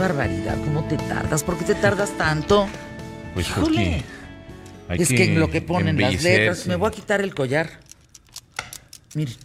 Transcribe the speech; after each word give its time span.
barbaridad, 0.00 0.56
¿cómo 0.64 0.82
te 0.88 0.96
tardas? 0.96 1.44
¿Por 1.44 1.58
qué 1.58 1.64
te 1.66 1.74
tardas 1.74 2.16
tanto? 2.16 2.66
Pues 3.34 3.46
hay 4.88 5.02
es 5.02 5.08
que, 5.08 5.24
en 5.24 5.38
lo 5.38 5.50
que 5.50 5.60
ponen 5.60 6.00
las 6.00 6.22
letras, 6.22 6.66
me 6.66 6.74
voy 6.76 6.88
a 6.88 6.90
quitar 6.90 7.20
el 7.20 7.34
collar. 7.34 7.68
Miren, 9.14 9.36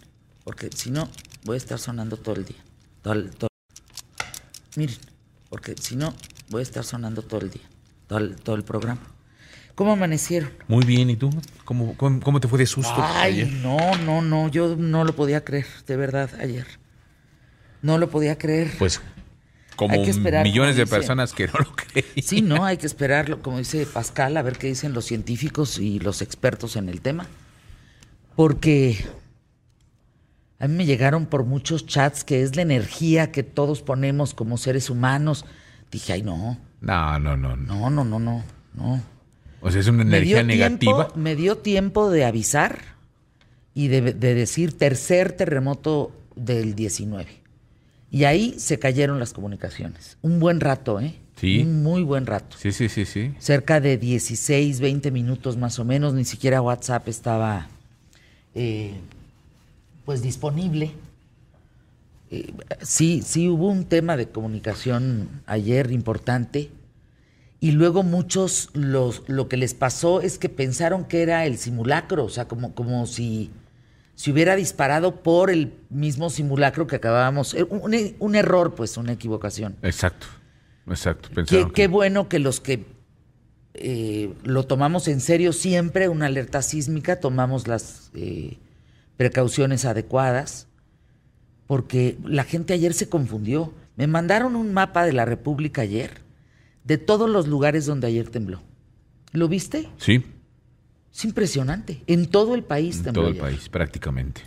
porque 0.44 0.70
si 0.74 0.90
no, 0.90 1.10
voy 1.44 1.54
a 1.54 1.58
estar 1.58 1.78
sonando 1.78 2.16
todo 2.16 2.36
el 2.36 2.46
día. 2.46 2.56
Todo 3.02 3.12
el- 3.12 3.30
todo- 3.30 3.48
Miren, 4.76 4.96
porque 5.50 5.74
si 5.78 5.94
no, 5.94 6.14
voy 6.48 6.60
a 6.60 6.62
estar 6.62 6.84
sonando 6.84 7.20
todo 7.22 7.42
el 7.42 7.50
día. 7.50 7.62
Todo 8.08 8.18
el, 8.18 8.36
todo 8.36 8.56
el 8.56 8.64
programa. 8.64 9.02
¿Cómo 9.74 9.92
amanecieron? 9.92 10.50
Muy 10.68 10.86
bien, 10.86 11.10
¿y 11.10 11.16
tú? 11.16 11.28
¿Cómo, 11.66 11.94
cómo, 11.98 12.18
cómo 12.20 12.40
te 12.40 12.48
fue 12.48 12.58
de 12.58 12.66
susto 12.66 12.94
Ay, 12.96 13.42
ayer? 13.42 13.52
no, 13.52 13.94
no, 13.98 14.22
no, 14.22 14.48
yo 14.48 14.74
no 14.74 15.04
lo 15.04 15.14
podía 15.14 15.44
creer, 15.44 15.66
de 15.86 15.96
verdad, 15.96 16.30
ayer. 16.40 16.66
No 17.82 17.98
lo 17.98 18.08
podía 18.08 18.38
creer. 18.38 18.72
Pues 18.78 19.02
como 19.76 19.94
Hay 19.94 20.02
que 20.04 20.10
esperar, 20.10 20.42
millones 20.44 20.74
como 20.74 20.78
de 20.78 20.84
dice. 20.84 20.96
personas 20.96 21.32
que 21.32 21.46
no 21.46 21.52
lo 21.58 21.72
creen. 21.76 22.06
Sí, 22.22 22.42
no, 22.42 22.64
hay 22.64 22.76
que 22.78 22.86
esperarlo, 22.86 23.42
como 23.42 23.58
dice 23.58 23.86
Pascal, 23.86 24.36
a 24.36 24.42
ver 24.42 24.58
qué 24.58 24.66
dicen 24.68 24.92
los 24.92 25.04
científicos 25.04 25.78
y 25.78 25.98
los 26.00 26.22
expertos 26.22 26.76
en 26.76 26.88
el 26.88 27.00
tema. 27.00 27.26
Porque 28.34 29.04
a 30.58 30.68
mí 30.68 30.74
me 30.74 30.86
llegaron 30.86 31.26
por 31.26 31.44
muchos 31.44 31.86
chats 31.86 32.24
que 32.24 32.42
es 32.42 32.56
la 32.56 32.62
energía 32.62 33.30
que 33.32 33.42
todos 33.42 33.82
ponemos 33.82 34.34
como 34.34 34.56
seres 34.58 34.90
humanos. 34.90 35.44
Dije, 35.90 36.14
ay, 36.14 36.22
no, 36.22 36.58
No, 36.80 37.18
no, 37.18 37.36
no, 37.36 37.56
no. 37.56 37.90
no, 37.90 38.04
no, 38.04 38.18
no. 38.18 39.02
O 39.60 39.70
sea, 39.70 39.80
es 39.80 39.88
una 39.88 40.04
Me 40.04 40.16
energía 40.16 40.42
negativa. 40.42 40.78
Tiempo, 41.06 41.12
me 41.18 41.36
dio 41.36 41.58
tiempo 41.58 42.10
de 42.10 42.24
avisar 42.24 42.78
y 43.74 43.88
de, 43.88 44.00
de 44.12 44.34
decir 44.34 44.76
tercer 44.76 45.32
terremoto 45.32 46.12
del 46.34 46.74
19. 46.74 47.26
Y 48.10 48.24
ahí 48.24 48.54
se 48.58 48.78
cayeron 48.78 49.18
las 49.18 49.32
comunicaciones. 49.32 50.16
Un 50.22 50.38
buen 50.40 50.60
rato, 50.60 51.00
¿eh? 51.00 51.14
Sí. 51.36 51.60
Un 51.60 51.82
muy 51.82 52.02
buen 52.02 52.24
rato. 52.24 52.56
Sí, 52.58 52.72
sí, 52.72 52.88
sí, 52.88 53.04
sí. 53.04 53.34
Cerca 53.38 53.80
de 53.80 53.98
16, 53.98 54.80
20 54.80 55.10
minutos 55.10 55.56
más 55.56 55.78
o 55.78 55.84
menos. 55.84 56.14
Ni 56.14 56.24
siquiera 56.24 56.62
WhatsApp 56.62 57.08
estaba 57.08 57.68
eh, 58.54 58.94
pues 60.04 60.22
disponible. 60.22 60.92
Eh, 62.30 62.54
sí, 62.80 63.22
sí 63.24 63.48
hubo 63.48 63.68
un 63.68 63.84
tema 63.84 64.16
de 64.16 64.28
comunicación 64.28 65.28
ayer 65.46 65.90
importante. 65.90 66.70
Y 67.60 67.72
luego 67.72 68.02
muchos 68.02 68.70
los, 68.72 69.22
lo 69.28 69.48
que 69.48 69.56
les 69.56 69.74
pasó 69.74 70.20
es 70.20 70.38
que 70.38 70.48
pensaron 70.48 71.04
que 71.04 71.22
era 71.22 71.46
el 71.46 71.58
simulacro, 71.58 72.24
o 72.24 72.28
sea, 72.28 72.46
como, 72.46 72.74
como 72.74 73.06
si 73.06 73.50
se 74.16 74.32
hubiera 74.32 74.56
disparado 74.56 75.22
por 75.22 75.50
el 75.50 75.72
mismo 75.90 76.28
simulacro 76.30 76.86
que 76.88 76.96
acabábamos. 76.96 77.54
eh, 77.54 77.62
Un, 77.64 77.94
un 78.18 78.34
error, 78.34 78.74
pues, 78.74 78.96
una 78.96 79.12
equivocación. 79.12 79.76
Exacto. 79.82 80.26
Exacto. 80.88 81.28
Qué, 81.46 81.66
que- 81.72 81.86
bueno 81.88 82.28
que 82.28 82.38
los 82.40 82.60
que 82.60 82.84
eh, 83.74 84.32
lo 84.42 84.64
tomamos 84.64 85.06
en 85.06 85.20
serio 85.20 85.52
siempre, 85.52 86.08
una 86.08 86.26
alerta 86.26 86.62
sísmica, 86.62 87.20
tomamos 87.20 87.68
las 87.68 88.10
eh, 88.14 88.58
precauciones 89.18 89.84
adecuadas, 89.84 90.66
porque 91.66 92.16
la 92.24 92.44
gente 92.44 92.72
ayer 92.74 92.94
se 92.94 93.08
confundió. 93.08 93.74
Me 93.96 94.06
mandaron 94.06 94.56
un 94.56 94.72
mapa 94.72 95.04
de 95.04 95.12
la 95.12 95.24
República 95.24 95.82
ayer, 95.82 96.22
de 96.84 96.96
todos 96.98 97.28
los 97.28 97.48
lugares 97.48 97.84
donde 97.86 98.06
ayer 98.06 98.28
tembló. 98.30 98.62
¿Lo 99.32 99.48
viste? 99.48 99.88
Sí, 99.98 100.24
Es 101.16 101.24
impresionante. 101.24 102.02
En 102.06 102.26
todo 102.26 102.54
el 102.54 102.62
país 102.62 102.98
en 102.98 103.04
tembló. 103.04 103.22
todo 103.22 103.30
el 103.30 103.40
ayer. 103.40 103.42
país, 103.56 103.68
prácticamente. 103.70 104.42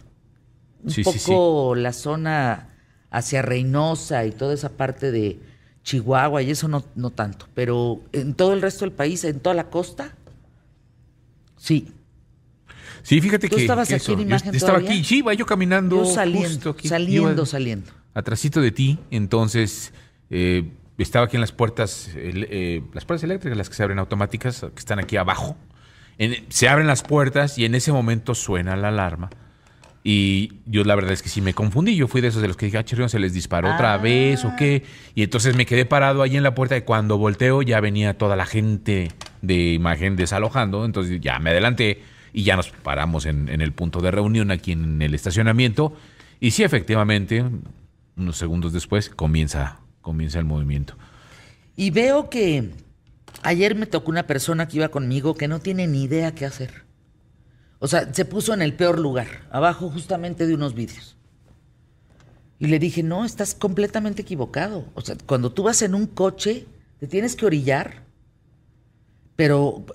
Un 0.84 0.92
Sí, 0.92 1.04
sí, 1.04 1.18
sí. 1.18 1.32
poco 1.32 1.74
la 1.76 1.94
zona 1.94 2.68
hacia 3.10 3.42
Reynosa 3.42 4.26
y 4.26 4.32
toda 4.32 4.54
esa 4.54 4.70
parte 4.70 5.12
de 5.12 5.40
Chihuahua 5.84 6.44
y 6.44 6.52
eso 6.52 6.68
no, 6.68 6.86
no 6.96 7.10
tanto, 7.10 7.48
pero 7.56 8.02
en 8.12 8.36
todo 8.36 8.54
el 8.54 8.62
resto 8.62 8.86
del 8.86 8.92
país, 8.94 9.24
en 9.24 9.40
toda 9.40 9.56
la 9.56 9.70
costa, 9.72 10.14
sí. 11.58 11.88
Sí, 13.02 13.20
fíjate 13.22 13.48
¿Tú 13.50 13.56
que. 13.56 13.62
estabas 13.64 13.88
que 13.88 13.96
aquí 13.96 14.12
en 14.12 14.20
Yo 14.20 14.24
imagen 14.26 14.54
estaba 14.54 14.78
todavía? 14.78 14.92
aquí, 15.00 15.04
sí, 15.04 15.18
iba 15.20 15.34
yo 15.34 15.46
caminando. 15.46 16.04
Yo 16.04 16.06
saliendo, 16.06 16.48
justo 16.50 16.70
aquí. 16.72 16.88
saliendo, 16.88 17.32
Iba 17.32 17.46
saliendo. 17.46 17.92
Atrasito 18.14 18.62
de 18.62 18.72
ti, 18.72 19.00
entonces. 19.10 19.94
eh, 20.30 20.70
estaba 20.98 21.26
aquí 21.26 21.38
en 21.38 21.42
las 21.42 21.54
puertas, 21.54 22.10
eh, 22.16 22.84
las 22.94 23.06
puertas 23.06 23.24
eléctricas, 23.24 23.58
las 23.58 23.70
que 23.70 23.76
se 23.76 23.82
abren 23.84 24.00
automáticas, 24.00 24.60
que 24.62 24.80
están 24.80 25.00
aquí 25.00 25.16
abajo. 25.18 25.56
En- 26.20 26.46
se 26.50 26.68
abren 26.70 26.86
las 26.86 27.02
puertas 27.02 27.58
y 27.58 27.66
en 27.66 27.74
ese 27.74 27.92
momento 27.92 28.36
suena 28.36 28.76
la 28.76 28.90
alarma. 28.90 29.30
Y 30.04 30.54
yo 30.66 30.84
la 30.86 30.96
verdad 30.96 31.12
es 31.12 31.22
que 31.22 31.30
sí 31.30 31.42
me 31.42 31.54
confundí. 31.54 31.96
Yo 31.96 32.08
fui 32.08 32.22
de 32.22 32.30
esos 32.30 32.42
de 32.42 32.48
los 32.48 32.56
que 32.58 32.66
dije, 32.68 32.78
ah, 32.78 32.86
chirrión, 32.86 33.10
se 33.10 33.20
les 33.20 33.34
disparó 33.34 33.74
otra 33.74 33.96
Ah. 33.96 33.98
vez 33.98 34.46
o 34.46 34.54
qué. 34.58 34.84
Y 35.14 35.24
entonces 35.24 35.56
me 35.56 35.66
quedé 35.66 35.86
parado 35.86 36.22
ahí 36.22 36.38
en 36.38 36.44
la 36.44 36.56
puerta 36.56 36.78
y 36.78 36.82
cuando 36.84 37.18
volteo 37.18 37.62
ya 37.62 37.80
venía 37.82 38.18
toda 38.18 38.36
la 38.36 38.46
gente 38.46 39.12
de 39.42 39.74
imagen 39.74 40.16
desalojando. 40.16 40.86
Entonces 40.86 41.20
ya 41.20 41.38
me 41.40 41.50
adelanté 41.50 42.02
y 42.32 42.44
ya 42.44 42.56
nos 42.56 42.70
paramos 42.70 43.26
en, 43.26 43.50
en 43.50 43.60
el 43.62 43.74
punto 43.74 44.00
de 44.02 44.12
reunión 44.12 44.52
aquí 44.52 44.72
en 44.72 45.02
el 45.02 45.14
estacionamiento. 45.14 45.94
Y 46.40 46.52
sí, 46.52 46.64
efectivamente, 46.64 47.44
unos 48.16 48.38
segundos 48.38 48.72
después 48.72 49.10
comienza, 49.10 49.80
comienza 50.02 50.40
el 50.40 50.46
movimiento. 50.46 50.96
Y 51.76 51.92
veo 51.92 52.30
que 52.30 52.70
ayer 53.44 53.76
me 53.76 53.86
tocó 53.86 54.12
una 54.12 54.28
persona 54.28 54.68
que 54.68 54.78
iba 54.78 54.90
conmigo 54.90 55.36
que 55.36 55.48
no 55.48 55.60
tiene 55.60 55.88
ni 55.88 56.04
idea 56.04 56.36
qué 56.36 56.46
hacer. 56.46 56.84
O 57.80 57.88
sea, 57.88 58.14
se 58.14 58.26
puso 58.26 58.54
en 58.54 58.62
el 58.62 58.74
peor 58.74 59.00
lugar, 59.00 59.48
abajo 59.52 59.90
justamente 59.90 60.46
de 60.46 60.54
unos 60.54 60.74
vidrios. 60.74 61.16
Y 62.60 62.68
le 62.68 62.78
dije, 62.78 63.04
no, 63.04 63.24
estás 63.24 63.56
completamente 63.56 64.22
equivocado. 64.22 64.86
O 64.94 65.02
sea, 65.02 65.16
cuando 65.26 65.52
tú 65.52 65.64
vas 65.64 65.82
en 65.82 65.96
un 65.96 66.08
coche, 66.08 66.68
te 67.00 67.08
tienes 67.08 67.38
que 67.38 67.46
orillar, 67.46 68.04
pero 69.38 69.86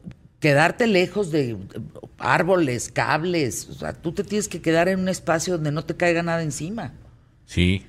quedarte 0.41 0.87
lejos 0.87 1.31
de 1.31 1.59
árboles, 2.19 2.91
cables. 2.91 3.69
O 3.69 3.75
sea, 3.75 3.93
tú 3.93 4.13
te 4.13 4.25
tienes 4.25 4.49
que 4.49 4.63
quedar 4.63 4.89
en 4.89 5.01
un 5.01 5.11
espacio 5.11 5.55
donde 5.55 5.73
no 5.73 5.85
te 5.85 5.95
caiga 5.95 6.23
nada 6.23 6.43
encima. 6.43 6.95
Sí. 7.45 7.87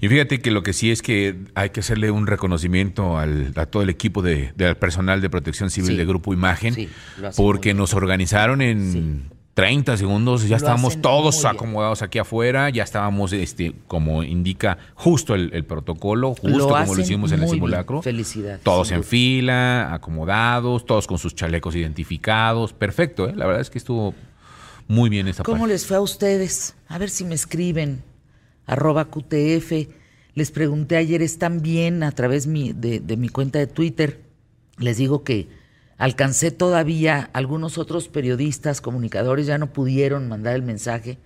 Y 0.00 0.08
fíjate 0.08 0.40
que 0.40 0.50
lo 0.50 0.62
que 0.62 0.72
sí 0.72 0.90
es 0.90 1.02
que 1.02 1.36
hay 1.54 1.70
que 1.70 1.80
hacerle 1.80 2.10
un 2.10 2.26
reconocimiento 2.26 3.18
al- 3.18 3.52
a 3.56 3.66
todo 3.66 3.82
el 3.82 3.90
equipo 3.90 4.22
de, 4.22 4.52
del 4.56 4.76
personal 4.76 5.20
de 5.20 5.30
protección 5.30 5.70
civil 5.70 5.90
Sí. 5.90 5.96
de 5.96 6.04
Grupo 6.06 6.32
Imagen, 6.32 6.74
Sí, 6.74 6.88
porque 7.36 7.74
nos 7.74 7.94
organizaron 7.94 8.62
en 8.62 8.92
Sí. 8.92 9.34
30 9.54 9.96
segundos, 9.98 10.44
ya 10.44 10.50
Lo 10.50 10.56
estábamos 10.56 11.02
todos 11.02 11.44
acomodados 11.44 12.00
aquí 12.02 12.18
afuera, 12.18 12.70
ya 12.70 12.82
estábamos, 12.82 13.32
este, 13.34 13.74
como 13.88 14.22
indica 14.22 14.78
justo 14.94 15.34
el, 15.34 15.50
el 15.52 15.64
protocolo, 15.64 16.30
justo 16.34 16.48
Lo 16.56 16.68
como 16.68 16.94
lo 16.94 17.00
hicimos 17.02 17.32
en 17.32 17.42
el 17.42 17.48
simulacro. 17.50 18.00
Felicidades, 18.00 18.62
Todos 18.62 18.90
en 18.92 18.98
duda. 18.98 19.08
fila, 19.08 19.92
acomodados, 19.92 20.86
todos 20.86 21.06
con 21.06 21.18
sus 21.18 21.34
chalecos 21.34 21.74
identificados. 21.76 22.72
Perfecto, 22.72 23.28
¿eh? 23.28 23.34
la 23.36 23.44
verdad 23.46 23.60
es 23.60 23.68
que 23.68 23.76
estuvo 23.78 24.14
muy 24.88 25.10
bien 25.10 25.28
esta 25.28 25.42
¿Cómo 25.42 25.58
parte. 25.58 25.74
les 25.74 25.86
fue 25.86 25.96
a 25.96 26.00
ustedes? 26.00 26.74
A 26.88 26.96
ver 26.96 27.10
si 27.10 27.24
me 27.24 27.34
escriben. 27.34 28.02
Arroba 28.70 29.10
QTF. 29.10 29.88
Les 30.34 30.50
pregunté 30.52 30.96
ayer, 30.96 31.22
¿están 31.22 31.60
bien? 31.60 32.02
A 32.02 32.12
través 32.12 32.46
mi- 32.46 32.72
de, 32.72 33.00
de 33.00 33.16
mi 33.16 33.28
cuenta 33.28 33.58
de 33.58 33.66
Twitter. 33.66 34.20
Les 34.78 34.96
digo 34.96 35.24
que 35.24 35.48
alcancé 35.98 36.50
todavía, 36.50 37.28
algunos 37.32 37.78
otros 37.78 38.08
periodistas, 38.08 38.80
comunicadores 38.80 39.46
ya 39.46 39.58
no 39.58 39.72
pudieron 39.72 40.28
mandar 40.28 40.54
el 40.54 40.62
mensaje 40.62 41.18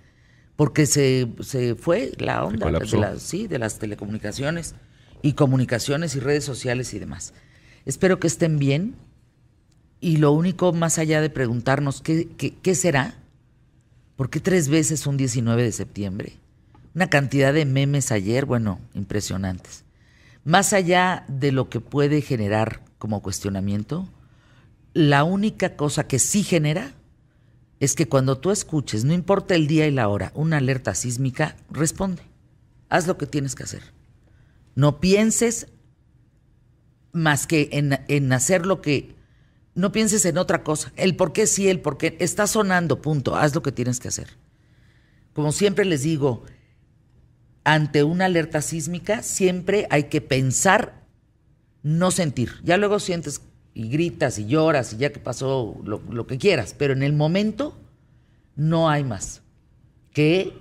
porque 0.55 0.85
se, 0.85 1.27
se 1.41 1.75
fue 1.75 2.11
la 2.17 2.43
onda 2.43 2.71
de 2.71 3.19
sí, 3.19 3.47
de 3.47 3.59
las 3.59 3.77
telecomunicaciones 3.77 4.75
y 5.21 5.33
comunicaciones 5.33 6.15
y 6.15 6.19
redes 6.19 6.43
sociales 6.43 6.93
y 6.93 6.99
demás. 6.99 7.33
Espero 7.85 8.19
que 8.19 8.27
estén 8.27 8.57
bien 8.57 8.95
y 10.01 10.17
lo 10.17 10.31
único 10.31 10.73
más 10.73 10.97
allá 10.97 11.21
de 11.21 11.29
preguntarnos 11.29 12.01
qué, 12.01 12.27
qué, 12.37 12.55
qué 12.55 12.73
será, 12.75 13.15
¿Por 14.15 14.29
qué 14.29 14.39
tres 14.39 14.69
veces 14.69 15.07
un 15.07 15.17
19 15.17 15.61
de 15.61 15.71
septiembre? 15.73 16.37
Una 16.95 17.09
cantidad 17.09 17.53
de 17.53 17.65
memes 17.65 18.13
ayer, 18.13 18.45
bueno, 18.45 18.79
impresionantes. 18.93 19.83
Más 20.45 20.71
allá 20.71 21.25
de 21.27 21.51
lo 21.51 21.69
que 21.69 21.81
puede 21.81 22.21
generar 22.21 22.81
como 22.97 23.21
cuestionamiento, 23.21 24.07
la 24.93 25.25
única 25.25 25.75
cosa 25.75 26.07
que 26.07 26.19
sí 26.19 26.43
genera 26.43 26.93
es 27.81 27.95
que 27.95 28.07
cuando 28.07 28.37
tú 28.37 28.49
escuches, 28.49 29.03
no 29.03 29.13
importa 29.13 29.55
el 29.55 29.67
día 29.67 29.87
y 29.87 29.91
la 29.91 30.07
hora, 30.07 30.31
una 30.35 30.57
alerta 30.57 30.95
sísmica, 30.95 31.57
responde. 31.69 32.21
Haz 32.87 33.07
lo 33.07 33.17
que 33.17 33.27
tienes 33.27 33.55
que 33.55 33.63
hacer. 33.63 33.81
No 34.73 35.01
pienses 35.01 35.67
más 37.11 37.45
que 37.45 37.67
en, 37.73 37.99
en 38.07 38.31
hacer 38.31 38.65
lo 38.65 38.81
que... 38.81 39.15
No 39.73 39.91
pienses 39.91 40.23
en 40.23 40.37
otra 40.37 40.63
cosa. 40.63 40.93
El 40.95 41.17
por 41.17 41.33
qué 41.33 41.45
sí, 41.45 41.67
el 41.67 41.81
por 41.81 41.97
qué. 41.97 42.15
Está 42.21 42.47
sonando, 42.47 43.01
punto. 43.01 43.35
Haz 43.35 43.53
lo 43.53 43.61
que 43.61 43.73
tienes 43.73 43.99
que 43.99 44.07
hacer. 44.07 44.37
Como 45.33 45.51
siempre 45.51 45.83
les 45.83 46.03
digo, 46.03 46.45
ante 47.65 48.03
una 48.03 48.25
alerta 48.25 48.61
sísmica 48.61 49.23
siempre 49.23 49.87
hay 49.89 50.03
que 50.03 50.21
pensar, 50.21 51.03
no 51.83 52.11
sentir. 52.11 52.53
Ya 52.63 52.77
luego 52.77 52.99
sientes 52.99 53.41
y 53.73 53.89
gritas 53.89 54.39
y 54.39 54.45
lloras 54.45 54.93
y 54.93 54.97
ya 54.97 55.11
que 55.11 55.19
pasó 55.19 55.75
lo, 55.83 56.01
lo 56.09 56.27
que 56.27 56.37
quieras, 56.37 56.73
pero 56.77 56.93
en 56.93 57.03
el 57.03 57.11
momento 57.11 57.75
no 58.55 58.89
hay 58.89 59.03
más 59.03 59.41
que 60.13 60.53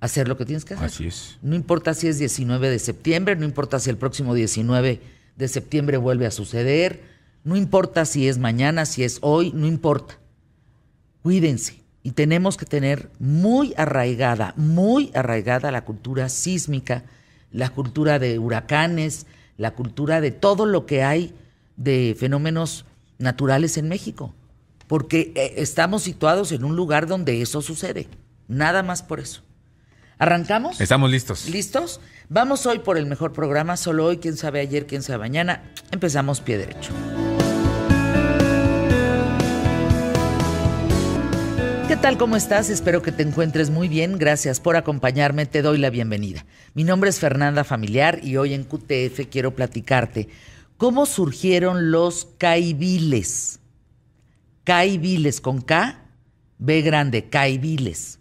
hacer 0.00 0.28
lo 0.28 0.38
que 0.38 0.46
tienes 0.46 0.64
que 0.64 0.74
hacer. 0.74 0.86
Así 0.86 1.06
es. 1.06 1.38
No 1.42 1.54
importa 1.54 1.92
si 1.92 2.06
es 2.06 2.18
19 2.18 2.70
de 2.70 2.78
septiembre, 2.78 3.36
no 3.36 3.44
importa 3.44 3.78
si 3.80 3.90
el 3.90 3.98
próximo 3.98 4.34
19 4.34 5.00
de 5.36 5.48
septiembre 5.48 5.96
vuelve 5.98 6.26
a 6.26 6.30
suceder, 6.30 7.02
no 7.44 7.56
importa 7.56 8.04
si 8.04 8.28
es 8.28 8.38
mañana, 8.38 8.86
si 8.86 9.04
es 9.04 9.18
hoy, 9.22 9.52
no 9.52 9.66
importa. 9.66 10.18
Cuídense. 11.22 11.85
Y 12.06 12.12
tenemos 12.12 12.56
que 12.56 12.66
tener 12.66 13.10
muy 13.18 13.74
arraigada, 13.76 14.54
muy 14.56 15.10
arraigada 15.12 15.72
la 15.72 15.84
cultura 15.84 16.28
sísmica, 16.28 17.02
la 17.50 17.70
cultura 17.70 18.20
de 18.20 18.38
huracanes, 18.38 19.26
la 19.56 19.72
cultura 19.72 20.20
de 20.20 20.30
todo 20.30 20.66
lo 20.66 20.86
que 20.86 21.02
hay 21.02 21.34
de 21.76 22.14
fenómenos 22.16 22.84
naturales 23.18 23.76
en 23.76 23.88
México. 23.88 24.36
Porque 24.86 25.32
eh, 25.34 25.54
estamos 25.56 26.04
situados 26.04 26.52
en 26.52 26.62
un 26.62 26.76
lugar 26.76 27.08
donde 27.08 27.42
eso 27.42 27.60
sucede. 27.60 28.06
Nada 28.46 28.84
más 28.84 29.02
por 29.02 29.18
eso. 29.18 29.42
¿Arrancamos? 30.16 30.80
Estamos 30.80 31.10
listos. 31.10 31.50
¿Listos? 31.50 32.00
Vamos 32.28 32.66
hoy 32.66 32.78
por 32.78 32.98
el 32.98 33.06
mejor 33.06 33.32
programa, 33.32 33.76
solo 33.76 34.04
hoy, 34.04 34.18
quién 34.18 34.36
sabe 34.36 34.60
ayer, 34.60 34.86
quién 34.86 35.02
sabe 35.02 35.18
mañana. 35.18 35.72
Empezamos 35.90 36.40
pie 36.40 36.58
derecho. 36.58 36.92
Tal? 42.06 42.18
¿Cómo 42.18 42.36
estás? 42.36 42.70
Espero 42.70 43.02
que 43.02 43.10
te 43.10 43.24
encuentres 43.24 43.68
muy 43.68 43.88
bien. 43.88 44.16
Gracias 44.16 44.60
por 44.60 44.76
acompañarme. 44.76 45.44
Te 45.44 45.60
doy 45.60 45.76
la 45.76 45.90
bienvenida. 45.90 46.46
Mi 46.72 46.84
nombre 46.84 47.10
es 47.10 47.18
Fernanda 47.18 47.64
Familiar 47.64 48.20
y 48.22 48.36
hoy 48.36 48.54
en 48.54 48.62
QTF 48.62 49.26
quiero 49.28 49.56
platicarte 49.56 50.28
cómo 50.76 51.04
surgieron 51.06 51.90
los 51.90 52.28
caibiles. 52.38 53.58
Caibiles 54.62 55.40
con 55.40 55.60
K, 55.60 55.98
B 56.58 56.80
grande, 56.82 57.28
caibiles 57.28 58.20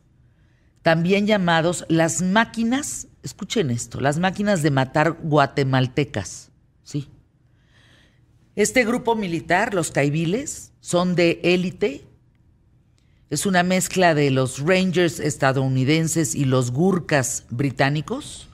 también 0.82 1.28
llamados 1.28 1.86
las 1.88 2.24
máquinas, 2.24 3.08
escuchen 3.22 3.70
esto, 3.70 4.00
las 4.00 4.18
máquinas 4.18 4.64
de 4.64 4.72
matar 4.72 5.18
guatemaltecas, 5.22 6.50
¿sí? 6.82 7.08
Este 8.56 8.84
grupo 8.84 9.16
militar, 9.16 9.76
los 9.76 9.92
caibiles, 9.92 10.72
son 10.80 11.14
de 11.16 11.40
élite, 11.44 12.08
es 13.30 13.46
una 13.46 13.64
mezcla 13.64 14.14
de 14.14 14.30
los 14.32 14.60
Rangers 14.60 15.20
estadounidenses 15.20 16.36
y 16.36 16.46
los 16.46 16.72
Gurkhas 16.72 17.46
británicos, 17.50 18.50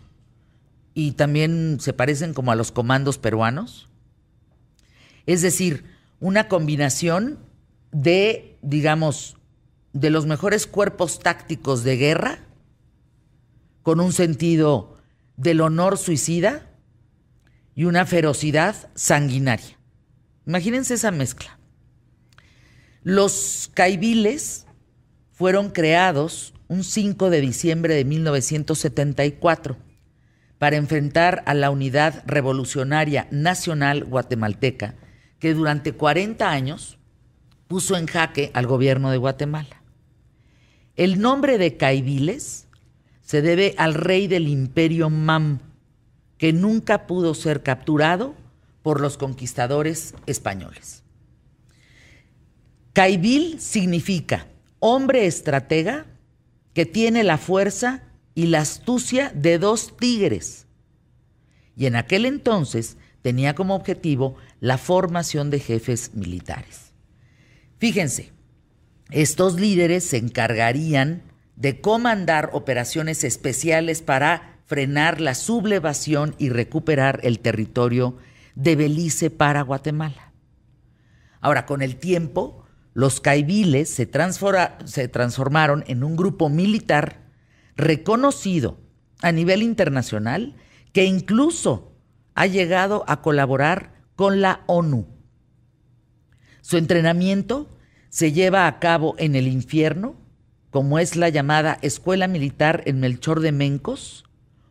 y 0.93 1.13
también 1.13 1.77
se 1.79 1.93
parecen 1.93 2.33
como 2.33 2.51
a 2.51 2.55
los 2.55 2.71
comandos 2.71 3.17
peruanos. 3.17 3.89
Es 5.25 5.41
decir, 5.41 5.85
una 6.19 6.47
combinación 6.47 7.39
de, 7.91 8.57
digamos, 8.61 9.37
de 9.93 10.09
los 10.09 10.25
mejores 10.25 10.67
cuerpos 10.67 11.19
tácticos 11.19 11.83
de 11.83 11.97
guerra, 11.97 12.39
con 13.83 13.99
un 13.99 14.13
sentido 14.13 14.97
del 15.37 15.61
honor 15.61 15.97
suicida 15.97 16.69
y 17.75 17.85
una 17.85 18.05
ferocidad 18.05 18.75
sanguinaria. 18.95 19.77
Imagínense 20.45 20.93
esa 20.93 21.11
mezcla. 21.11 21.57
Los 23.03 23.71
caibiles 23.73 24.67
fueron 25.31 25.71
creados 25.71 26.53
un 26.67 26.83
5 26.83 27.31
de 27.31 27.41
diciembre 27.41 27.95
de 27.95 28.05
1974 28.05 29.75
para 30.59 30.75
enfrentar 30.75 31.41
a 31.47 31.55
la 31.55 31.71
Unidad 31.71 32.23
Revolucionaria 32.27 33.27
Nacional 33.31 34.03
Guatemalteca, 34.03 34.93
que 35.39 35.55
durante 35.55 35.93
40 35.93 36.47
años 36.51 36.99
puso 37.67 37.97
en 37.97 38.05
jaque 38.05 38.51
al 38.53 38.67
gobierno 38.67 39.09
de 39.09 39.17
Guatemala. 39.17 39.81
El 40.95 41.19
nombre 41.19 41.57
de 41.57 41.77
Caibiles 41.77 42.67
se 43.21 43.41
debe 43.41 43.73
al 43.79 43.95
rey 43.95 44.27
del 44.27 44.47
imperio 44.47 45.09
Mam, 45.09 45.57
que 46.37 46.53
nunca 46.53 47.07
pudo 47.07 47.33
ser 47.33 47.63
capturado 47.63 48.35
por 48.83 49.01
los 49.01 49.17
conquistadores 49.17 50.13
españoles. 50.27 51.01
Caibil 52.93 53.59
significa 53.59 54.47
hombre 54.79 55.25
estratega 55.25 56.05
que 56.73 56.85
tiene 56.85 57.23
la 57.23 57.37
fuerza 57.37 58.03
y 58.35 58.47
la 58.47 58.59
astucia 58.59 59.31
de 59.35 59.59
dos 59.59 59.95
tigres. 59.97 60.65
Y 61.75 61.85
en 61.85 61.95
aquel 61.95 62.25
entonces 62.25 62.97
tenía 63.21 63.55
como 63.55 63.75
objetivo 63.75 64.35
la 64.59 64.77
formación 64.77 65.49
de 65.49 65.59
jefes 65.59 66.13
militares. 66.15 66.91
Fíjense, 67.77 68.31
estos 69.09 69.59
líderes 69.59 70.03
se 70.03 70.17
encargarían 70.17 71.23
de 71.55 71.79
comandar 71.81 72.49
operaciones 72.53 73.23
especiales 73.23 74.01
para 74.01 74.59
frenar 74.65 75.21
la 75.21 75.35
sublevación 75.35 76.35
y 76.37 76.49
recuperar 76.49 77.19
el 77.23 77.39
territorio 77.39 78.17
de 78.55 78.75
Belice 78.75 79.29
para 79.29 79.61
Guatemala. 79.61 80.31
Ahora, 81.41 81.65
con 81.65 81.81
el 81.81 81.97
tiempo, 81.97 82.60
los 82.93 83.21
caibiles 83.21 83.89
se, 83.89 84.09
se 84.85 85.07
transformaron 85.07 85.83
en 85.87 86.03
un 86.03 86.15
grupo 86.15 86.49
militar 86.49 87.29
reconocido 87.75 88.79
a 89.21 89.31
nivel 89.31 89.63
internacional 89.63 90.55
que 90.93 91.05
incluso 91.05 91.95
ha 92.35 92.47
llegado 92.47 93.03
a 93.07 93.21
colaborar 93.21 94.03
con 94.15 94.41
la 94.41 94.63
ONU. 94.67 95.07
Su 96.61 96.77
entrenamiento 96.77 97.69
se 98.09 98.33
lleva 98.33 98.67
a 98.67 98.79
cabo 98.79 99.15
en 99.17 99.35
el 99.35 99.47
infierno, 99.47 100.15
como 100.69 100.99
es 100.99 101.15
la 101.15 101.29
llamada 101.29 101.77
Escuela 101.81 102.27
Militar 102.27 102.83
en 102.85 102.99
Melchor 102.99 103.39
de 103.39 103.51
Mencos, 103.51 104.25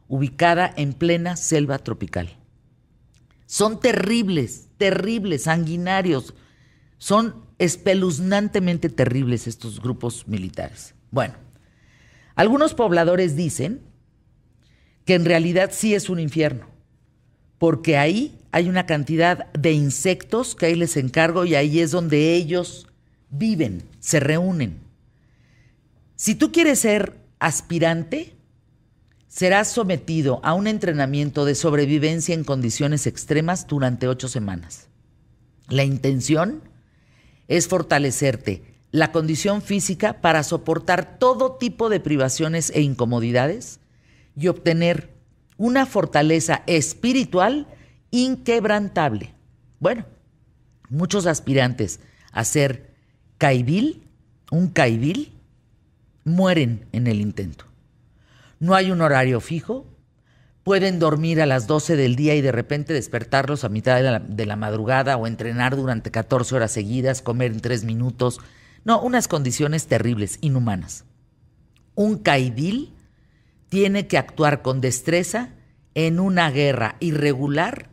ubicada 0.09 0.73
en 0.77 0.93
plena 0.93 1.37
selva 1.37 1.79
tropical. 1.79 2.37
Son 3.47 3.81
terribles, 3.81 4.69
terribles, 4.77 5.45
sanguinarios, 5.45 6.35
son 7.01 7.47
espeluznantemente 7.59 8.91
terribles 8.91 9.47
estos 9.47 9.81
grupos 9.81 10.29
militares. 10.29 10.95
Bueno, 11.11 11.35
algunos 12.35 12.75
pobladores 12.75 13.37
dicen 13.37 13.81
que 15.07 15.15
en 15.15 15.25
realidad 15.25 15.71
sí 15.73 15.95
es 15.95 16.11
un 16.11 16.21
infierno, 16.21 16.67
porque 17.57 17.97
ahí 17.97 18.39
hay 18.53 18.69
una 18.69 18.85
cantidad 18.85 19.51
de 19.55 19.73
insectos 19.73 20.55
que 20.55 20.67
ahí 20.67 20.75
les 20.75 20.99
encargo 20.99 21.47
y 21.47 21.55
ahí 21.55 21.81
es 21.81 21.91
donde 21.91 22.35
ellos 22.35 22.87
viven, 23.31 23.83
se 23.99 24.21
reúnen. 24.21 24.81
Si 26.17 26.35
tú 26.35 26.53
quieres 26.53 26.81
ser 26.81 27.17
aspirante, 27.39 28.37
serás 29.27 29.69
sometido 29.69 30.41
a 30.45 30.53
un 30.53 30.67
entrenamiento 30.67 31.47
de 31.47 31.55
sobrevivencia 31.55 32.35
en 32.35 32.45
condiciones 32.45 33.07
extremas 33.07 33.67
durante 33.67 34.07
ocho 34.07 34.29
semanas. 34.29 34.89
La 35.69 35.85
intención 35.85 36.70
es 37.51 37.67
fortalecerte 37.67 38.63
la 38.93 39.13
condición 39.13 39.61
física 39.61 40.21
para 40.21 40.43
soportar 40.45 41.19
todo 41.19 41.57
tipo 41.57 41.89
de 41.89 42.01
privaciones 42.01 42.71
e 42.71 42.81
incomodidades 42.81 43.81
y 44.37 44.47
obtener 44.47 45.11
una 45.57 45.85
fortaleza 45.85 46.63
espiritual 46.67 47.67
inquebrantable. 48.13 49.35
Bueno, 49.81 50.07
muchos 50.89 51.27
aspirantes 51.27 51.99
a 52.33 52.45
ser 52.45 52.95
caibil, 53.37 54.07
un 54.53 54.69
caibil, 54.69 55.33
mueren 56.25 56.87
en 56.93 57.09
el 57.09 57.21
intento. 57.21 57.65
No 58.61 58.75
hay 58.77 58.93
un 58.93 59.01
horario 59.01 59.41
fijo, 59.41 59.87
pueden 60.71 61.01
dormir 61.01 61.41
a 61.41 61.47
las 61.47 61.67
12 61.67 61.97
del 61.97 62.15
día 62.15 62.37
y 62.37 62.43
de 62.43 62.53
repente 62.53 62.93
despertarlos 62.93 63.65
a 63.65 63.69
mitad 63.69 64.21
de 64.23 64.47
la, 64.47 64.55
madrugada 64.55 65.17
o 65.17 65.27
entrenar 65.27 65.75
durante 65.75 66.13
14 66.13 66.55
horas 66.55 66.71
seguidas, 66.71 67.23
comer 67.23 67.51
en 67.51 67.59
3 67.59 67.83
minutos. 67.83 68.39
No, 68.85 69.03
unas 69.03 69.27
condiciones 69.27 69.89
terribles, 69.89 70.39
inhumanas. 70.43 71.07
Un 71.97 72.19
caibil 72.19 72.95
tiene 73.69 74.07
que 74.07 74.17
actuar 74.17 74.63
con 74.63 74.81
destreza 74.81 75.49
en 75.95 76.21
una 76.21 76.53
guerra 76.53 76.95
irregular 77.01 77.91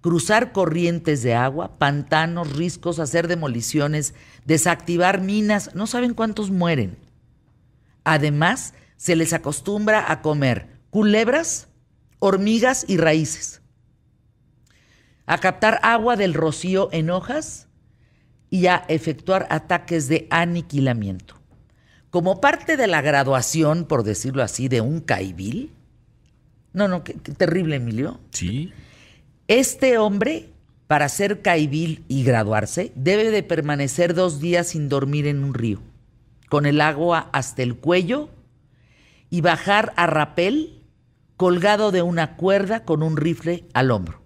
cruzar 0.00 0.50
corrientes 0.50 1.22
de 1.22 1.36
agua, 1.36 1.78
pantanos, 1.78 2.56
riscos, 2.56 2.98
hacer 2.98 3.28
demoliciones, 3.28 4.14
desactivar 4.44 5.20
minas, 5.20 5.76
no 5.76 5.86
saben 5.86 6.12
cuántos 6.12 6.50
mueren. 6.50 6.98
Además, 8.02 8.74
se 8.96 9.14
les 9.14 9.32
acostumbra 9.32 10.10
a 10.10 10.22
comer 10.22 10.80
culebras, 10.90 11.68
hormigas 12.18 12.84
y 12.88 12.96
raíces, 12.96 13.62
a 15.26 15.38
captar 15.38 15.80
agua 15.82 16.16
del 16.16 16.34
rocío 16.34 16.88
en 16.92 17.10
hojas 17.10 17.68
y 18.50 18.66
a 18.66 18.84
efectuar 18.88 19.46
ataques 19.50 20.08
de 20.08 20.26
aniquilamiento. 20.30 21.34
Como 22.10 22.40
parte 22.40 22.76
de 22.76 22.86
la 22.86 23.02
graduación, 23.02 23.84
por 23.84 24.02
decirlo 24.02 24.42
así, 24.42 24.68
de 24.68 24.80
un 24.80 25.00
caibil, 25.00 25.72
no, 26.72 26.88
no, 26.88 27.04
qué, 27.04 27.14
qué 27.14 27.32
terrible, 27.32 27.76
Emilio. 27.76 28.20
Sí. 28.30 28.72
Este 29.48 29.98
hombre, 29.98 30.50
para 30.86 31.08
ser 31.08 31.42
caibil 31.42 32.04
y 32.08 32.22
graduarse, 32.22 32.92
debe 32.94 33.30
de 33.30 33.42
permanecer 33.42 34.14
dos 34.14 34.40
días 34.40 34.68
sin 34.68 34.88
dormir 34.88 35.26
en 35.26 35.42
un 35.42 35.54
río, 35.54 35.80
con 36.48 36.66
el 36.66 36.80
agua 36.80 37.30
hasta 37.32 37.62
el 37.62 37.76
cuello 37.76 38.30
y 39.30 39.40
bajar 39.40 39.92
a 39.96 40.06
rapel 40.06 40.75
colgado 41.36 41.92
de 41.92 42.02
una 42.02 42.36
cuerda 42.36 42.84
con 42.84 43.02
un 43.02 43.16
rifle 43.16 43.66
al 43.74 43.90
hombro. 43.90 44.22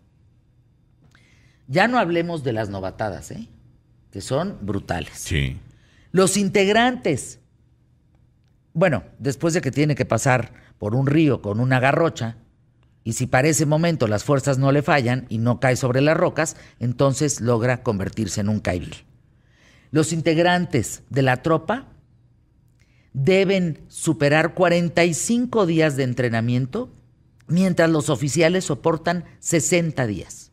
Ya 1.66 1.88
no 1.88 1.98
hablemos 1.98 2.42
de 2.42 2.52
las 2.52 2.68
novatadas, 2.68 3.30
¿eh? 3.30 3.48
que 4.10 4.20
son 4.20 4.58
brutales. 4.60 5.12
Sí. 5.14 5.58
Los 6.12 6.36
integrantes, 6.36 7.38
bueno, 8.72 9.04
después 9.18 9.54
de 9.54 9.60
que 9.60 9.70
tiene 9.70 9.94
que 9.94 10.04
pasar 10.04 10.52
por 10.78 10.94
un 10.94 11.06
río 11.06 11.42
con 11.42 11.60
una 11.60 11.78
garrocha, 11.78 12.36
y 13.04 13.14
si 13.14 13.26
para 13.26 13.48
ese 13.48 13.66
momento 13.66 14.08
las 14.08 14.24
fuerzas 14.24 14.58
no 14.58 14.72
le 14.72 14.82
fallan 14.82 15.26
y 15.28 15.38
no 15.38 15.60
cae 15.60 15.76
sobre 15.76 16.00
las 16.00 16.16
rocas, 16.16 16.56
entonces 16.80 17.40
logra 17.40 17.82
convertirse 17.82 18.40
en 18.40 18.48
un 18.48 18.60
caibil. 18.60 18.94
Los 19.90 20.12
integrantes 20.12 21.02
de 21.08 21.22
la 21.22 21.42
tropa 21.42 21.88
deben 23.12 23.80
superar 23.88 24.54
45 24.54 25.66
días 25.66 25.96
de 25.96 26.04
entrenamiento, 26.04 26.92
mientras 27.50 27.90
los 27.90 28.08
oficiales 28.08 28.64
soportan 28.64 29.24
60 29.40 30.06
días. 30.06 30.50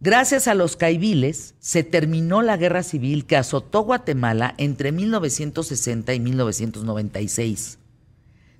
Gracias 0.00 0.46
a 0.46 0.54
los 0.54 0.76
caibiles 0.76 1.54
se 1.58 1.82
terminó 1.82 2.40
la 2.42 2.56
guerra 2.56 2.84
civil 2.84 3.26
que 3.26 3.36
azotó 3.36 3.80
Guatemala 3.80 4.54
entre 4.56 4.92
1960 4.92 6.14
y 6.14 6.20
1996. 6.20 7.78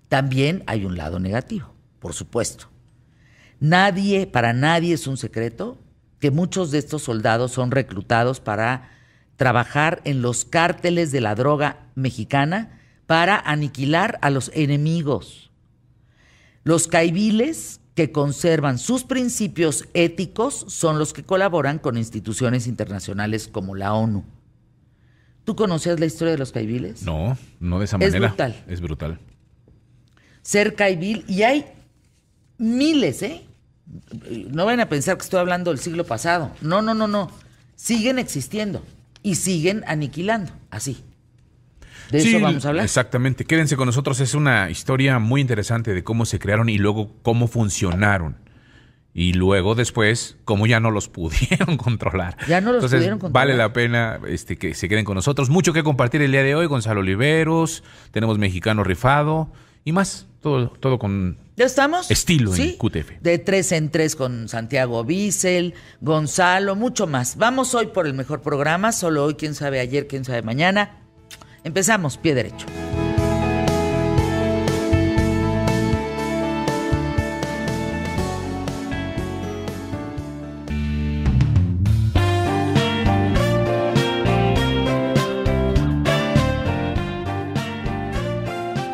También 0.08 0.64
hay 0.66 0.84
un 0.84 0.96
lado 0.96 1.20
negativo, 1.20 1.72
por 2.00 2.14
supuesto. 2.14 2.68
Nadie, 3.60 4.26
para 4.26 4.52
nadie 4.52 4.94
es 4.94 5.06
un 5.06 5.16
secreto 5.16 5.78
que 6.18 6.30
muchos 6.30 6.70
de 6.70 6.78
estos 6.78 7.02
soldados 7.02 7.52
son 7.52 7.70
reclutados 7.70 8.40
para 8.40 8.90
trabajar 9.36 10.00
en 10.04 10.22
los 10.22 10.44
cárteles 10.44 11.12
de 11.12 11.20
la 11.20 11.36
droga 11.36 11.86
mexicana 11.94 12.80
para 13.06 13.38
aniquilar 13.38 14.18
a 14.22 14.30
los 14.30 14.50
enemigos. 14.54 15.47
Los 16.68 16.86
caibiles 16.86 17.80
que 17.94 18.12
conservan 18.12 18.78
sus 18.78 19.02
principios 19.02 19.88
éticos 19.94 20.66
son 20.68 20.98
los 20.98 21.14
que 21.14 21.22
colaboran 21.22 21.78
con 21.78 21.96
instituciones 21.96 22.66
internacionales 22.66 23.48
como 23.50 23.74
la 23.74 23.94
ONU. 23.94 24.22
¿Tú 25.44 25.56
conocías 25.56 25.98
la 25.98 26.04
historia 26.04 26.32
de 26.32 26.36
los 26.38 26.52
caibiles? 26.52 27.04
No, 27.04 27.38
no 27.58 27.78
de 27.78 27.86
esa 27.86 27.96
Es 27.96 28.12
manera. 28.12 28.28
brutal. 28.28 28.64
Es 28.68 28.82
brutal. 28.82 29.18
Ser 30.42 30.74
caibil, 30.74 31.24
y 31.26 31.42
hay 31.42 31.64
miles, 32.58 33.22
¿eh? 33.22 33.46
No 34.50 34.66
van 34.66 34.80
a 34.80 34.90
pensar 34.90 35.16
que 35.16 35.22
estoy 35.22 35.40
hablando 35.40 35.70
del 35.70 35.80
siglo 35.80 36.04
pasado. 36.04 36.50
No, 36.60 36.82
no, 36.82 36.92
no, 36.92 37.08
no. 37.08 37.30
Siguen 37.76 38.18
existiendo 38.18 38.84
y 39.22 39.36
siguen 39.36 39.84
aniquilando, 39.86 40.52
así. 40.70 41.02
De 42.10 42.20
Sí, 42.20 42.30
eso 42.30 42.40
vamos 42.40 42.64
a 42.64 42.68
hablar. 42.68 42.84
Exactamente. 42.84 43.44
Quédense 43.44 43.76
con 43.76 43.86
nosotros. 43.86 44.20
Es 44.20 44.34
una 44.34 44.70
historia 44.70 45.18
muy 45.18 45.40
interesante 45.40 45.94
de 45.94 46.04
cómo 46.04 46.26
se 46.26 46.38
crearon 46.38 46.68
y 46.68 46.78
luego 46.78 47.12
cómo 47.22 47.48
funcionaron. 47.48 48.36
Y 49.14 49.32
luego 49.32 49.74
después, 49.74 50.36
cómo 50.44 50.66
ya 50.66 50.80
no 50.80 50.90
los 50.90 51.08
pudieron 51.08 51.76
controlar. 51.76 52.36
Ya 52.46 52.60
no 52.60 52.68
los 52.68 52.76
Entonces, 52.76 52.98
pudieron 52.98 53.18
controlar. 53.18 53.46
Vale 53.46 53.58
la 53.58 53.72
pena 53.72 54.20
este, 54.28 54.56
que 54.56 54.74
se 54.74 54.88
queden 54.88 55.04
con 55.04 55.14
nosotros. 55.14 55.50
Mucho 55.50 55.72
que 55.72 55.82
compartir 55.82 56.22
el 56.22 56.30
día 56.30 56.42
de 56.42 56.54
hoy. 56.54 56.66
Gonzalo 56.66 57.00
Oliveros, 57.00 57.82
tenemos 58.10 58.38
Mexicano 58.38 58.84
Rifado 58.84 59.50
y 59.84 59.92
más. 59.92 60.26
Todo, 60.40 60.68
todo 60.68 61.00
con 61.00 61.36
¿Ya 61.58 61.64
estamos? 61.64 62.08
Estilo 62.12 62.54
en 62.54 62.76
QTF. 62.76 63.20
De 63.20 63.38
tres 63.38 63.72
en 63.72 63.90
tres 63.90 64.14
con 64.14 64.48
Santiago 64.48 65.02
Bissell, 65.02 65.74
Gonzalo, 66.00 66.76
mucho 66.76 67.08
más. 67.08 67.36
Vamos 67.36 67.74
hoy 67.74 67.86
por 67.88 68.06
el 68.06 68.14
mejor 68.14 68.42
programa, 68.42 68.92
solo 68.92 69.24
hoy, 69.24 69.34
quién 69.34 69.56
sabe 69.56 69.80
ayer, 69.80 70.06
quién 70.06 70.24
sabe 70.24 70.42
mañana. 70.42 71.07
Empezamos, 71.64 72.16
pie 72.16 72.34
derecho. 72.34 72.66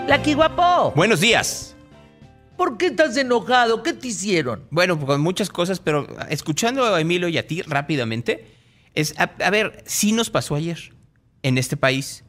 La 0.06 0.22
guapo. 0.34 0.92
Buenos 0.96 1.20
días. 1.20 1.74
¿Por 2.56 2.78
qué 2.78 2.86
estás 2.86 3.16
enojado? 3.16 3.82
¿Qué 3.82 3.92
te 3.92 4.08
hicieron? 4.08 4.66
Bueno, 4.70 4.98
con 4.98 5.20
muchas 5.20 5.50
cosas, 5.50 5.80
pero 5.80 6.06
escuchando 6.28 6.84
a 6.84 7.00
Emilio 7.00 7.28
y 7.28 7.36
a 7.36 7.46
ti 7.46 7.62
rápidamente, 7.62 8.46
es, 8.94 9.14
a, 9.18 9.24
a 9.24 9.50
ver, 9.50 9.82
sí 9.86 10.12
nos 10.12 10.30
pasó 10.30 10.54
ayer 10.54 10.94
en 11.42 11.58
este 11.58 11.76
país, 11.76 12.23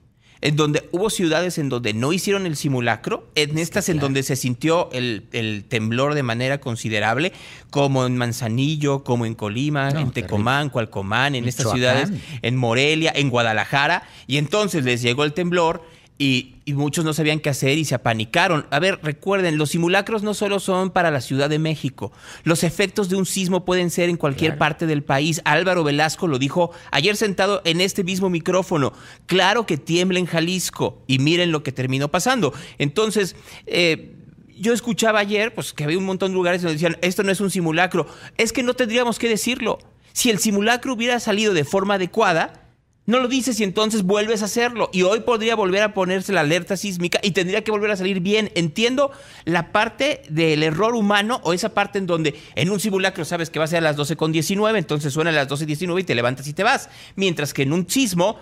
en 0.45 0.55
donde 0.55 0.87
hubo 0.91 1.09
ciudades 1.09 1.57
en 1.57 1.69
donde 1.69 1.95
no 1.95 2.13
hicieron 2.13 2.45
el 2.45 2.55
simulacro, 2.55 3.27
en 3.33 3.57
estas 3.57 3.89
en 3.89 3.95
claro. 3.95 4.05
donde 4.05 4.21
se 4.21 4.35
sintió 4.35 4.91
el, 4.91 5.25
el 5.31 5.65
temblor 5.65 6.13
de 6.13 6.21
manera 6.21 6.59
considerable, 6.59 7.33
como 7.71 8.05
en 8.05 8.15
Manzanillo, 8.15 9.03
como 9.03 9.25
en 9.25 9.33
Colima, 9.33 9.89
No, 9.89 10.01
en 10.01 10.11
Tecomán, 10.11 10.69
Cualcomán, 10.69 11.33
en 11.33 11.47
estas 11.47 11.71
ciudades, 11.71 12.11
en 12.43 12.57
Morelia, 12.57 13.11
en 13.15 13.31
Guadalajara, 13.31 14.03
y 14.27 14.37
entonces 14.37 14.85
les 14.85 15.01
llegó 15.01 15.23
el 15.23 15.33
temblor 15.33 15.81
y, 16.17 16.55
y 16.63 16.73
muchos 16.73 17.03
no 17.03 17.13
sabían 17.13 17.39
qué 17.39 17.49
hacer 17.49 17.77
y 17.77 17.83
se 17.83 17.93
apanicaron. 17.95 18.65
A 18.71 18.79
ver, 18.79 18.99
recuerden, 19.03 19.57
los 19.57 19.71
simulacros 19.71 20.23
no 20.23 20.33
solo 20.33 20.59
son 20.61 20.91
para 20.91 21.11
la 21.11 21.19
Ciudad 21.19 21.49
de 21.49 21.59
México. 21.59 22.13
Los 22.43 22.63
efectos 22.63 23.09
de 23.09 23.17
un 23.17 23.25
sismo 23.25 23.65
pueden 23.65 23.89
ser 23.89 24.09
en 24.09 24.15
cualquier 24.17 24.51
Claro. 24.51 24.59
parte 24.59 24.87
del 24.87 25.03
país. 25.03 25.41
Álvaro 25.43 25.83
Velasco 25.83 26.27
lo 26.27 26.39
dijo 26.39 26.71
ayer 26.91 27.17
sentado 27.17 27.61
en 27.65 27.81
este 27.81 28.03
mismo 28.05 28.29
micrófono. 28.29 28.93
Claro 29.25 29.65
que 29.65 29.77
tiembla 29.77 30.19
en 30.19 30.25
Jalisco 30.25 31.03
y 31.05 31.19
miren 31.19 31.51
lo 31.51 31.63
que 31.63 31.73
terminó 31.73 32.07
pasando. 32.09 32.53
Entonces, 32.77 33.35
eh, 33.65 34.13
yo 34.57 34.71
escuchaba 34.71 35.19
ayer 35.19 35.53
pues, 35.53 35.73
que 35.73 35.83
había 35.83 35.97
un 35.97 36.05
montón 36.05 36.31
de 36.31 36.35
lugares 36.35 36.61
donde 36.61 36.75
decían, 36.75 36.97
esto 37.01 37.23
no 37.23 37.31
es 37.31 37.41
un 37.41 37.51
simulacro. 37.51 38.07
Es 38.37 38.53
que 38.53 38.63
no 38.63 38.73
tendríamos 38.73 39.19
que 39.19 39.27
decirlo. 39.27 39.79
Si 40.13 40.29
el 40.29 40.39
simulacro 40.39 40.93
hubiera 40.93 41.19
salido 41.19 41.53
de 41.53 41.65
forma 41.65 41.95
adecuada, 41.95 42.64
no 43.05 43.19
lo 43.19 43.27
dices 43.27 43.59
y 43.59 43.63
entonces 43.63 44.03
vuelves 44.03 44.41
a 44.41 44.45
hacerlo. 44.45 44.89
Y 44.91 45.03
hoy 45.03 45.19
podría 45.19 45.55
volver 45.55 45.83
a 45.83 45.93
ponerse 45.93 46.33
la 46.33 46.41
alerta 46.41 46.75
sísmica 46.75 47.19
y 47.21 47.31
tendría 47.31 47.63
que 47.63 47.71
volver 47.71 47.91
a 47.91 47.97
salir 47.97 48.19
bien. 48.19 48.51
Entiendo 48.55 49.11
la 49.43 49.71
parte 49.71 50.23
del 50.29 50.63
error 50.63 50.95
humano 50.95 51.39
o 51.43 51.53
esa 51.53 51.69
parte 51.69 51.99
en 51.99 52.07
donde 52.07 52.35
en 52.55 52.69
un 52.71 52.79
simulacro 52.79 53.23
sabes 53.25 53.49
que 53.49 53.59
va 53.59 53.65
a 53.65 53.67
ser 53.67 53.79
a 53.79 53.81
las 53.81 53.95
12 53.95 54.15
con 54.15 54.31
19, 54.31 54.79
entonces 54.79 55.13
suena 55.13 55.29
a 55.29 55.33
las 55.33 55.47
12 55.47 55.63
y 55.63 55.67
19 55.67 56.01
y 56.01 56.03
te 56.03 56.15
levantas 56.15 56.47
y 56.47 56.53
te 56.53 56.63
vas. 56.63 56.89
Mientras 57.15 57.53
que 57.53 57.63
en 57.63 57.73
un 57.73 57.89
sismo 57.89 58.39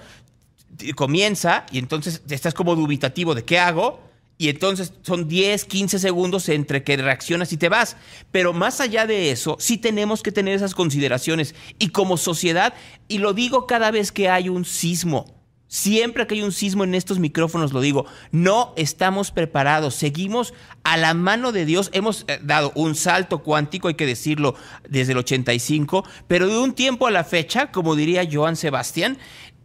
comienza 0.96 1.66
y 1.72 1.80
entonces 1.80 2.22
estás 2.30 2.54
como 2.54 2.76
dubitativo 2.76 3.36
de 3.36 3.44
qué 3.44 3.60
hago. 3.60 4.13
Y 4.44 4.50
entonces 4.50 4.92
son 5.04 5.30
10, 5.30 5.64
15 5.64 6.00
segundos 6.00 6.50
entre 6.50 6.84
que 6.84 6.98
reaccionas 6.98 7.54
y 7.54 7.58
te 7.58 7.70
vas. 7.70 7.96
Pero 8.30 8.52
más 8.52 8.82
allá 8.82 9.08
de 9.08 9.32
eso, 9.32 9.56
sí 9.58 9.78
tenemos 9.78 10.22
que 10.22 10.34
tener 10.34 10.54
esas 10.54 10.76
consideraciones. 10.76 11.56
Y 11.80 11.92
como 11.92 12.18
sociedad, 12.18 12.74
y 13.08 13.20
lo 13.20 13.34
digo 13.34 13.68
cada 13.68 13.90
vez 13.90 14.12
que 14.12 14.28
hay 14.28 14.50
un 14.50 14.66
sismo, 14.66 15.34
siempre 15.70 16.28
que 16.28 16.36
hay 16.36 16.42
un 16.42 16.52
sismo 16.52 16.84
en 16.84 16.94
estos 16.94 17.20
micrófonos 17.20 17.72
lo 17.72 17.80
digo, 17.80 18.06
no 18.34 18.74
estamos 18.76 19.32
preparados, 19.32 19.96
seguimos 19.96 20.54
a 20.84 20.98
la 20.98 21.14
mano 21.14 21.54
de 21.54 21.66
Dios, 21.66 21.90
hemos 21.94 22.26
eh, 22.28 22.38
dado 22.44 22.74
un 22.76 22.96
salto 22.96 23.44
cuántico, 23.44 23.88
hay 23.88 23.94
que 23.94 24.06
decirlo, 24.06 24.56
desde 24.90 25.14
el 25.14 25.20
85, 25.20 26.04
pero 26.28 26.50
de 26.50 26.58
un 26.58 26.74
tiempo 26.74 27.08
a 27.08 27.12
la 27.12 27.24
fecha, 27.24 27.72
como 27.72 27.96
diría 27.96 28.28
Joan 28.30 28.58
Sebastián, 28.58 29.18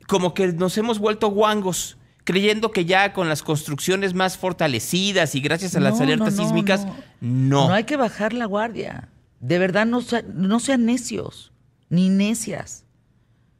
como 0.06 0.34
que 0.34 0.52
nos 0.52 0.78
hemos 0.78 1.00
vuelto 1.00 1.26
guangos 1.30 1.98
creyendo 2.28 2.72
que 2.72 2.84
ya 2.84 3.14
con 3.14 3.26
las 3.30 3.42
construcciones 3.42 4.12
más 4.12 4.36
fortalecidas 4.36 5.34
y 5.34 5.40
gracias 5.40 5.74
a 5.76 5.80
las 5.80 5.96
No, 5.96 6.02
alertas 6.02 6.34
no, 6.34 6.42
no, 6.42 6.46
sísmicas, 6.46 6.84
no. 6.84 6.94
no. 7.22 7.68
No 7.68 7.72
hay 7.74 7.84
que 7.84 7.96
bajar 7.96 8.34
la 8.34 8.44
guardia. 8.44 9.08
De 9.40 9.58
verdad, 9.58 9.86
no, 9.86 10.00
no 10.34 10.60
sean 10.60 10.84
necios, 10.84 11.52
ni 11.88 12.10
necias. 12.10 12.84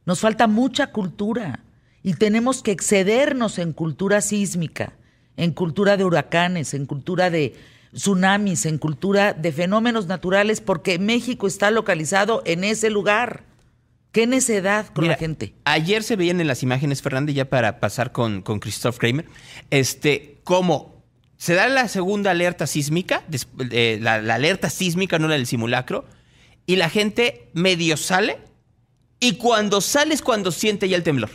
Nos 0.05 0.21
falta 0.21 0.47
mucha 0.49 0.89
cultura 0.89 1.65
y 2.03 2.13
tenemos 2.13 2.63
que 2.63 2.73
excedernos 2.73 3.59
en 3.59 3.73
cultura 3.73 4.21
sísmica, 4.21 4.93
en 5.39 5.53
cultura 5.53 5.97
de 5.97 6.05
huracanes, 6.05 6.75
en 6.75 6.85
cultura 6.85 7.31
de 7.31 7.57
tsunamis, 7.95 8.67
en 8.67 8.77
cultura 8.77 9.33
de 9.33 9.51
fenómenos 9.51 10.09
naturales, 10.09 10.61
porque 10.61 10.99
México 10.99 11.47
está 11.47 11.71
localizado 11.71 12.43
en 12.45 12.65
ese 12.65 12.91
lugar. 12.91 13.45
Qué 14.19 14.27
necedad 14.27 14.89
con 14.89 15.03
Mira, 15.03 15.15
la 15.15 15.19
gente. 15.21 15.55
Ayer 15.63 16.03
se 16.03 16.17
veían 16.17 16.41
en 16.41 16.49
las 16.49 16.65
imágenes, 16.65 17.03
Fernanda, 17.03 17.31
ya 17.31 17.45
para 17.45 17.79
pasar 17.79 18.11
con, 18.11 18.43
con 18.43 18.59
Christoph 18.59 18.99
Kramer, 18.99 19.27
este, 19.71 20.41
cómo 20.43 21.05
se 21.37 21.55
da 21.55 21.69
la 21.69 21.87
segunda 21.87 22.33
alerta 22.33 22.67
sísmica, 22.67 23.23
eh, 23.71 24.01
la, 24.03 24.21
la 24.21 24.35
alerta 24.35 24.71
sísmica, 24.71 25.21
no 25.21 25.29
la 25.29 25.35
del 25.35 25.47
simulacro, 25.47 26.05
y 26.67 26.75
la 26.75 26.91
gente 26.91 27.49
medio 27.53 27.97
sale, 27.97 28.39
y 29.21 29.37
cuando 29.37 29.81
sale 29.81 30.15
es 30.15 30.23
cuando 30.23 30.51
siente 30.51 30.89
ya 30.89 30.97
el 30.97 31.05
temblor. 31.05 31.31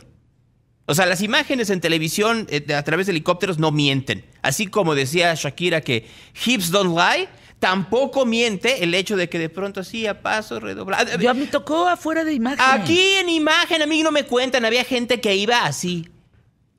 O 0.85 0.93
sea, 0.93 1.05
las 1.05 1.21
imágenes 1.21 1.69
en 1.69 1.79
televisión 1.79 2.47
eh, 2.49 2.73
a 2.73 2.83
través 2.83 3.05
de 3.05 3.11
helicópteros 3.11 3.59
no 3.59 3.71
mienten. 3.71 4.25
Así 4.41 4.67
como 4.67 4.93
decía 4.93 5.33
Shakira 5.35 5.79
que 5.79 6.05
hips 6.45 6.69
don't 6.69 6.97
lie, 6.97 7.29
tampoco 7.59 8.25
miente 8.25 8.83
el 8.83 8.93
hecho 8.93 9.15
de 9.15 9.29
que 9.29 9.39
de 9.39 9.49
pronto 9.49 9.79
así 9.81 10.05
a 10.07 10.21
paso 10.21 10.59
redoblado. 10.59 11.17
Yo 11.17 11.33
me 11.33 11.47
tocó 11.47 11.87
afuera 11.87 12.23
de 12.23 12.33
imagen. 12.33 12.59
Aquí 12.61 12.99
en 13.19 13.29
imagen, 13.29 13.81
a 13.81 13.85
mí 13.85 14.03
no 14.03 14.11
me 14.11 14.25
cuentan, 14.25 14.65
había 14.65 14.83
gente 14.83 15.21
que 15.21 15.35
iba 15.35 15.65
así. 15.65 16.09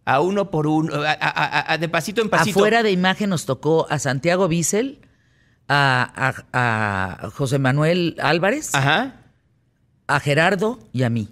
a 0.04 0.20
uno 0.20 0.50
por 0.50 0.66
uno, 0.66 0.92
de 1.00 1.88
pasito 1.88 2.20
en 2.20 2.28
pasito. 2.28 2.58
Afuera 2.58 2.82
de 2.82 2.90
imagen 2.90 3.30
nos 3.30 3.46
tocó 3.46 3.86
a 3.88 3.98
Santiago 3.98 4.48
Bissell, 4.48 5.00
a, 5.68 6.34
a 6.52 7.30
José 7.30 7.58
Manuel 7.58 8.16
Álvarez, 8.20 8.74
Ajá. 8.74 9.22
a 10.06 10.20
Gerardo 10.20 10.78
y 10.92 11.04
a 11.04 11.08
mí. 11.08 11.28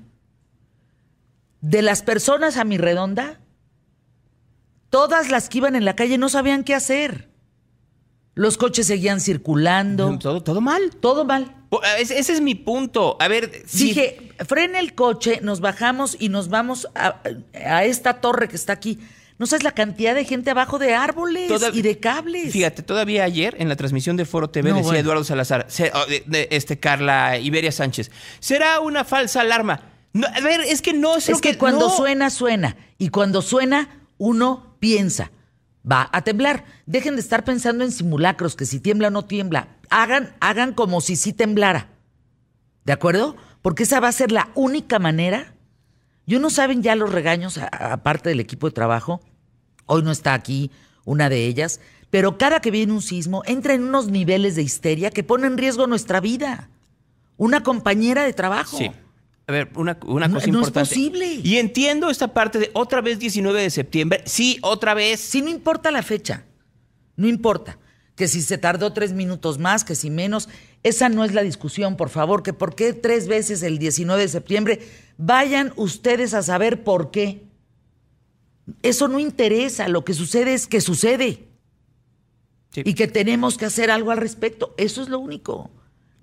De 1.60 1.82
las 1.82 2.02
personas 2.02 2.56
a 2.56 2.64
mi 2.64 2.78
redonda, 2.78 3.38
todas 4.88 5.30
las 5.30 5.48
que 5.50 5.58
iban 5.58 5.76
en 5.76 5.84
la 5.84 5.94
calle 5.94 6.16
no 6.16 6.28
sabían 6.30 6.64
qué 6.64 6.74
hacer. 6.74 7.28
Los 8.34 8.56
coches 8.56 8.86
seguían 8.86 9.20
circulando. 9.20 10.18
Todo, 10.18 10.42
todo 10.42 10.60
mal. 10.60 10.90
Todo 11.00 11.24
mal. 11.24 11.54
Ese, 11.98 12.18
es 12.18 12.40
mi 12.40 12.54
punto. 12.54 13.16
A 13.20 13.28
ver, 13.28 13.62
si... 13.66 13.88
Dije, 13.88 14.32
frena 14.46 14.78
el 14.78 14.94
coche, 14.94 15.40
nos 15.42 15.60
bajamos 15.60 16.16
y 16.18 16.28
nos 16.28 16.48
vamos 16.48 16.88
a, 16.94 17.84
esta 17.84 18.20
torre 18.20 18.48
que 18.48 18.56
está 18.56 18.72
aquí. 18.72 18.98
No 19.38 19.46
sabes 19.46 19.64
la 19.64 19.72
cantidad 19.72 20.14
de 20.14 20.24
gente 20.24 20.50
abajo 20.50 20.78
de 20.78 20.94
árboles 20.94 21.50
y 21.72 21.82
de 21.82 21.98
cables. 21.98 22.52
Fíjate, 22.52 22.82
todavía 22.82 23.24
ayer 23.24 23.56
en 23.58 23.68
la 23.68 23.76
transmisión 23.76 24.16
de 24.16 24.24
Foro 24.24 24.50
TV 24.50 24.72
decía 24.72 24.98
Eduardo 24.98 25.24
Salazar, 25.24 25.66
oh, 25.94 26.04
este 26.30 26.78
Carla 26.78 27.38
Iberia 27.38 27.72
Sánchez, 27.72 28.10
será 28.38 28.80
una 28.80 29.04
falsa 29.04 29.40
alarma. 29.40 29.80
a 30.14 30.40
ver, 30.40 30.60
es 30.60 30.80
que 30.80 30.92
no 30.92 31.16
es, 31.16 31.28
es 31.28 31.40
que, 31.40 31.58
cuando 31.58 31.90
suena, 31.90 32.30
suena. 32.30 32.76
Y 32.98 33.08
cuando 33.08 33.42
suena, 33.42 33.88
uno 34.18 34.76
piensa 34.78 35.32
va 35.90 36.08
a 36.12 36.22
temblar. 36.22 36.64
Dejen 36.86 37.14
de 37.14 37.20
estar 37.20 37.44
pensando 37.44 37.84
en 37.84 37.92
simulacros, 37.92 38.56
que 38.56 38.66
si 38.66 38.80
tiembla 38.80 39.08
o 39.08 39.10
no 39.10 39.24
tiembla. 39.24 39.76
Hagan, 39.90 40.34
hagan 40.40 40.72
como 40.74 41.00
si 41.00 41.16
sí 41.16 41.32
temblara. 41.32 41.88
¿De 42.84 42.92
acuerdo? 42.92 43.36
Porque 43.62 43.84
esa 43.84 44.00
va 44.00 44.08
a 44.08 44.12
ser 44.12 44.32
la 44.32 44.50
única 44.54 44.98
manera. 44.98 45.54
Yo 46.26 46.40
no 46.40 46.50
saben 46.50 46.82
ya 46.82 46.96
los 46.96 47.12
regaños, 47.12 47.58
aparte 47.58 48.28
del 48.28 48.40
equipo 48.40 48.68
de 48.68 48.74
trabajo. 48.74 49.20
Hoy 49.86 50.02
no 50.02 50.10
está 50.10 50.34
aquí 50.34 50.70
una 51.04 51.28
de 51.28 51.46
ellas. 51.46 51.80
Pero 52.10 52.38
cada 52.38 52.60
que 52.60 52.70
viene 52.70 52.92
un 52.92 53.02
sismo, 53.02 53.42
entra 53.46 53.74
en 53.74 53.84
unos 53.84 54.08
niveles 54.08 54.54
de 54.54 54.62
histeria 54.62 55.10
que 55.10 55.24
ponen 55.24 55.52
en 55.52 55.58
riesgo 55.58 55.86
nuestra 55.86 56.20
vida. 56.20 56.68
Una 57.36 57.62
compañera 57.62 58.24
de 58.24 58.32
trabajo. 58.34 58.76
Sí. 58.76 58.90
A 59.46 59.52
ver, 59.52 59.70
una, 59.74 59.98
una 60.06 60.30
cosa 60.30 60.48
importante. 60.48 60.50
No 60.52 60.60
es 60.60 60.70
posible. 60.70 61.40
Y 61.42 61.56
entiendo 61.56 62.10
esta 62.10 62.32
parte 62.32 62.58
de 62.58 62.70
otra 62.74 63.00
vez 63.00 63.18
19 63.18 63.60
de 63.60 63.70
septiembre. 63.70 64.22
Sí, 64.24 64.58
otra 64.62 64.94
vez. 64.94 65.20
Sí, 65.20 65.42
no 65.42 65.50
importa 65.50 65.90
la 65.90 66.02
fecha. 66.02 66.44
No 67.16 67.26
importa. 67.26 67.78
Que 68.14 68.28
si 68.28 68.42
se 68.42 68.58
tardó 68.58 68.92
tres 68.92 69.12
minutos 69.12 69.58
más, 69.58 69.84
que 69.84 69.94
si 69.94 70.10
menos. 70.10 70.48
Esa 70.82 71.08
no 71.08 71.24
es 71.24 71.32
la 71.34 71.42
discusión, 71.42 71.96
por 71.96 72.08
favor. 72.08 72.42
Que 72.42 72.52
por 72.52 72.74
qué 72.76 72.92
tres 72.92 73.26
veces 73.26 73.62
el 73.62 73.78
19 73.78 74.22
de 74.22 74.28
septiembre. 74.28 74.80
Vayan 75.16 75.72
ustedes 75.76 76.34
a 76.34 76.42
saber 76.42 76.84
por 76.84 77.10
qué. 77.10 77.48
Eso 78.82 79.08
no 79.08 79.18
interesa. 79.18 79.88
Lo 79.88 80.04
que 80.04 80.14
sucede 80.14 80.54
es 80.54 80.68
que 80.68 80.80
sucede. 80.80 81.48
Y 82.74 82.94
que 82.94 83.08
tenemos 83.08 83.58
que 83.58 83.66
hacer 83.66 83.90
algo 83.90 84.12
al 84.12 84.18
respecto. 84.18 84.72
Eso 84.78 85.02
es 85.02 85.08
lo 85.08 85.18
único. 85.18 85.70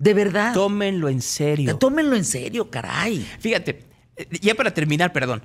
De 0.00 0.14
verdad. 0.14 0.54
Tómenlo 0.54 1.10
en 1.10 1.20
serio. 1.20 1.76
Tómenlo 1.76 2.16
en 2.16 2.24
serio, 2.24 2.70
caray. 2.70 3.24
Fíjate, 3.38 3.84
eh, 4.16 4.26
ya 4.40 4.54
para 4.54 4.72
terminar, 4.72 5.12
perdón. 5.12 5.42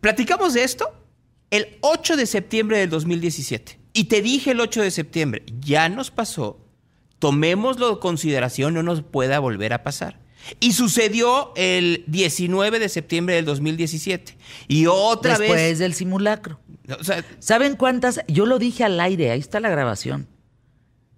Platicamos 0.00 0.54
de 0.54 0.62
esto 0.62 0.94
el 1.50 1.76
8 1.80 2.16
de 2.16 2.26
septiembre 2.26 2.78
del 2.78 2.88
2017. 2.88 3.80
Y 3.92 4.04
te 4.04 4.22
dije 4.22 4.52
el 4.52 4.60
8 4.60 4.82
de 4.82 4.90
septiembre, 4.92 5.42
ya 5.60 5.88
nos 5.88 6.12
pasó, 6.12 6.60
tomémoslo 7.18 7.90
en 7.90 7.96
consideración, 7.96 8.74
no 8.74 8.84
nos 8.84 9.02
pueda 9.02 9.40
volver 9.40 9.72
a 9.72 9.82
pasar. 9.82 10.20
Y 10.60 10.74
sucedió 10.74 11.52
el 11.56 12.04
19 12.06 12.78
de 12.78 12.88
septiembre 12.88 13.34
del 13.34 13.44
2017. 13.44 14.36
Y 14.68 14.86
otra 14.86 15.32
vez. 15.32 15.48
Después 15.48 15.78
del 15.80 15.94
simulacro. 15.94 16.60
¿Saben 17.40 17.74
cuántas? 17.74 18.20
Yo 18.28 18.46
lo 18.46 18.60
dije 18.60 18.84
al 18.84 19.00
aire, 19.00 19.32
ahí 19.32 19.40
está 19.40 19.58
la 19.58 19.70
grabación. 19.70 20.28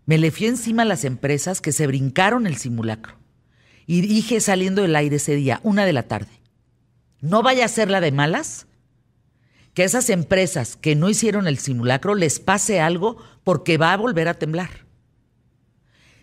Me 0.08 0.16
le 0.16 0.30
fui 0.30 0.46
encima 0.46 0.84
a 0.84 0.86
las 0.86 1.04
empresas 1.04 1.60
que 1.60 1.70
se 1.70 1.86
brincaron 1.86 2.46
el 2.46 2.56
simulacro. 2.56 3.18
Y 3.84 4.00
dije 4.00 4.40
saliendo 4.40 4.80
del 4.80 4.96
aire 4.96 5.16
ese 5.16 5.36
día, 5.36 5.60
una 5.64 5.84
de 5.84 5.92
la 5.92 6.04
tarde, 6.04 6.30
no 7.20 7.42
vaya 7.42 7.66
a 7.66 7.68
ser 7.68 7.90
la 7.90 8.00
de 8.00 8.10
malas, 8.10 8.66
que 9.74 9.82
a 9.82 9.84
esas 9.84 10.08
empresas 10.08 10.76
que 10.76 10.96
no 10.96 11.10
hicieron 11.10 11.46
el 11.46 11.58
simulacro 11.58 12.14
les 12.14 12.40
pase 12.40 12.80
algo 12.80 13.18
porque 13.44 13.76
va 13.76 13.92
a 13.92 13.98
volver 13.98 14.28
a 14.28 14.38
temblar. 14.38 14.86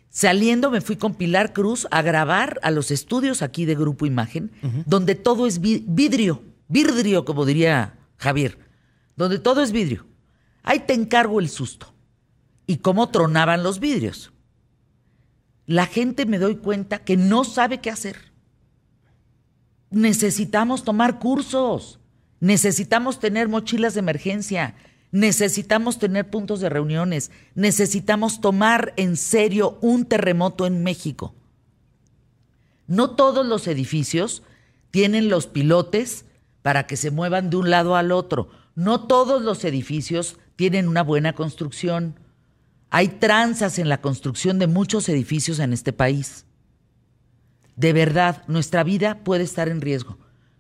Saliendo 0.09 0.71
me 0.71 0.81
fui 0.81 0.95
con 0.95 1.13
Pilar 1.13 1.53
Cruz 1.53 1.87
a 1.91 2.01
grabar 2.01 2.59
a 2.63 2.71
los 2.71 2.89
estudios 2.89 3.43
aquí 3.43 3.65
de 3.65 3.75
Grupo 3.75 4.07
Imagen, 4.07 4.51
donde 4.87 5.13
todo 5.13 5.45
es 5.45 5.61
vidrio, 5.61 6.41
vidrio 6.69 7.23
como 7.23 7.45
diría 7.45 7.99
Javier, 8.17 8.57
donde 9.15 9.37
todo 9.37 9.61
es 9.61 9.71
vidrio. 9.71 10.07
Ahí 10.63 10.79
te 10.79 10.93
encargo 10.95 11.39
el 11.39 11.49
susto 11.49 11.94
y 12.67 12.77
cómo 12.77 13.09
tronaban 13.09 13.63
los 13.63 13.79
vidrios. 13.79 14.31
La 15.65 15.85
gente 15.87 16.25
me 16.25 16.39
doy 16.39 16.57
cuenta 16.57 16.99
que 16.99 17.17
no 17.17 17.43
sabe 17.43 17.79
qué 17.79 17.89
hacer. 17.89 18.17
Necesitamos 19.89 20.83
tomar 20.83 21.19
cursos, 21.19 21.99
necesitamos 22.39 23.19
tener 23.19 23.47
mochilas 23.47 23.93
de 23.93 24.01
emergencia, 24.01 24.75
necesitamos 25.11 25.97
tener 25.97 26.29
puntos 26.29 26.59
de 26.59 26.69
reuniones, 26.69 27.31
necesitamos 27.55 28.41
tomar 28.41 28.93
en 28.97 29.15
serio 29.15 29.77
un 29.81 30.05
terremoto 30.05 30.65
en 30.65 30.83
México. 30.83 31.33
No 32.87 33.11
todos 33.11 33.45
los 33.45 33.67
edificios 33.67 34.43
tienen 34.91 35.29
los 35.29 35.47
pilotes 35.47 36.25
para 36.61 36.87
que 36.87 36.97
se 36.97 37.11
muevan 37.11 37.49
de 37.49 37.57
un 37.57 37.69
lado 37.69 37.95
al 37.95 38.11
otro. 38.11 38.49
No 38.75 39.07
todos 39.07 39.41
los 39.41 39.63
edificios 39.65 40.37
tienen 40.55 40.87
una 40.87 41.03
buena 41.03 41.33
construcción. 41.33 42.19
Hay 42.89 43.07
tranzas 43.07 43.79
en 43.79 43.89
la 43.89 44.01
construcción 44.01 44.59
de 44.59 44.67
muchos 44.67 45.09
edificios 45.09 45.59
en 45.59 45.73
este 45.73 45.93
país. 45.93 46.45
De 47.75 47.93
verdad, 47.93 48.43
nuestra 48.47 48.83
vida 48.83 49.23
puede 49.23 49.43
estar 49.43 49.67
en 49.67 49.81
riesgo, 49.81 50.17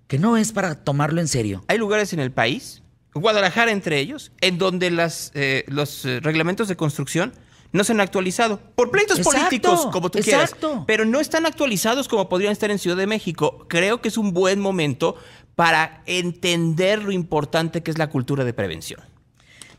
que 0.07 0.19
no 0.19 0.35
es 0.37 0.51
para 0.51 0.83
tomarlo 0.83 1.21
en 1.21 1.27
serio. 1.27 1.63
Hay 1.67 1.77
lugares 1.77 2.11
en 2.13 2.19
el 2.19 2.31
país, 2.31 2.83
Guadalajara 3.13 3.71
entre 3.71 3.99
ellos, 3.99 4.33
en 4.41 4.57
donde 4.57 4.91
las, 4.91 5.31
eh, 5.35 5.63
los 5.67 6.03
eh, 6.05 6.19
reglamentos 6.19 6.67
de 6.67 6.75
construcción 6.75 7.33
no 7.71 7.83
se 7.83 7.93
han 7.93 8.01
actualizado 8.01 8.59
por 8.75 8.91
pleitos 8.91 9.19
políticos, 9.19 9.87
como 9.91 10.09
tú 10.09 10.19
quieras, 10.19 10.55
pero 10.85 11.05
no 11.05 11.19
están 11.19 11.45
actualizados 11.45 12.07
como 12.07 12.29
podrían 12.29 12.51
estar 12.51 12.71
en 12.71 12.79
Ciudad 12.79 12.97
de 12.97 13.07
México. 13.07 13.65
Creo 13.69 14.01
que 14.01 14.09
es 14.09 14.17
un 14.17 14.33
buen 14.33 14.59
momento 14.59 15.15
para 15.55 16.03
entender 16.05 17.03
lo 17.03 17.11
importante 17.11 17.83
que 17.83 17.91
es 17.91 17.97
la 17.97 18.09
cultura 18.09 18.43
de 18.43 18.53
prevención. 18.53 19.01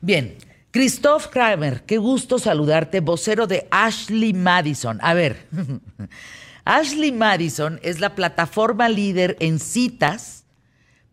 Bien, 0.00 0.36
Christoph 0.76 1.28
Kramer, 1.28 1.84
qué 1.86 1.96
gusto 1.96 2.38
saludarte, 2.38 3.00
vocero 3.00 3.46
de 3.46 3.66
Ashley 3.70 4.34
Madison. 4.34 4.98
A 5.00 5.14
ver, 5.14 5.48
Ashley 6.66 7.12
Madison 7.12 7.80
es 7.82 7.98
la 7.98 8.14
plataforma 8.14 8.90
líder 8.90 9.38
en 9.40 9.58
citas 9.58 10.44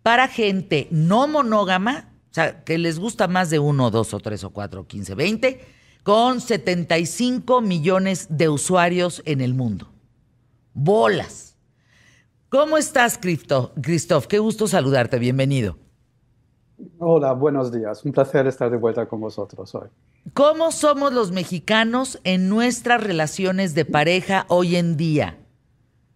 para 0.02 0.28
gente 0.28 0.90
no 0.92 1.30
monógama, 1.30 2.12
o 2.30 2.34
sea, 2.34 2.66
que 2.66 2.78
les 2.78 3.00
gusta 3.00 3.30
más 3.30 3.50
de 3.50 3.60
uno, 3.60 3.90
dos 3.90 4.14
o 4.14 4.20
tres 4.20 4.44
o 4.44 4.50
cuatro, 4.50 4.86
quince, 4.86 5.16
veinte, 5.16 5.66
con 6.04 6.42
75 6.42 7.62
millones 7.62 8.28
de 8.32 8.50
usuarios 8.50 9.22
en 9.26 9.40
el 9.40 9.54
mundo. 9.54 9.94
Bolas. 10.74 11.56
¿Cómo 12.50 12.78
estás, 12.78 13.18
Christoph? 13.18 14.26
Qué 14.28 14.40
gusto 14.40 14.68
saludarte, 14.68 15.20
bienvenido. 15.20 15.78
Hola, 17.00 17.34
buenos 17.34 17.72
días. 17.72 18.04
Un 18.06 18.12
placer 18.12 18.48
estar 18.48 18.70
de 18.70 18.78
vuelta 18.78 19.06
con 19.06 19.20
vosotros 19.20 19.74
hoy. 19.76 19.88
¿Cómo 20.34 20.72
somos 20.72 21.14
los 21.14 21.32
mexicanos 21.32 22.20
en 22.24 22.50
nuestras 22.50 23.04
relaciones 23.04 23.76
de 23.76 23.86
pareja 23.86 24.46
hoy 24.48 24.76
en 24.76 24.98
día, 24.98 25.38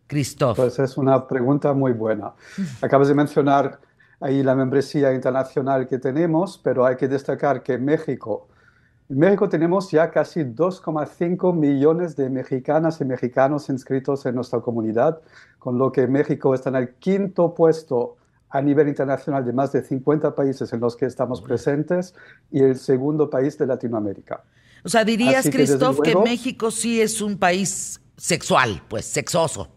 Cristóbal? 0.07 0.55
Pues 0.55 0.79
es 0.79 0.97
una 0.97 1.27
pregunta 1.27 1.73
muy 1.73 1.93
buena. 1.93 2.33
Acabas 2.81 3.07
de 3.07 3.13
mencionar 3.13 3.79
ahí 4.19 4.41
la 4.43 4.55
membresía 4.55 5.13
internacional 5.13 5.87
que 5.87 5.99
tenemos, 5.99 6.57
pero 6.57 6.85
hay 6.85 6.95
que 6.95 7.07
destacar 7.07 7.61
que 7.61 7.77
México, 7.77 8.47
en 9.09 9.19
México 9.19 9.47
tenemos 9.47 9.89
ya 9.91 10.11
casi 10.11 10.41
2,5 10.41 11.53
millones 11.53 12.15
de 12.15 12.29
mexicanas 12.29 12.99
y 12.99 13.05
mexicanos 13.05 13.69
inscritos 13.69 14.25
en 14.25 14.35
nuestra 14.35 14.59
comunidad, 14.59 15.21
con 15.59 15.77
lo 15.77 15.91
que 15.91 16.07
México 16.07 16.53
está 16.53 16.69
en 16.69 16.75
el 16.75 16.95
quinto 16.95 17.53
puesto 17.53 18.16
a 18.49 18.61
nivel 18.61 18.87
internacional 18.87 19.45
de 19.45 19.53
más 19.53 19.71
de 19.71 19.83
50 19.83 20.33
países 20.35 20.71
en 20.71 20.79
los 20.79 20.95
que 20.95 21.05
estamos 21.05 21.41
presentes 21.41 22.13
y 22.51 22.61
el 22.61 22.77
segundo 22.77 23.29
país 23.29 23.57
de 23.57 23.67
Latinoamérica. 23.67 24.43
O 24.83 24.89
sea, 24.89 25.03
dirías, 25.03 25.49
Christoph, 25.49 25.99
que 26.01 26.15
México 26.15 26.71
sí 26.71 27.01
es 27.01 27.21
un 27.21 27.37
país 27.37 27.99
sexual, 28.15 28.81
pues 28.87 29.05
sexoso. 29.05 29.69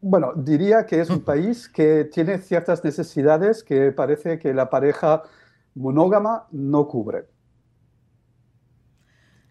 Bueno, 0.00 0.32
diría 0.36 0.86
que 0.86 1.00
es 1.00 1.10
un 1.10 1.20
país 1.24 1.68
que 1.68 2.04
tiene 2.04 2.38
ciertas 2.38 2.84
necesidades 2.84 3.64
que 3.64 3.90
parece 3.90 4.38
que 4.38 4.54
la 4.54 4.70
pareja 4.70 5.24
monógama 5.74 6.46
no 6.52 6.86
cubre. 6.86 7.26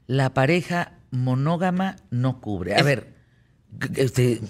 La 0.06 0.34
pareja 0.34 0.94
monógama 1.12 1.98
no 2.12 2.40
cubre. 2.40 2.76
A 2.76 2.84
ver, 2.84 3.17
Este, 3.96 4.42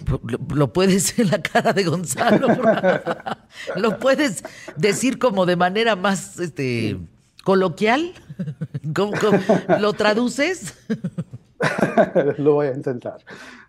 lo, 0.54 0.74
puedes 0.74 1.18
en 1.20 1.30
la 1.30 1.42
cara 1.42 1.74
de 1.74 1.84
Gonzalo. 1.84 2.48
lo 3.76 4.00
puedes 4.00 4.44
decir 4.76 5.20
como 5.20 5.46
de 5.46 5.56
manera 5.56 5.96
más 5.96 6.40
este, 6.40 6.98
coloquial. 7.44 8.14
lo 9.80 9.94
traduces? 9.94 10.76
lo 12.38 12.54
voy 12.54 12.68
a 12.68 12.74
intentar. 12.74 13.18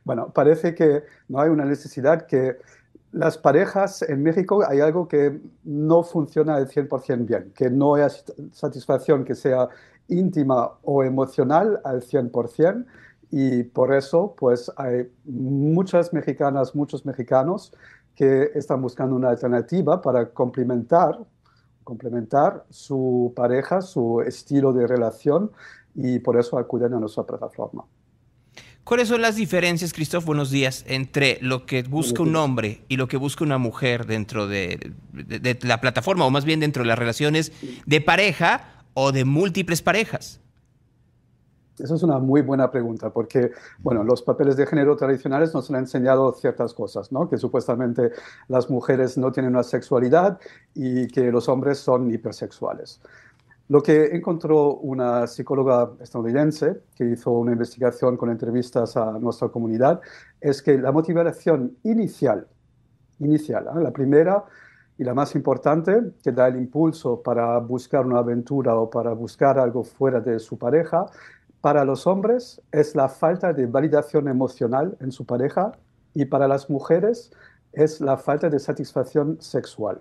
Bueno, 0.05 0.31
parece 0.31 0.75
que 0.75 1.05
no 1.29 1.41
hay 1.41 1.51
una 1.51 1.65
necesidad 1.65 2.27
que 2.27 2.57
las 3.13 3.39
parejas 3.39 4.03
en 4.03 4.23
México 4.23 4.65
hay 4.69 4.81
algo 4.81 5.09
que 5.09 5.41
no 5.65 6.03
funciona 6.03 6.57
al 6.57 6.69
100% 6.69 7.27
bien, 7.27 7.53
que 7.55 7.71
no 7.71 7.95
hay 7.95 8.11
satisfacción 8.53 9.25
que 9.25 9.35
sea 9.35 9.69
íntima 10.09 10.73
o 10.83 11.03
emocional 11.03 11.81
al 11.85 12.03
100% 12.03 12.85
y 13.31 13.63
por 13.63 13.95
eso 13.95 14.35
pues 14.39 14.71
hay 14.77 15.09
muchas 15.25 16.13
mexicanas, 16.13 16.75
muchos 16.75 17.05
mexicanos 17.05 17.73
que 18.15 18.51
están 18.55 18.83
buscando 18.83 19.15
una 19.15 19.31
alternativa 19.31 20.01
para 20.03 20.31
complementar, 20.31 21.19
complementar 21.85 22.65
su 22.71 23.33
pareja, 23.37 23.81
su 23.81 24.23
estilo 24.23 24.73
de 24.73 24.87
relación 24.87 25.53
y 25.95 26.19
por 26.19 26.39
eso 26.39 26.59
acuden 26.59 26.95
a 26.95 27.01
nuestra 27.01 27.25
plataforma. 27.25 27.85
¿Cuáles 28.89 29.09
son 29.09 29.21
las 29.21 29.37
diferencias, 29.37 29.93
Cristóbal, 29.93 30.25
buenos 30.25 30.51
días, 30.51 30.83
entre 30.89 31.39
lo 31.43 31.67
que 31.67 31.83
busca 31.83 32.23
un 32.23 32.35
hombre 32.37 32.81
y 32.89 32.97
lo 32.97 33.07
que 33.07 33.19
busca 33.19 33.45
una 33.45 33.59
mujer 33.59 34.07
dentro 34.07 34.47
de, 34.47 34.95
la 35.61 35.81
plataforma, 35.83 36.25
o 36.25 36.31
más 36.31 36.47
bien 36.47 36.61
dentro 36.61 36.83
de 36.83 36.89
las 36.89 36.99
relaciones 36.99 37.53
de 37.85 38.01
pareja 38.01 38.83
o 38.95 39.13
de 39.13 39.27
múltiples 39.27 39.83
parejas? 39.83 40.41
Esa 41.81 41.95
es 41.95 42.03
una 42.03 42.19
muy 42.19 42.43
buena 42.43 42.71
pregunta, 42.71 43.11
porque, 43.11 43.53
bueno, 43.79 44.05
los 44.05 44.23
papeles 44.23 44.57
de 44.57 44.67
género 44.67 44.97
tradicionales 44.97 45.55
nos 45.55 45.71
han 45.71 45.77
enseñado 45.77 46.33
ciertas 46.33 46.75
cosas, 46.75 47.13
¿no? 47.13 47.29
Que 47.29 47.37
supuestamente 47.37 48.13
las 48.49 48.71
mujeres 48.71 49.19
no 49.19 49.33
tienen 49.33 49.53
una 49.53 49.63
sexualidad 49.63 50.39
y 50.75 51.09
que 51.09 51.31
los 51.31 51.49
hombres 51.49 51.79
son 51.79 52.11
hipersexuales. 52.11 53.01
Lo 53.69 53.83
que 53.83 54.17
encontró 54.17 54.77
una 54.77 55.27
psicóloga 55.27 55.91
estadounidense 56.01 56.81
que 56.97 57.05
hizo 57.05 57.31
una 57.33 57.53
investigación 57.53 58.17
con 58.17 58.31
entrevistas 58.31 58.97
a 58.97 59.19
nuestra 59.19 59.49
comunidad 59.49 60.01
es 60.41 60.63
que 60.63 60.79
la 60.79 60.91
motivación 60.91 61.77
inicial, 61.83 62.49
inicial, 63.19 63.67
¿eh? 63.67 63.81
la 63.83 63.91
primera 63.91 64.45
y 64.97 65.05
la 65.05 65.13
más 65.13 65.35
importante, 65.35 66.01
que 66.25 66.33
da 66.33 66.49
el 66.49 66.57
impulso 66.57 67.23
para 67.23 67.59
buscar 67.59 68.07
una 68.07 68.21
aventura 68.21 68.75
o 68.75 68.89
para 68.89 69.13
buscar 69.13 69.59
algo 69.59 69.85
fuera 69.85 70.21
de 70.21 70.39
su 70.39 70.57
pareja, 70.59 71.05
para 71.61 71.85
los 71.85 72.07
hombres 72.07 72.63
es 72.71 72.95
la 72.95 73.09
falta 73.09 73.53
de 73.53 73.67
validación 73.67 74.29
emocional 74.29 74.97
en 75.01 75.11
su 75.11 75.27
pareja 75.27 75.73
y 76.15 76.25
para 76.25 76.49
las 76.49 76.71
mujeres 76.71 77.33
es 77.73 78.01
la 78.01 78.17
falta 78.17 78.49
de 78.49 78.59
satisfacción 78.59 79.41
sexual. 79.41 80.01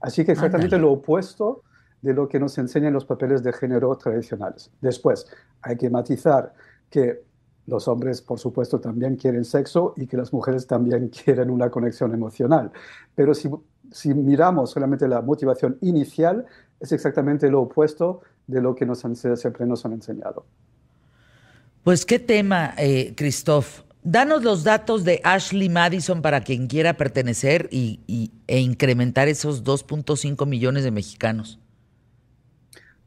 Así 0.00 0.24
que 0.24 0.32
exactamente 0.32 0.78
lo 0.78 0.92
opuesto 0.92 1.62
de 2.02 2.14
lo 2.14 2.28
que 2.28 2.40
nos 2.40 2.56
enseñan 2.58 2.92
los 2.92 3.04
papeles 3.04 3.42
de 3.42 3.52
género 3.52 3.94
tradicionales. 3.96 4.70
Después, 4.80 5.26
hay 5.60 5.76
que 5.76 5.90
matizar 5.90 6.54
que 6.88 7.22
los 7.66 7.86
hombres, 7.88 8.22
por 8.22 8.38
supuesto, 8.38 8.80
también 8.80 9.16
quieren 9.16 9.44
sexo 9.44 9.94
y 9.96 10.06
que 10.06 10.16
las 10.16 10.32
mujeres 10.32 10.66
también 10.66 11.08
quieren 11.24 11.50
una 11.50 11.70
conexión 11.70 12.12
emocional. 12.14 12.72
Pero 13.14 13.34
si, 13.34 13.50
si 13.90 14.14
miramos 14.14 14.70
solamente 14.70 15.06
la 15.06 15.20
motivación 15.20 15.76
inicial, 15.82 16.46
es 16.78 16.92
exactamente 16.92 17.50
lo 17.50 17.62
opuesto 17.62 18.22
de 18.46 18.60
lo 18.60 18.74
que 18.74 18.86
nos 18.86 19.04
han, 19.04 19.14
siempre 19.14 19.66
nos 19.66 19.84
han 19.84 19.92
enseñado. 19.92 20.46
Pues 21.90 22.06
qué 22.06 22.20
tema, 22.20 22.72
eh, 22.78 23.14
Christoph. 23.16 23.80
Danos 24.04 24.44
los 24.44 24.62
datos 24.62 25.02
de 25.02 25.20
Ashley 25.24 25.68
Madison 25.68 26.22
para 26.22 26.40
quien 26.42 26.68
quiera 26.68 26.96
pertenecer 26.96 27.68
y, 27.72 28.30
e 28.46 28.60
incrementar 28.60 29.26
esos 29.26 29.64
2.5 29.64 30.46
millones 30.46 30.84
de 30.84 30.92
mexicanos. 30.92 31.58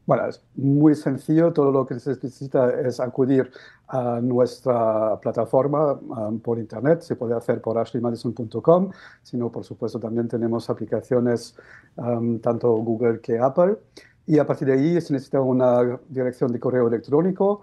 Bueno, 0.04 0.26
es 0.26 0.44
muy 0.54 0.94
sencillo. 0.94 1.50
Todo 1.54 1.72
lo 1.72 1.86
que 1.86 1.98
se 1.98 2.10
necesita 2.10 2.78
es 2.78 3.00
acudir 3.00 3.50
a 3.88 4.20
nuestra 4.20 5.18
plataforma 5.18 5.94
um, 5.94 6.38
por 6.38 6.58
internet. 6.58 7.00
Se 7.00 7.16
puede 7.16 7.34
hacer 7.34 7.62
por 7.62 7.78
ashleymadison.com, 7.78 8.90
sino 9.22 9.50
por 9.50 9.64
supuesto 9.64 9.98
también 9.98 10.28
tenemos 10.28 10.68
aplicaciones 10.68 11.56
um, 11.96 12.38
tanto 12.38 12.70
Google 12.70 13.20
que 13.22 13.38
Apple. 13.38 13.78
Y 14.26 14.38
a 14.38 14.46
partir 14.46 14.68
de 14.68 14.74
ahí 14.74 15.00
se 15.00 15.14
necesita 15.14 15.40
una 15.40 15.98
dirección 16.10 16.52
de 16.52 16.60
correo 16.60 16.86
electrónico 16.86 17.62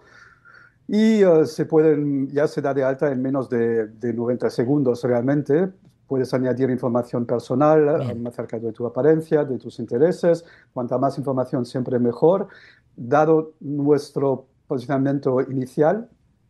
y 0.87 1.23
uh, 1.23 1.45
se 1.45 1.65
pueden, 1.65 2.29
ya 2.29 2.47
se 2.47 2.61
da 2.61 2.73
de 2.73 2.83
alta 2.83 3.11
en 3.11 3.21
menos 3.21 3.49
de, 3.49 3.87
de 3.87 4.13
90 4.13 4.49
segundos 4.49 5.03
realmente 5.03 5.71
puedes 6.11 6.33
añadir 6.33 6.69
información 6.69 7.25
personal 7.25 8.27
acerca 8.27 8.59
de 8.59 8.73
tu 8.73 8.85
apariencia, 8.85 9.45
de 9.45 9.57
tus 9.57 9.79
intereses. 9.79 10.43
Cuanta 10.73 10.97
más 10.97 11.17
información, 11.17 11.65
siempre 11.65 11.99
mejor. 11.99 12.49
Dado 12.97 13.53
nuestro 13.61 14.49
posicionamiento 14.67 15.39
inicial, 15.39 16.09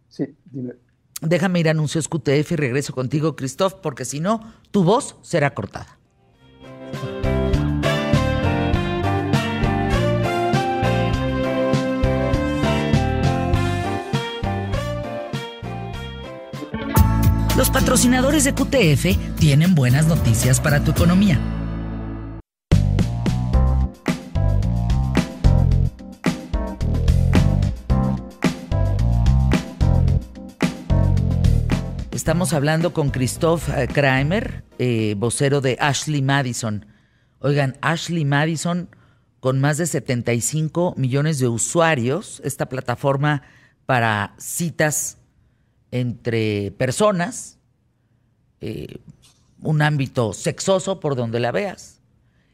sí, 0.09 0.35
dime. 0.45 0.73
Déjame 1.21 1.59
ir 1.59 1.67
a 1.67 1.71
anuncios 1.71 2.07
QTF 2.07 2.53
y 2.53 2.55
regreso 2.55 2.91
contigo, 2.91 3.35
Christoph, 3.35 3.75
porque 3.75 4.03
si 4.03 4.19
no, 4.19 4.39
tu 4.71 4.83
voz 4.83 5.19
será 5.21 5.53
cortada. 5.53 5.99
Los 17.61 17.69
patrocinadores 17.69 18.43
de 18.43 18.55
QTF 18.55 19.37
tienen 19.37 19.75
buenas 19.75 20.07
noticias 20.07 20.59
para 20.59 20.83
tu 20.83 20.89
economía. 20.89 21.39
Estamos 32.11 32.53
hablando 32.53 32.93
con 32.93 33.11
Christoph 33.11 33.69
eh, 33.69 33.87
Kramer, 33.87 34.63
eh, 34.79 35.13
vocero 35.15 35.61
de 35.61 35.77
Ashley 35.79 36.23
Madison. 36.23 36.87
Oigan, 37.37 37.77
Ashley 37.81 38.25
Madison, 38.25 38.89
con 39.39 39.61
más 39.61 39.77
de 39.77 39.85
75 39.85 40.95
millones 40.97 41.37
de 41.37 41.47
usuarios, 41.47 42.41
esta 42.43 42.67
plataforma 42.69 43.43
para 43.85 44.33
citas 44.39 45.20
entre 45.91 46.71
personas, 46.71 47.57
eh, 48.61 48.97
un 49.61 49.81
ámbito 49.81 50.33
sexoso 50.33 50.99
por 50.99 51.15
donde 51.15 51.39
la 51.39 51.51
veas. 51.51 51.99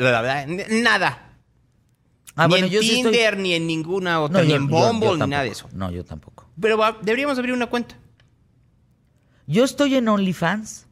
Nada. 0.83 1.24
Ah, 2.37 2.47
ni 2.47 2.51
bueno, 2.53 2.67
en 2.67 2.73
yo 2.73 2.81
sí 2.81 2.97
estoy- 2.97 3.13
Tinder, 3.13 3.39
ni 3.39 3.55
en 3.55 3.67
ninguna 3.67 4.21
otra, 4.21 4.39
No, 4.39 4.45
ni 4.45 4.51
yo- 4.51 4.57
en 4.57 4.69
yo- 4.69 4.79
yo 4.79 4.87
Bumble, 4.87 5.25
ni 5.25 5.31
nada 5.31 5.45
de 5.45 5.51
eso. 5.51 5.69
No, 5.73 5.91
yo 5.91 6.05
tampoco. 6.05 6.49
Pero 6.61 6.77
va- 6.77 6.99
deberíamos 7.03 7.39
abrir 7.39 7.55
una 7.55 7.67
cuenta. 7.67 7.97
Yo 9.47 9.65
estoy 9.65 9.95
en 9.97 10.09
OnlyFans. 10.09 10.87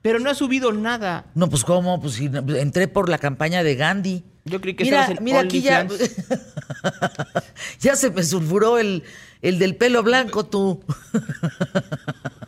Pero 0.00 0.20
no 0.20 0.30
ha 0.30 0.34
subido 0.34 0.72
nada. 0.72 1.26
No, 1.34 1.50
pues 1.50 1.64
cómo, 1.64 2.00
pues 2.00 2.14
si 2.14 2.26
entré 2.26 2.86
por 2.86 3.08
la 3.08 3.18
campaña 3.18 3.64
de 3.64 3.74
Gandhi. 3.74 4.22
Yo 4.44 4.60
creí 4.60 4.74
que 4.74 4.84
mira, 4.84 5.00
estabas 5.00 5.18
en 5.18 5.24
mira 5.24 5.40
aquí 5.40 5.60
ya, 5.60 5.86
ya 7.80 7.96
se 7.96 8.10
me 8.10 8.22
sulfuró 8.22 8.78
el, 8.78 9.02
el 9.42 9.58
del 9.58 9.74
pelo 9.76 10.02
blanco 10.04 10.46
tú. 10.46 10.82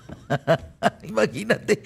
Imagínate. 1.02 1.82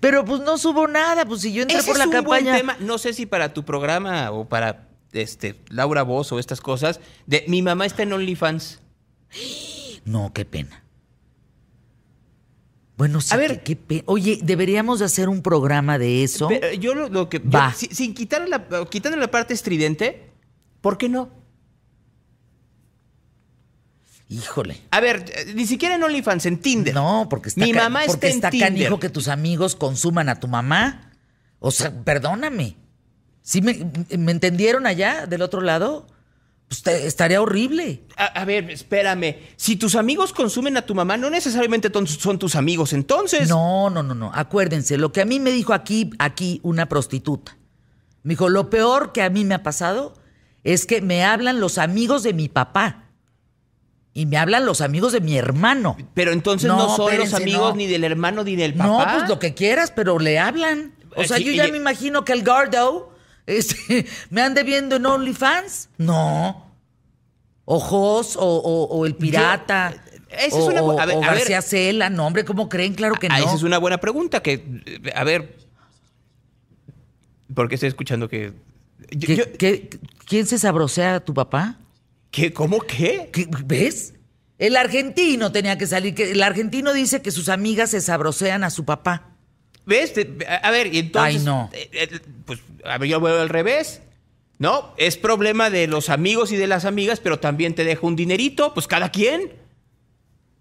Pero 0.00 0.24
pues 0.24 0.40
no 0.40 0.58
subo 0.58 0.88
nada, 0.88 1.24
pues 1.24 1.42
si 1.42 1.52
yo 1.52 1.62
entré 1.62 1.78
Ese 1.78 1.86
por 1.88 1.96
la 1.98 2.04
es 2.04 2.08
un 2.08 2.12
campaña. 2.12 2.44
buen 2.52 2.56
tema. 2.56 2.76
No 2.80 2.98
sé 2.98 3.12
si 3.12 3.26
para 3.26 3.52
tu 3.54 3.64
programa 3.64 4.30
o 4.32 4.48
para 4.48 4.88
este 5.22 5.60
Laura 5.68 6.02
Voz 6.02 6.30
o 6.32 6.38
estas 6.38 6.60
cosas. 6.60 7.00
De, 7.26 7.44
mi 7.48 7.62
mamá 7.62 7.86
está 7.86 8.02
en 8.02 8.12
OnlyFans. 8.12 8.80
No, 10.04 10.32
qué 10.32 10.44
pena. 10.44 10.82
Bueno, 12.96 13.20
sí, 13.20 13.34
A 13.34 13.36
ver. 13.36 13.62
qué, 13.64 14.02
Oye, 14.06 14.38
deberíamos 14.42 15.00
de 15.00 15.06
hacer 15.06 15.28
un 15.28 15.42
programa 15.42 15.98
de 15.98 16.22
eso. 16.22 16.48
Pero 16.48 16.72
yo 16.74 16.94
lo, 16.94 17.08
lo 17.08 17.28
que. 17.28 17.38
Va. 17.40 17.72
si- 17.74 17.86
sin 17.88 18.14
quitar 18.14 18.48
la, 18.48 18.68
quitando 18.88 19.16
la 19.18 19.30
parte 19.30 19.52
estridente, 19.54 20.30
¿por 20.80 20.96
qué 20.98 21.08
no? 21.08 21.28
Híjole. 24.28 24.80
A 24.90 25.00
ver, 25.00 25.24
eh, 25.36 25.52
ni 25.54 25.66
siquiera 25.66 25.96
en 25.96 26.02
OnlyFans, 26.02 26.46
en 26.46 26.58
Tinder. 26.58 26.94
No, 26.94 27.26
porque 27.28 27.50
está, 27.50 27.64
Mi 27.64 27.72
mamá 27.72 28.00
porque 28.06 28.28
está 28.28 28.48
está 28.48 28.48
en 28.48 28.52
Tinder. 28.52 28.68
canijo 28.88 28.98
que 29.00 29.10
tus 29.10 29.28
amigos 29.28 29.76
consuman 29.76 30.28
a 30.28 30.40
tu 30.40 30.48
mamá. 30.48 31.10
O 31.58 31.70
sea, 31.70 31.92
perdóname. 32.04 32.76
¿Sí 33.46 33.60
me, 33.60 33.78
me 34.16 34.32
entendieron 34.32 34.86
allá 34.86 35.26
del 35.26 35.42
otro 35.42 35.60
lado? 35.60 36.06
Pues 36.66 36.82
te- 36.82 37.06
estaría 37.06 37.42
horrible. 37.42 38.02
A, 38.16 38.24
a 38.24 38.44
ver, 38.46 38.70
espérame. 38.70 39.36
Si 39.56 39.76
tus 39.76 39.96
amigos 39.96 40.32
consumen 40.32 40.78
a 40.78 40.82
tu 40.86 40.94
mamá, 40.94 41.18
no 41.18 41.28
necesariamente 41.28 41.90
son 42.06 42.38
tus 42.38 42.56
amigos, 42.56 42.94
entonces. 42.94 43.50
No, 43.50 43.90
no, 43.90 44.02
no, 44.02 44.14
no. 44.14 44.32
Acuérdense, 44.34 44.96
lo 44.96 45.12
que 45.12 45.20
a 45.20 45.26
mí 45.26 45.40
me 45.40 45.50
dijo 45.50 45.74
aquí, 45.74 46.10
aquí 46.18 46.58
una 46.62 46.86
prostituta. 46.86 47.58
Me 48.22 48.30
dijo, 48.30 48.48
lo 48.48 48.70
peor 48.70 49.12
que 49.12 49.20
a 49.22 49.28
mí 49.28 49.44
me 49.44 49.54
ha 49.54 49.62
pasado 49.62 50.14
es 50.62 50.86
que 50.86 51.02
me 51.02 51.22
hablan 51.22 51.60
los 51.60 51.76
amigos 51.76 52.22
de 52.22 52.32
mi 52.32 52.48
papá. 52.48 53.10
Y 54.14 54.24
me 54.24 54.38
hablan 54.38 54.64
los 54.64 54.80
amigos 54.80 55.12
de 55.12 55.20
mi 55.20 55.36
hermano. 55.36 55.98
Pero 56.14 56.32
entonces 56.32 56.66
no, 56.68 56.78
No, 56.78 56.96
son 56.96 57.10
espérense, 57.10 57.32
los 57.32 57.42
amigos 57.42 57.70
no. 57.72 57.76
ni 57.76 57.86
del 57.88 58.04
hermano 58.04 58.42
ni 58.42 58.56
del 58.56 58.72
papá. 58.72 59.12
No, 59.12 59.18
pues 59.18 59.28
lo 59.28 59.38
que 59.38 59.52
quieras, 59.52 59.92
pero 59.94 60.18
le 60.18 60.38
hablan. 60.38 60.94
O 61.14 61.24
sea, 61.24 61.36
sí, 61.36 61.44
yo 61.44 61.52
ya 61.52 61.68
y- 61.68 61.72
me 61.72 61.76
imagino 61.78 62.24
que 62.24 62.32
el 62.32 62.42
Gardo 62.42 63.12
este, 63.46 64.06
me 64.30 64.42
ande 64.42 64.62
viendo 64.62 64.96
en 64.96 65.06
OnlyFans. 65.06 65.88
No. 65.98 66.70
Ojos 67.66 68.36
o, 68.36 68.40
o- 68.44 68.84
o 68.98 69.06
el 69.06 69.14
pirata. 69.14 69.94
esa 70.30 70.46
es 70.58 70.64
una 70.64 70.80
a 70.80 71.06
ver, 71.06 71.16
o 71.16 71.22
a 71.24 71.30
ver. 71.30 71.38
García 71.38 71.62
Cela. 71.62 72.10
No, 72.10 72.26
hombre, 72.26 72.44
¿cómo 72.44 72.68
creen? 72.68 72.94
Claro 72.94 73.14
que 73.14 73.28
Ah, 73.30 73.38
no. 73.38 73.46
esa 73.46 73.54
es 73.54 73.62
una 73.62 73.78
buena 73.78 73.98
pregunta 73.98 74.42
que, 74.42 74.62
a 75.14 75.24
ver, 75.24 75.56
¿por 77.54 77.68
qué 77.68 77.74
estoy 77.76 77.88
escuchando 77.88 78.28
que... 78.28 78.52
yo- 79.10 79.26
¿Qué- 79.26 79.36
yo- 79.36 79.52
qué- 79.58 79.90
quién 80.26 80.46
se 80.46 80.58
sabrosea 80.58 81.16
a 81.16 81.20
tu 81.20 81.32
papá? 81.34 81.78
¿Qué? 82.30 82.52
¿Cómo 82.52 82.80
qué? 82.80 83.30
¿Qué- 83.32 83.48
¿Ves? 83.64 84.14
El 84.58 84.76
argentino 84.76 85.50
tenía 85.52 85.78
que 85.78 85.86
salir. 85.86 86.14
Que 86.14 86.30
el 86.32 86.42
argentino 86.42 86.92
dice 86.92 87.22
que 87.22 87.30
sus 87.30 87.48
amigas 87.48 87.90
se 87.90 88.00
sabrosean 88.00 88.64
a 88.64 88.70
su 88.70 88.84
papá. 88.84 89.30
¿Ves? 89.86 90.14
A 90.62 90.70
ver, 90.70 90.94
y 90.94 90.98
entonces... 90.98 91.40
Ay, 91.40 91.44
no. 91.44 91.70
eh, 91.72 91.90
eh, 91.92 92.20
pues, 92.46 92.60
a 92.84 92.98
ver, 92.98 93.08
yo 93.08 93.20
veo 93.20 93.40
al 93.40 93.48
revés. 93.48 94.00
No, 94.58 94.94
es 94.96 95.16
problema 95.16 95.68
de 95.68 95.86
los 95.88 96.10
amigos 96.10 96.52
y 96.52 96.56
de 96.56 96.66
las 96.66 96.84
amigas, 96.84 97.20
pero 97.20 97.38
también 97.38 97.74
te 97.74 97.84
dejo 97.84 98.06
un 98.06 98.16
dinerito, 98.16 98.72
pues 98.72 98.86
cada 98.86 99.10
quien. 99.10 99.52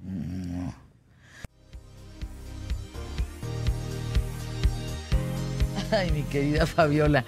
Ay, 5.91 6.11
mi 6.11 6.23
querida 6.23 6.65
Fabiola. 6.65 7.23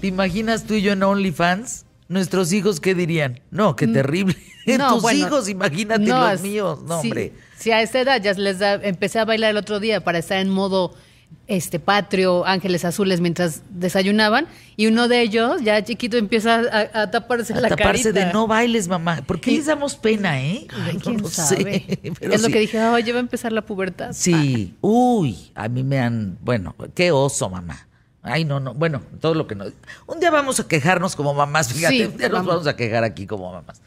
¿Te 0.00 0.06
imaginas 0.06 0.64
tú 0.64 0.74
y 0.74 0.82
yo 0.82 0.92
en 0.92 1.02
OnlyFans? 1.02 1.86
¿Nuestros 2.08 2.52
hijos 2.52 2.80
qué 2.80 2.94
dirían? 2.94 3.40
No, 3.50 3.76
qué 3.76 3.86
terrible. 3.86 4.34
Mm. 4.34 4.50
No, 4.78 4.92
Tus 4.92 5.02
bueno, 5.02 5.26
hijos, 5.26 5.48
imagínate 5.48 6.04
no, 6.04 6.30
los 6.30 6.42
míos. 6.42 6.78
No, 6.82 7.00
sí, 7.00 7.08
hombre. 7.08 7.32
Si 7.58 7.72
a 7.72 7.82
esta 7.82 8.02
edad 8.02 8.22
ya 8.22 8.34
les 8.34 8.58
da, 8.60 8.74
empecé 8.74 9.18
a 9.18 9.24
bailar 9.24 9.50
el 9.50 9.56
otro 9.56 9.80
día 9.80 10.04
para 10.04 10.18
estar 10.18 10.38
en 10.38 10.50
modo 10.50 10.94
este 11.46 11.80
patrio, 11.80 12.46
ángeles 12.46 12.84
azules 12.84 13.20
mientras 13.20 13.62
desayunaban 13.70 14.46
y 14.76 14.86
uno 14.86 15.08
de 15.08 15.20
ellos 15.20 15.60
ya 15.62 15.82
chiquito 15.82 16.16
empieza 16.16 16.60
a, 16.60 17.02
a 17.02 17.10
taparse 17.10 17.52
A 17.54 17.60
la 17.60 17.68
taparse 17.70 18.12
carita. 18.12 18.26
de 18.26 18.32
no 18.32 18.46
bailes, 18.46 18.86
mamá. 18.86 19.22
¿Por 19.26 19.40
qué 19.40 19.50
Y- 19.50 19.56
les 19.56 19.66
damos 19.66 19.96
pena, 19.96 20.40
eh? 20.40 20.66
Ay, 20.70 20.94
No 20.94 21.00
quién 21.00 21.20
lo 21.22 21.28
sabe. 21.28 21.84
sé, 22.02 22.12
pero 22.20 22.34
es 22.34 22.42
lo 22.42 22.48
que 22.50 22.60
dije, 22.60 22.80
oye, 22.80 23.12
va 23.12 23.18
a 23.18 23.20
empezar 23.20 23.50
la 23.52 23.62
pubertad. 23.62 24.10
Sí, 24.12 24.76
uy, 24.80 25.50
a 25.56 25.68
mí 25.68 25.82
me 25.82 25.98
han, 25.98 26.38
bueno, 26.40 26.76
qué 26.94 27.10
oso, 27.10 27.50
mamá. 27.50 27.88
Ay, 28.22 28.44
no, 28.44 28.60
no, 28.60 28.74
bueno, 28.74 29.02
todo 29.20 29.34
lo 29.34 29.46
que 29.46 29.54
nos... 29.56 29.72
Un 30.06 30.20
día 30.20 30.30
vamos 30.30 30.60
a 30.60 30.68
quejarnos 30.68 31.16
como 31.16 31.34
mamás, 31.34 31.72
fíjate, 31.72 31.96
Sí, 31.96 32.02
un 32.04 32.16
día 32.16 32.28
nos 32.28 32.38
vamos. 32.40 32.48
vamos 32.54 32.66
a 32.68 32.76
quejar 32.76 33.02
aquí 33.02 33.26
como 33.26 33.50
mamás. 33.52 33.80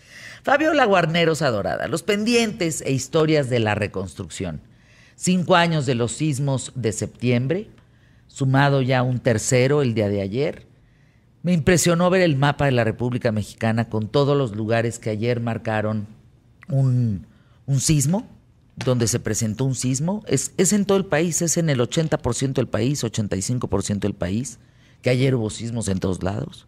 Fabiola 0.44 0.84
Guarneros 0.86 1.42
Adorada, 1.42 1.88
los 1.88 2.04
pendientes 2.04 2.82
e 2.82 2.92
historias 2.92 3.50
de 3.50 3.60
la 3.60 3.76
reconstrucción. 3.76 4.60
Cinco 5.16 5.56
años 5.56 5.86
de 5.86 5.96
los 5.96 6.12
sismos 6.14 6.72
de 6.76 6.92
septiembre, 6.92 7.70
sumado 8.28 8.82
ya 8.82 9.04
un 9.04 9.20
tercero 9.20 9.82
el 9.82 9.94
día 9.94 10.10
de 10.10 10.22
ayer. 10.22 10.68
Me 11.44 11.54
impresionó 11.54 12.10
ver 12.10 12.22
el 12.22 12.36
mapa 12.36 12.66
de 12.66 12.72
la 12.72 12.84
República 12.84 13.32
Mexicana 13.32 13.90
con 13.90 14.08
todos 14.08 14.38
los 14.38 14.56
lugares 14.56 14.98
que 14.98 15.10
ayer 15.10 15.40
marcaron 15.40 16.08
un, 16.70 17.28
un 17.66 17.80
sismo, 17.80 18.28
donde 18.76 19.08
se 19.08 19.20
presentó 19.20 19.66
un 19.66 19.76
sismo. 19.76 20.24
Es, 20.28 20.54
es 20.58 20.74
en 20.74 20.86
todo 20.86 20.98
el 20.98 21.06
país, 21.06 21.42
es 21.42 21.58
en 21.58 21.70
el 21.70 21.80
80% 21.80 22.54
del 22.54 22.68
país, 22.68 23.04
85% 23.04 24.00
del 24.00 24.14
país, 24.14 24.60
que 25.02 25.10
ayer 25.10 25.36
hubo 25.36 25.50
sismos 25.50 25.88
en 25.90 26.00
todos 26.00 26.24
lados. 26.24 26.68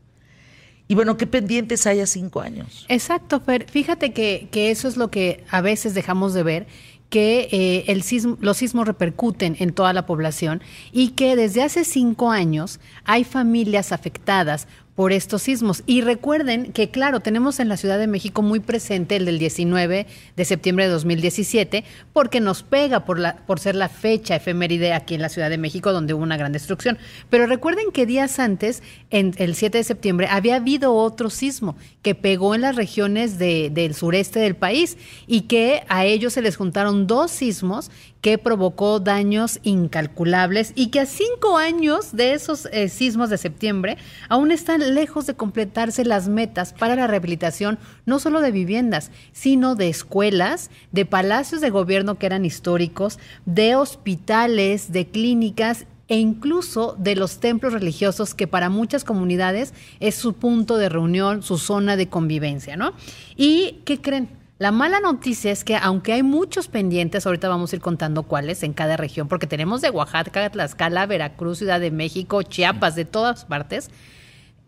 Y 0.88 0.94
bueno, 0.94 1.18
¿qué 1.18 1.26
pendientes 1.26 1.88
hay 1.88 2.00
a 2.00 2.06
cinco 2.06 2.42
años? 2.42 2.86
Exacto, 2.90 3.40
Fer. 3.40 3.66
Fíjate 3.70 4.14
que, 4.14 4.50
que 4.52 4.70
eso 4.70 4.88
es 4.88 4.98
lo 4.98 5.10
que 5.10 5.44
a 5.50 5.62
veces 5.62 5.96
dejamos 5.96 6.36
de 6.36 6.44
ver, 6.44 6.68
que 7.10 7.48
eh, 7.52 7.86
el 7.88 8.02
sismo- 8.04 8.38
los 8.42 8.58
sismos 8.58 8.88
repercuten 8.88 9.56
en 9.60 9.74
toda 9.74 9.94
la 9.94 10.06
población 10.06 10.62
y 10.92 11.10
que 11.10 11.36
desde 11.36 11.62
hace 11.64 11.86
cinco 11.86 12.32
años 12.32 12.80
hay 13.06 13.24
familias 13.24 13.92
afectadas 13.92 14.68
por 14.96 15.12
estos 15.12 15.42
sismos. 15.42 15.84
Y 15.86 16.02
recuerden 16.02 16.72
que, 16.72 16.90
claro, 16.90 17.20
tenemos 17.20 17.60
en 17.60 17.68
la 17.68 17.76
Ciudad 17.76 18.00
de 18.00 18.08
México 18.08 18.42
muy 18.42 18.62
presente 18.62 19.18
el 19.18 19.26
del 19.26 19.40
19 19.40 20.08
de 20.38 20.46
septiembre 20.46 20.86
de 20.86 20.92
2017, 20.92 21.84
porque 22.14 22.40
nos 22.40 22.64
pega 22.64 23.04
por, 23.04 23.20
la, 23.20 23.36
por 23.46 23.60
ser 23.60 23.76
la 23.76 23.90
fecha 23.90 24.38
efeméride 24.38 24.94
aquí 24.94 25.14
en 25.14 25.22
la 25.22 25.28
Ciudad 25.30 25.50
de 25.50 25.58
México, 25.58 25.92
donde 25.92 26.14
hubo 26.14 26.24
una 26.24 26.38
gran 26.38 26.54
destrucción. 26.54 26.98
Pero 27.30 27.46
recuerden 27.46 27.92
que 27.92 28.06
días 28.06 28.40
antes, 28.40 28.84
en 29.10 29.34
el 29.38 29.56
7 29.56 29.78
de 29.80 29.84
septiembre, 29.84 30.28
había 30.32 30.56
habido 30.56 30.94
otro 30.94 31.30
sismo 31.30 31.76
que 32.02 32.16
pegó 32.16 32.56
en 32.56 32.62
las 32.62 32.76
regiones 32.78 33.38
de- 33.38 33.70
del 33.72 33.96
sureste 33.96 34.40
del 34.40 34.56
país 34.56 34.98
y 35.28 35.42
que 35.42 35.84
a 35.90 36.06
ellos 36.06 36.32
se 36.34 36.42
les 36.42 36.56
juntaron 36.56 37.06
dos 37.06 37.32
sismos 37.32 37.92
que 38.26 38.40
provocó 38.40 39.00
daños 39.00 39.60
incalculables 39.62 40.74
y 40.74 40.88
que 40.88 41.00
a 41.00 41.06
cinco 41.06 41.60
años 41.60 42.14
de 42.14 42.34
esos 42.34 42.68
eh, 42.72 42.90
sismos 42.90 43.30
de 43.30 43.38
septiembre 43.38 44.00
aún 44.30 44.50
están 44.50 44.96
lejos 44.96 45.28
de 45.28 45.36
completarse 45.36 46.04
las 46.06 46.28
metas 46.28 46.74
para 46.74 46.96
la 46.96 47.06
rehabilitación 47.06 47.78
no 48.08 48.18
solo 48.18 48.42
de 48.42 48.50
viviendas, 48.50 49.12
sino 49.32 49.76
de 49.76 49.90
escuelas, 49.90 50.72
de 50.92 51.06
palacios 51.06 51.62
de 51.62 51.70
gobierno 51.70 52.18
que 52.18 52.26
eran 52.26 52.46
históricos, 52.46 53.20
de 53.46 53.76
hospitales, 53.76 54.92
de 54.92 55.06
clínicas 55.06 55.86
e 56.08 56.18
incluso 56.18 56.96
de 56.98 57.16
los 57.16 57.38
templos 57.38 57.74
religiosos 57.74 58.34
que 58.34 58.48
para 58.48 58.70
muchas 58.70 59.04
comunidades 59.04 59.76
es 60.00 60.16
su 60.16 60.34
punto 60.34 60.78
de 60.78 60.90
reunión, 60.90 61.44
su 61.44 61.60
zona 61.60 61.96
de 61.96 62.10
convivencia, 62.10 62.76
¿no? 62.76 62.94
¿Y 63.38 63.82
qué 63.86 64.02
creen? 64.02 64.30
La 64.58 64.72
mala 64.72 65.02
noticia 65.02 65.52
es 65.52 65.66
que 65.66 65.76
aunque 65.76 66.14
hay 66.14 66.24
muchos 66.24 66.70
pendientes, 66.70 67.26
ahorita 67.26 67.50
vamos 67.50 67.74
a 67.74 67.76
ir 67.76 67.82
contando 67.82 68.24
cuáles 68.24 68.64
en 68.64 68.72
cada 68.72 68.96
región, 68.96 69.28
porque 69.28 69.48
tenemos 69.48 69.82
de 69.82 69.90
Oaxaca, 69.90 70.50
Tlaxcala, 70.50 71.06
Veracruz, 71.08 71.58
Ciudad 71.58 71.82
de 71.82 71.92
México, 71.92 72.42
Chiapas, 72.42 72.96
de 72.96 73.04
todas 73.04 73.44
partes. 73.44 73.90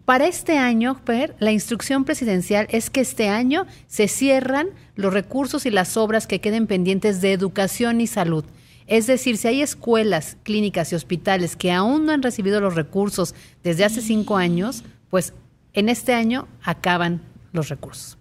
Para 0.04 0.28
este 0.28 0.58
año, 0.58 1.00
la 1.40 1.54
instrucción 1.54 2.04
presidencial 2.04 2.68
es 2.70 2.90
que 2.90 3.00
este 3.00 3.30
año 3.30 3.66
se 3.88 4.10
cierran 4.10 4.72
los 4.96 5.14
recursos 5.14 5.66
y 5.66 5.70
las 5.70 5.96
obras 5.96 6.28
que 6.28 6.42
queden 6.42 6.68
pendientes 6.68 7.22
de 7.22 7.32
educación 7.32 8.02
y 8.02 8.08
salud. 8.08 8.44
Es 8.88 9.08
decir, 9.08 9.38
si 9.38 9.48
hay 9.48 9.62
escuelas, 9.62 10.36
clínicas 10.44 10.92
y 10.92 10.96
hospitales 10.96 11.56
que 11.56 11.72
aún 11.72 12.06
no 12.06 12.12
han 12.12 12.24
recibido 12.24 12.60
los 12.60 12.76
recursos 12.76 13.36
desde 13.64 13.86
hace 13.86 14.02
cinco 14.02 14.36
años, 14.36 14.84
pues 15.10 15.34
en 15.72 15.88
este 15.88 16.14
año 16.14 16.50
acaban 16.62 17.22
los 17.54 17.70
recursos. 17.70 18.18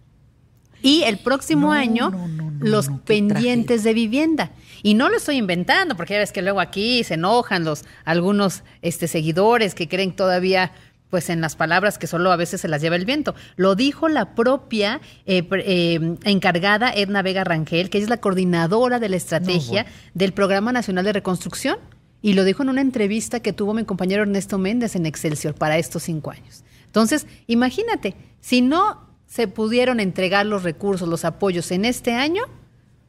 Y 0.87 1.03
el 1.03 1.19
próximo 1.19 1.69
No, 1.69 1.73
año, 1.73 2.11
no, 2.11 2.29
no, 2.29 2.51
no, 2.53 2.65
los 2.65 2.89
pendientes 3.05 3.83
de 3.83 3.93
vivienda. 3.93 4.53
Y 4.85 4.95
no 4.95 5.09
lo 5.09 5.17
estoy 5.17 5.37
inventando, 5.37 5.97
porque 5.97 6.15
ya 6.15 6.21
ves 6.21 6.31
que 6.31 6.43
luego 6.43 6.61
aquí 6.61 7.03
se 7.03 7.15
enojan 7.15 7.65
los 7.65 7.85
algunos 8.05 8.63
este, 8.83 9.09
seguidores 9.09 9.75
que 9.75 9.89
creen 9.89 10.15
todavía 10.15 10.73
pues 11.11 11.29
en 11.29 11.41
las 11.41 11.57
palabras 11.57 11.99
que 11.99 12.07
solo 12.07 12.31
a 12.31 12.37
veces 12.37 12.61
se 12.61 12.69
las 12.69 12.83
lleva 12.83 12.95
el 12.95 13.05
viento. 13.05 13.35
Lo 13.57 13.75
dijo 13.75 14.09
la 14.09 14.37
propia 14.37 15.01
eh, 15.25 15.49
eh, 15.51 16.17
encargada 16.25 16.93
Edna 16.93 17.23
Vega 17.23 17.43
Rangel, 17.43 17.91
que 17.91 17.99
es 17.99 18.09
la 18.09 18.19
coordinadora 18.19 19.01
de 19.01 19.09
la 19.09 19.17
estrategia 19.17 19.87
del 20.15 20.33
Programa 20.33 20.71
Nacional 20.73 21.05
de 21.05 21.15
Reconstrucción, 21.15 21.79
y 22.23 22.35
lo 22.35 22.45
dijo 22.45 22.63
en 22.63 22.69
una 22.69 22.81
entrevista 22.81 23.41
que 23.41 23.53
tuvo 23.53 23.75
mi 23.75 23.85
compañero 23.85 24.23
Ernesto 24.23 24.59
Méndez 24.59 24.95
en 24.95 25.07
Excelsior 25.07 25.55
para 25.55 25.79
estos 25.79 26.05
cinco 26.05 26.31
años. 26.31 26.65
Entonces, 26.87 27.27
imagínate, 27.47 28.15
si 28.41 28.63
no 28.63 29.06
se 29.27 29.49
pudieron 29.49 30.01
entregar 30.01 30.47
los 30.47 30.63
recursos, 30.63 31.09
los 31.09 31.25
apoyos 31.25 31.71
en 31.71 31.85
este 31.85 32.15
año, 32.15 32.43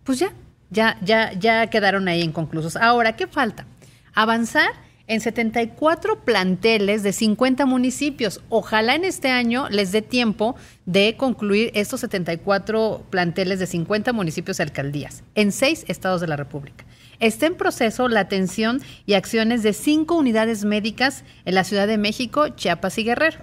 pues 0.03 0.19
ya, 0.19 0.33
ya, 0.69 0.97
ya, 1.01 1.33
ya 1.33 1.67
quedaron 1.69 2.07
ahí 2.07 2.21
inconclusos. 2.21 2.75
Ahora, 2.75 3.15
¿qué 3.15 3.27
falta? 3.27 3.65
Avanzar 4.13 4.71
en 5.07 5.21
74 5.21 6.23
planteles 6.23 7.01
de 7.01 7.13
50 7.13 7.65
municipios. 7.65 8.41
Ojalá 8.49 8.95
en 8.95 9.05
este 9.05 9.29
año 9.29 9.69
les 9.69 9.91
dé 9.91 10.01
tiempo 10.01 10.55
de 10.85 11.15
concluir 11.17 11.71
estos 11.73 12.01
74 12.01 13.05
planteles 13.09 13.59
de 13.59 13.67
50 13.67 14.13
municipios 14.13 14.59
y 14.59 14.63
alcaldías 14.63 15.23
en 15.35 15.51
seis 15.51 15.85
estados 15.87 16.21
de 16.21 16.27
la 16.27 16.35
República. 16.35 16.85
Está 17.19 17.47
en 17.47 17.55
proceso 17.55 18.09
la 18.09 18.19
atención 18.19 18.81
y 19.05 19.13
acciones 19.13 19.63
de 19.63 19.73
cinco 19.73 20.15
unidades 20.15 20.65
médicas 20.65 21.23
en 21.45 21.55
la 21.55 21.63
Ciudad 21.63 21.87
de 21.87 21.97
México, 21.97 22.49
Chiapas 22.49 22.97
y 22.99 23.03
Guerrero. 23.03 23.39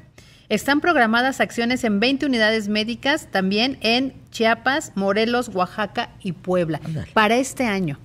Están 0.54 0.80
programadas 0.80 1.40
acciones 1.40 1.82
en 1.82 1.98
20 1.98 2.26
unidades 2.26 2.68
médicas 2.68 3.26
también 3.32 3.76
en 3.80 4.12
Chiapas, 4.30 4.92
Morelos, 4.94 5.48
Oaxaca 5.52 6.10
y 6.22 6.30
Puebla 6.30 6.80
para 7.12 7.34
este 7.38 7.64
año. 7.64 7.98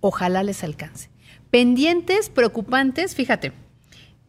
Ojalá 0.00 0.42
les 0.42 0.64
alcance. 0.64 1.10
Pendientes, 1.50 2.30
preocupantes, 2.30 3.14
fíjate. 3.14 3.52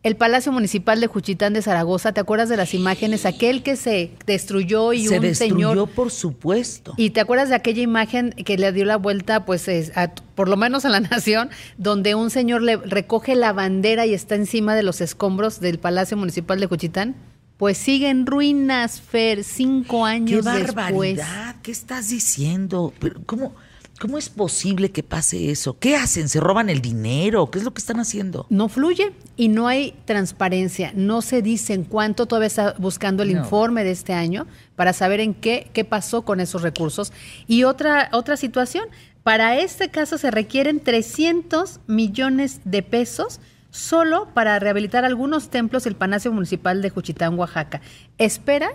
El 0.04 0.18
Palacio 0.18 0.52
Municipal 0.52 1.00
de 1.00 1.08
Juchitán 1.08 1.54
de 1.54 1.62
Zaragoza, 1.62 2.12
¿te 2.12 2.20
acuerdas 2.20 2.50
de 2.50 2.58
las 2.58 2.74
imágenes? 2.74 3.26
Aquel 3.26 3.64
que 3.64 3.78
se 3.78 4.12
destruyó 4.26 4.92
y 4.92 5.08
Se 5.08 5.16
un 5.20 5.22
destruyó, 5.22 5.70
señor 5.70 5.90
por 5.92 6.12
supuesto. 6.12 6.94
y 6.98 7.12
te 7.12 7.22
acuerdas 7.22 7.48
de 7.48 7.56
aquella 7.56 7.84
imagen 7.84 8.32
que 8.32 8.58
le 8.58 8.74
dio 8.74 8.84
la 8.84 8.98
vuelta, 8.98 9.46
pues, 9.46 9.70
es- 9.70 9.96
a- 9.96 10.12
por 10.36 10.50
lo 10.50 10.58
menos 10.58 10.84
a 10.84 10.90
la 10.90 11.00
nación, 11.12 11.52
donde 11.78 12.16
un 12.16 12.32
señor 12.32 12.64
le 12.64 12.76
recoge 12.76 13.34
la 13.36 13.54
bandera 13.54 14.06
y 14.06 14.14
está 14.14 14.36
encima 14.36 14.76
de 14.76 14.84
los 14.84 15.00
escombros 15.00 15.62
del 15.62 15.80
Palacio 15.80 16.18
Municipal 16.18 16.60
de 16.60 16.66
Juchitán? 16.66 17.16
Pues 17.62 17.78
sigue 17.78 18.10
en 18.10 18.26
ruinas, 18.26 19.00
Fer, 19.00 19.44
cinco 19.44 20.06
¡Qué 20.06 20.10
años 20.10 20.46
después. 20.46 20.74
barbaridad! 20.74 21.58
¿Qué 21.62 21.70
estás 21.70 22.10
diciendo? 22.10 22.92
Pero, 22.98 23.22
¿cómo, 23.28 23.54
¿Cómo 24.00 24.18
es 24.18 24.30
posible 24.30 24.90
que 24.90 25.04
pase 25.04 25.52
eso? 25.52 25.78
¿Qué 25.78 25.96
hacen? 25.96 26.28
¿Se 26.28 26.40
roban 26.40 26.72
el 26.72 26.82
dinero? 26.82 27.52
¿Qué 27.52 27.60
es 27.60 27.64
lo 27.64 27.72
que 27.72 27.78
están 27.78 28.00
haciendo? 28.00 28.48
No 28.50 28.68
fluye 28.68 29.14
y 29.38 29.50
no 29.50 29.68
hay 29.68 29.94
transparencia. 30.06 30.92
No 30.96 31.22
se 31.22 31.44
dice 31.44 31.76
en 31.76 31.84
cuánto 31.84 32.26
todavía 32.26 32.48
está 32.48 32.74
buscando 32.80 33.22
el 33.22 33.32
No. 33.32 33.42
informe 33.42 33.84
de 33.84 33.92
este 33.92 34.14
año 34.14 34.48
para 34.76 34.92
saber 34.92 35.20
en 35.20 35.36
qué, 35.36 35.70
qué 35.72 35.86
pasó 35.86 36.24
con 36.24 36.40
esos 36.40 36.64
recursos. 36.64 37.14
Y 37.46 37.64
otra, 37.66 38.10
otra 38.12 38.38
situación, 38.38 38.86
para 39.22 39.60
este 39.60 39.90
caso 39.90 40.18
se 40.18 40.32
requieren 40.32 40.80
300 40.80 41.80
millones 41.86 42.62
de 42.66 42.82
pesos 42.82 43.40
solo 43.72 44.28
para 44.34 44.60
rehabilitar 44.60 45.06
algunos 45.06 45.50
templos 45.50 45.86
del 45.86 45.96
Palacio 45.96 46.32
Municipal 46.32 46.82
de 46.82 46.90
Juchitán, 46.90 47.40
Oaxaca. 47.40 47.82
Espera 48.18 48.72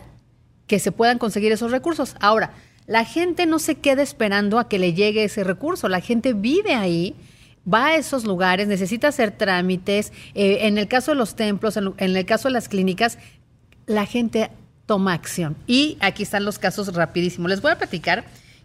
que 0.66 0.78
se 0.78 0.90
puedan 0.90 1.18
conseguir 1.18 1.52
esos 1.52 1.70
recursos. 1.70 2.16
Ahora, 2.20 2.52
la 2.86 3.04
gente 3.04 3.46
no 3.46 3.58
se 3.58 3.76
queda 3.76 4.02
esperando 4.02 4.58
a 4.58 4.68
que 4.68 4.78
le 4.78 4.94
llegue 4.94 5.24
ese 5.24 5.44
recurso, 5.44 5.88
la 5.88 6.00
gente 6.00 6.32
vive 6.32 6.74
ahí, 6.74 7.14
va 7.72 7.86
a 7.86 7.96
esos 7.96 8.24
lugares, 8.24 8.68
necesita 8.68 9.08
hacer 9.08 9.32
trámites, 9.32 10.12
eh, 10.34 10.58
en 10.62 10.78
el 10.78 10.86
caso 10.86 11.10
de 11.10 11.16
los 11.16 11.34
templos, 11.34 11.76
en, 11.76 11.94
el 11.98 12.24
caso 12.24 12.48
de 12.48 12.52
las 12.52 12.68
clínicas, 12.68 13.18
la 13.86 14.06
gente 14.06 14.50
toma 14.86 15.14
acción. 15.14 15.56
Y 15.66 15.98
aquí 16.00 16.22
están 16.22 16.44
los 16.44 16.58
casos 16.58 16.94
rapidísimos. 16.94 17.50
Les 17.50 17.60
voy 17.60 17.72
a 17.72 17.78
platicar 17.78 18.24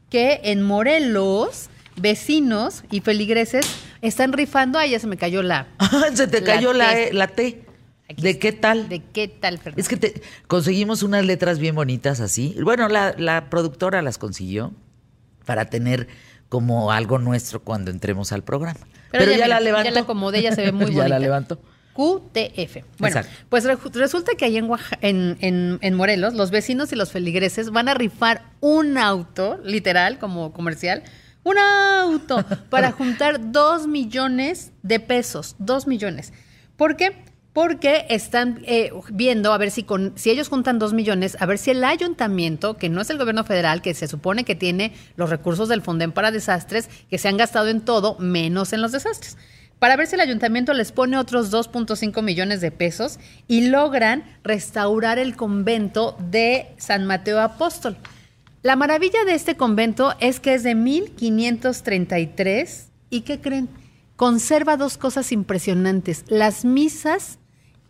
que 0.09 0.39
en 0.43 0.61
Morelos, 0.61 1.69
vecinos 2.01 2.83
y 2.91 3.01
feligreses 3.01 3.65
están 4.01 4.33
rifando, 4.33 4.79
ay, 4.79 4.91
ya 4.91 4.99
se 4.99 5.07
me 5.07 5.17
cayó 5.17 5.43
la... 5.43 5.67
Se 6.13 6.27
te 6.27 6.43
cayó 6.43 6.73
la, 6.73 6.89
T. 6.91 7.07
E- 7.09 7.13
la 7.13 7.27
T. 7.27 7.65
Aquí 8.09 8.21
¿De 8.21 8.29
está. 8.31 8.39
qué 8.41 8.51
tal? 8.51 8.89
¿De 8.89 9.01
qué 9.13 9.27
tal, 9.27 9.57
Fernando? 9.57 9.81
Es 9.81 9.87
que 9.87 9.95
te, 9.97 10.21
conseguimos 10.47 11.01
unas 11.03 11.25
letras 11.25 11.59
bien 11.59 11.75
bonitas 11.75 12.19
así. 12.19 12.55
Bueno, 12.61 12.89
la, 12.89 13.15
la 13.17 13.49
productora 13.49 14.01
las 14.01 14.17
consiguió 14.17 14.73
para 15.45 15.65
tener 15.69 16.07
como 16.49 16.91
algo 16.91 17.19
nuestro 17.19 17.61
cuando 17.61 17.89
entremos 17.91 18.31
al 18.33 18.43
programa. 18.43 18.79
Pero, 19.11 19.31
ya, 19.31 19.47
la 19.47 19.59
levantó. 19.61 19.89
Ya 19.89 19.93
la 19.95 20.01
acomodé, 20.01 20.41
ya 20.41 20.53
se 20.53 20.61
ve 20.61 20.71
muy 20.73 20.85
bonita. 20.85 21.03
ya 21.03 21.07
la 21.09 21.19
levantó. 21.19 21.61
QTF. 21.93 22.77
Bueno, 22.99 23.19
Exacto. 23.19 23.31
pues 23.49 23.63
re- 23.65 23.77
resulta 23.93 24.31
que 24.37 24.45
ahí 24.45 24.57
en, 24.57 24.67
en- 25.01 25.77
en 25.81 25.93
Morelos, 25.93 26.33
los 26.33 26.51
vecinos 26.51 26.91
y 26.91 26.95
los 26.95 27.11
feligreses 27.11 27.69
van 27.71 27.87
a 27.89 27.93
rifar 27.93 28.43
un 28.59 28.97
auto, 28.97 29.59
literal, 29.63 30.17
como 30.19 30.51
comercial, 30.53 31.03
un 31.43 31.57
auto, 31.57 32.45
para 32.69 32.91
juntar 32.91 33.51
dos 33.51 33.87
millones 33.87 34.71
de 34.83 34.99
pesos. 34.99 35.55
Dos 35.59 35.87
millones. 35.87 36.33
¿Por 36.75 36.95
qué? 36.95 37.23
Porque 37.53 38.05
están 38.09 38.61
eh, 38.65 38.91
viendo 39.11 39.51
a 39.51 39.57
ver 39.57 39.71
si 39.71 39.83
con 39.83 40.13
si 40.15 40.29
ellos 40.29 40.47
juntan 40.47 40.79
dos 40.79 40.93
millones, 40.93 41.35
a 41.39 41.45
ver 41.45 41.57
si 41.57 41.71
el 41.71 41.83
ayuntamiento, 41.83 42.77
que 42.77 42.89
no 42.89 43.01
es 43.01 43.09
el 43.09 43.17
gobierno 43.17 43.43
federal, 43.43 43.81
que 43.81 43.93
se 43.93 44.07
supone 44.07 44.45
que 44.45 44.55
tiene 44.55 44.93
los 45.15 45.29
recursos 45.29 45.67
del 45.67 45.81
Fonden 45.81 46.13
para 46.13 46.31
desastres, 46.31 46.89
que 47.09 47.17
se 47.17 47.27
han 47.27 47.37
gastado 47.37 47.67
en 47.67 47.81
todo, 47.81 48.17
menos 48.19 48.71
en 48.73 48.81
los 48.81 48.91
desastres 48.91 49.37
para 49.81 49.95
ver 49.95 50.05
si 50.05 50.13
el 50.13 50.21
ayuntamiento 50.21 50.75
les 50.75 50.91
pone 50.91 51.17
otros 51.17 51.51
2.5 51.51 52.21
millones 52.21 52.61
de 52.61 52.69
pesos 52.69 53.17
y 53.47 53.65
logran 53.65 54.23
restaurar 54.43 55.17
el 55.17 55.35
convento 55.35 56.15
de 56.19 56.67
San 56.77 57.07
Mateo 57.07 57.39
Apóstol. 57.39 57.97
La 58.63 58.75
maravilla 58.75 59.25
de 59.25 59.33
este 59.33 59.57
convento 59.57 60.13
es 60.19 60.39
que 60.39 60.53
es 60.53 60.61
de 60.61 60.75
1533 60.75 62.89
y 63.09 63.21
¿qué 63.21 63.41
creen? 63.41 63.67
Conserva 64.15 64.77
dos 64.77 64.99
cosas 64.99 65.31
impresionantes, 65.31 66.25
las 66.27 66.63
misas 66.63 67.39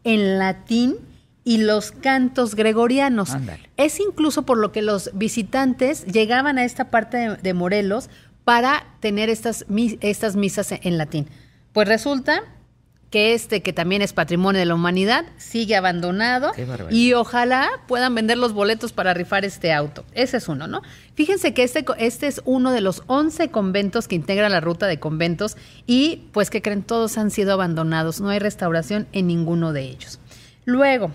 en 0.05 0.39
latín 0.39 0.95
y 1.43 1.57
los 1.57 1.91
cantos 1.91 2.55
gregorianos. 2.55 3.31
Ándale. 3.31 3.69
Es 3.75 3.99
incluso 3.99 4.43
por 4.43 4.57
lo 4.57 4.71
que 4.71 4.81
los 4.81 5.11
visitantes 5.13 6.05
llegaban 6.05 6.57
a 6.57 6.63
esta 6.63 6.89
parte 6.89 7.17
de, 7.17 7.35
de 7.35 7.53
Morelos 7.53 8.09
para 8.45 8.95
tener 9.01 9.29
estas, 9.29 9.65
estas 9.99 10.37
misas 10.37 10.71
en, 10.71 10.79
en 10.83 10.97
latín. 10.97 11.27
Pues 11.73 11.89
resulta 11.89 12.43
que 13.11 13.33
este, 13.33 13.61
que 13.61 13.73
también 13.73 14.01
es 14.01 14.13
patrimonio 14.13 14.57
de 14.57 14.65
la 14.65 14.73
humanidad, 14.73 15.25
sigue 15.37 15.75
abandonado 15.75 16.53
Qué 16.55 16.63
barbaridad. 16.63 16.97
y 16.97 17.13
ojalá 17.13 17.69
puedan 17.85 18.15
vender 18.15 18.37
los 18.37 18.53
boletos 18.53 18.93
para 18.93 19.13
rifar 19.13 19.43
este 19.43 19.73
auto. 19.73 20.05
Ese 20.13 20.37
es 20.37 20.47
uno, 20.47 20.65
¿no? 20.65 20.81
Fíjense 21.13 21.53
que 21.53 21.63
este, 21.63 21.85
este 21.99 22.27
es 22.27 22.41
uno 22.45 22.71
de 22.71 22.79
los 22.79 23.03
11 23.07 23.49
conventos 23.49 24.07
que 24.07 24.15
integran 24.15 24.53
la 24.53 24.61
ruta 24.61 24.87
de 24.87 24.97
conventos 24.97 25.57
y 25.85 26.29
pues 26.31 26.49
que 26.49 26.61
creen 26.61 26.83
todos 26.83 27.17
han 27.17 27.31
sido 27.31 27.51
abandonados, 27.51 28.21
no 28.21 28.29
hay 28.29 28.39
restauración 28.39 29.07
en 29.11 29.27
ninguno 29.27 29.73
de 29.73 29.81
ellos. 29.81 30.19
Luego, 30.63 31.11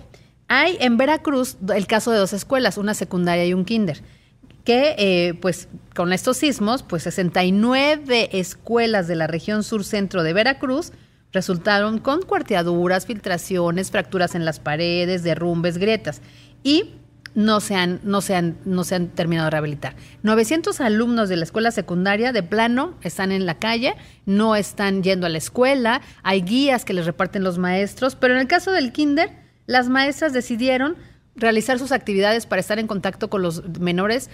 hay 0.49 0.77
en 0.81 0.99
Veracruz 0.99 1.57
el 1.75 1.87
caso 1.87 2.13
de 2.13 2.19
dos 2.19 2.35
escuelas, 2.35 2.77
una 2.77 2.93
secundaria 2.93 3.47
y 3.47 3.55
un 3.55 3.65
kinder 3.65 4.03
que 4.65 4.97
eh, 4.99 5.35
pues 5.41 5.69
con 5.95 6.13
estos 6.13 6.37
sismos, 6.39 6.83
pues 6.83 7.05
69 7.05 8.31
escuelas 8.33 9.07
de 9.07 9.15
la 9.15 9.29
región 9.29 9.63
sur-centro 9.63 10.25
de 10.25 10.33
Veracruz 10.33 10.93
resultaron 11.37 11.99
con 11.99 12.23
cuarteaduras, 12.23 13.05
filtraciones, 13.05 13.91
fracturas 13.91 14.35
en 14.35 14.47
las 14.47 14.59
paredes, 14.59 15.23
derrumbes, 15.23 15.77
grietas 15.77 16.23
y 16.63 16.95
no 17.35 17.61
se 17.61 17.75
han, 17.75 18.01
no 18.05 18.23
se 18.23 18.35
han, 18.35 18.57
no 18.65 18.83
se 18.85 18.95
han 18.95 19.09
terminado 19.09 19.45
de 19.45 19.51
rehabilitar. 19.51 19.97
900 20.23 20.81
alumnos 20.81 21.29
de 21.29 21.37
la 21.37 21.45
escuela 21.45 21.71
secundaria 21.71 22.33
de 22.33 22.43
plano 22.43 22.95
están 23.03 23.33
en 23.33 23.45
la 23.45 23.59
calle, 23.59 23.95
no 24.25 24.57
están 24.57 25.03
yendo 25.03 25.27
a 25.27 25.29
la 25.29 25.37
escuela, 25.37 26.01
hay 26.23 26.41
guías 26.41 26.87
que 26.87 26.95
les 26.95 27.05
reparten 27.05 27.45
los 27.45 27.59
maestros, 27.59 28.17
pero 28.17 28.33
en 28.33 28.41
el 28.41 28.47
caso 28.47 28.73
del 28.73 28.91
kinder, 28.91 29.31
las 29.67 29.91
maestras 29.91 30.33
decidieron 30.33 30.97
realizar 31.35 31.79
sus 31.79 31.93
actividades 31.93 32.47
para 32.47 32.61
estar 32.61 32.79
en 32.79 32.87
contacto 32.87 33.29
con 33.29 33.43
los 33.43 33.69
menores 33.79 34.31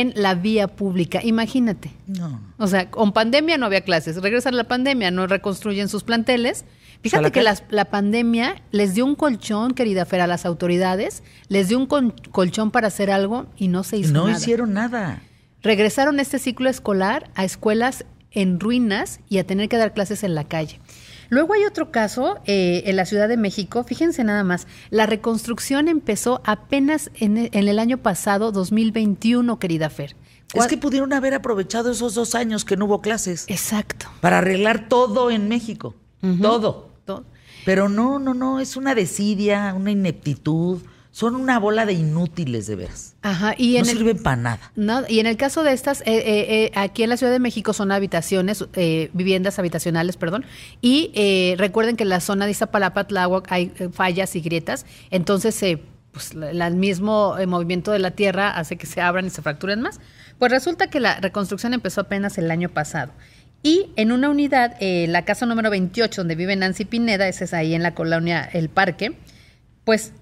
en 0.00 0.12
la 0.16 0.34
vía 0.34 0.66
pública. 0.68 1.20
Imagínate. 1.22 1.90
No. 2.06 2.40
O 2.58 2.66
sea, 2.66 2.90
con 2.90 3.12
pandemia 3.12 3.56
no 3.58 3.66
había 3.66 3.82
clases. 3.82 4.16
Regresan 4.20 4.54
a 4.54 4.56
la 4.58 4.64
pandemia, 4.64 5.10
no 5.10 5.26
reconstruyen 5.26 5.88
sus 5.88 6.02
planteles. 6.02 6.64
Fíjate 7.02 7.22
la 7.22 7.30
que 7.30 7.42
las- 7.42 7.64
la 7.70 7.84
pandemia 7.84 8.62
les 8.72 8.94
dio 8.94 9.04
un 9.04 9.14
colchón, 9.14 9.72
querida 9.74 10.04
Fer, 10.06 10.20
a 10.22 10.26
las 10.26 10.46
autoridades, 10.46 11.22
les 11.48 11.68
dio 11.68 11.78
un 11.78 11.86
colchón 11.86 12.70
para 12.70 12.88
hacer 12.88 13.10
algo 13.10 13.46
y 13.56 13.68
no 13.68 13.84
se 13.84 13.98
hizo 13.98 14.12
No 14.12 14.26
nada. 14.26 14.38
hicieron 14.38 14.72
nada. 14.72 15.22
Regresaron 15.62 16.18
este 16.20 16.38
ciclo 16.38 16.68
escolar 16.68 17.30
a 17.34 17.44
escuelas 17.44 18.04
en 18.32 18.58
ruinas 18.58 19.20
y 19.28 19.38
a 19.38 19.46
tener 19.46 19.68
que 19.68 19.76
dar 19.76 19.92
clases 19.94 20.24
en 20.24 20.34
la 20.34 20.44
calle. 20.44 20.80
Luego 21.34 21.52
hay 21.54 21.64
otro 21.64 21.90
caso 21.90 22.38
eh, 22.46 22.84
en 22.86 22.94
la 22.96 23.04
Ciudad 23.06 23.28
de 23.28 23.36
México, 23.36 23.82
fíjense 23.82 24.22
nada 24.22 24.44
más, 24.44 24.66
la 24.90 25.06
reconstrucción 25.06 25.88
empezó 25.88 26.40
apenas 26.44 27.10
en, 27.16 27.36
e- 27.36 27.50
en 27.52 27.66
el 27.68 27.78
año 27.80 27.98
pasado, 27.98 28.52
2021, 28.52 29.58
querida 29.58 29.90
Fer. 29.90 30.14
Es 30.54 30.66
que 30.68 30.76
pudieron 30.78 31.12
haber 31.12 31.34
aprovechado 31.34 31.90
esos 31.90 32.14
dos 32.14 32.36
años 32.36 32.64
que 32.64 32.76
no 32.76 32.84
hubo 32.84 33.00
clases 33.00 33.44
Exacto. 33.48 34.06
para 34.20 34.38
arreglar 34.38 34.88
todo 34.88 35.32
en 35.32 35.48
México. 35.48 35.96
Todo. 36.40 36.90
To- 37.04 37.24
Pero 37.64 37.88
no, 37.88 38.20
no, 38.20 38.32
no, 38.34 38.60
es 38.60 38.76
una 38.76 38.94
desidia, 38.94 39.74
una 39.74 39.90
ineptitud. 39.90 40.78
Son 41.14 41.36
una 41.36 41.60
bola 41.60 41.86
de 41.86 41.92
inútiles, 41.92 42.66
de 42.66 42.74
veras. 42.74 43.14
Ajá, 43.22 43.54
y 43.56 43.76
en 43.76 43.84
no 43.84 43.90
el- 43.92 43.96
sirven 43.98 44.20
para 44.20 44.34
nada. 44.34 44.72
No, 44.74 45.04
y 45.08 45.20
en 45.20 45.26
el 45.28 45.36
caso 45.36 45.62
de 45.62 45.72
estas, 45.72 46.00
eh, 46.00 46.04
eh, 46.06 46.46
eh, 46.64 46.70
aquí 46.74 47.04
en 47.04 47.08
la 47.10 47.16
Ciudad 47.16 47.32
de 47.32 47.38
México 47.38 47.72
son 47.72 47.92
habitaciones, 47.92 48.64
eh, 48.74 49.10
viviendas 49.12 49.60
habitacionales, 49.60 50.16
perdón, 50.16 50.44
y 50.80 51.12
eh, 51.14 51.54
recuerden 51.56 51.94
que 51.94 52.02
en 52.02 52.08
la 52.08 52.18
zona 52.18 52.46
de 52.46 52.50
Iztapalapa, 52.50 53.06
Tláhuac, 53.06 53.46
hay 53.52 53.70
eh, 53.78 53.90
fallas 53.92 54.34
y 54.34 54.40
grietas, 54.40 54.86
entonces 55.12 55.62
pues, 56.10 56.32
el 56.32 56.74
mismo 56.74 57.36
movimiento 57.46 57.92
de 57.92 58.00
la 58.00 58.10
tierra 58.10 58.50
hace 58.50 58.76
que 58.76 58.86
se 58.86 59.00
abran 59.00 59.24
y 59.24 59.30
se 59.30 59.40
fracturen 59.40 59.80
más. 59.82 60.00
Pues 60.40 60.50
resulta 60.50 60.88
que 60.88 60.98
la 60.98 61.20
reconstrucción 61.20 61.74
empezó 61.74 62.00
apenas 62.00 62.38
el 62.38 62.50
año 62.50 62.70
pasado. 62.70 63.12
Y 63.62 63.92
en 63.94 64.10
una 64.10 64.30
unidad, 64.30 64.74
eh, 64.80 65.06
la 65.08 65.24
casa 65.24 65.46
número 65.46 65.70
28, 65.70 66.22
donde 66.22 66.34
vive 66.34 66.56
Nancy 66.56 66.84
Pineda, 66.84 67.28
esa 67.28 67.44
es 67.44 67.54
ahí 67.54 67.72
en 67.72 67.84
la 67.84 67.94
colonia 67.94 68.42
El 68.52 68.68
Parque, 68.68 69.16
pues 69.84 70.12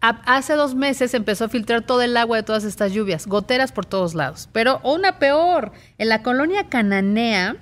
hace 0.00 0.54
dos 0.54 0.74
meses 0.74 1.14
empezó 1.14 1.44
a 1.44 1.48
filtrar 1.48 1.82
todo 1.82 2.02
el 2.02 2.16
agua 2.16 2.38
de 2.38 2.42
todas 2.42 2.64
estas 2.64 2.92
lluvias, 2.92 3.26
goteras 3.26 3.72
por 3.72 3.86
todos 3.86 4.14
lados. 4.14 4.48
Pero 4.52 4.80
una 4.82 5.18
peor, 5.18 5.72
en 5.98 6.08
la 6.08 6.22
colonia 6.22 6.68
Cananea, 6.68 7.56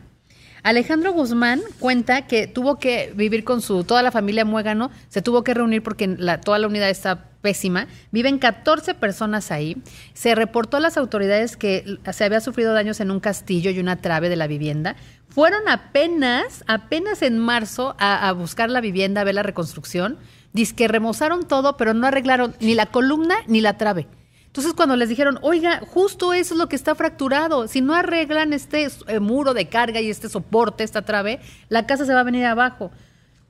Alejandro 0.63 1.13
Guzmán 1.13 1.61
cuenta 1.79 2.27
que 2.27 2.47
tuvo 2.47 2.79
que 2.79 3.13
vivir 3.15 3.45
con 3.45 3.63
su, 3.63 3.85
toda 3.85 4.03
la 4.03 4.11
familia 4.11 4.45
Muégano, 4.45 4.91
se 5.09 5.23
tuvo 5.23 5.45
que 5.45 5.55
reunir 5.55 5.83
porque 5.83 6.09
toda 6.45 6.59
la 6.59 6.67
unidad 6.67 6.91
está 6.91 7.25
pésima. 7.41 7.87
Viven 8.11 8.39
14 8.39 8.95
personas 8.95 9.51
ahí. 9.51 9.77
Se 10.15 10.35
reportó 10.35 10.77
a 10.77 10.81
las 10.81 10.97
autoridades 10.97 11.57
que 11.57 11.99
se 12.13 12.25
había 12.25 12.41
sufrido 12.41 12.75
daños 12.75 13.01
en 13.01 13.11
un 13.11 13.21
castillo 13.21 13.71
y 13.71 13.79
una 13.79 13.97
trave 13.97 14.29
de 14.29 14.37
la 14.37 14.47
vivienda. 14.47 14.97
Fueron 15.29 15.69
apenas, 15.69 16.65
apenas 16.67 17.23
en 17.23 17.39
marzo 17.39 17.95
a, 17.99 18.29
a 18.29 18.33
buscar 18.33 18.71
la 18.71 18.81
vivienda, 18.81 19.21
a 19.21 19.25
ver 19.25 19.37
la 19.37 19.43
reconstrucción. 19.45 20.19
Dice 20.53 20.75
que 20.75 20.89
remozaron 20.89 21.47
todo, 21.47 21.77
pero 21.77 21.95
no 21.95 22.07
arreglaron 22.07 22.55
ni 22.61 22.75
la 22.75 22.87
columna 22.87 23.37
ni 23.47 23.61
la 23.61 23.77
trave. 23.77 24.07
Entonces 24.49 24.73
cuando 24.75 24.97
les 24.97 25.09
dijeron, 25.09 25.39
oiga, 25.43 25.81
justo 25.87 26.33
eso 26.33 26.55
es 26.55 26.59
lo 26.59 26.69
que 26.69 26.75
está 26.75 26.95
fracturado, 26.95 27.69
si 27.69 27.81
no 27.81 27.95
arreglan 27.95 28.53
este 28.53 28.89
eh, 29.07 29.21
muro 29.21 29.55
de 29.55 29.69
carga 29.69 30.01
y 30.01 30.11
este 30.11 30.29
soporte, 30.29 30.85
esta 30.85 31.03
trave, 31.03 31.41
la 31.69 31.87
casa 31.87 32.07
se 32.07 32.15
va 32.15 32.21
a 32.21 32.25
venir 32.25 32.47
abajo. 32.47 32.91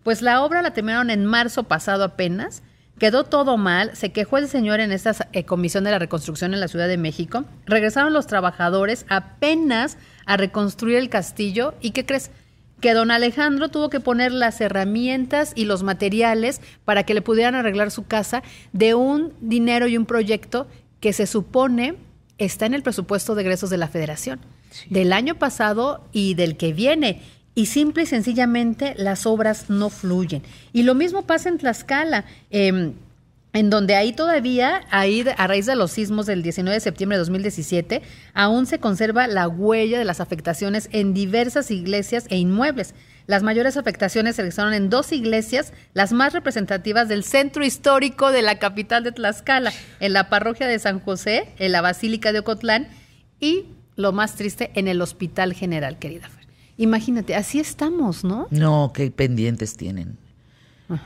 Pues 0.02 0.22
la 0.22 0.42
obra 0.42 0.60
la 0.60 0.72
terminaron 0.72 1.10
en 1.10 1.24
marzo 1.24 1.62
pasado 1.62 2.04
apenas, 2.04 2.62
quedó 2.98 3.24
todo 3.24 3.56
mal, 3.56 3.94
se 3.94 4.10
quejó 4.10 4.38
el 4.38 4.48
señor 4.48 4.80
en 4.80 4.90
esta 4.90 5.14
eh, 5.32 5.44
comisión 5.44 5.84
de 5.84 5.92
la 5.92 6.00
reconstrucción 6.00 6.52
en 6.52 6.60
la 6.60 6.68
Ciudad 6.68 6.88
de 6.88 6.98
México, 6.98 7.44
regresaron 7.64 8.12
los 8.12 8.26
trabajadores 8.26 9.06
apenas 9.08 9.98
a 10.26 10.36
reconstruir 10.36 10.96
el 10.96 11.08
castillo 11.08 11.74
y 11.80 11.92
¿qué 11.92 12.04
crees? 12.04 12.32
Que 12.80 12.94
don 12.94 13.10
Alejandro 13.10 13.68
tuvo 13.68 13.90
que 13.90 14.00
poner 14.00 14.32
las 14.32 14.60
herramientas 14.60 15.52
y 15.54 15.64
los 15.64 15.82
materiales 15.82 16.60
para 16.84 17.04
que 17.04 17.14
le 17.14 17.22
pudieran 17.22 17.54
arreglar 17.54 17.90
su 17.90 18.06
casa 18.06 18.42
de 18.72 18.94
un 18.94 19.32
dinero 19.40 19.88
y 19.88 19.96
un 19.96 20.06
proyecto 20.06 20.66
que 21.00 21.12
se 21.12 21.26
supone 21.26 21.96
está 22.38 22.66
en 22.66 22.74
el 22.74 22.82
presupuesto 22.82 23.34
de 23.34 23.42
egresos 23.42 23.70
de 23.70 23.78
la 23.78 23.88
federación 23.88 24.40
del 24.90 25.12
año 25.12 25.34
pasado 25.36 26.04
y 26.12 26.34
del 26.34 26.56
que 26.56 26.72
viene. 26.72 27.22
Y 27.54 27.66
simple 27.66 28.04
y 28.04 28.06
sencillamente 28.06 28.94
las 28.96 29.26
obras 29.26 29.68
no 29.68 29.90
fluyen. 29.90 30.42
Y 30.72 30.84
lo 30.84 30.94
mismo 30.94 31.22
pasa 31.22 31.48
en 31.48 31.58
Tlaxcala. 31.58 32.24
em, 32.50 32.94
en 33.52 33.70
donde 33.70 33.94
ahí 33.94 34.12
todavía, 34.12 34.82
ahí 34.90 35.24
a 35.36 35.46
raíz 35.46 35.66
de 35.66 35.76
los 35.76 35.92
sismos 35.92 36.26
del 36.26 36.42
19 36.42 36.74
de 36.74 36.80
septiembre 36.80 37.16
de 37.16 37.20
2017, 37.20 38.02
aún 38.34 38.66
se 38.66 38.78
conserva 38.78 39.26
la 39.26 39.48
huella 39.48 39.98
de 39.98 40.04
las 40.04 40.20
afectaciones 40.20 40.88
en 40.92 41.14
diversas 41.14 41.70
iglesias 41.70 42.26
e 42.28 42.36
inmuebles. 42.36 42.94
Las 43.26 43.42
mayores 43.42 43.76
afectaciones 43.76 44.36
se 44.36 44.42
registraron 44.42 44.72
en 44.74 44.90
dos 44.90 45.12
iglesias, 45.12 45.72
las 45.92 46.12
más 46.12 46.32
representativas 46.32 47.08
del 47.08 47.24
centro 47.24 47.64
histórico 47.64 48.32
de 48.32 48.42
la 48.42 48.58
capital 48.58 49.04
de 49.04 49.12
Tlaxcala, 49.12 49.72
en 50.00 50.12
la 50.12 50.30
parroquia 50.30 50.66
de 50.66 50.78
San 50.78 51.00
José, 51.00 51.48
en 51.58 51.72
la 51.72 51.80
Basílica 51.80 52.32
de 52.32 52.38
Ocotlán 52.38 52.88
y, 53.38 53.66
lo 53.96 54.12
más 54.12 54.36
triste, 54.36 54.70
en 54.74 54.88
el 54.88 55.02
Hospital 55.02 55.52
General, 55.52 55.98
querida. 55.98 56.30
Imagínate, 56.78 57.34
así 57.34 57.58
estamos, 57.58 58.24
¿no? 58.24 58.46
No, 58.50 58.92
qué 58.94 59.10
pendientes 59.10 59.76
tienen. 59.76 60.16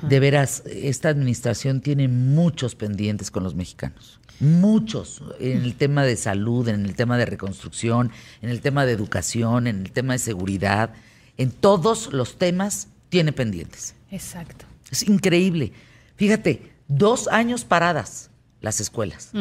De 0.02 0.20
veras, 0.20 0.62
esta 0.66 1.08
administración 1.08 1.80
tiene 1.80 2.08
muchos 2.08 2.74
pendientes 2.74 3.30
con 3.30 3.42
los 3.42 3.54
mexicanos. 3.54 4.20
Muchos. 4.38 5.22
En 5.40 5.62
el 5.62 5.74
tema 5.74 6.04
de 6.04 6.16
salud, 6.16 6.68
en 6.68 6.84
el 6.84 6.94
tema 6.94 7.18
de 7.18 7.26
reconstrucción, 7.26 8.10
en 8.40 8.50
el 8.50 8.60
tema 8.60 8.86
de 8.86 8.92
educación, 8.92 9.66
en 9.66 9.80
el 9.80 9.92
tema 9.92 10.14
de 10.14 10.18
seguridad. 10.18 10.90
En 11.36 11.50
todos 11.50 12.12
los 12.12 12.38
temas 12.38 12.88
tiene 13.08 13.32
pendientes. 13.32 13.94
Exacto. 14.10 14.66
Es 14.90 15.06
increíble. 15.08 15.72
Fíjate, 16.16 16.72
dos 16.88 17.28
años 17.28 17.64
paradas 17.64 18.30
las 18.60 18.80
escuelas. 18.80 19.32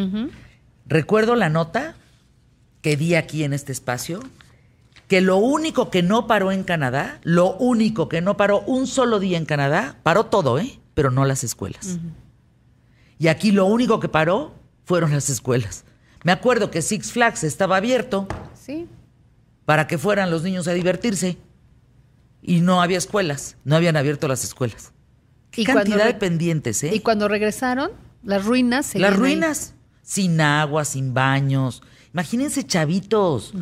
Recuerdo 0.85 1.35
la 1.35 1.49
nota 1.49 1.95
que 2.81 2.97
di 2.97 3.15
aquí 3.15 3.43
en 3.43 3.53
este 3.53 3.71
espacio, 3.71 4.21
que 5.11 5.19
lo 5.19 5.35
único 5.35 5.89
que 5.89 6.03
no 6.03 6.25
paró 6.25 6.53
en 6.53 6.63
Canadá, 6.63 7.19
lo 7.23 7.57
único 7.57 8.07
que 8.07 8.21
no 8.21 8.37
paró 8.37 8.61
un 8.61 8.87
solo 8.87 9.19
día 9.19 9.37
en 9.37 9.43
Canadá, 9.43 9.97
paró 10.03 10.27
todo, 10.27 10.57
¿eh? 10.57 10.79
Pero 10.93 11.11
no 11.11 11.25
las 11.25 11.43
escuelas. 11.43 11.99
Y 13.19 13.27
aquí 13.27 13.51
lo 13.51 13.65
único 13.65 13.99
que 13.99 14.07
paró 14.07 14.55
fueron 14.85 15.11
las 15.11 15.29
escuelas. 15.29 15.83
Me 16.23 16.31
acuerdo 16.31 16.71
que 16.71 16.81
Six 16.81 17.11
Flags 17.11 17.43
estaba 17.43 17.75
abierto 17.75 18.25
Sí. 18.53 18.87
para 19.65 19.85
que 19.85 19.97
fueran 19.97 20.31
los 20.31 20.43
niños 20.43 20.69
a 20.69 20.71
divertirse 20.71 21.37
y 22.41 22.61
no 22.61 22.81
había 22.81 22.97
escuelas, 22.97 23.57
no 23.65 23.75
habían 23.75 23.97
abierto 23.97 24.29
las 24.29 24.45
escuelas. 24.45 24.93
Qué 25.51 25.63
Y 25.63 25.65
cantidad 25.65 26.05
de 26.05 26.13
pendientes, 26.13 26.83
¿eh? 26.85 26.91
Y 26.95 27.01
cuando 27.01 27.27
regresaron, 27.27 27.91
las 28.23 28.45
ruinas 28.45 28.95
Las 28.95 29.11
ahí. 29.11 29.17
ruinas, 29.19 29.73
sin 30.03 30.39
agua, 30.39 30.85
sin 30.85 31.13
baños. 31.13 31.83
Imagínense, 32.13 32.65
chavitos. 32.65 33.53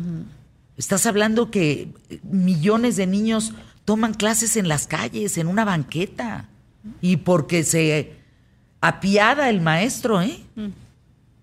Estás 0.80 1.04
hablando 1.04 1.50
que 1.50 1.92
eh, 2.08 2.20
millones 2.22 2.96
de 2.96 3.06
niños 3.06 3.52
toman 3.84 4.14
clases 4.14 4.56
en 4.56 4.66
las 4.66 4.86
calles, 4.86 5.36
en 5.36 5.46
una 5.46 5.66
banqueta. 5.66 6.48
Y 7.02 7.18
porque 7.18 7.64
se 7.64 8.14
apiada 8.80 9.50
el 9.50 9.60
maestro, 9.60 10.22
¿eh? 10.22 10.42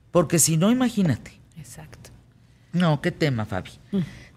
Porque 0.09 0.39
si 0.39 0.57
no, 0.57 0.71
imagínate. 0.71 1.39
Exacto. 1.55 2.09
No, 2.73 2.99
qué 2.99 3.11
tema, 3.11 3.45
Fabi. 3.45 3.69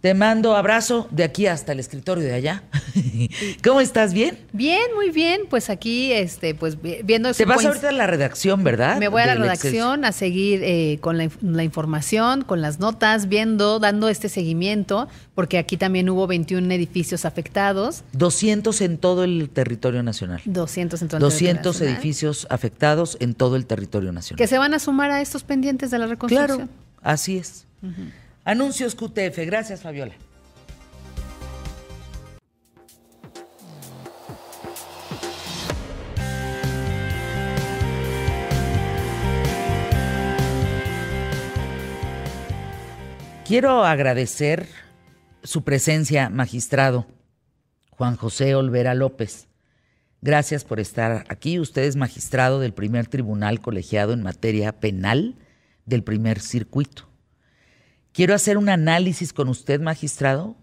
Te 0.00 0.14
mando 0.14 0.56
abrazo 0.56 1.06
de 1.10 1.24
aquí 1.24 1.46
hasta 1.46 1.72
el 1.72 1.78
escritorio 1.80 2.24
de 2.24 2.32
allá. 2.32 2.62
¿Cómo 3.62 3.82
estás? 3.82 4.14
¿Bien? 4.14 4.38
Bien, 4.52 4.80
muy 4.94 5.10
bien. 5.10 5.42
Pues 5.50 5.68
aquí, 5.68 6.10
este, 6.12 6.54
pues 6.54 6.80
vi- 6.80 7.00
viendo 7.04 7.34
Te 7.34 7.44
vas 7.44 7.62
ahorita 7.66 7.90
a 7.90 7.92
la 7.92 8.06
redacción, 8.06 8.64
¿verdad? 8.64 8.96
Me 8.96 9.08
voy 9.08 9.20
a 9.20 9.26
la 9.26 9.32
Del 9.34 9.42
redacción 9.42 10.06
a 10.06 10.12
seguir 10.12 10.60
eh, 10.64 10.96
con 11.02 11.18
la, 11.18 11.24
inf- 11.24 11.36
la 11.42 11.64
información, 11.64 12.42
con 12.44 12.62
las 12.62 12.80
notas, 12.80 13.28
viendo, 13.28 13.78
dando 13.78 14.08
este 14.08 14.30
seguimiento, 14.30 15.06
porque 15.34 15.58
aquí 15.58 15.76
también 15.76 16.08
hubo 16.08 16.26
21 16.26 16.72
edificios 16.72 17.26
afectados, 17.26 18.02
200 18.12 18.80
en 18.80 18.96
todo 18.96 19.22
el 19.24 19.50
territorio 19.50 20.02
nacional. 20.02 20.40
200 20.46 21.02
en 21.02 21.08
todo 21.08 21.16
el 21.18 21.20
200 21.20 21.44
territorio 21.52 21.72
nacional, 21.72 21.94
edificios 22.02 22.46
afectados 22.48 23.16
en 23.20 23.34
todo 23.34 23.56
el 23.56 23.66
territorio 23.66 24.12
nacional. 24.12 24.38
que 24.38 24.46
se 24.46 24.56
van 24.56 24.72
a 24.72 24.78
sumar 24.78 25.10
a 25.10 25.20
estos 25.20 25.42
pendientes 25.44 25.90
de 25.90 25.98
la 25.98 26.06
reconstrucción. 26.06 26.56
Claro, 26.68 26.72
así 27.02 27.36
es. 27.36 27.66
Anuncios 28.44 28.94
QTF. 28.94 29.38
Gracias, 29.46 29.82
Fabiola. 29.82 30.14
Quiero 43.50 43.84
agradecer 43.84 44.68
su 45.42 45.64
presencia, 45.64 46.30
magistrado 46.30 47.08
Juan 47.90 48.14
José 48.14 48.54
Olvera 48.54 48.94
López. 48.94 49.48
Gracias 50.22 50.62
por 50.62 50.78
estar 50.78 51.24
aquí. 51.28 51.58
Usted 51.58 51.82
es 51.82 51.96
magistrado 51.96 52.60
del 52.60 52.72
primer 52.72 53.08
tribunal 53.08 53.60
colegiado 53.60 54.12
en 54.12 54.22
materia 54.22 54.78
penal 54.78 55.34
del 55.84 56.04
primer 56.04 56.38
circuito. 56.38 57.09
Quiero 58.12 58.34
hacer 58.34 58.58
un 58.58 58.68
análisis 58.68 59.32
con 59.32 59.48
usted, 59.48 59.80
magistrado, 59.80 60.56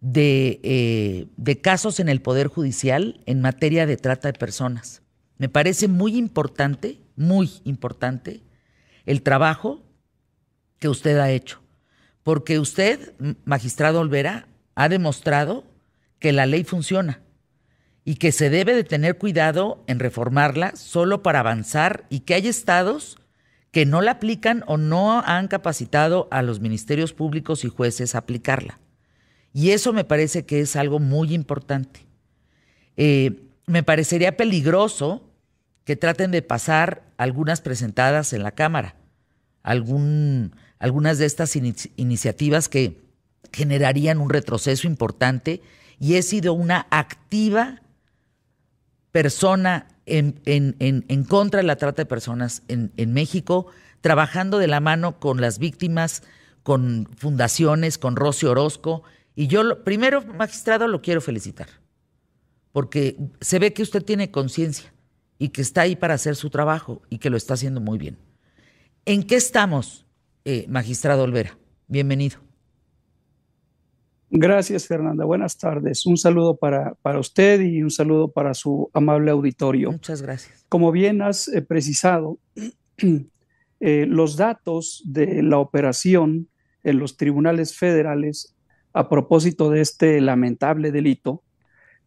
de, 0.00 0.60
eh, 0.62 1.26
de 1.36 1.60
casos 1.60 2.00
en 2.00 2.08
el 2.08 2.20
Poder 2.20 2.48
Judicial 2.48 3.22
en 3.26 3.40
materia 3.40 3.86
de 3.86 3.96
trata 3.96 4.30
de 4.30 4.38
personas. 4.38 5.02
Me 5.38 5.48
parece 5.48 5.88
muy 5.88 6.16
importante, 6.16 7.00
muy 7.16 7.50
importante, 7.64 8.42
el 9.04 9.22
trabajo 9.22 9.82
que 10.78 10.88
usted 10.88 11.18
ha 11.18 11.30
hecho. 11.30 11.62
Porque 12.22 12.58
usted, 12.58 13.14
magistrado 13.44 14.00
Olvera, 14.00 14.48
ha 14.74 14.88
demostrado 14.88 15.64
que 16.18 16.32
la 16.32 16.46
ley 16.46 16.64
funciona 16.64 17.20
y 18.04 18.16
que 18.16 18.32
se 18.32 18.50
debe 18.50 18.74
de 18.74 18.84
tener 18.84 19.18
cuidado 19.18 19.84
en 19.86 19.98
reformarla 19.98 20.76
solo 20.76 21.22
para 21.22 21.40
avanzar 21.40 22.06
y 22.08 22.20
que 22.20 22.34
hay 22.34 22.48
estados 22.48 23.18
que 23.76 23.84
no 23.84 24.00
la 24.00 24.12
aplican 24.12 24.64
o 24.66 24.78
no 24.78 25.20
han 25.20 25.48
capacitado 25.48 26.28
a 26.30 26.40
los 26.40 26.60
ministerios 26.60 27.12
públicos 27.12 27.62
y 27.62 27.68
jueces 27.68 28.14
a 28.14 28.20
aplicarla. 28.20 28.78
Y 29.52 29.72
eso 29.72 29.92
me 29.92 30.02
parece 30.02 30.46
que 30.46 30.60
es 30.60 30.76
algo 30.76 30.98
muy 30.98 31.34
importante. 31.34 32.06
Eh, 32.96 33.50
me 33.66 33.82
parecería 33.82 34.38
peligroso 34.38 35.28
que 35.84 35.94
traten 35.94 36.30
de 36.30 36.40
pasar 36.40 37.02
algunas 37.18 37.60
presentadas 37.60 38.32
en 38.32 38.44
la 38.44 38.52
Cámara, 38.52 38.96
algunas 39.62 41.18
de 41.18 41.26
estas 41.26 41.54
iniciativas 41.54 42.70
que 42.70 43.02
generarían 43.52 44.22
un 44.22 44.30
retroceso 44.30 44.86
importante 44.86 45.60
y 46.00 46.14
he 46.14 46.22
sido 46.22 46.54
una 46.54 46.86
activa 46.88 47.82
persona 49.12 49.88
en, 50.06 50.40
en, 50.46 51.24
contra 51.24 51.58
de 51.58 51.66
la 51.66 51.76
trata 51.76 52.02
de 52.02 52.06
personas 52.06 52.62
en, 52.68 52.92
en 52.96 53.12
México, 53.12 53.66
trabajando 54.00 54.58
de 54.58 54.68
la 54.68 54.80
mano 54.80 55.18
con 55.18 55.40
las 55.40 55.58
víctimas, 55.58 56.22
con 56.62 57.08
fundaciones, 57.16 57.98
con 57.98 58.16
Rosy 58.16 58.46
Orozco. 58.46 59.02
Y 59.34 59.48
yo, 59.48 59.84
primero, 59.84 60.22
magistrado, 60.22 60.88
lo 60.88 61.02
quiero 61.02 61.20
felicitar, 61.20 61.68
porque 62.72 63.16
se 63.40 63.58
ve 63.58 63.72
que 63.72 63.82
usted 63.82 64.02
tiene 64.02 64.30
conciencia 64.30 64.92
y 65.38 65.50
que 65.50 65.60
está 65.60 65.82
ahí 65.82 65.96
para 65.96 66.14
hacer 66.14 66.36
su 66.36 66.50
trabajo 66.50 67.02
y 67.10 67.18
que 67.18 67.30
lo 67.30 67.36
está 67.36 67.54
haciendo 67.54 67.80
muy 67.80 67.98
bien. 67.98 68.16
¿En 69.04 69.24
qué 69.24 69.36
estamos, 69.36 70.06
eh, 70.44 70.66
magistrado 70.68 71.24
Olvera? 71.24 71.58
Bienvenido. 71.88 72.45
Gracias, 74.30 74.86
Fernanda. 74.86 75.24
Buenas 75.24 75.56
tardes. 75.56 76.04
Un 76.04 76.16
saludo 76.16 76.56
para, 76.56 76.94
para, 77.02 77.20
usted 77.20 77.60
y 77.60 77.82
un 77.82 77.90
saludo 77.90 78.32
para 78.32 78.54
su 78.54 78.90
amable 78.92 79.30
auditorio. 79.30 79.92
Muchas 79.92 80.20
gracias. 80.20 80.64
Como 80.68 80.90
bien 80.90 81.22
has 81.22 81.48
eh, 81.48 81.62
precisado, 81.62 82.38
eh, 83.80 84.06
los 84.06 84.36
datos 84.36 85.02
de 85.06 85.42
la 85.42 85.58
operación 85.58 86.48
en 86.82 86.98
los 86.98 87.16
tribunales 87.16 87.76
federales 87.76 88.56
a 88.92 89.08
propósito 89.08 89.70
de 89.70 89.82
este 89.82 90.20
lamentable 90.20 90.90
delito 90.90 91.42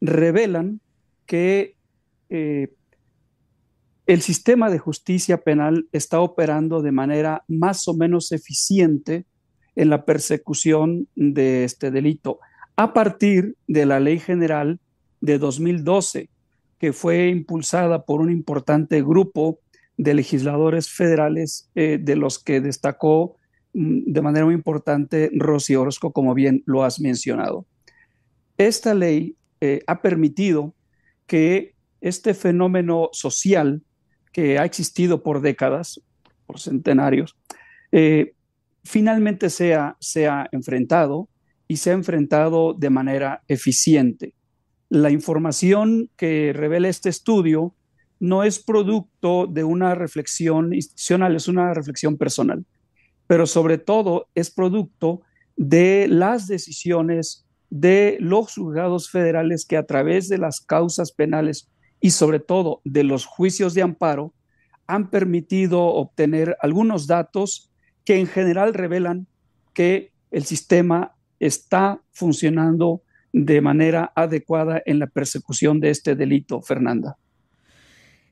revelan 0.01 0.81
que 1.25 1.75
eh, 2.29 2.73
el 4.07 4.21
sistema 4.21 4.71
de 4.71 4.79
justicia 4.79 5.41
penal 5.41 5.87
está 5.91 6.19
operando 6.19 6.81
de 6.81 6.91
manera 6.91 7.43
más 7.47 7.87
o 7.87 7.93
menos 7.93 8.31
eficiente 8.31 9.25
en 9.75 9.89
la 9.89 10.05
persecución 10.05 11.07
de 11.15 11.63
este 11.63 11.91
delito 11.91 12.39
a 12.75 12.93
partir 12.93 13.55
de 13.67 13.85
la 13.85 13.99
Ley 13.99 14.19
General 14.19 14.79
de 15.19 15.37
2012, 15.37 16.29
que 16.77 16.93
fue 16.93 17.27
impulsada 17.27 18.05
por 18.05 18.21
un 18.21 18.31
importante 18.31 19.01
grupo 19.01 19.59
de 19.97 20.13
legisladores 20.13 20.89
federales, 20.89 21.69
eh, 21.75 21.99
de 22.01 22.15
los 22.15 22.39
que 22.39 22.61
destacó 22.61 23.35
mm, 23.73 24.13
de 24.13 24.21
manera 24.21 24.45
muy 24.45 24.53
importante 24.53 25.29
Rosy 25.33 25.75
Orozco, 25.75 26.13
como 26.13 26.33
bien 26.33 26.63
lo 26.65 26.85
has 26.85 27.01
mencionado. 27.01 27.65
Esta 28.57 28.93
ley 28.93 29.35
eh, 29.59 29.81
ha 29.87 30.01
permitido 30.01 30.73
que 31.27 31.75
este 31.99 32.33
fenómeno 32.33 33.09
social 33.11 33.81
que 34.31 34.57
ha 34.57 34.63
existido 34.63 35.21
por 35.21 35.41
décadas, 35.41 36.01
por 36.45 36.61
centenarios, 36.61 37.35
eh, 37.91 38.33
finalmente 38.83 39.49
sea, 39.49 39.97
sea 39.99 40.47
enfrentado 40.51 41.29
y 41.67 41.77
se 41.77 41.91
ha 41.91 41.93
enfrentado 41.93 42.73
de 42.73 42.89
manera 42.89 43.43
eficiente. 43.47 44.33
La 44.89 45.11
información 45.11 46.09
que 46.15 46.51
revela 46.53 46.89
este 46.89 47.09
estudio 47.09 47.75
no 48.19 48.43
es 48.43 48.59
producto 48.59 49.47
de 49.47 49.63
una 49.63 49.95
reflexión 49.95 50.73
institucional, 50.73 51.35
es 51.35 51.47
una 51.47 51.73
reflexión 51.73 52.17
personal, 52.17 52.65
pero 53.27 53.45
sobre 53.45 53.77
todo 53.77 54.27
es 54.35 54.51
producto 54.51 55.21
de 55.55 56.07
las 56.09 56.47
decisiones 56.47 57.45
de 57.69 58.17
los 58.19 58.55
juzgados 58.55 59.09
federales 59.09 59.65
que 59.65 59.77
a 59.77 59.85
través 59.85 60.27
de 60.27 60.37
las 60.37 60.59
causas 60.59 61.11
penales 61.11 61.69
y 62.01 62.11
sobre 62.11 62.39
todo 62.39 62.81
de 62.83 63.03
los 63.03 63.25
juicios 63.25 63.73
de 63.73 63.83
amparo 63.83 64.33
han 64.87 65.11
permitido 65.11 65.83
obtener 65.83 66.57
algunos 66.61 67.05
datos 67.05 67.68
que 68.09 68.19
en 68.19 68.25
general 68.25 68.73
revelan 68.73 69.27
que 69.71 70.11
el 70.31 70.43
sistema 70.43 71.13
está 71.39 72.01
funcionando 72.09 73.03
de 73.31 73.61
manera 73.61 74.11
adecuada 74.15 74.81
en 74.87 74.97
la 74.97 75.05
persecución 75.05 75.79
de 75.79 75.91
este 75.91 76.15
delito, 76.15 76.59
Fernanda. 76.59 77.17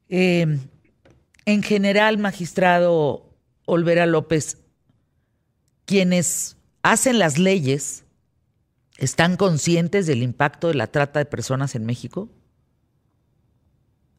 Em, 0.10 0.62
en 1.46 1.62
general, 1.62 2.18
magistrado 2.18 3.30
Olvera 3.66 4.08
López, 4.08 4.64
quienes 5.86 6.58
hacen 6.82 7.20
las 7.20 7.38
leyes 7.38 8.04
están 8.98 9.38
conscientes 9.38 10.08
del 10.08 10.24
impacto 10.24 10.70
de 10.70 10.74
la 10.74 10.88
trata 10.88 11.20
de 11.20 11.26
personas 11.26 11.76
en 11.76 11.86
México? 11.86 12.32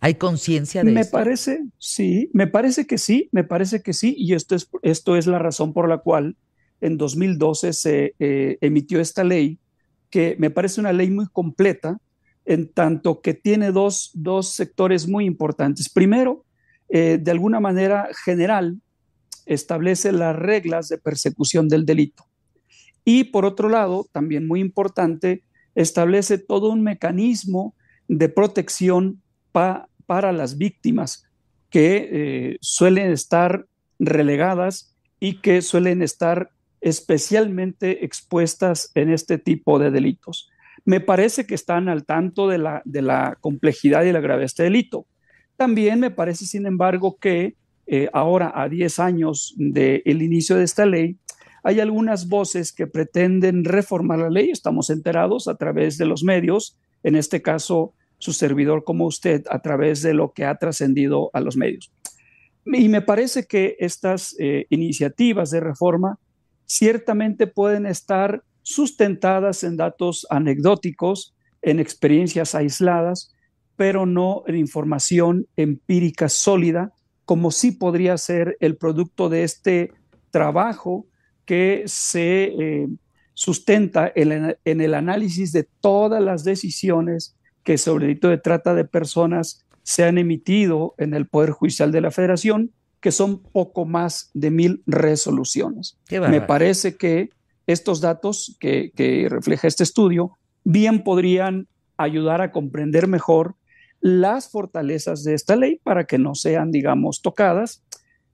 ¿Hay 0.00 0.14
conciencia 0.14 0.84
de 0.84 0.92
Me 0.92 1.04
parece, 1.04 1.64
sí, 1.78 2.30
me 2.32 2.46
parece 2.46 2.86
que 2.86 2.98
sí, 2.98 3.28
me 3.32 3.44
parece 3.44 3.82
que 3.82 3.92
sí, 3.92 4.14
y 4.16 4.34
esto 4.34 4.54
es, 4.54 4.68
esto 4.82 5.16
es 5.16 5.26
la 5.26 5.38
razón 5.38 5.72
por 5.72 5.88
la 5.88 5.98
cual 5.98 6.36
en 6.80 6.96
2012 6.96 7.72
se 7.72 8.14
eh, 8.18 8.58
emitió 8.60 9.00
esta 9.00 9.24
ley, 9.24 9.58
que 10.10 10.36
me 10.38 10.50
parece 10.50 10.80
una 10.80 10.92
ley 10.92 11.10
muy 11.10 11.26
completa, 11.26 11.98
en 12.44 12.72
tanto 12.72 13.20
que 13.20 13.34
tiene 13.34 13.72
dos, 13.72 14.12
sectores 14.42 15.06
muy 15.06 15.26
importantes. 15.26 15.88
Primero, 15.88 16.44
eh, 16.88 17.18
de 17.20 17.30
alguna 17.30 17.60
manera 17.60 18.08
general, 18.24 18.80
establece 19.44 20.12
las 20.12 20.36
reglas 20.36 20.88
de 20.88 20.98
persecución 20.98 21.68
del 21.68 21.84
delito. 21.84 22.24
Y 23.04 23.24
por 23.24 23.44
otro 23.44 23.68
lado, 23.68 24.06
también 24.12 24.46
muy 24.46 24.60
importante, 24.60 25.42
establece 25.74 26.38
todo 26.38 26.70
un 26.70 26.82
mecanismo 26.82 27.74
de 28.06 28.28
protección 28.28 29.22
para 29.52 29.87
las 30.08 30.56
víctimas 30.56 31.26
que 31.70 32.08
eh, 32.10 32.58
suelen 32.60 33.12
estar 33.12 33.66
relegadas 33.98 34.96
y 35.20 35.40
que 35.40 35.60
suelen 35.60 36.02
estar 36.02 36.50
especialmente 36.80 38.04
expuestas 38.04 38.90
en 38.94 39.10
este 39.12 39.38
tipo 39.38 39.78
de 39.78 39.90
delitos. 39.90 40.48
Me 40.84 41.00
parece 41.00 41.46
que 41.46 41.54
están 41.54 41.88
al 41.88 42.06
tanto 42.06 42.48
de 42.48 42.58
la, 42.58 42.82
de 42.84 43.02
la 43.02 43.36
complejidad 43.40 44.04
y 44.04 44.12
la 44.12 44.20
gravedad 44.20 44.40
de 44.40 44.46
este 44.46 44.62
delito. 44.62 45.06
También 45.56 46.00
me 46.00 46.10
parece, 46.10 46.46
sin 46.46 46.66
embargo, 46.66 47.18
que 47.20 47.56
eh, 47.86 48.08
ahora, 48.12 48.52
a 48.54 48.68
10 48.68 48.98
años 49.00 49.54
del 49.56 50.22
inicio 50.22 50.56
de 50.56 50.64
esta 50.64 50.86
ley, 50.86 51.18
hay 51.64 51.80
algunas 51.80 52.28
voces 52.28 52.72
que 52.72 52.86
pretenden 52.86 53.64
reformar 53.64 54.20
la 54.20 54.30
ley, 54.30 54.50
estamos 54.50 54.88
enterados 54.88 55.48
a 55.48 55.56
través 55.56 55.98
de 55.98 56.06
los 56.06 56.22
medios, 56.22 56.78
en 57.02 57.16
este 57.16 57.42
caso 57.42 57.94
su 58.18 58.32
servidor 58.32 58.84
como 58.84 59.06
usted, 59.06 59.44
a 59.50 59.60
través 59.60 60.02
de 60.02 60.14
lo 60.14 60.32
que 60.32 60.44
ha 60.44 60.56
trascendido 60.56 61.30
a 61.32 61.40
los 61.40 61.56
medios. 61.56 61.92
Y 62.64 62.88
me 62.88 63.00
parece 63.00 63.46
que 63.46 63.76
estas 63.78 64.36
eh, 64.38 64.66
iniciativas 64.68 65.50
de 65.50 65.60
reforma 65.60 66.18
ciertamente 66.66 67.46
pueden 67.46 67.86
estar 67.86 68.42
sustentadas 68.62 69.64
en 69.64 69.78
datos 69.78 70.26
anecdóticos, 70.28 71.34
en 71.62 71.80
experiencias 71.80 72.54
aisladas, 72.54 73.34
pero 73.76 74.04
no 74.04 74.42
en 74.46 74.56
información 74.56 75.46
empírica 75.56 76.28
sólida, 76.28 76.92
como 77.24 77.50
sí 77.50 77.72
podría 77.72 78.18
ser 78.18 78.56
el 78.60 78.76
producto 78.76 79.28
de 79.28 79.44
este 79.44 79.92
trabajo 80.30 81.06
que 81.46 81.84
se 81.86 82.44
eh, 82.44 82.88
sustenta 83.32 84.12
en, 84.14 84.56
en, 84.64 84.80
el 84.80 84.92
análisis 84.92 85.52
de 85.52 85.66
todas 85.80 86.22
las 86.22 86.44
decisiones 86.44 87.37
que 87.68 87.76
sobre 87.76 88.06
el 88.06 88.08
delito 88.08 88.28
de 88.30 88.38
trata 88.38 88.74
de 88.74 88.86
personas 88.86 89.66
se 89.82 90.02
han 90.02 90.16
emitido 90.16 90.94
en 90.96 91.12
el 91.12 91.26
Poder 91.26 91.50
Judicial 91.50 91.92
de 91.92 92.00
la 92.00 92.10
Federación 92.10 92.70
que 92.98 93.12
son 93.12 93.42
poco 93.42 93.84
más 93.84 94.30
de 94.32 94.50
mil 94.50 94.82
resoluciones. 94.86 95.98
Me 96.10 96.40
parece 96.40 96.96
que 96.96 97.28
estos 97.66 98.00
datos 98.00 98.56
que, 98.58 99.26
refleja 99.28 99.68
este 99.68 99.82
estudio 99.82 100.38
bien 100.64 101.04
podrían 101.04 101.68
ayudar 101.98 102.40
a 102.40 102.52
comprender 102.52 103.06
mejor 103.06 103.54
las 104.00 104.50
fortalezas 104.50 105.22
de 105.22 105.34
esta 105.34 105.54
ley 105.54 105.78
para 105.84 106.04
que 106.04 106.16
no 106.16 106.34
sean, 106.34 106.70
digamos, 106.70 107.20
tocadas, 107.20 107.84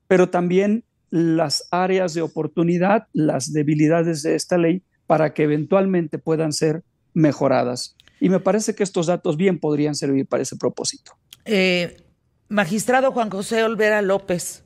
pero 0.06 0.30
también 0.30 0.84
las 1.10 1.66
áreas 1.72 2.14
de 2.14 2.22
oportunidad, 2.22 3.08
las 3.12 3.52
debilidades 3.52 4.22
de 4.22 4.36
esta 4.36 4.58
ley 4.58 4.84
para 5.08 5.34
que 5.34 5.42
eventualmente 5.42 6.20
puedan 6.20 6.52
ser 6.52 6.84
mejoradas. 7.14 7.93
Y 8.20 8.28
me 8.28 8.40
parece 8.40 8.74
que 8.74 8.82
estos 8.82 9.06
datos 9.06 9.36
bien 9.36 9.58
podrían 9.58 9.94
servir 9.94 10.26
para 10.26 10.42
ese 10.42 10.56
propósito. 10.56 11.12
Eh, 11.44 12.04
Magistrado 12.48 13.12
Juan 13.12 13.30
José 13.30 13.64
Olvera 13.64 14.02
López, 14.02 14.64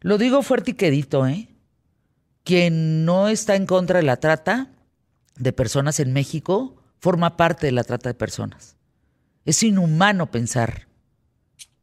lo 0.00 0.18
digo 0.18 0.42
fuerte 0.42 0.72
y 0.72 0.74
quedito, 0.74 1.26
¿eh? 1.26 1.48
Quien 2.42 3.04
no 3.04 3.28
está 3.28 3.54
en 3.54 3.66
contra 3.66 3.98
de 3.98 4.04
la 4.04 4.16
trata 4.16 4.72
de 5.36 5.52
personas 5.52 6.00
en 6.00 6.12
México 6.12 6.82
forma 6.98 7.36
parte 7.36 7.66
de 7.66 7.72
la 7.72 7.84
trata 7.84 8.08
de 8.08 8.14
personas. 8.14 8.76
Es 9.44 9.62
inhumano 9.62 10.30
pensar 10.30 10.88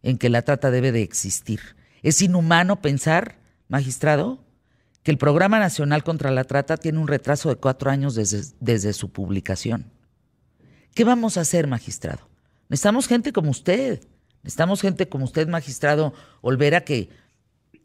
en 0.02 0.18
que 0.18 0.30
la 0.30 0.42
trata 0.42 0.72
debe 0.72 0.92
de 0.92 1.02
existir. 1.02 1.62
Es 2.02 2.22
inhumano 2.22 2.82
pensar, 2.82 3.40
magistrado, 3.68 4.44
que 5.04 5.12
el 5.12 5.18
Programa 5.18 5.60
Nacional 5.60 6.04
contra 6.04 6.32
la 6.32 6.44
Trata 6.44 6.78
tiene 6.78 7.00
un 7.00 7.08
retraso 7.08 7.50
de 7.50 7.56
cuatro 7.56 7.90
años 7.90 8.16
desde, 8.16 8.54
desde 8.60 8.94
su 8.94 9.12
publicación. 9.12 9.92
¿Qué 10.94 11.04
vamos 11.04 11.38
a 11.38 11.42
hacer, 11.42 11.68
magistrado? 11.68 12.28
Necesitamos 12.70 13.08
gente 13.08 13.34
como 13.34 13.52
usted. 13.52 14.02
Necesitamos 14.44 14.82
gente 14.82 15.10
como 15.10 15.26
usted, 15.26 15.48
magistrado 15.48 16.14
Olvera, 16.42 16.86
que 16.86 17.10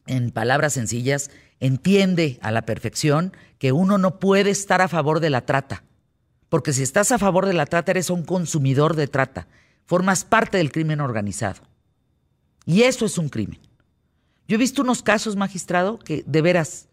en 0.06 0.30
palabras 0.30 0.74
sencillas 0.74 1.30
entiende 1.60 2.38
a 2.42 2.50
la 2.50 2.62
perfección 2.62 3.32
que 3.58 3.72
uno 3.72 3.98
no 3.98 4.18
puede 4.18 4.50
estar 4.50 4.80
a 4.80 4.88
favor 4.88 5.20
de 5.20 5.30
la 5.30 5.46
trata. 5.46 5.84
Porque 6.48 6.72
si 6.72 6.82
estás 6.82 7.10
a 7.10 7.18
favor 7.18 7.46
de 7.46 7.54
la 7.54 7.66
trata, 7.66 7.92
eres 7.92 8.10
un 8.10 8.22
consumidor 8.22 8.94
de 8.94 9.08
trata. 9.08 9.48
Formas 9.86 10.24
parte 10.24 10.58
del 10.58 10.72
crimen 10.72 11.00
organizado. 11.00 11.62
Y 12.66 12.82
eso 12.82 13.06
es 13.06 13.18
un 13.18 13.28
crimen. 13.28 13.60
Yo 14.46 14.56
he 14.56 14.58
visto 14.58 14.82
unos 14.82 15.02
casos, 15.02 15.36
magistrado, 15.36 15.98
que 15.98 16.22
de 16.26 16.42
veras 16.42 16.88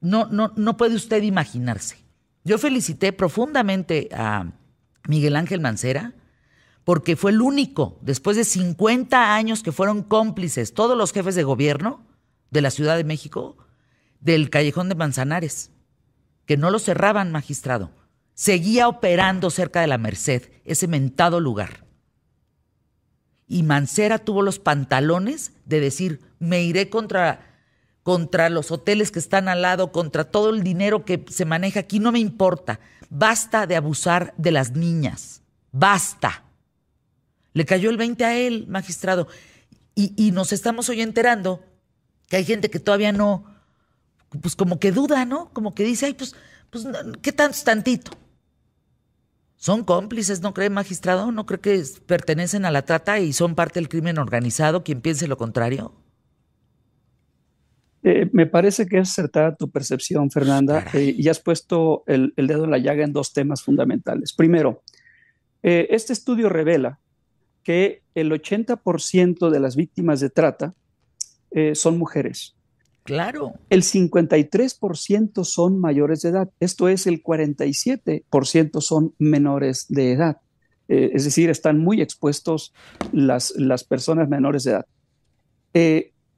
no, 0.00 0.26
no, 0.26 0.52
no 0.56 0.76
puede 0.76 0.94
usted 0.94 1.22
imaginarse. 1.22 1.96
Yo 2.44 2.58
felicité 2.58 3.12
profundamente 3.12 4.08
a 4.12 4.50
Miguel 5.08 5.36
Ángel 5.36 5.60
Mancera 5.60 6.14
porque 6.84 7.16
fue 7.16 7.30
el 7.30 7.40
único, 7.40 7.98
después 8.00 8.36
de 8.36 8.44
50 8.44 9.34
años 9.34 9.62
que 9.62 9.72
fueron 9.72 10.02
cómplices 10.02 10.74
todos 10.74 10.96
los 10.96 11.12
jefes 11.12 11.34
de 11.34 11.44
gobierno 11.44 12.04
de 12.50 12.62
la 12.62 12.70
Ciudad 12.70 12.96
de 12.96 13.04
México, 13.04 13.56
del 14.20 14.50
callejón 14.50 14.88
de 14.88 14.94
Manzanares, 14.94 15.70
que 16.46 16.56
no 16.56 16.70
lo 16.70 16.78
cerraban, 16.78 17.30
magistrado. 17.30 17.92
Seguía 18.34 18.88
operando 18.88 19.50
cerca 19.50 19.82
de 19.82 19.86
la 19.86 19.98
Merced, 19.98 20.50
ese 20.64 20.88
mentado 20.88 21.38
lugar. 21.40 21.86
Y 23.46 23.62
Mancera 23.62 24.18
tuvo 24.18 24.42
los 24.42 24.58
pantalones 24.58 25.52
de 25.64 25.80
decir, 25.80 26.20
me 26.38 26.62
iré 26.62 26.88
contra 26.88 27.49
contra 28.10 28.50
los 28.50 28.72
hoteles 28.72 29.12
que 29.12 29.20
están 29.20 29.46
al 29.46 29.62
lado, 29.62 29.92
contra 29.92 30.24
todo 30.24 30.50
el 30.50 30.64
dinero 30.64 31.04
que 31.04 31.24
se 31.30 31.44
maneja 31.44 31.78
aquí, 31.78 32.00
no 32.00 32.10
me 32.10 32.18
importa. 32.18 32.80
Basta 33.08 33.68
de 33.68 33.76
abusar 33.76 34.34
de 34.36 34.50
las 34.50 34.72
niñas. 34.72 35.42
Basta. 35.70 36.42
Le 37.52 37.64
cayó 37.64 37.88
el 37.88 37.96
20 37.96 38.24
a 38.24 38.36
él, 38.36 38.66
magistrado. 38.66 39.28
Y, 39.94 40.32
nos 40.32 40.52
estamos 40.52 40.88
hoy 40.88 41.02
enterando 41.02 41.62
que 42.28 42.34
hay 42.34 42.44
gente 42.44 42.68
que 42.68 42.80
todavía 42.80 43.12
no, 43.12 43.44
pues 44.42 44.56
como 44.56 44.80
que 44.80 44.90
duda, 44.90 45.24
¿no? 45.24 45.50
Como 45.52 45.72
que 45.76 45.84
dice, 45.84 46.06
ay, 46.06 46.14
pues, 46.14 46.34
pues 46.70 46.84
¿qué 47.22 47.30
tanto 47.30 47.58
tantito? 47.64 48.10
Son 49.54 49.84
cómplices, 49.84 50.40
¿no 50.40 50.52
cree, 50.52 50.68
magistrado? 50.68 51.30
¿No 51.30 51.46
cree 51.46 51.60
que 51.60 51.84
pertenecen 52.06 52.64
a 52.64 52.72
la 52.72 52.82
trata 52.82 53.20
y 53.20 53.32
son 53.32 53.54
parte 53.54 53.78
del 53.78 53.88
crimen 53.88 54.18
organizado? 54.18 54.82
Quien 54.82 55.00
piense 55.00 55.28
lo 55.28 55.38
contrario. 55.38 55.94
Eh, 58.02 58.30
me 58.32 58.46
parece 58.46 58.86
que 58.86 58.98
es 58.98 59.10
acertada 59.10 59.56
tu 59.56 59.70
percepción, 59.70 60.30
Fernanda, 60.30 60.86
eh, 60.94 61.14
y 61.16 61.28
has 61.28 61.38
puesto 61.38 62.02
el, 62.06 62.32
dedo 62.36 62.64
en 62.64 62.70
la 62.70 62.78
llaga 62.78 63.04
en 63.04 63.12
dos 63.12 63.32
temas 63.32 63.62
fundamentales. 63.62 64.32
Primero, 64.32 64.82
eh, 65.62 65.88
este 65.90 66.14
estudio 66.14 66.48
revela 66.48 66.98
que 67.62 68.02
el 68.14 68.32
80% 68.32 69.50
de 69.50 69.60
las 69.60 69.76
víctimas 69.76 70.20
de 70.20 70.30
trata 70.30 70.74
son 71.74 71.98
mujeres. 71.98 72.54
Claro. 73.02 73.54
El 73.70 73.82
53% 73.82 75.44
son 75.44 75.80
mayores 75.80 76.22
de 76.22 76.28
edad. 76.28 76.50
Esto 76.60 76.88
es, 76.88 77.08
el 77.08 77.24
47% 77.24 78.80
son 78.80 79.14
menores 79.18 79.86
de 79.88 80.12
edad. 80.12 80.36
es 80.86 81.24
decir, 81.24 81.50
están 81.50 81.78
muy 81.78 82.00
expuestos 82.00 82.72
las, 83.12 83.52
las 83.56 83.82
personas 83.82 84.28
menores 84.28 84.62
de 84.62 84.70
edad 84.70 84.86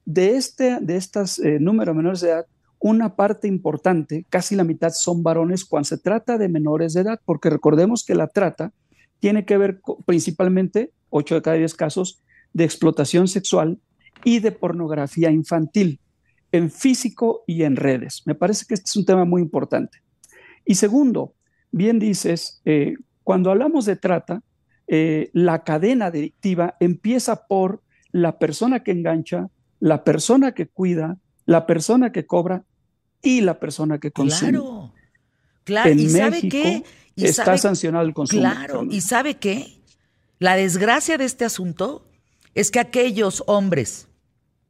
de, 0.04 0.36
este, 0.36 0.78
de 0.80 0.96
estos 0.96 1.38
eh, 1.38 1.58
números 1.60 1.94
menores 1.94 2.20
de 2.20 2.30
edad, 2.30 2.46
una 2.78 3.14
parte 3.14 3.46
importante, 3.46 4.26
casi 4.28 4.56
la 4.56 4.64
mitad, 4.64 4.90
son 4.90 5.22
varones 5.22 5.64
cuando 5.64 5.84
se 5.84 5.98
trata 5.98 6.36
de 6.36 6.48
menores 6.48 6.94
de 6.94 7.02
edad, 7.02 7.20
porque 7.24 7.48
recordemos 7.48 8.04
que 8.04 8.16
la 8.16 8.26
trata 8.26 8.72
tiene 9.20 9.44
que 9.44 9.56
ver 9.56 9.80
principalmente, 10.04 10.90
8 11.10 11.36
de 11.36 11.42
cada 11.42 11.56
10 11.56 11.74
casos, 11.74 12.22
de 12.52 12.64
explotación 12.64 13.28
sexual 13.28 13.78
y 14.24 14.40
de 14.40 14.50
pornografía 14.50 15.30
infantil, 15.30 16.00
en 16.50 16.70
físico 16.70 17.44
y 17.46 17.62
en 17.62 17.76
redes. 17.76 18.22
Me 18.26 18.34
parece 18.34 18.66
que 18.66 18.74
este 18.74 18.88
es 18.88 18.96
un 18.96 19.04
tema 19.04 19.24
muy 19.24 19.42
importante. 19.42 19.98
Y 20.64 20.74
segundo, 20.74 21.34
bien 21.70 21.98
dices, 21.98 22.60
eh, 22.64 22.94
cuando 23.22 23.50
hablamos 23.50 23.84
de 23.86 23.96
trata, 23.96 24.42
eh, 24.88 25.30
la 25.32 25.64
cadena 25.64 26.10
delictiva 26.10 26.76
empieza 26.80 27.46
por 27.46 27.82
la 28.10 28.38
persona 28.38 28.82
que 28.82 28.90
engancha, 28.90 29.48
la 29.82 30.04
persona 30.04 30.52
que 30.52 30.68
cuida, 30.68 31.18
la 31.44 31.66
persona 31.66 32.12
que 32.12 32.24
cobra 32.24 32.64
y 33.20 33.40
la 33.40 33.58
persona 33.58 33.98
que 33.98 34.12
consume. 34.12 34.52
Claro, 34.52 34.94
claro. 35.64 35.90
En 35.90 35.98
¿Y 35.98 36.08
sabe 36.08 36.48
qué? 36.48 36.84
está 37.16 37.58
sancionado 37.58 38.06
el 38.06 38.14
consumo. 38.14 38.42
Claro, 38.42 38.84
¿y 38.88 39.00
sabe 39.00 39.38
qué? 39.38 39.82
La 40.38 40.54
desgracia 40.54 41.18
de 41.18 41.24
este 41.24 41.44
asunto 41.44 42.06
es 42.54 42.70
que 42.70 42.78
aquellos 42.78 43.42
hombres 43.48 44.06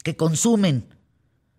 que 0.02 0.16
consumen 0.16 0.88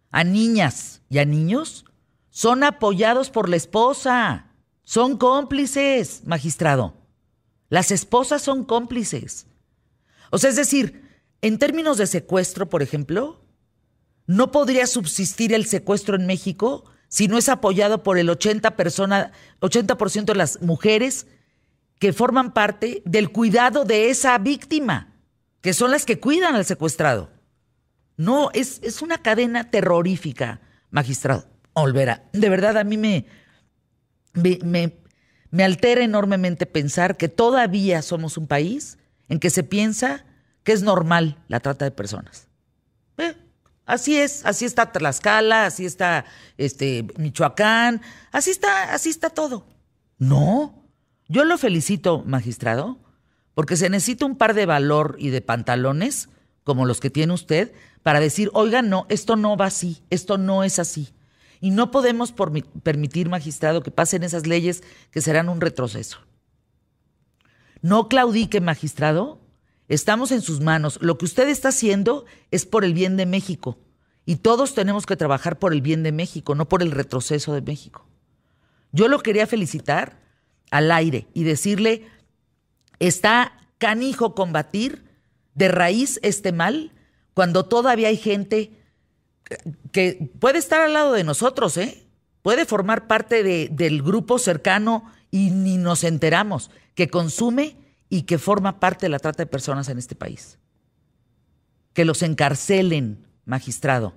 a 0.09 0.23
niñas 0.23 1.03
y 1.07 1.19
a 1.19 1.25
niños 1.25 1.85
son 2.31 2.63
apoyados 2.63 3.29
por 3.29 3.49
la 3.49 3.55
esposa, 3.55 4.47
son 4.83 5.15
cómplices, 5.15 6.23
magistrado. 6.25 6.95
Las 7.69 7.91
esposas 7.91 8.41
son 8.41 8.63
cómplices. 8.63 9.45
O 10.31 10.39
sea, 10.39 10.49
es 10.49 10.55
decir, 10.55 11.07
en 11.41 11.59
términos 11.59 11.99
de 11.99 12.07
secuestro, 12.07 12.67
por 12.67 12.81
ejemplo, 12.81 13.42
no 14.27 14.51
podría 14.51 14.87
subsistir 14.87 15.53
el 15.53 15.65
secuestro 15.65 16.15
en 16.15 16.25
México 16.25 16.85
si 17.07 17.27
no 17.27 17.37
es 17.37 17.49
apoyado 17.49 18.03
por 18.03 18.17
el 18.17 18.29
80%, 18.29 18.75
persona, 18.75 19.31
80 19.59 19.95
de 20.25 20.35
las 20.35 20.61
mujeres 20.61 21.27
que 21.99 22.11
forman 22.11 22.53
parte 22.53 23.01
del 23.05 23.31
cuidado 23.31 23.85
de 23.85 24.09
esa 24.09 24.37
víctima, 24.37 25.13
que 25.61 25.73
son 25.73 25.91
las 25.91 26.05
que 26.05 26.19
cuidan 26.19 26.55
al 26.55 26.65
secuestrado. 26.65 27.29
No, 28.17 28.49
es, 28.53 28.79
es 28.83 29.01
una 29.01 29.19
cadena 29.19 29.69
terrorífica, 29.69 30.61
magistrado 30.89 31.45
Olvera. 31.73 32.23
De 32.33 32.49
verdad, 32.49 32.77
a 32.77 32.83
mí 32.83 32.97
me, 32.97 33.25
me, 34.33 34.97
me 35.49 35.63
altera 35.63 36.03
enormemente 36.03 36.65
pensar 36.65 37.17
que 37.17 37.29
todavía 37.29 38.01
somos 38.01 38.37
un 38.37 38.47
país 38.47 38.97
en 39.29 39.39
que 39.39 39.49
se 39.49 39.63
piensa 39.63 40.25
que 40.63 40.71
es 40.71 40.81
normal 40.81 41.37
la 41.47 41.59
trata 41.59 41.85
de 41.85 41.91
personas. 41.91 42.47
Eh, 43.17 43.35
Así 43.85 44.17
es, 44.17 44.45
así 44.45 44.65
está 44.65 44.91
Tlaxcala, 44.91 45.65
así 45.65 45.85
está 45.85 46.25
este 46.57 47.05
Michoacán, 47.17 48.01
así 48.31 48.51
está, 48.51 48.93
así 48.93 49.09
está 49.09 49.29
todo. 49.29 49.67
No, 50.17 50.85
yo 51.27 51.43
lo 51.43 51.57
felicito, 51.57 52.23
magistrado, 52.25 52.99
porque 53.53 53.75
se 53.75 53.89
necesita 53.89 54.25
un 54.25 54.37
par 54.37 54.53
de 54.53 54.65
valor 54.65 55.15
y 55.19 55.29
de 55.29 55.41
pantalones 55.41 56.29
como 56.63 56.85
los 56.85 56.99
que 56.99 57.09
tiene 57.09 57.33
usted 57.33 57.73
para 58.03 58.19
decir, 58.19 58.49
oiga, 58.53 58.81
no, 58.81 59.05
esto 59.09 59.35
no 59.35 59.57
va 59.57 59.65
así, 59.65 60.03
esto 60.09 60.37
no 60.37 60.63
es 60.63 60.79
así. 60.79 61.13
Y 61.59 61.71
no 61.71 61.91
podemos 61.91 62.33
permitir, 62.83 63.29
magistrado, 63.29 63.83
que 63.83 63.91
pasen 63.91 64.23
esas 64.23 64.45
leyes 64.45 64.83
que 65.11 65.21
serán 65.21 65.47
un 65.47 65.61
retroceso. 65.61 66.19
No 67.81 68.09
claudique, 68.09 68.59
magistrado, 68.59 69.39
Estamos 69.87 70.31
en 70.31 70.41
sus 70.41 70.59
manos. 70.61 70.99
Lo 71.01 71.17
que 71.17 71.25
usted 71.25 71.47
está 71.49 71.69
haciendo 71.69 72.25
es 72.51 72.65
por 72.65 72.85
el 72.85 72.93
bien 72.93 73.17
de 73.17 73.25
México. 73.25 73.77
Y 74.25 74.37
todos 74.37 74.73
tenemos 74.73 75.05
que 75.05 75.17
trabajar 75.17 75.59
por 75.59 75.73
el 75.73 75.81
bien 75.81 76.03
de 76.03 76.11
México, 76.11 76.55
no 76.55 76.69
por 76.69 76.81
el 76.81 76.91
retroceso 76.91 77.53
de 77.53 77.61
México. 77.61 78.07
Yo 78.91 79.07
lo 79.07 79.19
quería 79.19 79.47
felicitar 79.47 80.19
al 80.71 80.91
aire 80.91 81.27
y 81.33 81.43
decirle, 81.43 82.07
está 82.99 83.53
canijo 83.77 84.33
combatir 84.33 85.03
de 85.55 85.67
raíz 85.67 86.19
este 86.23 86.51
mal 86.51 86.91
cuando 87.33 87.65
todavía 87.65 88.07
hay 88.07 88.17
gente 88.17 88.71
que 89.91 90.31
puede 90.39 90.59
estar 90.59 90.81
al 90.81 90.93
lado 90.93 91.13
de 91.13 91.23
nosotros, 91.23 91.75
¿eh? 91.77 92.07
puede 92.41 92.65
formar 92.65 93.07
parte 93.07 93.43
de, 93.43 93.69
del 93.71 94.01
grupo 94.01 94.39
cercano 94.39 95.11
y 95.31 95.49
ni 95.49 95.77
nos 95.77 96.03
enteramos, 96.03 96.71
que 96.95 97.09
consume 97.09 97.75
y 98.13 98.21
que 98.21 98.37
forma 98.37 98.79
parte 98.79 99.07
de 99.07 99.09
la 99.09 99.17
trata 99.17 99.41
de 99.41 99.47
personas 99.47 99.89
en 99.89 99.97
este 99.97 100.13
país. 100.13 100.59
Que 101.93 102.05
los 102.05 102.21
encarcelen, 102.21 103.25
magistrado. 103.43 104.13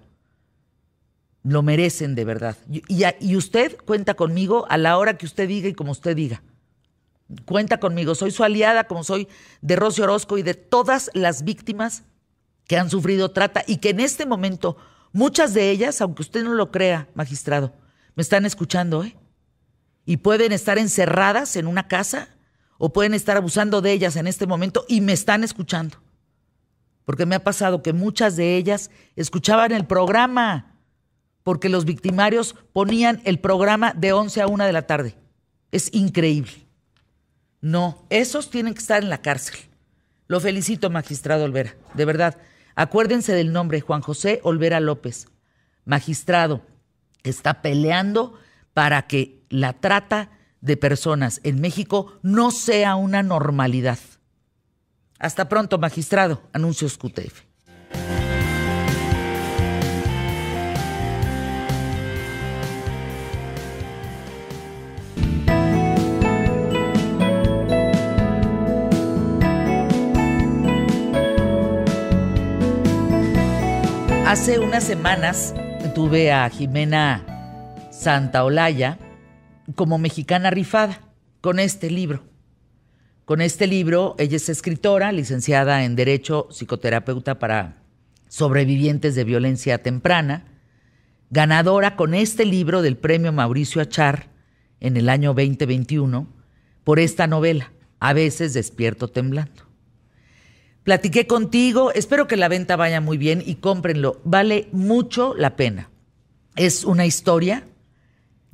Lo 1.43 1.63
merecen 1.63 2.15
de 2.15 2.27
verdad. 2.27 2.59
Y, 2.69 3.37
usted 3.37 3.79
cuenta 3.87 4.13
conmigo 4.13 4.67
a 4.69 4.77
la 4.77 4.99
hora 4.99 5.17
que 5.17 5.25
usted 5.25 5.49
diga 5.49 5.71
y 5.71 5.73
como 5.73 5.93
usted 5.93 6.15
diga. 6.15 6.43
Cuenta 7.47 7.81
conmigo. 7.81 8.15
Soy 8.15 8.33
su 8.33 8.45
aliada, 8.45 8.87
como 8.87 9.03
soy 9.03 9.29
de 9.63 9.77
Rocío 9.77 10.05
Orozco 10.05 10.37
y 10.37 10.43
de 10.43 10.53
todas 10.53 11.11
las 11.15 11.43
víctimas 11.43 12.03
que 12.67 12.77
han 12.77 12.91
sufrido 12.91 13.31
trata 13.31 13.65
y 13.67 13.79
que 13.79 13.89
en 13.89 14.01
este 14.01 14.27
momento, 14.27 14.77
muchas 15.15 15.55
de 15.55 15.71
ellas, 15.71 16.03
aunque 16.03 16.21
usted 16.21 16.45
no 16.45 16.53
lo 16.53 16.71
crea, 16.71 17.09
magistrado, 17.15 17.73
me 18.15 18.21
están 18.21 18.45
escuchando, 18.45 19.05
¿eh? 19.05 19.17
Y 20.05 20.19
pueden 20.19 20.53
estar 20.53 20.77
encerradas 20.77 21.57
en 21.57 21.67
una 21.67 21.89
casa 21.89 22.36
o 22.79 22.93
pueden 22.93 23.15
estar 23.15 23.37
abusando 23.37 23.81
de 23.81 23.93
ellas 23.93 24.17
en 24.17 24.27
este 24.27 24.47
momento 24.47 24.85
y 24.89 25.01
me 25.01 25.13
están 25.13 25.45
escuchando. 25.45 25.99
Porque 27.05 27.27
me 27.27 27.37
ha 27.37 27.45
pasado 27.45 27.83
que 27.83 27.93
muchas 27.93 28.37
de 28.37 28.57
ellas 28.57 28.91
escuchaban 29.15 29.73
el 29.73 29.87
programa, 29.87 30.75
porque 31.43 31.69
los 31.69 31.85
victimarios 31.85 32.57
ponían 32.73 33.21
el 33.25 33.39
programa 33.39 33.93
de 33.93 34.13
11 34.13 34.43
a 34.43 34.47
1 34.49 34.65
de 34.65 34.73
la 34.73 34.87
tarde. 34.87 35.15
Es 35.71 35.93
increíble. 35.95 36.67
No, 37.61 38.05
esos 38.11 38.51
tienen 38.51 38.75
que 38.75 38.81
estar 38.81 39.03
en 39.03 39.11
la 39.11 39.23
cárcel. 39.23 39.57
Lo 40.29 40.41
felicito, 40.41 40.91
magistrado 40.91 41.45
Olvera, 41.45 41.75
de 41.95 42.05
verdad. 42.05 42.37
Acuérdense 42.75 43.33
del 43.33 43.53
nombre, 43.53 43.81
Juan 43.81 44.03
José 44.03 44.41
Olvera 44.43 44.81
López, 44.81 45.29
magistrado, 45.85 46.63
está 47.23 47.63
peleando 47.63 48.39
para 48.75 49.07
que 49.07 49.45
la 49.49 49.73
trata 49.73 50.31
de 50.61 50.77
personas 50.77 51.41
en 51.43 51.61
México 51.61 52.19
no 52.23 52.51
sea 52.51 52.97
una 52.97 53.23
normalidad. 53.23 53.99
Hasta 55.19 55.49
pronto, 55.49 55.79
magistrado. 55.79 56.43
Anuncios 56.53 56.99
QTF. 56.99 57.47
Hace 74.27 74.59
unas 74.59 74.83
semanas 74.83 75.55
tuve 75.95 76.33
a 76.33 76.51
Jimena 76.51 77.25
Santaolalla 77.91 78.99
como 79.75 79.99
mexicana 79.99 80.51
rifada 80.51 81.01
con 81.41 81.59
este 81.59 81.91
libro. 81.91 82.25
Con 83.25 83.41
este 83.41 83.67
libro, 83.67 84.15
ella 84.19 84.37
es 84.37 84.49
escritora, 84.49 85.11
licenciada 85.11 85.85
en 85.85 85.97
Derecho, 85.97 86.47
psicoterapeuta 86.51 87.39
para 87.39 87.83
sobrevivientes 88.29 89.15
de 89.15 89.25
violencia 89.25 89.83
temprana, 89.83 90.45
ganadora 91.31 91.97
con 91.97 92.15
este 92.15 92.45
libro 92.45 92.83
del 92.83 92.97
premio 92.97 93.33
Mauricio 93.33 93.83
Achar 93.83 94.29
en 94.81 94.97
el 94.97 95.09
año 95.09 95.35
2021 95.35 96.29
por 96.85 97.01
esta 97.01 97.27
novela, 97.27 97.73
A 97.99 98.13
veces 98.13 98.55
despierto 98.55 99.09
temblando. 99.09 99.65
Platiqué 100.85 101.27
contigo, 101.27 101.91
espero 101.93 102.29
que 102.29 102.37
la 102.37 102.47
venta 102.47 102.77
vaya 102.77 103.01
muy 103.01 103.19
bien 103.19 103.43
y 103.45 103.57
cómprenlo, 103.57 104.21
vale 104.23 104.69
mucho 104.71 105.35
la 105.35 105.57
pena. 105.57 105.91
Es 106.55 106.85
una 106.85 107.07
historia 107.07 107.67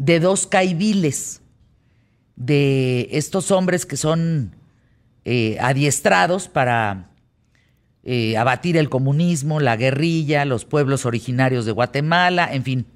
de 0.03 0.19
dos 0.19 0.49
caibiles, 0.49 1.43
de 2.35 3.09
estos 3.13 3.53
hombres 3.53 3.87
que 3.87 3.97
son 3.97 4.57
eh, 5.25 5.57
adiestrados 5.61 6.49
para 6.49 7.11
eh, 8.03 8.37
abatir 8.37 8.77
el 8.77 8.89
comunismo, 8.89 9.61
la 9.61 9.77
guerrilla, 9.77 10.45
los 10.45 10.65
pueblos 10.65 11.07
originarios 11.07 11.67
de 11.67 11.71
Guatemala, 11.71 12.53
en 12.53 12.65
fin. 12.65 12.87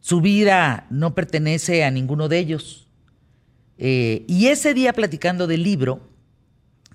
Su 0.00 0.20
vida 0.20 0.88
no 0.90 1.14
pertenece 1.14 1.84
a 1.84 1.92
ninguno 1.92 2.26
de 2.26 2.38
ellos. 2.38 2.88
Eh, 3.78 4.24
y 4.26 4.48
ese 4.48 4.74
día 4.74 4.92
platicando 4.92 5.46
del 5.46 5.62
libro, 5.62 6.00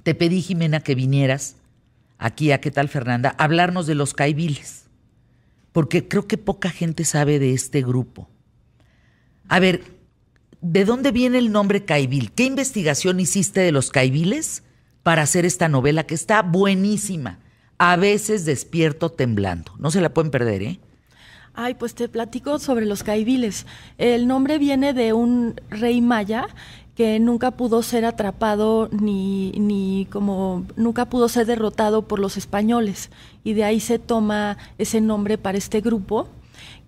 te 0.04 0.16
pedí, 0.16 0.42
Jimena, 0.42 0.82
que 0.82 0.96
vinieras 0.96 1.56
aquí 2.18 2.52
a 2.52 2.60
qué 2.60 2.72
tal 2.72 2.90
Fernanda, 2.90 3.34
hablarnos 3.38 3.88
de 3.88 3.96
los 3.96 4.14
caibiles, 4.14 4.88
porque 5.72 6.10
creo 6.10 6.28
que 6.28 6.38
poca 6.38 6.72
gente 6.72 7.06
sabe 7.06 7.40
de 7.40 7.54
este 7.54 7.82
grupo. 7.82 8.35
A 9.48 9.60
ver, 9.60 9.84
¿de 10.62 10.86
dónde 10.86 11.12
viene 11.12 11.38
el 11.38 11.52
nombre 11.52 11.86
caibil? 11.86 12.32
¿Qué 12.32 12.46
investigación 12.46 13.20
hiciste 13.20 13.60
de 13.60 13.72
los 13.72 13.92
caibiles 13.92 14.64
para 15.04 15.22
hacer 15.22 15.46
esta 15.46 15.70
novela 15.70 16.06
que 16.06 16.16
está 16.16 16.42
buenísima? 16.42 17.40
A 17.78 17.96
veces 17.96 18.46
despierto 18.46 19.12
temblando. 19.12 19.74
No 19.78 19.92
se 19.92 20.02
la 20.02 20.14
pueden 20.14 20.32
perder, 20.32 20.64
¿eh? 20.64 20.80
Ay, 21.54 21.76
pues 21.76 21.96
te 21.96 22.10
platico 22.10 22.60
sobre 22.60 22.86
los 22.86 23.04
caibiles. 23.04 23.66
El 23.98 24.28
nombre 24.28 24.58
viene 24.58 24.94
de 24.94 25.14
un 25.14 25.60
rey 25.70 26.02
maya 26.02 26.48
que 26.96 27.20
nunca 27.20 27.52
pudo 27.52 27.84
ser 27.84 28.06
atrapado 28.06 28.90
ni, 28.92 29.52
ni 29.52 30.08
como 30.12 30.66
nunca 30.76 31.06
pudo 31.06 31.30
ser 31.30 31.46
derrotado 31.46 32.08
por 32.08 32.20
los 32.20 32.38
españoles 32.38 33.10
y 33.44 33.54
de 33.54 33.66
ahí 33.66 33.82
se 33.82 34.00
toma 34.00 34.58
ese 34.78 35.02
nombre 35.02 35.38
para 35.38 35.58
este 35.58 35.82
grupo 35.82 36.30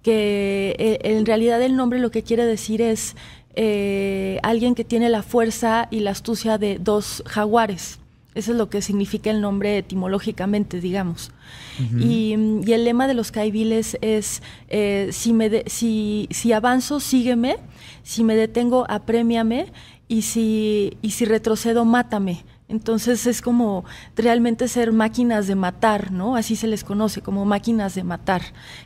que 0.08 0.74
eh, 0.80 1.00
en 1.04 1.26
realidad 1.26 1.62
el 1.62 1.76
nombre 1.76 2.00
lo 2.00 2.12
que 2.12 2.24
quiere 2.24 2.46
decir 2.46 2.82
es 2.82 3.18
eh, 3.56 4.40
alguien 4.42 4.74
que 4.74 4.86
tiene 4.86 5.10
la 5.10 5.22
fuerza 5.22 5.90
y 5.92 6.00
la 6.00 6.12
astucia 6.12 6.58
de 6.58 6.80
dos 6.80 7.24
jaguares. 7.26 8.00
Eso 8.34 8.54
es 8.54 8.58
lo 8.58 8.70
que 8.70 8.82
significa 8.82 9.30
el 9.32 9.42
nombre 9.42 9.78
etimológicamente, 9.78 10.80
digamos. 10.80 11.32
y, 12.00 12.32
el 12.32 12.86
lema 12.86 13.06
de 13.10 13.16
los 13.16 13.34
caibiles 13.34 13.98
es, 14.00 14.42
eh, 14.70 15.10
si, 15.12 15.34
me 15.34 15.64
si, 15.66 16.30
si 16.32 16.54
avanzo, 16.54 17.02
sígueme, 17.02 17.58
si 18.04 18.24
me 18.24 18.38
detengo, 18.38 18.86
aprémiame, 18.88 19.74
y 20.08 20.22
si, 20.22 20.94
y 21.02 21.12
si 21.12 21.26
retrocedo, 21.26 21.84
mátame. 21.84 22.46
Entonces 22.70 23.26
es 23.28 23.42
como 23.42 23.86
realmente 24.16 24.68
ser 24.68 24.92
máquinas 24.92 25.48
de 25.48 25.56
matar, 25.56 26.12
¿no? 26.12 26.36
Así 26.36 26.56
se 26.58 26.68
les 26.68 26.84
conoce, 26.84 27.22
como 27.22 27.46
máquinas 27.46 27.96
de 27.96 28.04
matar, 28.04 28.42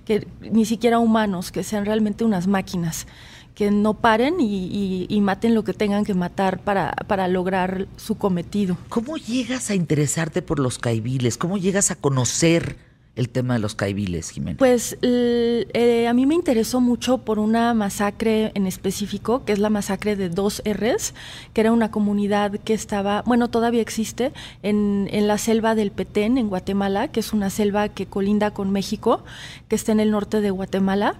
que 0.06 0.28
ni 0.40 0.66
siquiera 0.66 1.00
humanos, 1.00 1.52
que 1.52 1.64
sean 1.64 1.86
realmente 1.86 2.24
unas 2.24 2.46
máquinas, 2.46 3.08
que 3.56 3.72
no 3.72 3.96
paren 3.96 4.36
y, 4.40 5.08
y 5.10 5.22
maten 5.22 5.56
lo 5.56 5.64
que 5.64 5.74
tengan 5.74 6.06
que 6.06 6.14
matar 6.14 6.60
para, 6.60 6.92
para 7.08 7.28
lograr 7.28 7.88
su 7.98 8.16
cometido. 8.16 8.78
¿Cómo 8.90 9.18
llegas 9.18 9.72
a 9.72 9.76
interesarte 9.76 10.44
por 10.44 10.60
los 10.60 10.78
caibiles? 10.78 11.38
¿Cómo 11.38 11.58
llegas 11.58 11.90
a 11.90 11.96
conocer 11.96 12.91
el 13.16 13.30
tema 13.30 13.56
de 13.56 13.60
los 13.60 13.76
caibiles, 13.76 14.30
Jimena? 14.30 14.58
Pues 14.58 14.98
eh, 15.02 16.08
a 16.08 16.14
mí 16.14 16.26
me 16.26 16.36
interesó 16.36 16.80
mucho 16.80 17.20
por 17.20 17.40
una 17.40 17.74
masacre 17.74 18.52
en 18.56 18.68
específico, 18.68 19.44
que 19.44 19.52
es 19.52 19.60
la 19.60 19.70
masacre 19.70 20.16
de 20.16 20.30
dos 20.30 20.62
Rs, 20.66 21.14
que 21.54 21.62
era 21.62 21.72
una 21.72 21.92
comunidad 21.92 22.60
que 22.60 22.74
estaba, 22.74 23.22
bueno, 23.26 23.50
todavía 23.50 23.82
existe, 23.82 24.32
en, 24.64 25.10
la 25.12 25.38
selva 25.38 25.76
del 25.76 25.92
Petén, 25.92 26.38
en 26.38 26.48
Guatemala, 26.48 27.10
que 27.10 27.20
es 27.20 27.34
una 27.34 27.50
selva 27.50 27.90
que 27.90 28.06
colinda 28.06 28.52
con 28.52 28.72
México, 28.72 29.24
que 29.68 29.76
está 29.76 29.92
en 29.92 30.00
el 30.00 30.12
norte 30.12 30.42
de 30.42 30.52
Guatemala. 30.52 31.16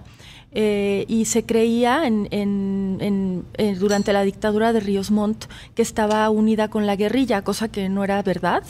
Eh, 0.54 1.06
y 1.08 1.24
se 1.24 1.44
creía 1.44 2.06
en, 2.06 2.28
eh, 2.30 3.74
durante 3.78 4.12
la 4.12 4.22
dictadura 4.22 4.74
de 4.74 4.80
Ríos 4.80 5.10
Montt 5.10 5.46
que 5.74 5.80
estaba 5.80 6.28
unida 6.28 6.68
con 6.68 6.86
la 6.86 6.94
guerrilla, 6.94 7.40
cosa 7.40 7.68
que 7.68 7.88
no 7.88 8.04
era 8.04 8.20
verdad 8.22 8.62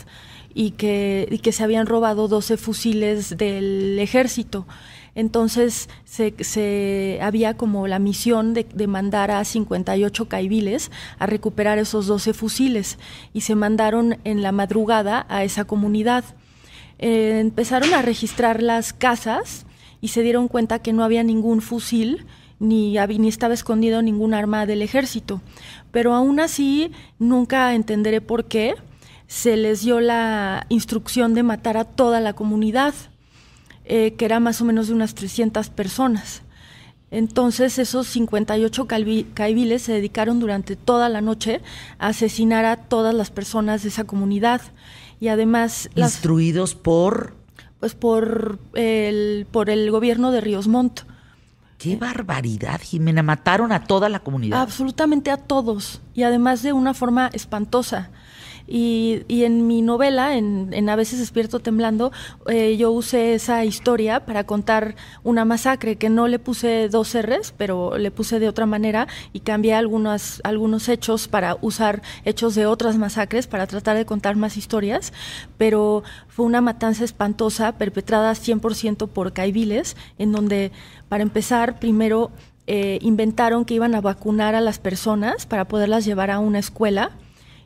y 0.54 0.72
que, 0.72 1.28
y 1.30 1.38
que 1.38 1.52
se 1.52 1.64
habían 1.64 1.86
robado 1.86 2.28
12 2.28 2.56
fusiles 2.56 3.36
del 3.36 3.98
ejército. 3.98 4.66
Entonces 5.14 5.90
se, 6.04 6.34
se, 6.42 7.18
había 7.20 7.54
como 7.56 7.86
la 7.86 7.98
misión 7.98 8.54
de, 8.54 8.64
de, 8.64 8.86
mandar 8.86 9.30
a 9.30 9.44
58 9.44 10.26
caibiles 10.26 10.90
a 11.18 11.26
recuperar 11.26 11.78
esos 11.78 12.06
12 12.06 12.32
fusiles 12.32 12.98
y 13.34 13.42
se 13.42 13.54
mandaron 13.54 14.18
en 14.24 14.42
la 14.42 14.52
madrugada 14.52 15.26
a 15.28 15.44
esa 15.44 15.64
comunidad. 15.64 16.24
Eh, 16.98 17.40
empezaron 17.40 17.92
a 17.94 18.00
registrar 18.00 18.62
las 18.62 18.92
casas 18.92 19.66
y 20.00 20.08
se 20.08 20.22
dieron 20.22 20.48
cuenta 20.48 20.78
que 20.78 20.92
no 20.92 21.04
había 21.04 21.22
ningún 21.22 21.60
fusil 21.60 22.24
ni, 22.58 22.96
ni 23.18 23.28
estaba 23.28 23.54
escondido 23.54 24.02
ningún 24.02 24.34
arma 24.34 24.66
del 24.66 24.82
ejército. 24.82 25.42
Pero 25.90 26.14
aún 26.14 26.40
así 26.40 26.92
nunca 27.18 27.74
entenderé 27.74 28.20
por 28.20 28.46
qué 28.46 28.76
se 29.32 29.56
les 29.56 29.80
dio 29.80 29.98
la 30.00 30.66
instrucción 30.68 31.32
de 31.32 31.42
matar 31.42 31.78
a 31.78 31.84
toda 31.84 32.20
la 32.20 32.34
comunidad, 32.34 32.92
eh, 33.86 34.12
que 34.18 34.26
era 34.26 34.40
más 34.40 34.60
o 34.60 34.66
menos 34.66 34.88
de 34.88 34.92
unas 34.92 35.14
300 35.14 35.70
personas. 35.70 36.42
Entonces 37.10 37.78
esos 37.78 38.08
58 38.08 38.86
caibiles 38.86 39.80
se 39.80 39.92
dedicaron 39.92 40.38
durante 40.38 40.76
toda 40.76 41.08
la 41.08 41.22
noche 41.22 41.62
a 41.98 42.08
asesinar 42.08 42.66
a 42.66 42.76
todas 42.76 43.14
las 43.14 43.30
personas 43.30 43.82
de 43.82 43.88
esa 43.88 44.04
comunidad. 44.04 44.60
Y 45.18 45.28
además... 45.28 45.88
¿Instruidos 45.94 46.74
por...? 46.74 47.34
Pues 47.80 47.94
por 47.94 48.58
el, 48.74 49.46
por 49.50 49.70
el 49.70 49.90
gobierno 49.90 50.30
de 50.30 50.42
Ríos 50.42 50.68
Montt. 50.68 51.00
¡Qué 51.78 51.96
barbaridad, 51.96 52.82
Jimena! 52.82 53.22
Mataron 53.22 53.72
a 53.72 53.84
toda 53.84 54.10
la 54.10 54.20
comunidad. 54.20 54.60
Absolutamente 54.60 55.30
a 55.30 55.38
todos. 55.38 56.02
Y 56.12 56.22
además 56.22 56.62
de 56.62 56.74
una 56.74 56.92
forma 56.92 57.30
espantosa. 57.32 58.10
Y, 58.66 59.22
y 59.28 59.44
en 59.44 59.66
mi 59.66 59.82
novela, 59.82 60.36
en, 60.36 60.70
en, 60.72 60.88
A 60.88 60.96
veces 60.96 61.18
despierto 61.18 61.60
temblando, 61.60 62.12
eh, 62.46 62.76
yo 62.76 62.90
usé 62.92 63.34
esa 63.34 63.64
historia 63.64 64.24
para 64.24 64.44
contar 64.44 64.94
una 65.24 65.44
masacre 65.44 65.96
que 65.96 66.08
no 66.08 66.28
le 66.28 66.38
puse 66.38 66.88
dos 66.88 67.14
R's, 67.14 67.52
pero 67.56 67.98
le 67.98 68.10
puse 68.10 68.38
de 68.38 68.48
otra 68.48 68.66
manera 68.66 69.08
y 69.32 69.40
cambié 69.40 69.74
algunos, 69.74 70.40
algunos 70.44 70.88
hechos 70.88 71.28
para 71.28 71.56
usar 71.60 72.02
hechos 72.24 72.54
de 72.54 72.66
otras 72.66 72.96
masacres 72.96 73.46
para 73.46 73.66
tratar 73.66 73.96
de 73.96 74.06
contar 74.06 74.36
más 74.36 74.56
historias, 74.56 75.12
pero 75.58 76.02
fue 76.28 76.46
una 76.46 76.60
matanza 76.60 77.04
espantosa 77.04 77.72
perpetrada 77.72 78.32
100% 78.32 79.08
por 79.08 79.32
caibiles, 79.32 79.96
en 80.18 80.32
donde, 80.32 80.72
para 81.08 81.22
empezar, 81.22 81.78
primero 81.78 82.30
eh, 82.66 82.98
inventaron 83.02 83.64
que 83.64 83.74
iban 83.74 83.94
a 83.94 84.00
vacunar 84.00 84.54
a 84.54 84.60
las 84.60 84.78
personas 84.78 85.46
para 85.46 85.66
poderlas 85.66 86.04
llevar 86.04 86.30
a 86.30 86.38
una 86.38 86.58
escuela 86.58 87.10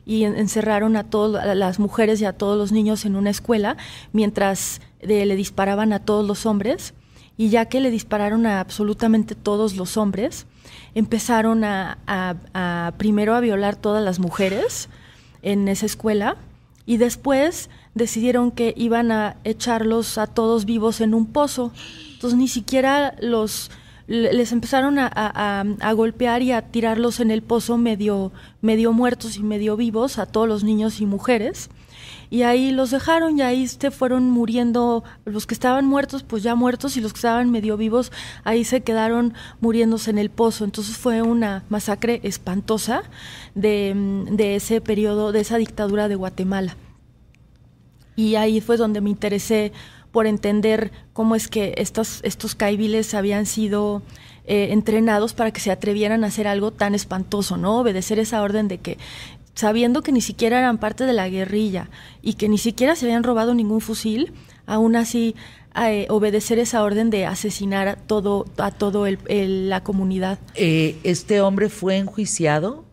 y 0.07 0.23
encerraron 0.23 0.95
a 0.95 1.03
todas 1.03 1.55
las 1.55 1.77
mujeres 1.77 2.19
y 2.21 2.25
a 2.25 2.33
todos 2.33 2.57
los 2.57 2.71
niños 2.71 3.05
en 3.05 3.15
una 3.15 3.29
escuela 3.29 3.77
mientras 4.13 4.81
eh, 5.01 5.25
le 5.25 5.35
disparaban 5.35 5.93
a 5.93 5.99
todos 5.99 6.25
los 6.25 6.47
hombres. 6.47 6.95
Y 7.39 7.49
ya 7.49 7.65
que 7.65 7.81
le 7.81 7.91
dispararon 7.91 8.47
a 8.47 8.59
absolutamente 8.59 9.35
todos 9.35 9.75
los 9.75 9.95
hombres, 9.97 10.47
empezaron 10.95 11.63
a, 11.63 11.99
a, 12.07 12.35
a 12.55 12.93
primero 12.97 13.35
a 13.35 13.41
violar 13.41 13.75
todas 13.75 14.03
las 14.03 14.17
mujeres, 14.17 14.89
en 15.41 15.67
esa 15.67 15.85
escuela 15.85 16.35
y 16.85 16.97
después 16.97 17.69
decidieron 17.95 18.51
que 18.51 18.73
iban 18.77 19.11
a 19.11 19.37
echarlos 19.43 20.17
a 20.17 20.27
todos 20.27 20.65
vivos 20.65 21.01
en 21.01 21.13
un 21.13 21.25
pozo. 21.27 21.71
Entonces 22.13 22.37
ni 22.37 22.47
siquiera 22.47 23.15
los 23.21 23.71
les 24.07 24.53
empezaron 24.53 24.99
a, 24.99 25.11
a, 25.13 25.93
golpear 25.93 26.41
y 26.41 26.53
a 26.53 26.61
tirarlos 26.61 27.19
en 27.19 27.29
el 27.29 27.41
pozo 27.41 27.77
medio, 27.77 28.31
medio 28.61 28.93
muertos 28.93 29.35
y 29.35 29.43
medio 29.43 29.75
vivos 29.75 30.17
a 30.17 30.25
todos 30.25 30.47
los 30.47 30.63
niños 30.63 31.01
y 31.01 31.05
mujeres. 31.05 31.69
Y 32.29 32.43
ahí 32.43 32.71
los 32.71 32.91
dejaron 32.91 33.37
y 33.37 33.41
ahí 33.41 33.67
se 33.67 33.91
fueron 33.91 34.29
muriendo, 34.29 35.03
los 35.25 35.45
que 35.45 35.53
estaban 35.53 35.85
muertos 35.85 36.23
pues 36.23 36.43
ya 36.43 36.55
muertos 36.55 36.97
y 36.97 37.01
los 37.01 37.13
que 37.13 37.17
estaban 37.17 37.51
medio 37.51 37.77
vivos 37.77 38.11
ahí 38.43 38.65
se 38.65 38.81
quedaron 38.81 39.33
muriéndose 39.59 40.09
en 40.09 40.17
el 40.17 40.29
pozo. 40.29 40.63
Entonces 40.63 40.97
fue 40.97 41.21
una 41.21 41.63
masacre 41.69 42.21
espantosa 42.23 43.03
de, 43.55 44.25
de 44.31 44.55
ese 44.55 44.79
periodo, 44.81 45.31
de 45.33 45.41
esa 45.41 45.57
dictadura 45.57 46.07
de 46.07 46.15
Guatemala. 46.15 46.77
Y 48.15 48.35
ahí 48.35 48.61
fue 48.61 48.77
donde 48.77 48.99
me 48.99 49.09
interesé 49.09 49.71
por 50.17 50.25
entender 50.25 50.91
cómo 51.13 51.35
es 51.35 51.47
que 51.47 51.75
estos, 51.77 52.21
estos 52.23 52.55
caibiles 52.55 53.13
habían 53.13 53.45
sido 53.45 54.01
eh, 54.47 54.69
entrenados 54.71 55.35
para 55.35 55.51
que 55.51 55.59
se 55.59 55.69
atrevieran 55.69 56.23
a 56.23 56.27
hacer 56.29 56.47
algo 56.47 56.71
tan 56.71 56.95
espantoso, 56.95 57.55
¿no? 57.55 57.77
Obedecer 57.77 58.17
esa 58.17 58.41
orden 58.41 58.67
de 58.67 58.79
que 58.79 58.97
sabiendo 59.53 60.01
que 60.01 60.11
ni 60.11 60.21
siquiera 60.21 60.57
eran 60.57 60.79
parte 60.79 61.03
de 61.03 61.13
la 61.13 61.29
guerrilla 61.29 61.91
y 62.23 62.33
que 62.33 62.49
ni 62.49 62.57
siquiera 62.57 62.95
se 62.95 63.05
habían 63.05 63.21
robado 63.21 63.53
ningún 63.53 63.79
fusil, 63.79 64.33
aún 64.65 64.95
así 64.95 65.35
eh, 65.79 66.07
obedecer 66.09 66.57
esa 66.57 66.81
orden 66.81 67.11
de 67.11 67.27
asesinar 67.27 67.87
a 67.87 67.95
todo 67.95 68.45
a 68.57 68.71
todo 68.71 69.05
el, 69.05 69.69
la 69.69 69.83
comunidad. 69.83 70.39
Eh, 70.55 70.95
este 71.03 71.41
hombre 71.41 71.69
fue 71.69 71.97
enjuiciado 71.97 72.86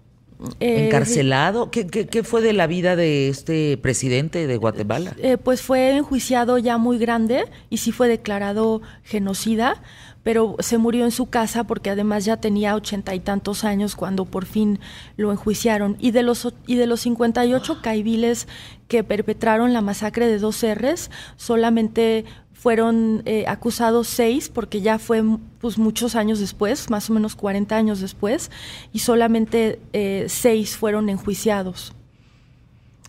eh, 0.60 0.86
¿Encarcelado? 0.86 1.70
¿Qué, 1.70 1.86
¿Qué, 1.86 2.22
fue 2.22 2.40
de 2.40 2.52
la 2.52 2.66
vida 2.66 2.96
de 2.96 3.28
este 3.28 3.76
presidente 3.76 4.46
de 4.46 4.56
Guatemala? 4.56 5.14
Eh, 5.18 5.36
pues 5.36 5.62
fue 5.62 5.96
enjuiciado 5.96 6.58
ya 6.58 6.78
muy 6.78 6.98
grande 6.98 7.44
y 7.70 7.78
sí 7.78 7.92
fue 7.92 8.08
declarado 8.08 8.82
genocida, 9.02 9.82
pero 10.22 10.56
se 10.60 10.78
murió 10.78 11.04
en 11.04 11.10
su 11.10 11.26
casa 11.26 11.64
porque 11.64 11.90
además 11.90 12.24
ya 12.24 12.38
tenía 12.38 12.74
ochenta 12.74 13.14
y 13.14 13.20
tantos 13.20 13.64
años 13.64 13.94
cuando 13.94 14.24
por 14.24 14.46
fin 14.46 14.80
lo 15.16 15.30
enjuiciaron. 15.30 15.96
Y 16.00 16.10
de 16.10 16.22
los, 16.22 16.52
y 16.66 16.76
de 16.76 16.86
los 16.86 17.00
58 17.00 17.80
caiviles 17.82 18.48
que 18.88 19.04
perpetraron 19.04 19.72
la 19.72 19.80
masacre 19.80 20.26
de 20.26 20.38
dos 20.38 20.64
R's, 20.64 21.10
solamente 21.36 22.24
fueron 22.54 23.22
eh, 23.26 23.44
acusados 23.46 24.08
seis, 24.08 24.48
porque 24.48 24.80
ya 24.80 24.98
fue 24.98 25.22
pues, 25.60 25.76
muchos 25.76 26.14
años 26.14 26.38
después, 26.38 26.88
más 26.88 27.10
o 27.10 27.12
menos 27.12 27.36
40 27.36 27.76
años 27.76 28.00
después, 28.00 28.50
y 28.92 29.00
solamente 29.00 29.80
eh, 29.92 30.26
seis 30.28 30.76
fueron 30.76 31.10
enjuiciados. 31.10 31.92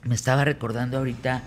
Me 0.03 0.13
estaba 0.13 0.43
recordando 0.43 0.97
ahorita, 0.97 1.41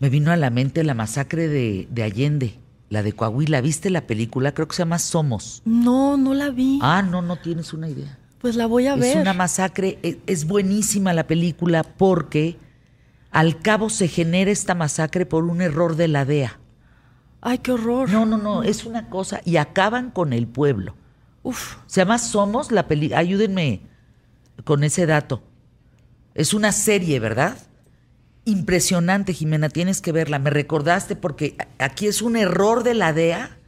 me 0.00 0.08
vino 0.08 0.32
a 0.32 0.36
la 0.36 0.48
mente 0.48 0.82
la 0.84 0.94
masacre 0.94 1.48
de, 1.48 2.02
Allende, 2.02 2.58
la 2.88 3.02
de 3.02 3.12
Coahuila. 3.12 3.60
¿Viste 3.60 3.90
la 3.90 4.06
película? 4.06 4.54
Creo 4.54 4.66
que 4.66 4.76
se 4.76 4.82
llama 4.82 4.98
Somos. 4.98 5.60
No, 5.64 6.16
no 6.16 6.32
la 6.34 6.50
vi. 6.50 6.78
Ah, 6.82 7.02
no, 7.02 7.20
no 7.20 7.36
tienes 7.36 7.72
una 7.72 7.88
idea. 7.88 8.18
Pues 8.40 8.56
la 8.56 8.66
voy 8.66 8.86
a 8.86 8.96
ver. 8.96 9.16
Es 9.16 9.22
una 9.22 9.32
masacre, 9.32 9.98
es, 10.02 10.16
es 10.26 10.46
buenísima 10.46 11.12
la 11.12 11.26
película 11.26 11.82
porque 11.82 12.56
al 13.30 13.60
cabo 13.60 13.90
se 13.90 14.08
genera 14.08 14.50
esta 14.50 14.74
masacre 14.74 15.26
por 15.26 15.44
un 15.44 15.60
error 15.60 15.96
de 15.96 16.08
la 16.08 16.24
DEA. 16.24 16.58
Ay, 17.46 17.58
qué 17.58 17.72
horror. 17.72 18.08
No, 18.10 18.24
no, 18.24 18.38
no, 18.38 18.62
es 18.62 18.86
una 18.86 19.10
cosa. 19.10 19.42
Y 19.44 19.58
acaban 19.58 20.10
con 20.10 20.32
el 20.32 20.46
pueblo. 20.46 20.96
Uf. 21.42 21.76
Se 21.86 22.00
llama 22.00 22.18
Somos 22.18 22.72
la 22.72 22.88
película. 22.88 23.18
Ayúdenme 23.18 23.82
con 24.64 24.82
ese 24.82 25.04
dato. 25.04 25.42
Es 26.34 26.54
una 26.54 26.72
serie, 26.72 27.20
¿verdad? 27.20 27.58
Impresionante, 28.46 29.34
Jimena, 29.34 29.68
tienes 29.68 30.00
que 30.00 30.10
verla. 30.10 30.38
Me 30.38 30.48
recordaste 30.48 31.16
porque 31.16 31.56
aquí 31.78 32.06
es 32.06 32.22
un 32.22 32.36
error 32.36 32.82
de 32.82 32.94
la 32.94 33.12
DEA 33.12 33.58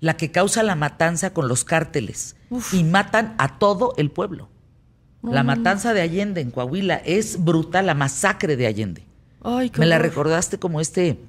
la 0.00 0.16
que 0.16 0.32
causa 0.32 0.64
la 0.64 0.74
matanza 0.74 1.32
con 1.32 1.46
los 1.46 1.64
cárteles. 1.64 2.34
Y 2.72 2.82
matan 2.82 3.36
a 3.38 3.60
todo 3.60 3.94
el 3.96 4.10
pueblo. 4.10 4.48
la 5.22 5.44
matanza 5.44 5.94
de 5.94 6.02
Allende 6.02 6.40
en 6.40 6.50
Coahuila 6.50 6.96
es 6.96 7.44
brutal, 7.44 7.86
la 7.86 7.94
masacre 7.94 8.56
de 8.56 8.66
Allende. 8.66 9.06
Ay, 9.40 9.70
qué 9.70 9.78
Me 9.78 9.86
la 9.86 9.98
recordaste 9.98 10.58
como 10.58 10.80
este 10.80 11.20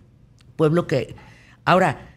pueblo 0.55 0.87
que 0.87 1.15
Ahora, 1.65 2.15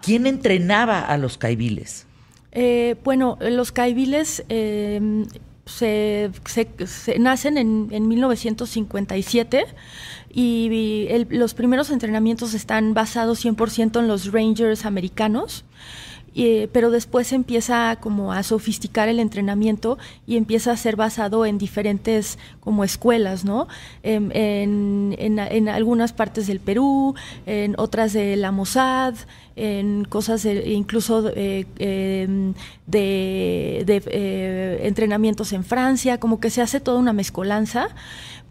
¿quién 0.00 0.26
entrenaba 0.26 1.00
a 1.00 1.18
los 1.18 1.38
caibiles? 1.38 2.06
Eh, 2.52 2.96
bueno, 3.04 3.36
los 3.40 3.72
caibiles 3.72 4.44
em, 4.48 5.26
se, 5.66 6.30
nacen 7.18 7.58
en, 7.58 8.08
1957 8.08 9.66
y, 10.32 11.26
los 11.30 11.54
primeros 11.54 11.90
entrenamientos 11.90 12.54
están 12.54 12.94
basados 12.94 13.44
100% 13.44 14.00
en 14.00 14.08
los 14.08 14.32
Rangers 14.32 14.84
americanos. 14.84 15.64
Eh, 16.36 16.68
pero 16.72 16.90
después 16.90 17.32
empieza 17.32 17.96
como 18.00 18.32
a 18.32 18.42
sofisticar 18.42 19.08
el 19.08 19.20
entrenamiento 19.20 19.98
y 20.26 20.36
empieza 20.36 20.72
a 20.72 20.76
ser 20.76 20.96
basado 20.96 21.46
en 21.46 21.58
diferentes 21.58 22.38
como 22.58 22.82
escuelas, 22.82 23.44
¿no? 23.44 23.68
Em, 24.02 24.30
en, 24.32 25.14
en, 25.18 25.68
algunas 25.68 26.12
partes 26.12 26.48
del 26.48 26.58
Perú, 26.58 27.14
en 27.46 27.74
otras 27.78 28.12
de 28.12 28.34
la 28.34 28.50
Mossad, 28.50 29.14
en 29.56 30.04
cosas 30.04 30.44
incluso 30.44 31.30
eh, 31.36 31.66
em, 31.78 32.54
de, 32.86 33.84
de 33.86 34.02
eh, 34.06 34.80
entrenamientos 34.82 35.52
en 35.52 35.62
Francia, 35.62 36.18
como 36.18 36.40
que 36.40 36.50
se 36.50 36.62
hace 36.62 36.80
toda 36.80 36.98
una 36.98 37.12
mezcolanza 37.12 37.88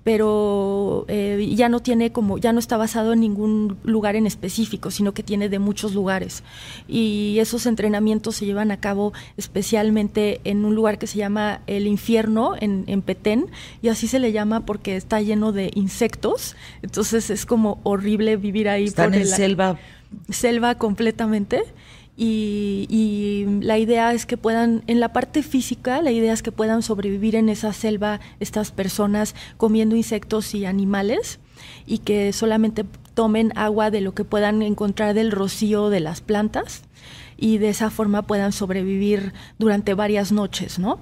pero 0.04 1.06
eh, 1.08 1.54
ya 1.56 1.70
no 1.70 1.80
tiene 1.80 2.12
como, 2.12 2.38
ya 2.38 2.52
no 2.54 2.60
está 2.60 2.78
basado 2.78 3.14
en 3.14 3.22
ningún 3.22 3.78
lugar 3.84 4.16
en 4.16 4.26
específico, 4.26 4.92
sino 4.92 5.14
que 5.14 5.24
tiene 5.24 5.50
de 5.50 5.60
muchos 5.60 5.94
lugares. 5.94 6.44
Y 6.88 7.38
esos 7.40 7.66
entrenamientos 7.66 8.36
se 8.36 8.46
llevan 8.46 8.72
a 8.72 8.78
cabo 8.78 9.14
especialmente 9.38 10.42
en 10.44 10.66
un 10.66 10.76
lugar 10.76 11.00
que 11.00 11.08
se 11.08 11.18
llama 11.18 11.62
el 11.68 11.88
infierno, 11.88 12.54
en, 12.60 12.84
en 12.88 13.02
Petén, 13.02 13.48
y 13.82 13.88
así 13.88 14.08
se 14.08 14.20
le 14.20 14.32
llama 14.32 14.66
porque 14.66 14.96
está 14.96 15.22
lleno 15.22 15.52
de 15.52 15.72
insectos, 15.74 16.56
entonces 16.82 17.30
es 17.30 17.46
como 17.46 17.80
horrible 17.84 18.38
vivir 18.38 18.68
ahí. 18.70 18.86
Están 18.86 19.14
en 19.14 19.28
selva. 19.28 19.80
Selva 20.30 20.76
completamente 20.76 21.64
y, 22.16 23.46
la 23.62 23.78
idea 23.78 24.14
es 24.14 24.26
que 24.26 24.38
puedan, 24.38 24.84
en 24.88 25.00
la 25.00 25.14
parte 25.14 25.42
física, 25.42 26.02
la 26.02 26.12
idea 26.12 26.34
es 26.34 26.44
que 26.44 26.52
puedan 26.52 26.84
sobrevivir 26.84 27.36
en 27.36 27.50
esa 27.50 27.74
selva 27.74 28.20
estas 28.40 28.72
personas 28.72 29.36
comiendo 29.58 29.96
insectos 29.96 30.54
y 30.54 30.66
animales 30.66 31.40
y 31.86 32.00
que 32.00 32.34
solamente 32.34 32.86
tomen 33.14 33.52
agua 33.58 33.90
de 33.90 34.02
lo 34.02 34.14
que 34.14 34.26
puedan 34.26 34.62
encontrar 34.62 35.14
del 35.14 35.32
rocío 35.32 35.90
de 35.90 36.00
las 36.02 36.22
plantas 36.22 36.84
y 37.44 37.58
de 37.58 37.68
esa 37.68 37.90
forma 37.90 38.22
puedan 38.22 38.54
sobrevivir 38.54 39.34
durante 39.60 39.96
varias 39.96 40.32
noches, 40.32 40.80
¿no? 40.80 40.98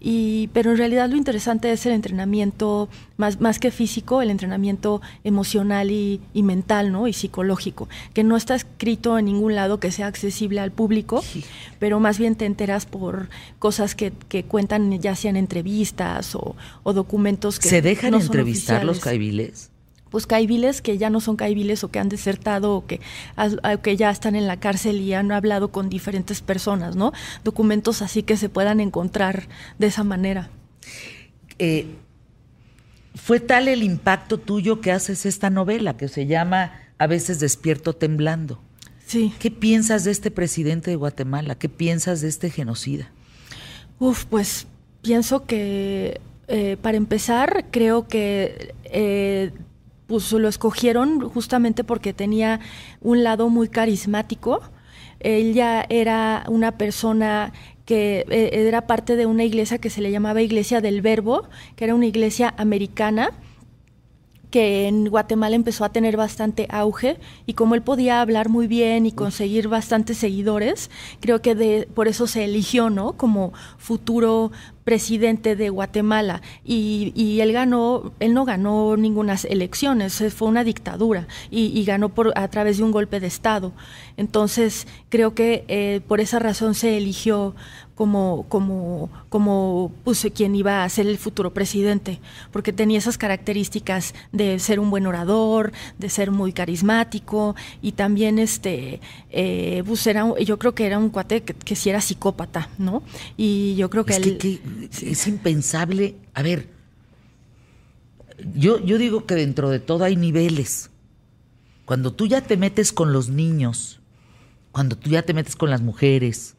Y, 0.00 0.50
pero 0.52 0.72
en 0.72 0.76
realidad 0.76 1.08
lo 1.08 1.16
interesante 1.16 1.72
es 1.72 1.86
el 1.86 1.92
entrenamiento, 1.92 2.90
más, 3.16 3.40
más 3.40 3.58
que 3.58 3.70
físico, 3.70 4.20
el 4.20 4.28
entrenamiento 4.28 5.00
emocional 5.24 5.90
y, 5.90 6.20
mental, 6.34 6.92
¿no? 6.92 7.08
Y 7.08 7.14
psicológico, 7.14 7.88
que 8.12 8.22
no 8.22 8.36
está 8.36 8.54
escrito 8.54 9.18
en 9.18 9.24
ningún 9.24 9.54
lado 9.54 9.80
que 9.80 9.90
sea 9.90 10.08
accesible 10.08 10.60
al 10.60 10.72
público, 10.72 11.24
pero 11.78 12.00
más 12.00 12.18
bien 12.18 12.36
te 12.36 12.44
enteras 12.44 12.84
por 12.84 13.30
cosas 13.58 13.94
que, 13.94 14.12
que 14.28 14.44
cuentan 14.44 15.00
ya 15.00 15.16
sean 15.16 15.36
entrevistas 15.36 16.34
o, 16.34 16.54
documentos 16.84 17.58
que... 17.58 17.70
¿Se 17.70 17.80
dejan 17.80 18.12
entrevistar 18.12 18.84
los 18.84 19.00
caibiles? 19.00 19.70
Pues 20.10 20.26
caibiles 20.26 20.82
que 20.82 20.98
ya 20.98 21.10
no 21.10 21.20
son 21.20 21.36
caibiles 21.36 21.84
o 21.84 21.90
que 21.90 21.98
han 21.98 22.08
desertado 22.08 22.76
o 22.76 22.86
que, 22.86 23.00
que 23.82 23.96
ya 23.96 24.10
están 24.10 24.36
en 24.36 24.46
la 24.46 24.58
cárcel 24.58 25.00
y 25.00 25.14
han 25.14 25.32
hablado 25.32 25.68
con 25.68 25.88
diferentes 25.88 26.40
personas, 26.40 26.96
¿no? 26.96 27.12
Documentos 27.44 28.02
así 28.02 28.22
que 28.22 28.36
se 28.36 28.48
puedan 28.48 28.80
encontrar 28.80 29.48
de 29.78 29.86
esa 29.88 30.04
manera. 30.04 30.50
Eh, 31.58 31.86
fue 33.14 33.40
tal 33.40 33.68
el 33.68 33.82
impacto 33.82 34.38
tuyo 34.38 34.80
que 34.80 34.92
haces 34.92 35.26
esta 35.26 35.50
novela 35.50 35.96
que 35.96 36.08
se 36.08 36.26
llama 36.26 36.72
A 36.98 37.06
veces 37.06 37.40
despierto 37.40 37.94
temblando. 37.94 38.60
Sí. 39.06 39.32
¿Qué 39.38 39.50
piensas 39.50 40.04
de 40.04 40.10
este 40.10 40.30
presidente 40.30 40.90
de 40.90 40.96
Guatemala? 40.96 41.54
¿Qué 41.54 41.68
piensas 41.68 42.20
de 42.20 42.28
este 42.28 42.50
genocida? 42.50 43.10
Uf, 43.98 44.26
pues 44.26 44.66
pienso 45.02 45.46
que 45.46 46.20
eh, 46.46 46.76
para 46.80 46.96
empezar, 46.96 47.66
creo 47.70 48.08
que 48.08 48.74
eh, 48.84 49.52
pues 50.08 50.32
lo 50.32 50.48
escogieron 50.48 51.20
justamente 51.28 51.84
porque 51.84 52.12
tenía 52.12 52.58
un 53.00 53.22
lado 53.22 53.48
muy 53.50 53.68
carismático. 53.68 54.60
Ella 55.20 55.84
era 55.88 56.44
una 56.48 56.72
persona 56.72 57.52
que 57.84 58.24
eh, 58.28 58.50
era 58.52 58.86
parte 58.86 59.16
de 59.16 59.26
una 59.26 59.44
iglesia 59.44 59.78
que 59.78 59.90
se 59.90 60.00
le 60.00 60.10
llamaba 60.10 60.42
Iglesia 60.42 60.80
del 60.80 61.02
Verbo, 61.02 61.48
que 61.76 61.84
era 61.84 61.94
una 61.94 62.06
iglesia 62.06 62.54
americana 62.56 63.32
que 64.50 64.88
en 64.88 65.08
Guatemala 65.08 65.56
empezó 65.56 65.84
a 65.84 65.92
tener 65.92 66.16
bastante 66.16 66.66
auge 66.70 67.18
y 67.46 67.54
como 67.54 67.74
él 67.74 67.82
podía 67.82 68.20
hablar 68.20 68.48
muy 68.48 68.66
bien 68.66 69.06
y 69.06 69.12
conseguir 69.12 69.68
bastantes 69.68 70.18
seguidores, 70.18 70.90
creo 71.20 71.42
que 71.42 71.54
de, 71.54 71.88
por 71.94 72.08
eso 72.08 72.26
se 72.26 72.44
eligió, 72.44 72.90
¿no? 72.90 73.12
Como 73.12 73.52
futuro 73.76 74.50
presidente 74.84 75.54
de 75.54 75.68
Guatemala 75.68 76.40
y, 76.64 77.12
y, 77.14 77.40
él 77.40 77.52
ganó, 77.52 78.14
él 78.20 78.32
no 78.32 78.46
ganó 78.46 78.96
ninguna 78.96 79.36
elecciones, 79.50 80.24
fue 80.34 80.48
una 80.48 80.64
dictadura 80.64 81.28
y, 81.50 81.78
y, 81.78 81.84
ganó 81.84 82.08
por, 82.08 82.32
a 82.38 82.48
través 82.48 82.78
de 82.78 82.84
un 82.84 82.90
golpe 82.90 83.20
de 83.20 83.26
Estado. 83.26 83.72
Entonces, 84.16 84.86
creo 85.10 85.34
que 85.34 85.66
eh, 85.68 86.00
por 86.08 86.20
esa 86.20 86.38
razón 86.38 86.74
se 86.74 86.96
eligió 86.96 87.54
como, 87.98 88.46
como, 88.48 89.10
como 89.28 89.92
pues, 90.04 90.24
quien 90.32 90.54
iba 90.54 90.84
a 90.84 90.88
ser 90.88 91.08
el 91.08 91.18
futuro 91.18 91.52
presidente, 91.52 92.20
porque 92.52 92.72
tenía 92.72 92.96
esas 92.96 93.18
características 93.18 94.14
de 94.30 94.60
ser 94.60 94.78
un 94.78 94.88
buen 94.88 95.04
orador, 95.04 95.72
de 95.98 96.08
ser 96.08 96.30
muy 96.30 96.52
carismático 96.52 97.56
y 97.82 97.92
también 97.92 98.38
este, 98.38 99.00
eh, 99.30 99.82
pues 99.84 100.06
era, 100.06 100.32
yo 100.38 100.60
creo 100.60 100.76
que 100.76 100.86
era 100.86 100.96
un 100.96 101.10
cuate 101.10 101.42
que, 101.42 101.54
que 101.54 101.74
sí 101.74 101.90
era 101.90 102.00
psicópata, 102.00 102.70
¿no? 102.78 103.02
Y 103.36 103.74
yo 103.74 103.90
creo 103.90 104.04
que, 104.04 104.12
es, 104.12 104.18
él, 104.18 104.38
que, 104.38 104.60
que 104.60 105.10
es 105.10 105.26
impensable, 105.26 106.14
a 106.34 106.42
ver, 106.42 106.68
yo, 108.54 108.78
yo 108.78 108.98
digo 108.98 109.26
que 109.26 109.34
dentro 109.34 109.70
de 109.70 109.80
todo 109.80 110.04
hay 110.04 110.14
niveles. 110.14 110.90
Cuando 111.84 112.12
tú 112.12 112.28
ya 112.28 112.42
te 112.42 112.56
metes 112.56 112.92
con 112.92 113.12
los 113.12 113.28
niños, 113.28 113.98
cuando 114.70 114.96
tú 114.96 115.10
ya 115.10 115.22
te 115.22 115.34
metes 115.34 115.56
con 115.56 115.68
las 115.68 115.82
mujeres, 115.82 116.54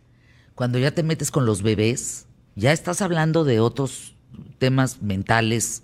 cuando 0.59 0.77
ya 0.77 0.91
te 0.91 1.03
metes 1.03 1.31
con 1.31 1.45
los 1.45 1.61
bebés, 1.61 2.25
ya 2.57 2.73
estás 2.73 3.01
hablando 3.01 3.45
de 3.45 3.61
otros 3.61 4.13
temas 4.57 5.01
mentales, 5.01 5.83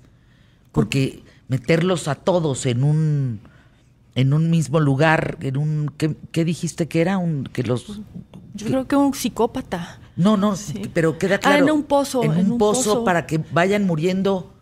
porque 0.73 1.23
meterlos 1.47 2.09
a 2.09 2.15
todos 2.15 2.65
en 2.65 2.84
un 2.84 3.39
en 4.15 4.34
un 4.34 4.49
mismo 4.49 4.82
lugar, 4.82 5.38
en 5.39 5.55
un 5.55 5.93
¿qué, 5.95 6.17
qué 6.34 6.43
dijiste 6.43 6.89
que 6.89 6.99
era? 6.99 7.17
Un 7.17 7.45
que 7.45 7.63
los 7.63 8.01
yo 8.53 8.67
creo 8.67 8.86
que 8.86 8.97
un 8.97 9.13
psicópata. 9.13 10.01
No, 10.17 10.36
no, 10.36 10.57
sí. 10.57 10.82
pero 10.93 11.17
queda 11.17 11.38
claro. 11.38 11.55
Ah, 11.55 11.59
en 11.69 11.71
un 11.73 11.84
pozo, 11.84 12.21
en, 12.26 12.34
en 12.34 12.45
un, 12.47 12.51
un 12.51 12.57
pozo, 12.57 12.84
pozo, 12.95 13.03
para 13.05 13.26
que 13.28 13.38
vayan 13.53 13.86
muriendo 13.86 14.53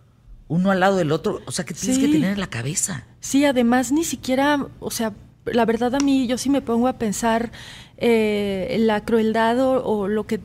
uno 0.48 0.70
al 0.70 0.80
lado 0.80 0.96
del 0.98 1.12
otro, 1.12 1.42
o 1.48 1.52
sea, 1.52 1.66
que 1.66 1.74
tienes 1.74 1.98
Sí. 1.98 2.06
que 2.06 2.12
tener 2.12 2.34
en 2.34 2.40
la 2.40 2.52
cabeza. 2.52 3.08
Sí, 3.20 3.46
además 3.46 3.92
ni 3.92 4.04
siquiera, 4.04 4.68
o 4.80 4.92
sea, 4.92 5.14
la 5.46 5.66
verdad 5.66 5.94
a 5.96 6.00
mí 6.00 6.28
yo 6.28 6.38
sí 6.38 6.50
me 6.50 6.62
pongo 6.62 6.88
a 6.88 6.94
pensar 6.94 7.52
eh, 7.98 8.76
la 8.80 9.04
crueldad 9.06 9.60
o, 9.60 9.84
o 9.84 10.08
lo 10.08 10.26
que, 10.26 10.40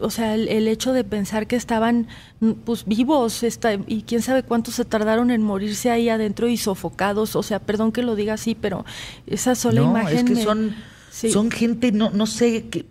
o 0.00 0.10
sea, 0.10 0.34
el, 0.34 0.48
el, 0.48 0.68
hecho 0.68 0.92
de 0.92 1.04
pensar 1.04 1.46
que 1.46 1.56
estaban 1.56 2.08
mm, 2.40 2.52
pues 2.64 2.84
vivos 2.84 3.42
esta, 3.42 3.74
y 3.74 4.02
quién 4.02 4.22
sabe 4.22 4.42
cuánto 4.42 4.70
se 4.70 4.84
tardaron 4.84 5.30
en 5.30 5.42
morirse 5.42 5.90
ahí 5.90 6.08
adentro 6.08 6.48
y 6.48 6.56
sofocados, 6.56 7.36
o 7.36 7.42
sea, 7.42 7.58
perdón 7.60 7.92
que 7.92 8.02
lo 8.02 8.14
diga 8.16 8.34
así, 8.34 8.54
pero 8.54 8.84
esa 9.26 9.54
sola 9.54 9.80
no, 9.80 9.90
imagen 9.90 10.18
es 10.18 10.24
que 10.24 10.34
me- 10.34 10.42
son, 10.42 10.74
sí. 11.10 11.30
son 11.30 11.50
gente, 11.50 11.92
no, 11.92 12.10
no 12.10 12.26
sé 12.26 12.66
qué, 12.68 12.86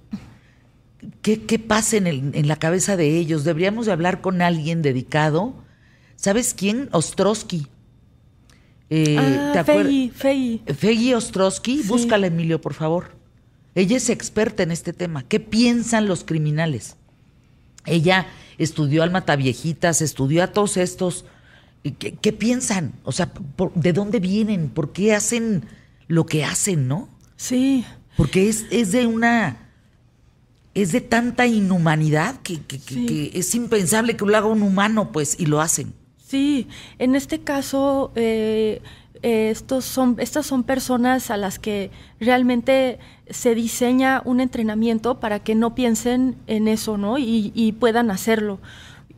qué, 1.21 1.45
qué 1.45 1.59
pasa 1.59 1.97
en, 1.97 2.07
el- 2.07 2.31
en 2.35 2.47
la 2.47 2.55
cabeza 2.57 2.97
de 2.97 3.17
ellos. 3.17 3.43
Deberíamos 3.43 3.85
de 3.85 3.91
hablar 3.91 4.21
con 4.21 4.41
alguien 4.41 4.81
dedicado. 4.81 5.53
¿Sabes 6.15 6.53
quién? 6.53 6.89
Ostrowski. 6.91 7.67
Eh, 8.89 9.17
ah, 9.17 9.51
¿te 9.53 9.59
acuer- 9.59 9.85
Fey, 9.85 10.09
Fey. 10.13 10.61
Feggy 10.75 11.13
Ostrowski, 11.13 11.81
Sí. 11.81 11.87
búscala, 11.87 12.27
Emilio, 12.27 12.61
por 12.61 12.73
favor. 12.73 13.15
Ella 13.75 13.97
es 13.97 14.09
experta 14.09 14.61
en 14.63 14.71
este 14.71 14.93
tema. 14.93 15.23
¿Qué 15.23 15.39
piensan 15.39 16.07
los 16.07 16.23
criminales? 16.23 16.95
Ella 17.85 18.27
estudió 18.57 19.01
al 19.03 19.11
Mataviejitas, 19.11 20.01
estudió 20.01 20.43
a 20.43 20.47
todos 20.47 20.77
estos. 20.77 21.25
¿Qué, 21.97 22.13
qué 22.13 22.31
piensan? 22.31 22.93
O 23.03 23.11
sea, 23.11 23.33
por- 23.33 23.73
¿de 23.73 23.91
dónde 23.93 24.19
vienen? 24.19 24.69
¿Por 24.69 24.93
qué 24.93 25.13
hacen 25.15 25.65
lo 26.07 26.25
que 26.25 26.45
hacen, 26.45 26.87
no? 26.87 27.09
Sí, 27.35 27.83
Porque 28.15 28.47
es, 28.47 28.65
es 28.69 28.91
de 28.91 29.07
una. 29.07 29.57
Es 30.75 30.91
de 30.91 31.01
tanta 31.01 31.45
inhumanidad 31.47 32.39
que, 32.41 32.61
que- 32.61 32.79
que- 32.79 32.93
Sí. 32.93 33.05
que 33.05 33.31
es 33.39 33.53
impensable 33.55 34.15
que 34.15 34.23
lo 34.25 34.37
haga 34.37 34.45
un 34.47 34.61
humano, 34.61 35.11
pues, 35.11 35.35
y 35.39 35.45
lo 35.47 35.59
hacen. 35.61 35.93
Sí, 36.33 36.67
en 36.97 37.13
este 37.13 37.41
caso, 37.41 38.11
eh, 38.15 38.81
eh, 39.21 39.51
estos 39.51 39.85
son, 39.85 40.15
estas 40.17 40.47
son 40.47 40.63
personas 40.63 41.29
a 41.29 41.37
las 41.37 41.59
que 41.59 41.91
realmente 42.19 42.97
se 43.29 43.53
diseña 43.53 44.23
un 44.25 44.39
entrenamiento 44.39 45.19
para 45.19 45.41
que 45.41 45.53
no 45.53 45.75
piensen 45.75 46.35
en 46.47 46.67
eso, 46.67 46.97
¿no? 46.97 47.19
Y, 47.19 47.75
puedan 47.79 48.09
hacerlo. 48.09 48.57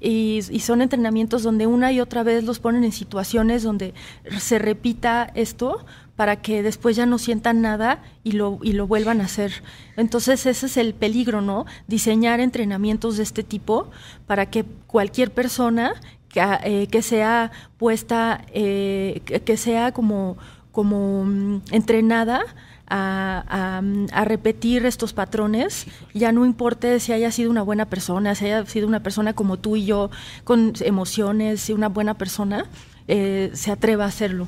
Y, 0.02 0.42
y 0.52 0.60
son 0.60 0.82
entrenamientos 0.82 1.42
donde 1.42 1.68
una 1.68 1.94
y 1.94 2.02
otra 2.02 2.24
vez 2.24 2.44
los 2.44 2.60
ponen 2.60 2.84
en 2.84 2.92
situaciones 2.92 3.64
donde 3.64 3.94
se 4.38 4.60
repita 4.60 5.32
esto 5.36 5.86
para 6.18 6.42
que 6.42 6.64
después 6.64 6.98
ya 6.98 7.06
no 7.06 7.18
sientan 7.18 7.62
nada 7.62 8.04
y 8.26 8.34
lo, 8.34 8.60
y 8.62 8.74
lo 8.74 8.88
vuelvan 8.88 9.22
a 9.22 9.26
hacer. 9.26 9.64
Entonces 9.96 10.46
ese 10.46 10.66
es 10.66 10.76
el 10.76 10.94
peligro, 10.94 11.42
¿no? 11.42 11.66
Diseñar 11.88 12.42
entrenamientos 12.42 13.16
de 13.16 13.24
este 13.24 13.44
tipo 13.44 13.90
para 14.28 14.50
que 14.50 14.66
cualquier 14.88 15.32
persona 15.32 15.94
que, 16.36 16.42
eh, 16.66 16.88
que 16.88 17.02
sea 17.02 17.52
puesta, 17.78 18.42
eh, 18.54 19.22
que, 19.46 19.56
sea 19.58 19.94
como, 19.94 20.38
como 20.74 21.24
mm, 21.26 21.62
entrenada 21.72 22.42
a, 22.88 23.44
a- 23.48 24.20
a 24.22 24.26
repetir 24.26 24.86
estos 24.86 25.14
patrones, 25.14 25.88
ya 26.14 26.32
no 26.34 26.46
importe 26.46 27.00
si 27.00 27.14
haya 27.14 27.32
sido 27.32 27.50
una 27.50 27.62
buena 27.64 27.86
persona, 27.86 28.36
si 28.36 28.46
haya 28.46 28.66
sido 28.66 28.86
una 28.88 29.02
persona 29.02 29.32
como 29.34 29.58
tú 29.58 29.78
y 29.78 29.86
yo, 29.86 30.12
con 30.44 30.74
emociones 30.82 31.70
y 31.70 31.74
una 31.74 31.88
buena 31.90 32.16
persona, 32.16 32.66
eh, 33.08 33.50
se 33.54 33.72
atreva 33.72 34.04
a 34.04 34.08
hacerlo. 34.10 34.48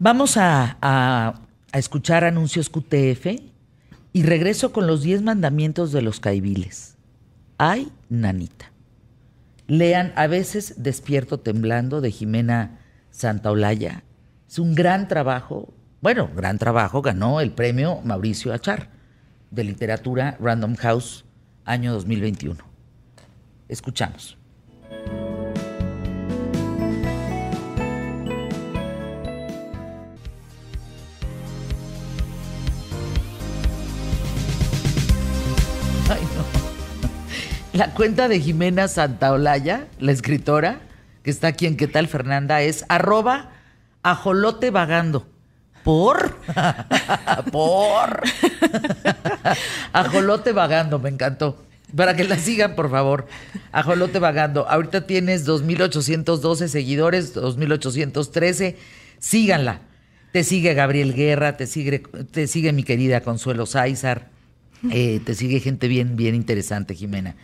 Vamos 0.00 0.36
a, 0.36 0.76
a- 0.82 1.34
a 1.72 1.78
escuchar 1.78 2.24
anuncios 2.24 2.68
QTF 2.70 3.40
y 4.12 4.22
regreso 4.24 4.72
con 4.72 4.86
los 4.88 5.02
10 5.02 5.22
mandamientos 5.22 5.92
de 5.92 6.02
los 6.02 6.18
caibiles. 6.18 6.96
Ay, 7.56 7.88
nanita. 8.08 8.72
Lean 9.70 10.14
A 10.16 10.26
veces 10.28 10.82
Despierto 10.82 11.40
Temblando 11.40 12.00
de 12.00 12.10
Jimena 12.10 12.78
Santaolalla. 13.10 14.02
Es 14.48 14.58
un 14.58 14.74
gran 14.74 15.08
trabajo. 15.08 15.74
Bueno, 16.00 16.30
gran 16.34 16.56
trabajo. 16.56 17.02
Ganó 17.02 17.42
el 17.42 17.52
premio 17.52 18.00
Mauricio 18.02 18.54
Achar 18.54 18.88
de 19.50 19.64
literatura 19.64 20.38
Random 20.40 20.74
House 20.76 21.26
año 21.66 21.92
2021. 21.92 22.64
Escuchamos. 23.68 24.37
La 37.78 37.94
cuenta 37.94 38.26
de 38.26 38.40
Jimena 38.40 38.88
Santaolalla, 38.88 39.86
la 40.00 40.10
escritora, 40.10 40.80
que 41.22 41.30
está 41.30 41.46
aquí 41.46 41.64
en 41.64 41.76
¿Qué 41.76 41.86
tal, 41.86 42.08
Fernanda? 42.08 42.60
Es 42.60 42.84
arroba 42.88 43.52
ajolote 44.02 44.72
vagando. 44.72 45.28
¿Por? 45.84 46.36
¿Por? 47.52 48.22
ajolote 49.92 50.50
vagando, 50.50 50.98
me 50.98 51.08
encantó. 51.08 51.62
Para 51.94 52.16
que 52.16 52.24
la 52.24 52.36
sigan, 52.36 52.74
por 52.74 52.90
favor. 52.90 53.28
Ajolote 53.70 54.18
vagando. 54.18 54.68
Ahorita 54.68 55.06
tienes 55.06 55.46
2.812 55.46 56.66
seguidores, 56.66 57.36
2.813. 57.36 58.74
Síganla. 59.20 59.82
Te 60.32 60.42
sigue 60.42 60.74
Gabriel 60.74 61.14
Guerra, 61.14 61.56
te 61.56 61.68
sigue, 61.68 62.00
te 62.00 62.48
sigue 62.48 62.72
mi 62.72 62.82
querida 62.82 63.20
Consuelo 63.20 63.66
Sáizar. 63.66 64.36
Eh, 64.90 65.20
te 65.24 65.34
sigue 65.34 65.60
gente 65.60 65.88
bien, 65.88 66.16
bien 66.16 66.34
interesante, 66.34 66.94
Jimena. 66.94 67.34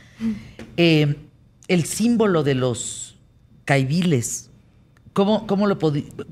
Eh, 0.77 1.17
el 1.69 1.85
símbolo 1.85 2.43
de 2.43 2.55
los 2.55 3.17
caibiles, 3.65 4.51
¿cómo, 5.13 5.47
cómo, 5.47 5.67
lo 5.67 5.79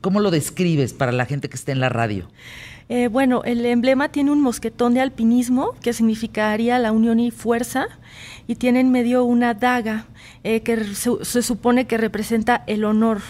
¿cómo 0.00 0.20
lo 0.20 0.30
describes 0.30 0.92
para 0.92 1.12
la 1.12 1.26
gente 1.26 1.48
que 1.48 1.56
está 1.56 1.72
en 1.72 1.80
la 1.80 1.88
radio? 1.88 2.28
Eh, 2.88 3.08
bueno, 3.08 3.42
el 3.44 3.64
emblema 3.64 4.10
tiene 4.10 4.30
un 4.30 4.40
mosquetón 4.40 4.94
de 4.94 5.00
alpinismo 5.00 5.74
que 5.80 5.92
significaría 5.92 6.78
la 6.78 6.92
unión 6.92 7.20
y 7.20 7.30
fuerza 7.30 7.86
y 8.46 8.56
tiene 8.56 8.80
en 8.80 8.90
medio 8.90 9.24
una 9.24 9.54
daga 9.54 10.06
que 10.42 10.84
se 10.94 11.42
supone 11.42 11.86
que 11.86 11.96
representa 11.96 12.64
el 12.66 12.84
honor. 12.84 13.20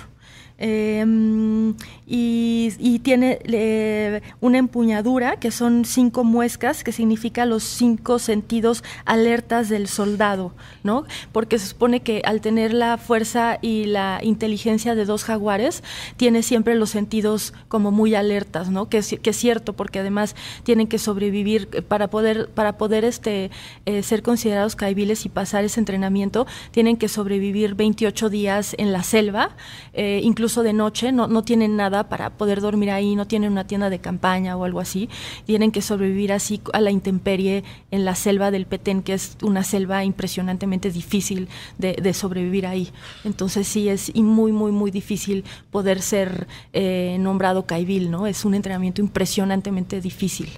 Mm, 0.59 1.70
y, 2.07 3.00
tiene 3.03 3.40
eh, 3.44 4.20
una 4.40 4.59
empuñadura 4.59 5.36
que 5.36 5.50
son 5.50 5.84
cinco 5.84 6.22
muescas 6.22 6.84
que 6.84 6.92
significa 6.92 7.46
los 7.46 7.64
cinco 7.64 8.20
sentidos 8.20 8.84
alertas 9.05 9.68
del 9.68 9.88
soldado, 9.88 10.53
¿no? 10.84 11.05
Porque 11.32 11.59
se 11.59 11.66
supone 11.66 12.00
que 12.00 12.22
al 12.24 12.40
tener 12.40 12.74
la 12.74 12.96
fuerza 12.98 13.59
y 13.61 13.86
la 13.86 14.20
inteligencia 14.22 14.94
de 14.94 15.05
dos 15.05 15.24
jaguares, 15.24 15.82
tiene 16.16 16.42
siempre 16.44 16.76
los 16.76 16.90
sentidos 16.90 17.55
como 17.68 17.90
muy 17.90 18.14
alertas, 18.14 18.70
¿no? 18.70 18.88
Que 18.88 19.03
que 19.22 19.30
es 19.30 19.36
cierto, 19.36 19.72
porque 19.72 19.98
además 19.98 20.36
tienen 20.62 20.86
que 20.86 20.98
sobrevivir 20.98 21.68
eh, 21.72 21.82
para 21.82 22.09
poder, 22.09 22.48
para 22.50 22.78
poder 22.78 23.05
este, 23.05 23.50
eh, 23.86 24.03
ser 24.05 24.22
considerados 24.22 24.76
caibiles 24.76 25.26
y 25.26 25.28
pasar 25.28 25.64
ese 25.64 25.80
entrenamiento, 25.80 26.46
tienen 26.70 26.96
que 26.96 27.09
sobrevivir 27.09 27.74
28 27.74 28.30
días 28.30 28.76
en 28.78 28.92
la 28.92 29.03
selva, 29.03 29.57
incluso 29.94 30.41
incluso 30.43 30.64
de 30.64 30.72
noche, 30.72 31.12
no, 31.12 31.28
no 31.28 31.45
tienen 31.45 31.76
nada 31.76 32.09
para 32.09 32.30
poder 32.30 32.61
dormir 32.61 32.90
ahí, 32.90 33.14
no 33.14 33.28
tienen 33.28 33.53
una 33.53 33.64
tienda 33.64 33.90
de 33.90 34.01
campaña 34.01 34.57
o 34.57 34.64
algo 34.64 34.80
así, 34.80 35.09
tienen 35.47 35.70
que 35.70 35.82
sobrevivir 35.82 36.32
así 36.32 36.61
a 36.72 36.80
la 36.80 36.90
intemperie 36.90 37.62
en 37.93 38.05
la 38.05 38.16
selva 38.16 38.51
del 38.51 38.66
Petén, 38.66 39.05
que 39.05 39.14
es 39.14 39.36
una 39.40 39.62
selva 39.62 40.05
impresionantemente 40.05 40.90
difícil 40.90 41.47
de, 41.78 42.12
sobrevivir 42.12 42.66
ahí. 42.66 42.88
Entonces 43.22 43.68
sí 43.68 43.88
es 43.88 44.12
muy, 44.16 44.51
muy, 44.51 44.72
muy 44.72 44.90
difícil 44.90 45.45
poder 45.70 46.03
ser 46.03 46.49
eh, 46.72 47.18
nombrado 47.20 47.64
caibil, 47.64 48.11
¿no? 48.11 48.26
Es 48.26 48.45
un 48.45 48.55
entrenamiento 48.55 49.01
impresionantemente 49.01 50.01
difícil. 50.01 50.49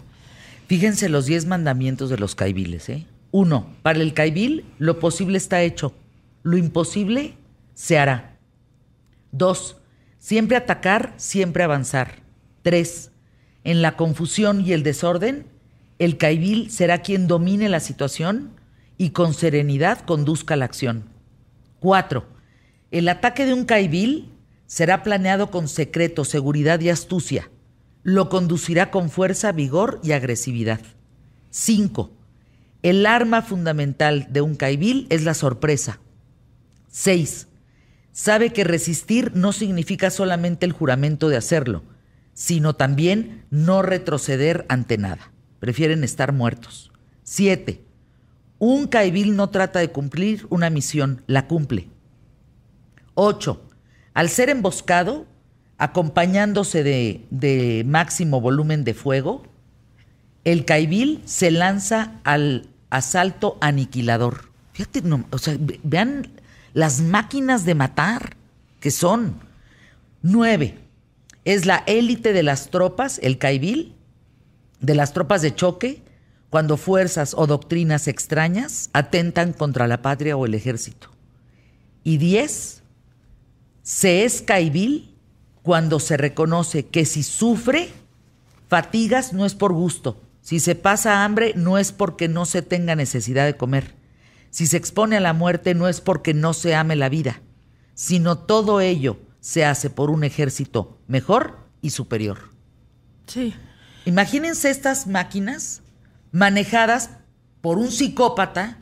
Fíjense 0.67 1.11
los 1.11 1.27
diez 1.27 1.45
mandamientos 1.45 2.09
de 2.09 2.17
los 2.17 2.35
caibiles, 2.35 2.89
¿eh? 2.89 3.07
Uno, 3.33 3.67
para 3.83 4.01
el 4.01 4.15
caibil 4.15 4.65
lo 4.79 4.99
posible 4.99 5.37
está 5.37 5.61
hecho, 5.61 5.93
lo 6.43 6.57
imposible 6.57 7.35
se 7.75 7.99
hará. 7.99 8.34
Dos, 9.37 9.79
siempre 10.21 10.57
atacar, 10.57 11.13
siempre 11.17 11.65
avanzar. 11.65 12.23
Tres, 12.63 13.11
en 13.65 13.83
la 13.83 13.97
confusión 13.97 14.65
y 14.65 14.73
el 14.73 14.85
desorden, 14.85 15.49
el 15.99 16.19
caibil 16.19 16.71
será 16.71 16.99
quien 16.99 17.27
domine 17.27 17.69
la 17.69 17.81
situación 17.81 18.53
y 18.97 19.11
con 19.11 19.35
serenidad 19.35 20.03
conduzca 20.03 20.55
la 20.55 20.67
acción. 20.67 21.07
Cuatro, 21.81 22.27
el 22.93 23.09
ataque 23.09 23.45
de 23.45 23.55
un 23.55 23.65
caibil 23.65 24.31
será 24.67 25.03
planeado 25.03 25.51
con 25.51 25.67
secreto, 25.67 26.25
seguridad 26.25 26.79
y 26.79 26.91
astucia. 26.91 27.51
Lo 28.05 28.29
conducirá 28.29 28.93
con 28.93 29.11
fuerza, 29.11 29.51
vigor 29.51 29.99
y 30.05 30.13
agresividad. 30.13 30.81
Cinco, 31.51 32.13
el 32.83 33.05
arma 33.05 33.43
fundamental 33.43 34.29
de 34.31 34.43
un 34.43 34.55
caibil 34.55 35.09
es 35.11 35.25
la 35.25 35.35
sorpresa. 35.35 35.99
6. 36.93 37.49
Sabe 38.15 38.53
que 38.53 38.63
resistir 38.63 39.33
no 39.35 39.53
significa 39.53 40.09
solamente 40.09 40.65
el 40.65 40.71
juramento 40.71 41.29
de 41.29 41.37
hacerlo, 41.37 41.83
sino 42.33 42.77
también 42.77 43.45
no 43.51 43.83
retroceder 43.83 44.65
ante 44.69 44.99
nada. 44.99 45.33
Prefieren 45.59 46.05
estar 46.05 46.33
muertos. 46.33 46.93
7. 47.25 47.83
Un 48.61 48.87
caibil 48.87 49.35
no 49.35 49.51
trata 49.51 49.81
de 49.81 49.91
cumplir 49.91 50.47
una 50.49 50.71
misión, 50.71 51.25
la 51.27 51.49
cumple. 51.49 51.89
8. 53.15 53.61
Al 54.15 54.29
ser 54.29 54.49
emboscado, 54.49 55.27
acompañándose 55.77 56.85
de, 56.85 57.27
de 57.31 57.83
máximo 57.85 58.41
volumen 58.41 58.85
de 58.85 58.95
fuego, 58.95 59.43
el 60.45 60.65
caibil 60.65 61.21
se 61.25 61.51
lanza 61.51 62.21
al 62.23 62.69
asalto 62.91 63.59
aniquilador. 63.61 64.53
Fíjate, 64.73 65.03
o 65.31 65.39
sea, 65.39 65.57
vean 65.83 66.29
las 66.75 67.01
máquinas 67.01 67.65
de 67.65 67.75
matar 67.75 68.37
que 68.81 68.91
son. 68.91 69.41
Nueve, 70.21 70.79
es 71.45 71.65
la 71.65 71.85
élite 71.87 72.33
de 72.33 72.43
las 72.43 72.71
tropas, 72.71 73.19
el 73.23 73.39
caibil, 73.39 73.95
de 74.81 74.95
las 74.95 75.13
tropas 75.13 75.41
de 75.41 75.55
choque, 75.55 76.03
cuando 76.51 76.77
fuerzas 76.77 77.35
o 77.37 77.47
doctrinas 77.47 78.07
extrañas 78.07 78.91
atentan 78.93 79.53
contra 79.53 79.89
la 79.89 80.03
patria 80.03 80.37
o 80.37 80.47
el 80.47 80.55
ejército. 80.55 81.11
Y 82.03 82.19
diez, 82.19 82.83
se 83.83 84.25
es 84.25 84.43
caibil 84.43 85.15
cuando 85.63 85.99
se 86.01 86.17
reconoce 86.17 86.87
que 86.87 87.07
si 87.07 87.23
sufre 87.23 87.91
fatigas 88.69 89.33
no 89.33 89.47
es 89.47 89.55
por 89.55 89.73
gusto, 89.73 90.21
si 90.43 90.61
se 90.61 90.75
pasa 90.75 91.25
hambre 91.25 91.55
no 91.57 91.79
es 91.79 91.93
porque 91.93 92.29
no 92.29 92.45
se 92.45 92.63
tenga 92.63 92.95
necesidad 92.95 93.47
de 93.47 93.57
comer. 93.57 93.95
Si 94.55 94.69
se 94.69 94.77
expone 94.77 95.17
a 95.17 95.21
la 95.21 95.33
muerte 95.33 95.75
no 95.75 95.89
es 95.89 96.01
porque 96.01 96.33
no 96.33 96.53
se 96.55 96.77
ame 96.77 96.95
la 96.95 97.09
vida, 97.09 97.43
sino 97.95 98.39
todo 98.39 98.81
ello 98.81 99.19
se 99.41 99.65
hace 99.65 99.91
por 99.91 100.11
un 100.11 100.23
ejército 100.23 101.01
mejor 101.09 101.59
y 101.83 101.91
superior. 101.91 102.39
Sí. 103.27 103.53
Imagínense 104.05 104.71
estas 104.71 105.09
máquinas 105.09 105.83
manejadas 106.31 107.11
por 107.63 107.79
un 107.79 107.91
psicópata 107.91 108.79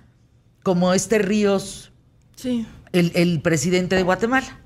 como 0.63 0.93
este 0.93 1.19
Ríos, 1.19 1.91
sí. 2.37 2.67
el, 2.93 3.11
el 3.15 3.41
presidente 3.41 3.97
de 3.97 4.03
Guatemala. 4.03 4.61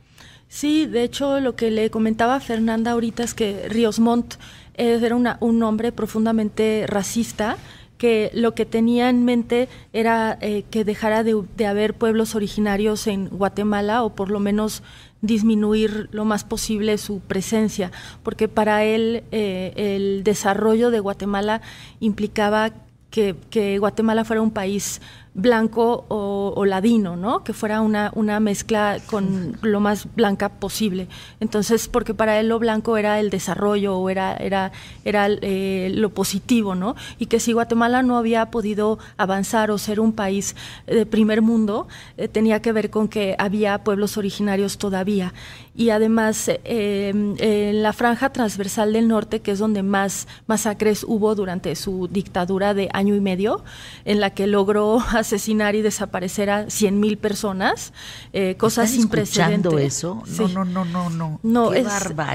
Sí, 0.49 0.87
de 0.87 1.05
hecho 1.05 1.39
lo 1.39 1.55
que 1.55 1.71
le 1.71 1.89
comentaba 1.89 2.35
a 2.35 2.41
Fernanda 2.41 2.91
ahorita 2.91 3.23
es 3.23 3.33
que 3.33 3.69
Ríos 3.69 4.01
Montt 4.01 4.35
era 4.75 5.15
un 5.15 5.63
hombre 5.63 5.93
profundamente 5.93 6.85
racista 6.89 7.59
que 7.99 8.31
lo 8.35 8.55
que 8.55 8.67
tenía 8.67 9.09
en 9.09 9.25
mente 9.25 9.69
era 9.93 10.39
eh, 10.41 10.65
que 10.71 10.85
dejara 10.85 11.25
de, 11.25 11.67
haber 11.67 11.95
pueblos 11.95 12.35
originarios 12.35 13.07
en 13.07 13.29
Guatemala 13.29 14.03
o 14.03 14.15
por 14.15 14.31
lo 14.31 14.41
menos 14.41 14.83
disminuir 15.23 16.09
lo 16.13 16.25
más 16.25 16.45
posible 16.45 16.99
su 16.99 17.21
presencia, 17.21 17.91
porque 18.23 18.49
para 18.49 18.85
él 18.85 19.25
eh, 19.33 19.73
el 19.77 20.25
desarrollo 20.25 20.91
de 20.91 21.01
Guatemala 21.01 21.63
implicaba 22.01 22.73
que, 23.11 23.35
que 23.51 23.79
Guatemala 23.79 24.25
fuera 24.25 24.43
un 24.43 24.51
país 24.51 25.01
blanco 25.37 26.07
o, 26.09 26.65
ladino, 26.65 27.15
¿no? 27.15 27.45
Que 27.45 27.53
fuera 27.53 27.83
una, 27.83 28.11
una 28.15 28.41
mezcla 28.41 28.99
con 29.07 29.57
lo 29.61 29.79
más 29.79 30.09
blanca 30.17 30.49
posible. 30.49 31.09
Entonces, 31.39 31.89
porque 31.89 32.15
para 32.15 32.41
él 32.41 32.49
lo 32.49 32.59
blanco 32.59 32.97
era 32.97 33.21
el 33.21 33.29
desarrollo 33.31 33.99
o 33.99 34.09
era, 34.09 34.35
era, 34.35 34.73
era 35.05 35.29
eh, 35.29 35.93
lo 35.95 36.11
positivo, 36.11 36.75
¿no? 36.75 36.97
Y 37.19 37.27
que 37.27 37.39
si 37.39 37.53
Guatemala 37.53 38.03
no 38.03 38.17
había 38.17 38.51
podido 38.51 38.99
avanzar 39.19 39.71
o 39.71 39.79
ser 39.79 40.01
un 40.01 40.13
país 40.13 40.57
de 40.87 41.05
primer 41.05 41.43
mundo, 41.43 41.87
eh, 42.17 42.29
tenía 42.29 42.63
que 42.63 42.73
ver 42.73 42.89
con 42.91 43.07
que 43.07 43.37
había 43.39 43.85
pueblos 43.85 44.17
originarios 44.17 44.79
todavía. 44.79 45.35
Y 45.77 45.91
además, 45.91 46.49
eh, 46.49 47.13
en 47.39 47.83
la 47.83 47.93
franja 47.93 48.31
transversal 48.31 48.95
del 48.95 49.09
norte, 49.09 49.41
que 49.41 49.51
es 49.51 49.59
donde 49.59 49.83
más 49.83 50.27
masacres 50.47 51.05
hubo 51.07 51.35
durante 51.35 51.77
su 51.77 52.09
dictadura 52.09 52.73
de 52.73 52.89
año 52.95 53.15
y 53.15 53.21
medio, 53.21 53.63
en 54.07 54.21
la 54.21 54.31
que 54.31 54.47
logró 54.47 54.99
asesinar 55.27 55.75
y 55.75 55.83
desaparecer 55.83 56.51
a 56.51 56.71
100 56.71 57.01
mil 57.01 57.19
personas, 57.19 57.93
eh, 58.33 58.57
cosas 58.57 58.91
sin 58.91 59.09
precedentes. 59.09 59.73
eso? 59.75 60.23
No, 60.39 60.49
no, 60.49 60.65
no, 60.65 60.85
no, 60.85 61.11
no. 61.11 61.41
No, 61.43 61.73
es, 61.73 61.87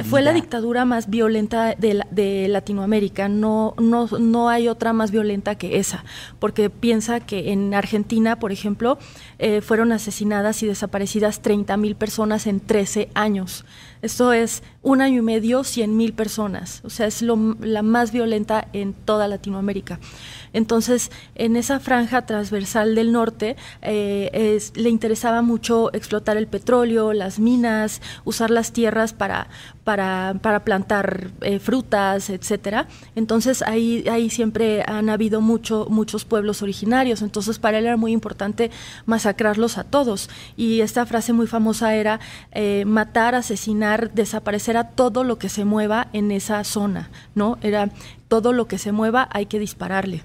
fue 0.09 0.21
la 0.21 0.33
dictadura 0.33 0.85
más 0.85 1.09
violenta 1.09 1.75
de, 1.75 2.01
de, 2.11 2.47
Latinoamérica. 2.47 3.29
No, 3.29 3.73
no, 3.79 4.07
no 4.07 4.49
hay 4.49 4.67
otra 4.67 4.93
más 4.93 5.11
violenta 5.11 5.55
que 5.55 5.77
esa, 5.79 6.03
porque 6.39 6.69
piensa 6.69 7.19
que 7.19 7.51
en 7.51 7.73
Argentina, 7.73 8.37
por 8.37 8.51
ejemplo, 8.51 8.99
eh, 9.39 9.61
fueron 9.61 9.91
asesinadas 9.91 10.61
y 10.63 10.67
desaparecidas 10.67 11.41
30 11.41 11.77
mil 11.77 11.95
personas 11.95 12.47
en 12.47 12.59
13 12.59 13.09
años. 13.13 13.65
Esto 14.01 14.33
es 14.33 14.63
un 14.81 15.01
año 15.01 15.19
y 15.19 15.21
medio, 15.21 15.63
100 15.63 15.95
mil 15.95 16.13
personas. 16.13 16.81
O 16.83 16.89
sea, 16.89 17.05
es 17.07 17.21
la 17.21 17.81
más 17.81 18.11
violenta 18.11 18.67
en 18.73 18.93
toda 18.93 19.27
Latinoamérica. 19.27 19.99
Entonces, 20.53 21.11
en 21.35 21.55
esa 21.55 21.79
franja 21.79 22.25
transversal 22.25 22.95
del 22.95 23.11
norte 23.11 23.55
eh, 23.81 24.59
le 24.75 24.89
interesaba 24.89 25.41
mucho 25.41 25.93
explotar 25.93 26.37
el 26.37 26.47
petróleo, 26.47 27.13
las 27.13 27.39
minas, 27.39 28.01
usar 28.25 28.49
las 28.49 28.73
tierras 28.73 29.13
para, 29.13 29.49
para, 29.83 30.35
para 30.41 30.63
plantar 30.63 31.31
eh, 31.41 31.59
frutas, 31.59 32.29
etcétera. 32.29 32.87
Entonces 33.15 33.61
ahí, 33.61 34.07
ahí 34.09 34.29
siempre 34.29 34.83
han 34.87 35.09
habido 35.09 35.41
mucho, 35.41 35.87
muchos 35.89 36.25
pueblos 36.25 36.61
originarios. 36.61 37.21
Entonces 37.21 37.59
para 37.59 37.79
él 37.79 37.85
era 37.85 37.97
muy 37.97 38.11
importante 38.11 38.71
masacrarlos 39.05 39.77
a 39.77 39.83
todos. 39.83 40.29
Y 40.55 40.81
esta 40.81 41.05
frase 41.05 41.33
muy 41.33 41.47
famosa 41.47 41.95
era 41.95 42.19
eh, 42.51 42.85
matar, 42.85 43.35
asesinar, 43.35 44.11
desaparecer 44.13 44.77
a 44.77 44.89
todo 44.89 45.23
lo 45.23 45.37
que 45.37 45.49
se 45.49 45.65
mueva 45.65 46.07
en 46.13 46.31
esa 46.31 46.63
zona, 46.63 47.09
¿no? 47.35 47.57
Era 47.61 47.89
todo 48.27 48.53
lo 48.53 48.67
que 48.67 48.77
se 48.77 48.91
mueva 48.91 49.27
hay 49.31 49.45
que 49.47 49.59
dispararle. 49.59 50.23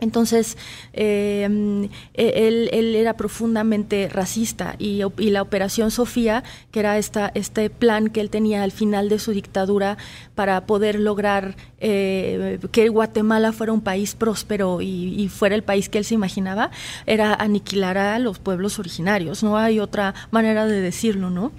Entonces, 0.00 0.56
em, 0.92 1.88
e, 2.14 2.46
él, 2.46 2.94
era 2.94 3.16
profundamente 3.16 4.08
racista 4.08 4.76
y, 4.78 5.02
la 5.30 5.42
Operación 5.42 5.90
Sofía, 5.90 6.44
que 6.70 6.80
era 6.80 6.98
esta, 6.98 7.32
este 7.34 7.68
plan 7.68 8.08
que 8.08 8.20
él 8.20 8.30
tenía 8.30 8.62
al 8.62 8.70
final 8.72 9.08
de 9.08 9.18
su 9.18 9.32
dictadura 9.32 9.98
para 10.34 10.66
poder 10.66 11.00
lograr 11.00 11.56
eh, 11.80 12.58
que 12.70 12.88
Guatemala 12.88 13.52
fuera 13.52 13.72
un 13.72 13.80
país 13.80 14.14
próspero 14.14 14.80
y, 14.80 15.28
fuera 15.28 15.54
el 15.54 15.62
país 15.62 15.88
que 15.88 15.98
él 15.98 16.04
se 16.04 16.14
imaginaba, 16.14 16.70
era 17.06 17.34
aniquilar 17.34 17.98
a 17.98 18.18
los 18.18 18.38
pueblos 18.38 18.78
originarios. 18.78 19.42
No 19.42 19.58
hay 19.58 19.80
otra 19.80 20.14
manera 20.30 20.66
de 20.66 20.80
decirlo, 20.80 21.30
¿no? 21.30 21.52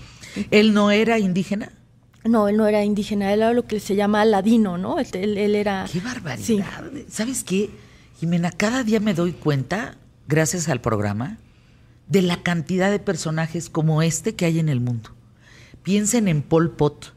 ¿Él 0.51 0.73
no 0.73 0.91
era 0.91 1.19
indígena? 1.19 1.71
No, 2.23 2.47
él 2.47 2.57
no 2.57 2.67
era 2.67 2.83
indígena, 2.83 3.33
él 3.33 3.41
era 3.41 3.53
lo 3.53 3.65
que 3.65 3.79
se 3.79 3.95
llama 3.95 4.23
ladino, 4.25 4.77
¿no? 4.77 4.97
Él, 4.99 5.55
era... 5.55 5.85
¡Qué 5.91 5.99
barbaridad! 5.99 6.65
¿Sabes 7.09 7.43
qué? 7.43 7.69
Jimena, 8.19 8.51
cada 8.51 8.83
día 8.83 8.99
me 8.99 9.13
doy 9.13 9.31
cuenta, 9.31 9.95
gracias 10.27 10.67
al 10.67 10.81
programa, 10.81 11.37
de 12.09 12.21
la 12.21 12.43
cantidad 12.43 12.91
de 12.91 12.99
personajes 12.99 13.69
como 13.69 14.01
este 14.01 14.35
que 14.35 14.43
hay 14.43 14.59
en 14.59 14.67
el 14.67 14.81
mundo. 14.81 15.11
Piensen 15.83 16.27
en 16.27 16.41
Pol 16.41 16.69
Pot, 16.71 17.13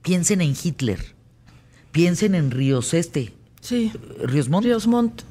piensen 0.00 0.40
en 0.40 0.54
Hitler, 0.60 1.14
piensen 1.92 2.34
en 2.34 2.50
Ríos 2.50 2.94
Este. 2.94 3.34
Sí. 3.60 3.92
Ríos 4.22 4.48
Montt. 4.48 4.64
Ríos 4.64 4.86
Montt. 4.86 5.24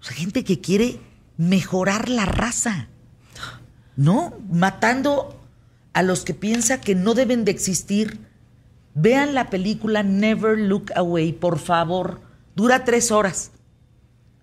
O 0.00 0.02
sea, 0.02 0.16
gente 0.16 0.42
que 0.42 0.60
quiere 0.60 0.98
mejorar 1.36 2.08
la 2.08 2.24
raza. 2.26 2.88
¿No? 3.94 4.34
Matando 4.50 5.40
a 5.92 6.02
los 6.02 6.24
que 6.24 6.34
piensa 6.34 6.80
que 6.80 6.96
no 6.96 7.14
deben 7.14 7.44
de 7.44 7.52
existir, 7.52 8.18
vean 8.94 9.34
la 9.34 9.50
película 9.50 10.02
Never 10.02 10.58
Look 10.58 10.90
Away, 10.96 11.32
por 11.32 11.60
favor. 11.60 12.20
Dura 12.56 12.84
tres 12.84 13.12
horas. 13.12 13.52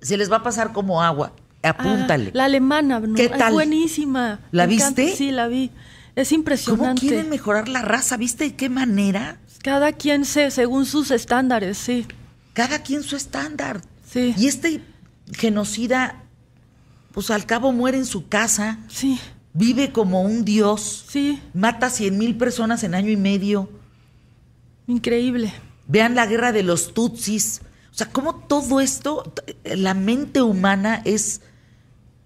Se 0.01 0.17
les 0.17 0.31
va 0.31 0.37
a 0.37 0.43
pasar 0.43 0.73
como 0.73 1.01
agua. 1.01 1.33
Apúntale. 1.63 2.27
Ah, 2.29 2.31
la 2.35 2.45
alemana, 2.45 2.99
¿no? 2.99 3.15
¿Qué 3.15 3.25
Es 3.25 3.37
tal? 3.37 3.53
buenísima. 3.53 4.39
¿La 4.51 4.67
Me 4.67 4.75
encanta. 4.75 5.01
viste? 5.01 5.17
Sí, 5.17 5.31
la 5.31 5.47
vi. 5.47 5.71
Es 6.15 6.29
¿Cómo 6.29 6.39
impresionante. 6.39 7.01
quieren 7.01 7.29
mejorar 7.29 7.67
la 7.67 7.81
raza? 7.81 8.15
¿Viste 8.17 8.45
de 8.45 8.55
qué 8.55 8.69
manera? 8.69 9.37
Cada 9.63 9.91
quien 9.93 10.23
se, 10.25 10.49
según 10.51 10.85
sus 10.85 11.11
estándares, 11.11 11.77
sí. 11.77 12.05
Cada 12.53 12.81
quien 12.83 13.03
su 13.03 13.15
estándar. 13.15 13.81
Sí. 14.09 14.33
Y 14.37 14.47
este 14.47 14.81
genocida, 15.33 16.23
pues 17.11 17.29
al 17.31 17.45
cabo 17.45 17.71
muere 17.73 17.97
en 17.97 18.05
su 18.05 18.27
casa, 18.29 18.79
Sí, 18.87 19.19
vive 19.53 19.91
como 19.91 20.21
un 20.21 20.45
dios, 20.45 21.05
sí, 21.09 21.41
mata 21.53 21.87
a 21.87 21.89
cien 21.89 22.17
mil 22.17 22.37
personas 22.37 22.83
en 22.83 22.95
año 22.95 23.09
y 23.11 23.17
medio. 23.17 23.69
increíble. 24.87 25.51
Vean 25.87 26.15
la 26.15 26.25
guerra 26.25 26.51
de 26.51 26.63
los 26.63 26.93
Tutsis. 26.93 27.61
O 27.97 27.99
sea, 27.99 28.09
cómo 28.11 28.35
todo 28.35 28.79
esto, 28.79 29.33
la 29.63 29.95
mente 29.95 30.43
humana 30.43 31.01
es, 31.03 31.41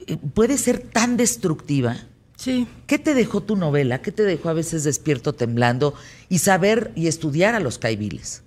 eh, 0.06 0.18
puede 0.18 0.58
ser 0.58 0.80
tan 0.82 1.16
destructiva. 1.16 1.96
Sí. 2.36 2.68
¿Qué 2.88 3.00
te 3.00 3.14
dejó 3.14 3.40
tu 3.40 3.56
novela? 3.56 4.02
¿Qué 4.02 4.12
te 4.12 4.24
dejó 4.24 4.50
a 4.50 4.54
veces 4.54 4.84
despierto 4.84 5.32
temblando 5.32 5.94
y 6.28 6.40
saber 6.40 6.92
y 6.94 7.08
estudiar 7.08 7.56
a 7.56 7.62
los 7.62 7.78
caibiles? 7.78 8.44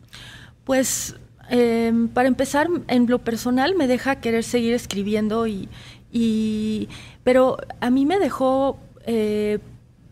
Pues 0.65 1.15
eh, 1.49 1.95
para 2.13 2.29
empezar, 2.29 2.69
en 2.89 3.07
lo 3.07 3.21
personal 3.21 3.75
me 3.75 3.87
deja 3.87 4.17
querer 4.17 4.45
seguir 4.45 4.75
escribiendo 4.75 5.47
y, 5.47 5.71
y 6.13 6.91
pero 7.23 7.57
a 7.81 7.89
mí 7.89 8.05
me 8.05 8.19
dejó, 8.19 8.79
eh, 9.07 9.61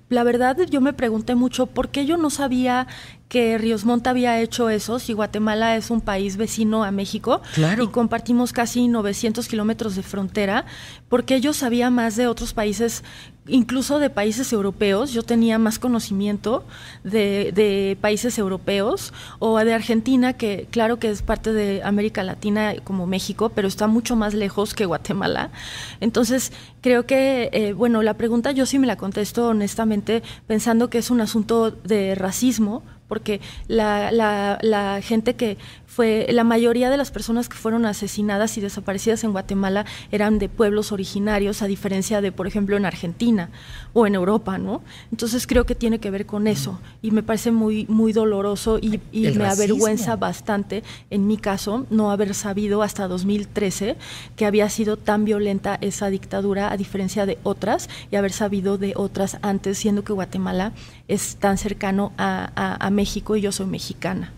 la 0.08 0.24
verdad 0.24 0.56
yo 0.62 0.80
me 0.80 0.94
pregunté 0.94 1.34
mucho 1.34 1.66
por 1.66 1.90
qué 1.90 2.06
yo 2.06 2.16
no 2.16 2.30
sabía 2.30 2.86
que 3.32 3.56
Ríos 3.56 3.86
Montt 3.86 4.06
había 4.08 4.38
hecho 4.42 4.68
eso, 4.68 4.98
si 4.98 5.14
Guatemala 5.14 5.74
es 5.74 5.90
un 5.90 6.02
país 6.02 6.36
vecino 6.36 6.84
a 6.84 6.90
México 6.90 7.40
Claro. 7.54 7.82
y 7.82 7.88
compartimos 7.88 8.52
casi 8.52 8.88
900 8.88 9.48
kilómetros 9.48 9.96
de 9.96 10.02
frontera, 10.02 10.66
porque 11.08 11.40
yo 11.40 11.54
sabía 11.54 11.88
más 11.88 12.14
de 12.16 12.26
otros 12.26 12.52
países, 12.52 13.02
incluso 13.46 13.98
de 13.98 14.10
países 14.10 14.52
europeos, 14.52 15.14
yo 15.14 15.22
tenía 15.22 15.58
más 15.58 15.78
conocimiento 15.78 16.66
de, 17.04 17.52
de 17.54 17.96
países 18.02 18.36
europeos 18.36 19.14
o 19.38 19.58
de 19.58 19.72
Argentina, 19.72 20.34
que 20.34 20.68
claro 20.70 20.98
que 20.98 21.08
es 21.08 21.22
parte 21.22 21.54
de 21.54 21.82
América 21.84 22.22
Latina 22.24 22.74
como 22.84 23.06
México, 23.06 23.48
pero 23.48 23.66
está 23.66 23.86
mucho 23.86 24.14
más 24.14 24.34
lejos 24.34 24.74
que 24.74 24.84
Guatemala. 24.84 25.52
Entonces, 26.00 26.52
creo 26.82 27.06
que, 27.06 27.48
eh, 27.54 27.72
bueno, 27.72 28.02
la 28.02 28.12
pregunta 28.18 28.52
yo 28.52 28.66
sí 28.66 28.78
me 28.78 28.86
la 28.86 28.96
contesto 28.96 29.48
honestamente 29.48 30.22
pensando 30.46 30.90
que 30.90 30.98
es 30.98 31.10
un 31.10 31.22
asunto 31.22 31.70
de 31.70 32.14
racismo, 32.14 32.82
porque 33.12 33.42
la, 33.68 34.10
la, 34.10 34.58
la 34.62 35.02
gente 35.02 35.34
que 35.34 35.58
fue, 35.94 36.26
la 36.30 36.42
mayoría 36.44 36.88
de 36.88 36.96
las 36.96 37.10
personas 37.10 37.50
que 37.50 37.56
fueron 37.58 37.84
asesinadas 37.84 38.56
y 38.56 38.62
desaparecidas 38.62 39.24
en 39.24 39.32
Guatemala 39.32 39.84
eran 40.10 40.38
de 40.38 40.48
pueblos 40.48 40.90
originarios, 40.90 41.60
a 41.60 41.66
diferencia 41.66 42.22
de, 42.22 42.32
por 42.32 42.46
ejemplo, 42.46 42.78
en 42.78 42.86
Argentina 42.86 43.50
o 43.92 44.06
en 44.06 44.14
Europa, 44.14 44.56
¿no? 44.56 44.80
Entonces 45.10 45.46
creo 45.46 45.66
que 45.66 45.74
tiene 45.74 45.98
que 45.98 46.10
ver 46.10 46.24
con 46.24 46.46
eso 46.46 46.80
y 47.02 47.10
me 47.10 47.22
parece 47.22 47.50
muy, 47.52 47.84
muy 47.90 48.14
doloroso 48.14 48.78
y, 48.78 49.00
me 49.12 49.30
racismo. 49.32 49.44
avergüenza 49.46 50.16
bastante, 50.16 50.82
en 51.10 51.26
mi 51.26 51.36
caso, 51.36 51.86
no 51.90 52.10
haber 52.10 52.34
sabido 52.34 52.82
hasta 52.82 53.06
2013 53.06 53.96
que 54.34 54.46
había 54.46 54.70
sido 54.70 54.96
tan 54.96 55.26
violenta 55.26 55.76
esa 55.82 56.08
dictadura, 56.08 56.72
a 56.72 56.76
diferencia 56.78 57.26
de 57.26 57.36
otras, 57.42 57.90
y 58.10 58.16
haber 58.16 58.32
sabido 58.32 58.78
de 58.78 58.94
otras 58.96 59.36
antes, 59.42 59.76
siendo 59.76 60.04
que 60.04 60.14
Guatemala 60.14 60.72
es 61.08 61.36
tan 61.36 61.58
cercano 61.58 62.12
a, 62.16 62.50
a- 62.56 62.86
a 62.86 62.90
México 62.90 63.36
y 63.36 63.42
yo 63.42 63.52
soy 63.52 63.66
mexicana. 63.66 64.32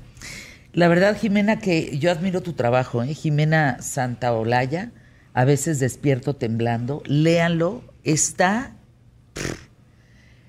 La 0.74 0.88
verdad, 0.88 1.16
Jimena, 1.16 1.58
que 1.60 1.98
yo 1.98 2.10
admiro 2.10 2.42
tu 2.42 2.52
trabajo, 2.52 3.02
¿eh? 3.02 3.14
Jimena 3.14 3.80
Santaolalla, 3.80 4.90
a 5.32 5.44
veces 5.44 5.78
despierto 5.78 6.34
temblando, 6.34 7.02
léanlo, 7.06 7.82
está... 8.02 8.76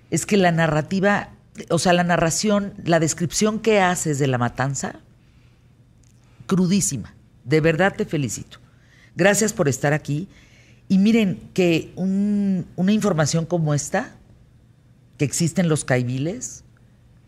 Es 0.09 0.25
que 0.25 0.37
la 0.37 0.51
narrativa, 0.51 1.29
o 1.69 1.77
sea, 1.79 1.93
la 1.93 2.03
narración, 2.03 2.73
la 2.83 2.99
descripción 2.99 3.59
que 3.59 3.79
haces 3.81 4.17
de 4.17 4.27
la 4.27 4.37
matanza, 4.37 4.99
crudísima. 6.47 7.15
De 7.43 7.61
verdad 7.61 7.93
te 7.95 8.05
felicito. 8.05 8.59
Gracias 9.15 9.53
por 9.53 9.67
estar 9.67 9.93
aquí. 9.93 10.27
Y 10.87 10.97
miren 10.99 11.49
que 11.53 11.91
un- 11.95 12.65
una 12.75 12.91
información 12.91 13.45
como 13.45 13.73
esta, 13.73 14.15
que 15.17 15.25
existen 15.25 15.69
los 15.69 15.85
caibiles, 15.85 16.63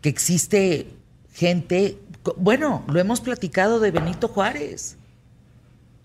que 0.00 0.08
existe 0.08 0.88
gente, 1.32 1.98
bueno, 2.36 2.84
lo 2.88 2.98
hemos 3.00 3.20
platicado 3.20 3.80
de 3.80 3.90
Benito 3.90 4.28
Juárez. 4.28 4.96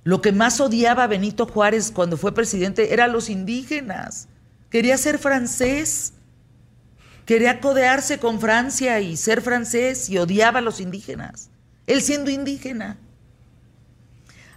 Lo 0.03 0.21
que 0.21 0.31
más 0.31 0.59
odiaba 0.59 1.03
a 1.03 1.07
Benito 1.07 1.45
Juárez 1.45 1.91
cuando 1.91 2.17
fue 2.17 2.33
presidente 2.33 2.93
era 2.93 3.05
a 3.05 3.07
los 3.07 3.29
indígenas. 3.29 4.27
Quería 4.69 4.97
ser 4.97 5.17
francés. 5.17 6.13
Quería 7.25 7.61
codearse 7.61 8.19
con 8.19 8.41
Francia 8.41 8.99
y 8.99 9.15
ser 9.15 9.41
francés 9.41 10.09
y 10.09 10.17
odiaba 10.17 10.59
a 10.59 10.61
los 10.61 10.81
indígenas. 10.81 11.49
Él 11.87 12.01
siendo 12.01 12.31
indígena. 12.31 12.97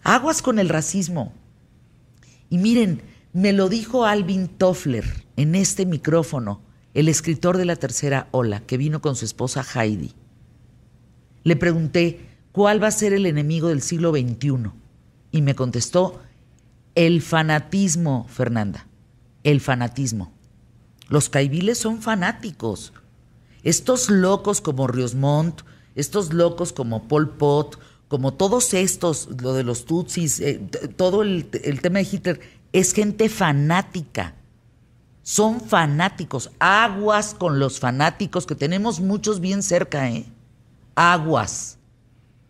Aguas 0.03 0.43
con 0.43 0.59
el 0.59 0.69
racismo. 0.69 1.33
Y 2.51 2.59
miren, 2.59 3.03
me 3.33 3.53
lo 3.53 3.69
dijo 3.69 4.05
Alvin 4.05 4.49
Toffler 4.49 5.27
en 5.37 5.55
este 5.55 5.87
micrófono, 5.87 6.61
el 6.95 7.09
escritor 7.09 7.57
de 7.57 7.67
la 7.67 7.77
tercera 7.77 8.29
ola, 8.31 8.61
que 8.61 8.79
vino 8.79 9.01
con 9.01 9.15
su 9.15 9.25
esposa 9.25 9.65
Heidi. 9.75 10.15
Le 11.47 11.55
pregunté, 11.55 12.27
¿cuál 12.51 12.83
va 12.83 12.89
a 12.89 12.91
ser 12.91 13.13
el 13.13 13.25
enemigo 13.25 13.69
del 13.69 13.81
siglo 13.81 14.11
XXI? 14.11 14.73
Y 15.31 15.43
me 15.43 15.55
contestó, 15.55 16.21
el 16.97 17.23
fanatismo, 17.23 18.27
Fernanda, 18.29 18.89
el 19.45 19.61
fanatismo. 19.61 20.33
Los 21.09 21.29
caibiles 21.29 21.79
son 21.79 22.03
fanáticos. 22.03 22.93
Estos 23.63 24.11
locos 24.11 24.61
como 24.61 24.89
Riosmont, 24.89 25.61
estos 25.95 26.33
locos 26.33 26.73
como 26.73 27.07
Pol 27.07 27.31
Pot, 27.37 27.79
como 28.09 28.35
todos 28.35 28.75
estos, 28.75 29.29
lo 29.41 29.53
de 29.53 29.63
los 29.63 29.85
Tutsis, 29.85 30.41
eh, 30.41 30.61
todo 30.97 31.23
el, 31.23 31.49
el 31.63 31.81
tema 31.81 32.01
de 32.01 32.09
Hitler, 32.11 32.41
es 32.73 32.93
gente 32.93 33.29
fanática. 33.29 34.35
Son 35.23 35.61
fanáticos. 35.61 36.51
Aguas 36.59 37.35
con 37.35 37.61
los 37.61 37.79
fanáticos, 37.79 38.47
que 38.47 38.57
tenemos 38.57 38.99
muchos 38.99 39.39
bien 39.39 39.63
cerca, 39.63 40.11
¿eh? 40.11 40.27
Aguas. 40.97 41.79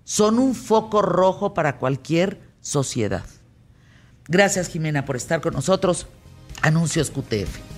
Son 0.05 0.39
un 0.39 0.55
foco 0.55 1.03
rojo 1.03 1.53
para 1.53 1.79
cualquier 1.79 2.41
sociedad. 2.61 3.27
Gracias, 4.29 4.69
Jimena, 4.69 5.05
por 5.05 5.17
estar 5.17 5.41
con 5.41 5.53
nosotros. 5.53 6.07
Anuncios 6.63 7.11
QTF. 7.11 7.76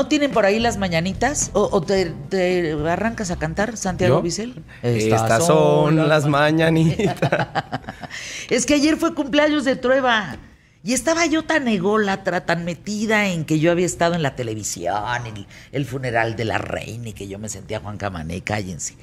¿No 0.00 0.06
tienen 0.06 0.30
por 0.30 0.46
ahí 0.46 0.58
las 0.58 0.78
mañanitas? 0.78 1.50
¿O, 1.52 1.68
o 1.70 1.82
te, 1.82 2.06
te 2.30 2.72
arrancas 2.88 3.30
a 3.30 3.38
cantar, 3.38 3.76
Santiago. 3.76 4.22
Bisel? 4.22 4.64
Estas 4.82 5.46
son 5.46 6.08
las 6.08 6.26
mañanitas. 6.26 7.18
Es 8.48 8.64
que 8.64 8.72
ayer 8.72 8.96
fue 8.96 9.14
cumpleaños 9.14 9.66
de 9.66 9.76
Trueba. 9.76 10.38
Y 10.82 10.94
estaba 10.94 11.26
yo 11.26 11.44
tan 11.44 11.68
ególatra, 11.68 12.46
tan 12.46 12.64
metida 12.64 13.28
en 13.28 13.44
que 13.44 13.60
yo 13.60 13.70
había 13.70 13.84
estado 13.84 14.14
en 14.14 14.22
la 14.22 14.36
televisión, 14.36 15.26
el, 15.26 15.46
el 15.70 15.84
funeral 15.84 16.34
de 16.34 16.46
la 16.46 16.56
reina 16.56 17.10
y 17.10 17.12
que 17.12 17.28
yo 17.28 17.38
me 17.38 17.50
sentía 17.50 17.80
Juan 17.80 17.98
Camané, 17.98 18.40
cállense. 18.40 18.96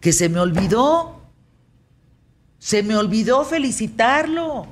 Que 0.00 0.12
se 0.12 0.28
me 0.28 0.40
olvidó. 0.40 1.22
Se 2.58 2.82
me 2.82 2.96
olvidó 2.96 3.44
felicitarlo. 3.44 4.66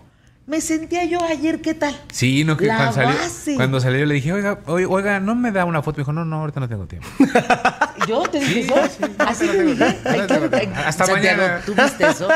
Me 0.51 0.61
sentía 0.61 1.05
yo 1.05 1.23
ayer, 1.23 1.61
¿qué 1.61 1.75
tal? 1.75 1.95
Sí, 2.13 2.43
no, 2.43 2.57
que 2.57 2.67
La 2.67 2.75
cuando 2.75 2.95
salió, 2.95 3.15
base. 3.15 3.55
cuando 3.55 3.79
salió 3.79 4.05
le 4.05 4.15
dije, 4.15 4.33
oiga, 4.33 4.59
oiga, 4.67 5.21
no 5.21 5.37
me 5.37 5.53
da 5.53 5.65
una 5.65 5.81
foto. 5.81 5.99
Me 5.99 6.01
dijo, 6.03 6.13
no, 6.13 6.25
no, 6.25 6.41
ahorita 6.41 6.59
no 6.59 6.69
tengo 6.69 6.87
tiempo. 6.87 7.07
Yo 8.09 8.23
te 8.23 8.41
dije 8.41 8.63
eso. 8.63 9.09
Así 9.19 9.47
no 9.47 9.53
te 9.53 9.63
dije. 9.63 9.85
Ay. 10.05 10.21
Hasta 10.75 11.07
Santiago, 11.07 11.41
mañana. 11.43 11.63
¿Tú 11.65 11.73
viste 11.73 12.05
eso? 12.05 12.27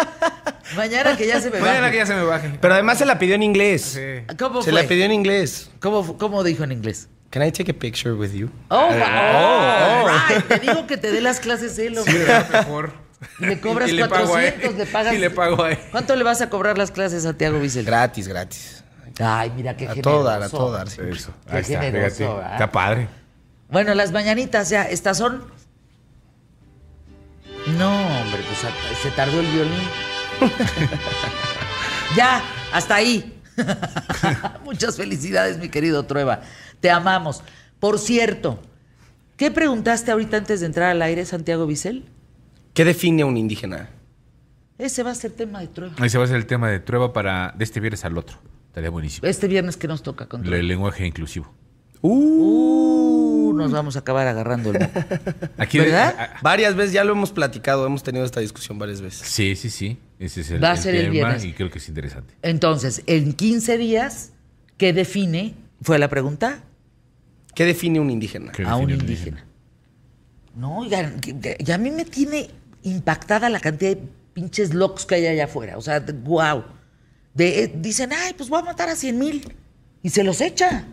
Mañana 0.77 1.16
que 1.16 1.27
ya 1.27 1.41
se 1.41 1.51
me 1.51 1.59
Mañana 1.59 1.81
baje. 1.81 1.91
que 1.91 1.99
ya 1.99 2.07
se 2.07 2.15
me 2.15 2.23
baje. 2.23 2.51
Pero 2.61 2.74
además 2.74 2.99
se 2.99 3.05
la 3.05 3.19
pidió 3.19 3.35
en 3.35 3.43
inglés. 3.43 3.82
Sí. 3.82 4.35
¿Cómo 4.39 4.62
Se 4.62 4.70
fue? 4.70 4.81
la 4.81 4.89
pidió 4.89 5.05
en 5.07 5.12
inglés. 5.12 5.73
¿Cómo, 5.81 6.16
¿Cómo 6.16 6.45
dijo 6.45 6.62
en 6.62 6.70
inglés? 6.70 7.09
Can 7.31 7.43
I 7.43 7.51
take 7.51 7.73
a 7.73 7.74
picture 7.74 8.15
with 8.15 8.31
you? 8.32 8.49
Oh, 8.69 8.91
Eh, 8.93 8.97
wow. 9.01 10.07
right. 10.07 10.47
Te 10.47 10.59
digo 10.61 10.86
que 10.86 10.97
te 10.99 11.11
dé 11.11 11.20
las 11.20 11.41
clases 11.41 11.77
él, 11.81 11.95
Sí, 11.95 11.99
hombre. 11.99 12.19
¿verdad? 12.19 12.49
mejor. 12.65 12.93
Y 13.38 13.46
le 13.46 13.60
cobras 13.60 13.88
Y 13.90 13.92
le 13.92 14.09
pago 14.09 14.34
a 14.36 14.44
él. 14.44 14.52
400, 14.55 14.78
le 14.78 14.86
pagas. 14.92 15.14
Y 15.14 15.18
le 15.18 15.30
pago 15.30 15.62
a 15.64 15.70
él. 15.72 15.78
¿Cuánto 15.90 16.16
le 16.16 16.24
vas 16.24 16.40
a 16.40 16.48
cobrar 16.51 16.78
las 16.78 16.90
clases 16.90 17.20
a 17.24 17.28
Santiago 17.28 17.59
Bissell? 17.59 17.84
Gratis, 17.84 18.28
gratis. 18.28 18.84
Ay, 19.20 19.52
mira 19.55 19.76
qué 19.76 19.86
A 19.86 19.90
generoso. 19.94 20.10
todo 20.16 20.24
dar, 20.24 20.42
a 20.42 20.48
todo 20.48 20.72
dar. 20.72 20.88
sí. 20.90 21.01
Eso. 21.09 21.32
Qué 21.48 21.56
Ahí 21.59 21.64
generoso. 21.64 22.42
Está 22.52 22.70
padre. 22.70 23.09
Bueno, 23.68 23.94
las 23.94 24.12
mañanitas 24.12 24.68
ya, 24.70 24.84
estas 24.84 25.18
son. 25.18 25.44
No, 27.78 27.90
hombre, 28.20 28.42
pues 28.46 28.64
a- 28.64 29.02
se 29.02 29.10
tardó 29.12 29.40
el 29.40 29.46
violín. 29.46 29.88
ya, 32.16 32.42
hasta 32.72 32.96
ahí. 32.96 33.40
Muchas 34.64 34.96
felicidades, 34.96 35.59
mi 35.59 35.68
querido 35.68 36.05
Trueba. 36.05 36.40
Te 36.80 36.90
amamos. 36.90 37.42
Por 37.80 37.98
cierto, 37.98 38.60
¿qué 39.36 39.51
preguntaste 39.51 40.10
ahorita 40.10 40.36
antes 40.38 40.60
de 40.60 40.66
entrar 40.66 40.90
al 40.90 41.02
aire, 41.02 41.24
Santiago 41.24 41.66
Bisel? 41.66 42.05
¿Qué 42.74 42.84
define 42.84 43.22
a 43.22 43.26
un 43.26 43.36
indígena? 43.36 43.88
Ese 44.78 45.02
va 45.02 45.12
a 45.12 45.14
ser 45.14 45.30
tema 45.30 45.60
de 45.60 45.68
Trueba. 45.68 45.94
Ese 46.05 46.18
va 46.18 46.24
a 46.24 46.26
ser 46.26 46.36
el 46.36 46.46
tema 46.46 46.68
de 46.68 46.80
Trueba 46.80 47.12
para 47.12 47.55
de 47.56 47.64
este 47.64 47.80
viernes 47.80 48.05
al 48.05 48.18
otro. 48.18 48.38
Estaría 48.68 48.90
buenísimo. 48.90 49.26
Este 49.28 49.46
viernes 49.46 49.76
que 49.76 49.86
nos 49.86 50.02
toca 50.02 50.26
con. 50.26 50.44
El 50.52 50.66
lenguaje 50.66 51.06
inclusivo. 51.06 51.52
Uh, 52.02 53.52
nos 53.56 53.70
vamos 53.72 53.96
a 53.96 54.01
acabar 54.01 54.26
agarrando 54.26 54.72
el 54.72 54.80
moco. 54.80 55.01
Aquí 55.56 55.78
¿Verdad? 55.78 56.14
a- 56.18 56.22
a- 56.24 56.40
Varias 56.42 56.74
veces, 56.74 56.92
ya 56.92 57.05
lo 57.05 57.12
hemos 57.12 57.30
platicado, 57.32 57.86
hemos 57.86 58.02
tenido 58.02 58.24
esta 58.24 58.40
discusión 58.40 58.78
varias 58.78 59.01
veces. 59.01 59.26
sí, 59.26 59.55
sí, 59.56 59.70
sí. 59.70 59.98
Ese 60.18 60.40
es 60.42 60.51
el, 60.51 60.62
Va 60.62 60.72
a 60.72 60.76
ser 60.76 60.94
el 60.96 61.02
tema 61.02 61.12
viernes. 61.12 61.44
y 61.44 61.52
creo 61.52 61.70
que 61.70 61.78
es 61.78 61.88
interesante. 61.88 62.34
Entonces, 62.42 63.02
en 63.06 63.32
15 63.32 63.78
días, 63.78 64.32
¿qué 64.76 64.92
define? 64.92 65.55
Fue 65.82 65.98
la 65.98 66.09
pregunta. 66.09 66.60
¿Qué 67.55 67.64
define 67.64 68.01
un 68.01 68.10
indígena? 68.10 68.52
¿Qué 68.52 68.64
a 68.64 68.76
un 68.76 68.90
indígena. 68.90 69.44
No, 70.56 70.78
oigan, 70.78 71.20
que- 71.20 71.38
que- 71.38 71.56
y 71.59 71.70
a 71.70 71.78
mí 71.78 71.90
me 71.90 72.05
tiene 72.05 72.51
impactada 72.85 73.51
la 73.51 73.61
cantidad 73.61 73.97
de 73.97 74.02
pinches 74.32 74.73
locos 74.73 75.05
que 75.06 75.16
hay 75.16 75.27
allá 75.27 75.44
afuera. 75.47 75.77
O 75.77 75.81
sea, 75.81 76.01
wow. 76.01 76.65
dicen, 77.35 78.11
ay, 78.12 78.35
pues 78.35 78.48
voy 78.48 78.61
a 78.61 78.65
matar 78.65 78.89
a 78.89 78.97
100 78.97 79.19
mil. 79.19 79.55
Y 80.02 80.11
se 80.11 80.23
los 80.23 80.40
echa. 80.40 80.86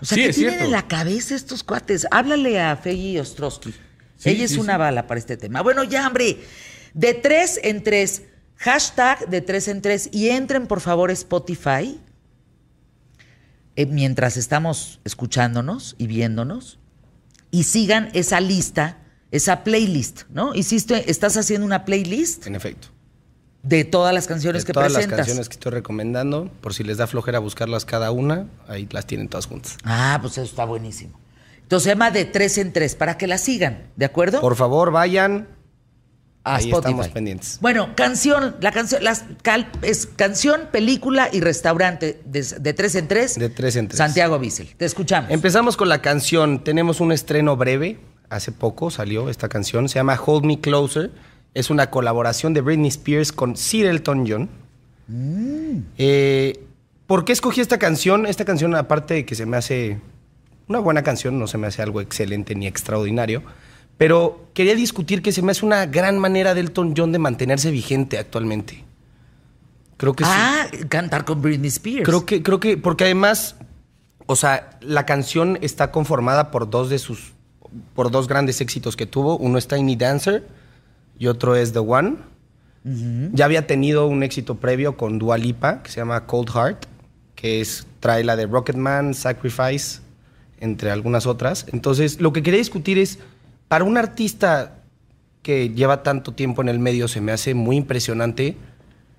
O 0.00 0.04
sea, 0.04 0.16
Sí, 0.16 0.22
¿qué 0.24 0.32
tienen 0.32 0.50
cierto. 0.52 0.64
en 0.66 0.70
la 0.72 0.86
cabeza 0.88 1.34
estos 1.34 1.62
cuates? 1.64 2.06
Háblale 2.10 2.60
a 2.60 2.76
Feggy 2.76 3.18
Ostrowski. 3.18 3.72
Sí, 4.16 4.30
Ella 4.30 4.44
es 4.44 4.52
sí, 4.52 4.58
una 4.58 4.76
bala 4.76 5.06
para 5.06 5.18
este 5.18 5.36
tema. 5.36 5.62
Bueno, 5.62 5.84
ya, 5.84 6.06
hombre. 6.06 6.38
De 6.94 7.14
tres 7.14 7.58
en 7.62 7.82
tres. 7.82 8.22
Hashtag 8.56 9.28
de 9.28 9.40
tres 9.40 9.68
en 9.68 9.80
tres. 9.82 10.08
Y 10.12 10.28
entren, 10.30 10.66
por 10.66 10.80
favor, 10.80 11.10
a 11.10 11.12
Spotify. 11.14 12.00
eh, 13.76 13.86
mientras 13.86 14.36
estamos 14.38 15.00
escuchándonos 15.04 15.94
y 15.98 16.06
viéndonos. 16.06 16.78
Y 17.50 17.64
sigan 17.64 18.10
esa 18.14 18.40
lista, 18.40 18.98
esa 19.30 19.64
playlist, 19.64 20.22
¿no? 20.30 20.54
Hiciste, 20.54 21.10
estás 21.10 21.36
haciendo 21.36 21.66
una 21.66 21.84
playlist 21.84 22.46
En 22.46 22.54
efecto. 22.54 22.88
de 23.62 23.84
todas 23.84 24.14
las 24.14 24.26
canciones 24.26 24.62
De 24.62 24.66
que 24.68 24.72
todas 24.72 24.92
presentas. 24.92 25.18
las 25.18 25.26
canciones 25.26 25.48
que 25.48 25.54
estoy 25.54 25.72
recomendando, 25.72 26.50
por 26.60 26.72
si 26.74 26.84
les 26.84 26.96
da 26.98 27.06
flojera 27.06 27.38
buscarlas 27.40 27.84
cada 27.84 28.10
una, 28.12 28.46
ahí 28.68 28.88
las 28.92 29.06
tienen 29.06 29.28
todas 29.28 29.46
juntas. 29.46 29.76
Ah, 29.84 30.18
pues 30.20 30.34
eso 30.34 30.42
está 30.42 30.64
buenísimo. 30.64 31.18
Entonces 31.62 31.84
se 31.84 31.88
llama 31.90 32.12
de 32.12 32.24
tres 32.24 32.58
en 32.58 32.72
tres, 32.72 32.94
para 32.94 33.18
que 33.18 33.26
la 33.26 33.38
sigan, 33.38 33.88
¿de 33.96 34.04
acuerdo? 34.04 34.40
Por 34.40 34.54
favor, 34.54 34.92
vayan. 34.92 35.48
a 36.44 36.54
ahí 36.56 36.66
Spotify. 36.66 36.90
estamos 36.92 37.08
pendientes. 37.08 37.58
Bueno, 37.60 37.96
canción, 37.96 38.54
la 38.60 38.70
canción, 38.70 39.02
las 39.02 39.24
cal- 39.42 39.68
es 39.82 40.06
canción, 40.06 40.68
película 40.70 41.28
y 41.32 41.40
restaurante 41.40 42.20
de, 42.24 42.42
de 42.44 42.72
tres 42.72 42.94
en 42.94 43.08
tres. 43.08 43.36
De 43.36 43.48
tres 43.48 43.74
en 43.74 43.88
tres. 43.88 43.98
Santiago 43.98 44.38
Bissell. 44.38 44.68
Te 44.76 44.84
escuchamos. 44.84 45.28
Empezamos 45.32 45.76
con 45.76 45.88
la 45.88 46.00
canción. 46.00 46.62
Tenemos 46.62 47.00
un 47.00 47.10
estreno 47.10 47.56
breve. 47.56 47.98
Hace 48.28 48.52
poco 48.52 48.90
salió 48.90 49.28
esta 49.28 49.48
canción. 49.48 49.88
Se 49.88 49.96
llama 49.96 50.20
Hold 50.24 50.44
Me 50.44 50.60
Closer. 50.60 51.10
Es 51.54 51.70
una 51.70 51.90
colaboración 51.90 52.54
de 52.54 52.60
Britney 52.60 52.88
Spears 52.88 53.32
con 53.32 53.56
Sir 53.56 53.86
Elton 53.86 54.26
John. 54.28 54.48
Eh, 55.98 56.64
¿Por 57.06 57.24
qué 57.24 57.32
escogí 57.32 57.60
esta 57.60 57.78
canción? 57.78 58.26
Esta 58.26 58.44
canción, 58.44 58.74
aparte 58.74 59.14
de 59.14 59.24
que 59.24 59.34
se 59.34 59.46
me 59.46 59.56
hace 59.56 60.00
una 60.68 60.80
buena 60.80 61.02
canción, 61.02 61.38
no 61.38 61.46
se 61.46 61.58
me 61.58 61.68
hace 61.68 61.82
algo 61.82 62.00
excelente 62.00 62.54
ni 62.54 62.66
extraordinario, 62.66 63.42
pero 63.96 64.48
quería 64.52 64.74
discutir 64.74 65.22
que 65.22 65.32
se 65.32 65.42
me 65.42 65.52
hace 65.52 65.64
una 65.64 65.86
gran 65.86 66.18
manera 66.18 66.54
de 66.54 66.60
Elton 66.60 66.94
John 66.96 67.12
de 67.12 67.18
mantenerse 67.18 67.70
vigente 67.70 68.18
actualmente. 68.18 68.84
Creo 69.96 70.14
que 70.14 70.24
sí. 70.24 70.30
ah, 70.32 70.66
cantar 70.88 71.24
con 71.24 71.40
Britney 71.40 71.68
Spears. 71.68 72.04
Creo 72.04 72.26
que, 72.26 72.42
creo 72.42 72.60
que, 72.60 72.76
porque 72.76 73.04
además, 73.04 73.56
o 74.26 74.36
sea, 74.36 74.78
la 74.80 75.06
canción 75.06 75.58
está 75.62 75.90
conformada 75.90 76.50
por 76.50 76.68
dos 76.68 76.90
de 76.90 76.98
sus, 76.98 77.32
por 77.94 78.10
dos 78.10 78.28
grandes 78.28 78.60
éxitos 78.60 78.96
que 78.96 79.06
tuvo. 79.06 79.36
Uno 79.38 79.58
es 79.58 79.68
Tiny 79.68 79.96
Dancer 79.96 80.46
y 81.18 81.26
otro 81.26 81.56
es 81.56 81.72
The 81.72 81.80
One. 81.80 82.16
Ya 83.32 83.46
había 83.46 83.66
tenido 83.66 84.06
un 84.06 84.22
éxito 84.22 84.58
previo 84.58 84.96
con 84.96 85.18
Dua 85.18 85.38
Lipa, 85.38 85.82
que 85.82 85.90
se 85.90 85.96
llama 85.96 86.24
Cold 86.26 86.50
Heart, 86.50 86.86
que 87.34 87.60
es, 87.60 87.84
trae 87.98 88.22
la 88.22 88.36
de 88.36 88.46
Rocketman, 88.46 89.12
Sacrifice, 89.12 90.02
entre 90.60 90.92
algunas 90.92 91.26
otras. 91.26 91.66
Entonces, 91.72 92.20
lo 92.20 92.32
que 92.32 92.44
quería 92.44 92.58
discutir 92.58 92.98
es, 92.98 93.18
para 93.66 93.82
un 93.82 93.96
artista 93.96 94.76
que 95.42 95.70
lleva 95.70 96.04
tanto 96.04 96.32
tiempo 96.32 96.62
en 96.62 96.68
el 96.68 96.78
medio, 96.78 97.08
se 97.08 97.20
me 97.20 97.32
hace 97.32 97.54
muy 97.54 97.76
impresionante 97.76 98.56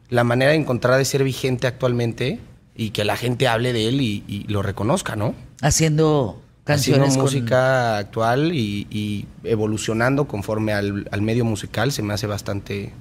la 0.10 0.24
manera 0.24 0.52
de 0.52 0.58
encontrar 0.58 0.98
de 0.98 1.04
ser 1.04 1.26
vigente 1.26 1.68
actualmente 1.68 2.40
y 2.74 2.92
que 2.92 3.04
la 3.04 3.18
gente 3.18 3.50
hable 3.50 3.74
de 3.74 3.90
él 3.90 4.00
y, 4.00 4.24
y 4.30 4.46
lo 4.48 4.62
reconozca, 4.62 5.18
¿no? 5.18 5.36
Haciendo 5.62 6.42
canciones 6.68 7.08
Haciendo 7.10 7.16
con- 7.26 7.34
música 7.34 7.98
actual 7.98 8.54
y, 8.54 8.86
y 8.92 9.26
evolucionando 9.44 10.28
conforme 10.28 10.74
al, 10.74 11.08
al 11.12 11.22
medio 11.24 11.46
musical 11.46 11.92
se 11.92 12.04
me 12.04 12.14
hace 12.14 12.28
bastante 12.28 12.94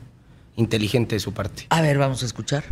inteligente 0.56 1.16
de 1.16 1.20
su 1.20 1.34
parte. 1.34 1.66
A 1.68 1.82
ver, 1.82 1.98
vamos 1.98 2.22
a 2.22 2.26
escuchar. 2.26 2.64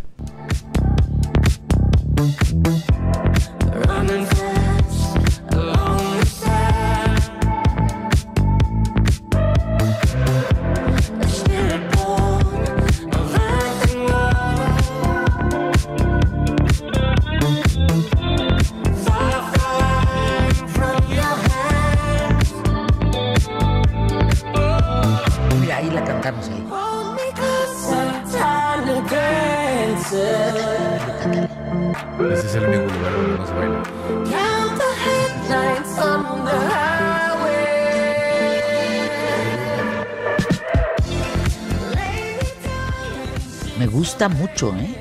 Gusta 44.05 44.29
mucho, 44.29 44.71
¿eh? 44.75 44.95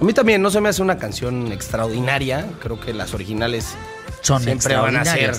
A 0.00 0.04
mí 0.04 0.12
también 0.12 0.42
no 0.42 0.50
se 0.50 0.60
me 0.60 0.68
hace 0.68 0.82
una 0.82 0.98
canción 0.98 1.52
extraordinaria, 1.52 2.44
creo 2.58 2.80
que 2.80 2.92
las 2.92 3.14
originales 3.14 3.76
Son 4.20 4.42
siempre 4.42 4.74
van 4.74 4.96
a 4.96 5.04
ser 5.04 5.36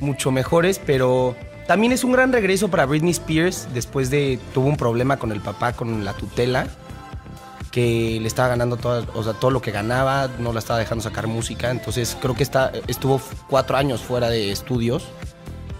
mucho 0.00 0.32
mejores, 0.32 0.80
pero 0.84 1.36
también 1.68 1.92
es 1.92 2.02
un 2.02 2.10
gran 2.10 2.32
regreso 2.32 2.68
para 2.68 2.84
Britney 2.84 3.12
Spears 3.12 3.68
después 3.72 4.10
de 4.10 4.40
tuvo 4.52 4.66
un 4.66 4.76
problema 4.76 5.18
con 5.18 5.30
el 5.30 5.40
papá 5.40 5.72
con 5.72 6.04
la 6.04 6.12
tutela 6.14 6.66
que 7.70 8.18
le 8.20 8.26
estaba 8.26 8.48
ganando 8.48 8.76
todo, 8.76 9.06
o 9.14 9.22
sea, 9.22 9.34
todo 9.34 9.52
lo 9.52 9.62
que 9.62 9.70
ganaba, 9.70 10.28
no 10.40 10.52
la 10.52 10.58
estaba 10.58 10.80
dejando 10.80 11.04
sacar 11.04 11.28
música, 11.28 11.70
entonces 11.70 12.16
creo 12.20 12.34
que 12.34 12.42
está, 12.42 12.72
estuvo 12.88 13.20
cuatro 13.48 13.76
años 13.76 14.00
fuera 14.00 14.28
de 14.28 14.50
estudios. 14.50 15.04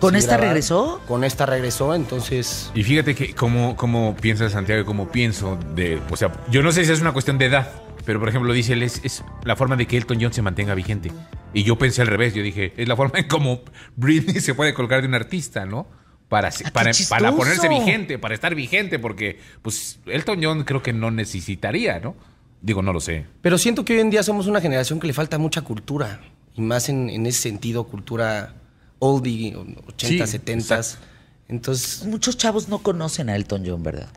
¿Con 0.01 0.17
esta 0.17 0.33
grabar. 0.33 0.49
regresó? 0.55 1.01
Con 1.07 1.25
esta 1.25 1.47
regresó, 1.47 1.95
entonces 1.95 2.71
Y 2.75 2.83
fíjate 2.83 3.15
que 3.15 3.35
cómo, 3.35 3.77
cómo 3.77 4.17
piensa 4.17 4.49
Santiago 4.51 4.83
y 4.83 4.85
cómo 4.85 5.09
pienso 5.11 5.59
de, 5.75 6.01
o 6.11 6.17
sea, 6.17 6.33
yo 6.51 6.63
no 6.63 6.73
sé 6.73 6.85
si 6.85 6.93
es 6.93 7.01
una 7.01 7.13
cuestión 7.13 7.39
de 7.39 7.47
edad, 7.47 7.71
pero 8.05 8.19
por 8.19 8.29
ejemplo 8.29 8.53
dice 8.53 8.73
él 8.73 8.83
es, 8.83 9.01
es 9.05 9.23
la 9.45 9.57
forma 9.57 9.77
de 9.77 9.87
que 9.87 9.97
Elton 9.97 10.19
John 10.21 10.33
se 10.33 10.43
mantenga 10.43 10.75
vigente. 10.75 11.13
Y 11.53 11.65
yo 11.65 11.77
pensé 11.77 12.01
al 12.03 12.09
revés, 12.09 12.35
yo 12.35 12.43
dije, 12.43 12.73
es 12.77 12.89
la 12.89 12.97
forma 12.97 13.19
en 13.19 13.29
cómo 13.29 13.61
Britney 13.97 14.41
se 14.41 14.55
puede 14.55 14.73
colgar 14.75 15.03
de 15.03 15.09
un 15.09 15.15
artista, 15.15 15.67
¿no? 15.67 15.87
Para, 16.29 16.49
Ah, 16.49 16.71
para, 16.73 16.93
para 17.09 17.33
ponerse 17.33 17.69
vigente, 17.69 18.19
para 18.19 18.35
estar 18.35 18.55
vigente, 18.55 19.01
porque 19.01 19.41
pues 19.63 19.99
Elton 20.07 20.39
John 20.43 20.63
creo 20.65 20.81
que 20.83 20.93
no 20.93 21.11
necesitaría, 21.11 21.99
¿no? 21.99 22.15
Digo, 22.63 22.83
no 22.83 22.93
lo 22.93 23.01
sé. 23.01 23.27
Pero 23.43 23.59
siento 23.59 23.85
que 23.85 23.95
hoy 23.95 24.01
en 24.01 24.11
día 24.11 24.23
somos 24.23 24.47
una 24.47 24.61
generación 24.61 25.01
que 25.01 25.09
le 25.09 25.13
falta 25.13 25.39
mucha 25.39 25.63
cultura. 25.63 26.21
Y 26.55 26.61
más 26.61 26.89
en, 26.89 27.11
en 27.11 27.27
ese 27.27 27.41
sentido, 27.43 27.85
cultura 27.85 28.55
oldie, 29.01 29.57
80, 29.57 30.27
Sí, 30.27 30.33
70. 30.33 30.77
exacto. 30.77 31.07
Entonces, 31.49 32.05
Muchos 32.07 32.37
chavos 32.37 32.69
no 32.69 32.79
conocen 32.79 33.29
a 33.29 33.35
Elton 33.35 33.65
John, 33.67 33.83
¿verdad? 33.83 34.09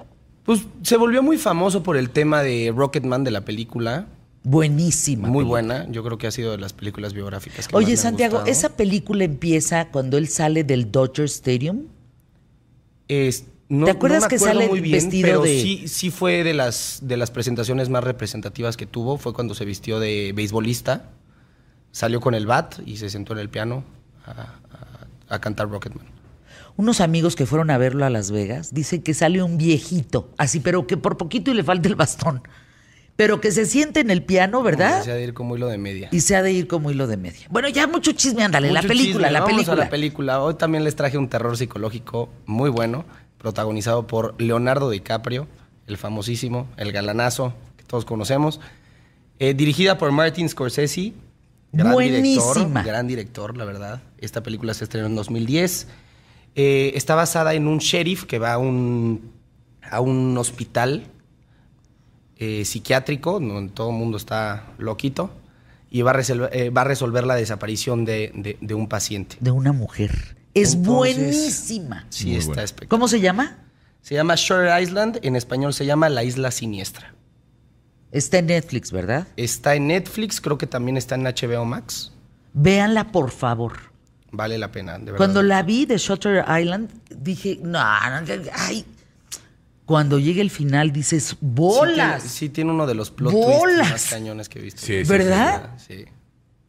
pues 0.45 0.61
se 0.83 0.97
volvió 0.97 1.23
muy 1.23 1.37
famoso 1.37 1.81
por 1.83 1.95
el 1.97 2.09
tema 2.11 2.43
de 2.43 2.71
Rocketman 2.75 3.23
de 3.23 3.31
la 3.31 3.41
película. 3.45 4.07
Buenísima. 4.43 5.27
Muy 5.29 5.45
película. 5.45 5.49
buena. 5.77 5.87
Yo 5.91 6.03
creo 6.03 6.17
que 6.17 6.27
ha 6.27 6.31
sido 6.31 6.51
de 6.51 6.57
las 6.57 6.73
películas 6.73 7.13
biográficas 7.13 7.67
que 7.67 7.73
más 7.73 7.81
me 7.81 7.85
Oye, 7.85 7.93
han 7.93 7.97
Santiago. 7.97 8.43
¿esa 8.45 8.75
película 8.75 9.23
empieza 9.23 9.87
cuando 9.89 10.17
él 10.17 10.27
sale 10.27 10.63
del 10.65 10.91
Dodger 10.91 11.25
Stadium? 11.25 11.83
Es- 13.07 13.45
no- 13.69 13.85
¿Te 13.85 13.91
acuerdas 13.91 14.21
no 14.23 14.25
me 14.25 14.29
que 14.29 14.39
sale 14.39 14.67
muy 14.67 14.81
bien, 14.81 14.97
vestido 14.97 15.27
pero 15.27 15.41
de- 15.43 15.61
sí, 15.61 15.87
sí 15.87 16.11
fue 16.11 16.43
de 16.43 16.53
las, 16.53 16.99
de 17.03 17.17
las 17.17 17.31
presentaciones 17.31 17.89
más 17.89 18.03
representativas 18.03 18.75
que 18.77 18.85
tuvo. 18.85 19.17
Fue 19.17 19.33
cuando 19.33 19.55
se 19.55 19.65
vistió 19.65 19.99
de 19.99 20.33
beisbolista. 20.35 21.09
Salió 21.91 22.19
con 22.19 22.33
el 22.35 22.45
bat 22.45 22.75
y 22.85 22.97
se 22.97 23.09
sentó 23.09 23.33
en 23.33 23.39
el 23.39 23.49
piano 23.49 23.83
a- 24.25 24.59
a 25.33 25.41
cantar 25.41 25.69
Rocketman. 25.69 26.05
Unos 26.75 27.01
amigos 27.01 27.35
que 27.35 27.45
fueron 27.45 27.69
a 27.69 27.77
verlo 27.77 28.05
a 28.05 28.09
Las 28.09 28.31
Vegas 28.31 28.73
dicen 28.73 29.01
que 29.03 29.13
sale 29.13 29.43
un 29.43 29.57
viejito, 29.57 30.29
así, 30.37 30.59
pero 30.59 30.87
que 30.87 30.97
por 30.97 31.17
poquito 31.17 31.51
y 31.51 31.53
le 31.53 31.63
falta 31.63 31.87
el 31.87 31.95
bastón. 31.95 32.41
Pero 33.15 33.39
que 33.39 33.51
se 33.51 33.67
siente 33.67 33.99
en 33.99 34.09
el 34.09 34.23
piano, 34.23 34.63
¿verdad? 34.63 35.03
Se 35.03 35.11
ha 35.11 35.15
de 35.15 35.23
ir 35.23 35.35
como 35.35 35.55
hilo 35.55 35.67
de 35.67 35.77
media. 35.77 36.09
Y 36.11 36.21
se 36.21 36.35
ha 36.35 36.41
de 36.41 36.51
ir 36.51 36.67
como 36.67 36.89
hilo 36.89 37.05
de 37.05 37.15
media. 37.17 37.45
Bueno, 37.51 37.69
ya 37.69 37.85
mucho 37.85 38.11
chisme, 38.13 38.43
ándale, 38.43 38.71
la 38.71 38.81
película, 38.81 39.27
chisme. 39.27 39.31
la 39.31 39.39
Vamos 39.41 39.53
película. 39.53 39.73
a 39.81 39.85
la 39.85 39.89
película. 39.91 40.41
Hoy 40.41 40.55
también 40.55 40.83
les 40.83 40.95
traje 40.95 41.19
un 41.19 41.29
terror 41.29 41.55
psicológico 41.55 42.29
muy 42.47 42.71
bueno, 42.71 43.05
protagonizado 43.37 44.07
por 44.07 44.33
Leonardo 44.41 44.89
DiCaprio, 44.89 45.47
el 45.85 45.97
famosísimo, 45.97 46.67
el 46.75 46.91
galanazo 46.91 47.53
que 47.77 47.83
todos 47.83 48.03
conocemos. 48.03 48.59
Eh, 49.37 49.53
dirigida 49.53 49.99
por 49.99 50.11
Martin 50.11 50.49
Scorsese. 50.49 51.13
Gran 51.73 51.91
Buenísima. 51.93 52.53
director, 52.53 52.83
gran 52.85 53.07
director, 53.07 53.57
la 53.57 53.65
verdad. 53.65 54.01
Esta 54.19 54.41
película 54.43 54.73
se 54.73 54.83
estrenó 54.85 55.07
en 55.07 55.15
2010. 55.15 55.87
Eh, 56.55 56.91
está 56.95 57.15
basada 57.15 57.53
en 57.55 57.67
un 57.67 57.79
sheriff 57.79 58.25
que 58.25 58.37
va 58.39 58.53
a 58.53 58.57
un, 58.59 59.31
a 59.89 59.99
un 59.99 60.37
hospital 60.37 61.03
eh, 62.37 62.63
psiquiátrico, 62.65 63.39
donde 63.39 63.71
todo 63.73 63.89
el 63.89 63.95
mundo 63.95 64.17
está 64.17 64.67
loquito, 64.77 65.31
y 65.89 66.01
va 66.01 66.11
a, 66.11 66.13
resolver, 66.13 66.49
eh, 66.53 66.69
va 66.69 66.81
a 66.81 66.85
resolver 66.85 67.23
la 67.25 67.35
desaparición 67.35 68.05
de, 68.05 68.31
de- 68.35 68.57
de 68.61 68.73
un 68.73 68.87
paciente. 68.87 69.37
De 69.39 69.51
una 69.51 69.71
mujer. 69.71 70.35
Es 70.53 70.73
Entonces, 70.75 71.15
buenísima. 71.17 72.05
Sí, 72.09 72.27
Muy 72.27 72.35
está 72.37 72.63
espectacular. 72.63 72.89
¿Cómo 72.89 73.07
se 73.07 73.19
llama? 73.19 73.57
Se 74.01 74.13
llama 74.15 74.35
Shore 74.35 74.81
Island, 74.81 75.19
en 75.23 75.35
español 75.35 75.73
se 75.73 75.85
llama 75.85 76.09
La 76.09 76.23
Isla 76.23 76.51
Siniestra. 76.51 77.13
Está 78.13 78.37
en 78.37 78.45
Netflix, 78.45 78.91
¿verdad? 78.91 79.27
Está 79.35 79.75
en 79.75 79.87
Netflix, 79.87 80.39
creo 80.39 80.57
que 80.57 80.67
también 80.67 80.97
está 80.97 81.15
en 81.15 81.23
HBO 81.23 81.65
Max. 81.65 82.13
Véanla, 82.53 83.11
por 83.11 83.31
favor. 83.31 83.73
Vale 84.31 84.57
la 84.57 84.71
pena, 84.71 84.93
de 84.99 85.05
verdad. 85.05 85.17
Cuando 85.17 85.41
la 85.43 85.63
vi 85.63 85.85
de 85.85 85.97
Shutter 85.97 86.45
Island, 86.59 86.91
dije, 87.09 87.59
no, 87.61 87.79
no, 88.09 88.21
no, 88.21 88.27
ay. 88.53 88.85
Cuando 89.85 90.17
llega 90.19 90.41
el 90.41 90.49
final, 90.49 90.91
dices, 90.93 91.23
Sí 91.29 91.37
bolas. 91.41 92.21
tiene, 92.21 92.29
sí 92.29 92.49
tiene 92.49 92.71
uno 92.71 92.87
de 92.87 92.95
los 92.95 93.11
plot 93.11 93.33
¡Bolas! 93.33 93.63
twists 93.63 93.91
más 93.91 94.09
cañones 94.09 94.47
que 94.47 94.59
he 94.59 94.61
visto. 94.61 94.81
Sí, 94.81 95.03
sí, 95.03 95.09
¿Verdad? 95.09 95.71
Sí. 95.85 96.05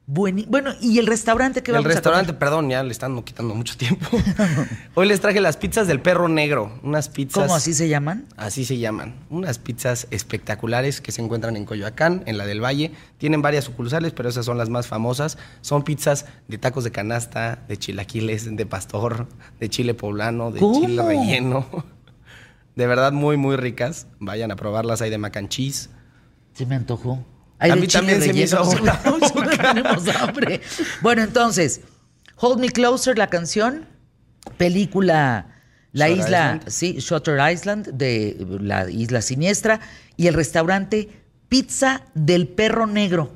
Bueno, 0.07 0.75
¿y 0.83 0.99
el 0.99 1.07
restaurante 1.07 1.63
que 1.63 1.71
El 1.71 1.83
restaurante, 1.83 2.33
a 2.33 2.35
comer? 2.35 2.39
perdón, 2.39 2.69
ya 2.69 2.83
le 2.83 2.93
están 2.93 3.23
quitando 3.23 3.55
mucho 3.55 3.75
tiempo. 3.79 4.07
Hoy 4.95 5.09
les 5.09 5.21
traje 5.21 5.41
las 5.41 5.57
pizzas 5.57 5.87
del 5.87 6.01
perro 6.01 6.29
negro. 6.29 6.79
Unas 6.83 7.09
pizzas. 7.09 7.45
¿Cómo 7.45 7.55
así 7.55 7.73
se 7.73 7.89
llaman? 7.89 8.27
Así 8.37 8.67
se 8.67 8.77
llaman. 8.77 9.15
Unas 9.31 9.59
pizzas 9.59 10.07
espectaculares 10.11 11.01
que 11.01 11.11
se 11.11 11.23
encuentran 11.23 11.57
en 11.57 11.65
Coyoacán, 11.65 12.23
en 12.27 12.37
la 12.37 12.45
del 12.45 12.63
Valle. 12.63 12.93
Tienen 13.17 13.41
varias 13.41 13.65
sucursales, 13.65 14.13
pero 14.13 14.29
esas 14.29 14.45
son 14.45 14.59
las 14.59 14.69
más 14.69 14.87
famosas. 14.87 15.39
Son 15.63 15.85
pizzas 15.85 16.27
de 16.49 16.59
tacos 16.59 16.85
de 16.85 16.91
canasta, 16.91 17.65
de 17.67 17.79
chilaquiles, 17.79 18.55
de 18.55 18.67
pastor, 18.67 19.27
de 19.59 19.71
chile 19.71 19.95
poblano, 19.95 20.51
de 20.51 20.61
¿Cómo? 20.61 20.81
chile 20.81 21.03
relleno. 21.03 21.67
De 22.77 22.89
verdad, 22.89 23.13
muy, 23.13 23.37
muy 23.37 23.55
ricas. 23.55 24.09
Vayan 24.19 24.51
a 24.51 24.57
probarlas. 24.57 25.01
Hay 25.01 25.09
de 25.09 25.17
mac 25.17 25.37
and 25.37 25.49
cheese. 25.49 25.91
Se 26.55 26.67
me 26.67 26.75
antojó. 26.75 27.25
Hay 27.59 27.71
A 27.71 27.75
de 27.77 27.81
mí 27.81 27.87
chile 27.87 27.99
también 28.01 28.23
se 28.23 28.33
me 28.33 28.41
hizo 28.41 28.63
Tenemos 29.57 30.09
hambre. 30.17 30.61
Bueno, 31.03 31.23
entonces, 31.23 31.81
Hold 32.37 32.61
Me 32.61 32.69
Closer, 32.71 33.17
la 33.17 33.29
canción, 33.31 33.87
película 34.57 35.47
La 35.93 36.09
Shutter 36.09 36.25
Isla, 36.25 36.39
Island. 36.57 36.69
sí, 36.69 36.97
Shutter 36.99 37.53
Island, 37.53 37.89
de 37.95 38.37
la 38.61 38.91
Isla 38.91 39.23
Siniestra, 39.23 39.81
y 40.17 40.27
el 40.27 40.35
restaurante 40.35 41.09
Pizza 41.49 42.03
del 42.15 42.49
Perro 42.49 42.87
Negro. 42.87 43.33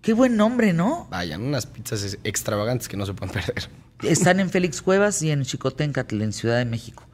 Qué 0.00 0.12
buen 0.12 0.36
nombre, 0.36 0.72
¿no? 0.72 1.06
Vayan, 1.10 1.42
unas 1.42 1.66
pizzas 1.66 2.02
es- 2.02 2.18
extravagantes 2.24 2.88
que 2.88 2.96
no 2.96 3.04
se 3.04 3.12
pueden 3.14 3.34
perder. 3.34 3.68
Están 4.02 4.38
en 4.40 4.48
Félix 4.48 4.80
Cuevas 4.80 5.20
y 5.22 5.30
en 5.30 5.42
Chicoténcatl, 5.44 6.22
en 6.22 6.32
Ciudad 6.32 6.56
de 6.58 6.64
México. 6.64 7.04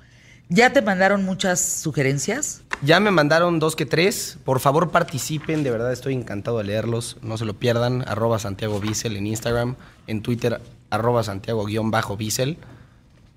¿Ya 0.50 0.70
te 0.72 0.82
mandaron 0.82 1.24
muchas 1.24 1.60
sugerencias? 1.60 2.60
Ya 2.82 3.00
me 3.00 3.10
mandaron 3.10 3.58
dos 3.58 3.76
que 3.76 3.86
tres. 3.86 4.38
Por 4.44 4.60
favor, 4.60 4.90
participen. 4.90 5.62
De 5.62 5.70
verdad, 5.70 5.92
estoy 5.92 6.14
encantado 6.14 6.58
de 6.58 6.64
leerlos. 6.64 7.16
No 7.22 7.38
se 7.38 7.44
lo 7.44 7.54
pierdan. 7.54 8.04
Arroba 8.06 8.38
Santiago 8.38 8.80
Bissell 8.80 9.16
en 9.16 9.26
Instagram. 9.26 9.76
En 10.06 10.22
Twitter, 10.22 10.60
arroba 10.90 11.22
Santiago-Bissell. 11.22 12.58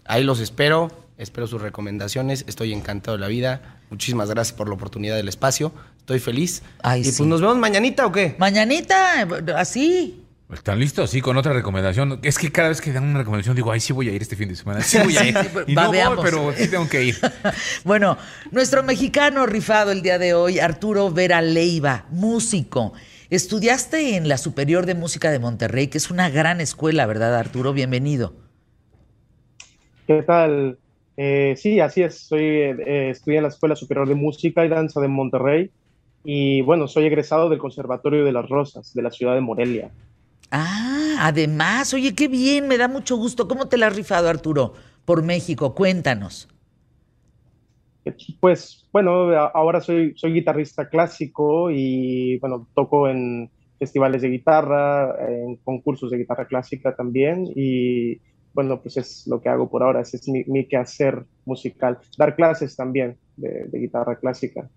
Ahí 0.06 0.24
los 0.24 0.40
espero. 0.40 0.92
Espero 1.18 1.48
sus 1.48 1.62
recomendaciones. 1.62 2.46
Estoy 2.48 2.74
encantado 2.74 3.18
de 3.18 3.22
la 3.22 3.28
vida. 3.28 3.80
Muchísimas 3.90 4.30
gracias 4.30 4.56
por 4.56 4.68
la 4.68 4.76
oportunidad 4.76 5.16
del 5.16 5.30
espacio. 5.30 5.72
Estoy 5.98 6.20
feliz. 6.20 6.62
Ay, 6.84 7.02
y 7.02 7.06
sí. 7.06 7.14
pues 7.18 7.28
nos 7.28 7.42
vemos 7.42 7.58
mañanita 7.58 8.06
o 8.06 8.12
qué? 8.12 8.36
Mañanita, 8.38 9.28
así. 9.56 10.24
¿Están 10.52 10.80
listos? 10.80 11.10
Sí, 11.10 11.19
con 11.19 11.36
otra 11.36 11.52
recomendación. 11.52 12.19
Es 12.24 12.38
que 12.38 12.52
cada 12.52 12.69
vez 12.69 12.80
que 12.80 12.94
dan 12.94 13.03
una 13.03 13.19
recomendación 13.19 13.56
digo, 13.56 13.72
ay, 13.72 13.82
sí 13.82 13.91
voy 13.91 14.07
a 14.07 14.14
ir 14.14 14.22
este 14.22 14.38
fin 14.38 14.48
de 14.48 14.56
semana. 14.56 14.82
Sí 14.82 14.98
voy 15.03 15.18
a 15.18 15.28
ir. 15.28 15.36
Y 15.68 15.76
no 15.76 15.88
voy, 15.88 16.18
pero 16.24 16.53
sí 16.53 16.69
tengo 16.69 16.88
que 16.88 17.03
ir. 17.03 17.15
Bueno, 17.84 18.18
nuestro 18.52 18.82
mexicano 18.84 19.45
rifado 19.45 19.91
el 19.91 20.02
día 20.02 20.18
de 20.18 20.34
hoy, 20.34 20.60
Arturo 20.60 21.11
Vera 21.11 21.41
Leiva, 21.41 22.06
músico. 22.11 22.94
Estudiaste 23.30 24.15
en 24.15 24.30
la 24.30 24.38
Superior 24.38 24.86
de 24.86 24.95
Música 24.95 25.32
de 25.32 25.40
Monterrey, 25.40 25.88
que 25.88 25.98
es 25.98 26.10
una 26.10 26.30
gran 26.30 26.61
escuela, 26.61 27.06
¿verdad, 27.06 27.36
Arturo? 27.36 27.74
Bienvenido. 27.74 28.34
¿Qué 30.07 30.24
tal? 30.24 30.78
Eh, 31.18 31.56
sí, 31.57 31.82
así 31.82 32.03
es. 32.03 32.19
Soy, 32.19 32.45
eh, 32.45 33.10
estudié 33.10 33.38
en 33.38 33.44
la 33.44 33.49
Escuela 33.49 33.76
Superior 33.76 34.07
de 34.07 34.15
Música 34.15 34.64
y 34.64 34.69
Danza 34.69 35.02
de 35.02 35.10
Monterrey 35.10 35.72
y 36.24 36.61
bueno, 36.61 36.88
soy 36.88 37.06
egresado 37.06 37.49
del 37.49 37.60
Conservatorio 37.60 38.24
de 38.24 38.32
las 38.32 38.48
Rosas 38.48 38.94
de 38.94 39.02
la 39.02 39.11
ciudad 39.11 39.36
de 39.36 39.41
Morelia. 39.41 39.91
Ah, 40.52 41.18
además, 41.22 41.94
oye, 41.94 42.15
qué 42.15 42.28
bien, 42.28 42.68
me 42.68 42.78
da 42.78 42.88
mucho 42.88 43.18
gusto. 43.18 43.48
¿Cómo 43.48 43.68
te 43.68 43.78
la 43.78 43.88
has 43.88 43.95
rifado, 43.95 44.30
Arturo, 44.30 44.74
por 45.06 45.24
México? 45.24 45.76
Cuéntanos. 45.76 46.48
Pues 48.40 48.88
bueno, 48.94 49.11
ahora 49.53 49.82
soy, 49.82 50.14
soy 50.15 50.32
guitarrista 50.34 50.88
clásico 50.90 51.69
y 51.72 52.40
bueno, 52.40 52.69
toco 52.74 53.07
en 53.10 53.52
festivales 53.78 54.22
de 54.22 54.30
guitarra, 54.30 55.14
en 55.30 55.57
concursos 55.57 56.10
de 56.11 56.18
guitarra 56.19 56.48
clásica 56.48 56.95
también 56.95 57.45
y 57.56 58.22
bueno, 58.53 58.82
pues 58.82 58.98
es 58.98 59.24
lo 59.28 59.41
que 59.41 59.49
hago 59.49 59.69
por 59.69 59.84
ahora, 59.84 60.02
ese 60.02 60.18
es 60.18 60.28
mi, 60.30 60.44
mi 60.45 60.68
quehacer 60.68 61.26
musical. 61.45 61.99
Dar 62.18 62.36
clases 62.36 62.76
también 62.78 63.19
de, 63.36 63.65
de 63.68 63.80
guitarra 63.80 64.18
clásica. 64.19 64.69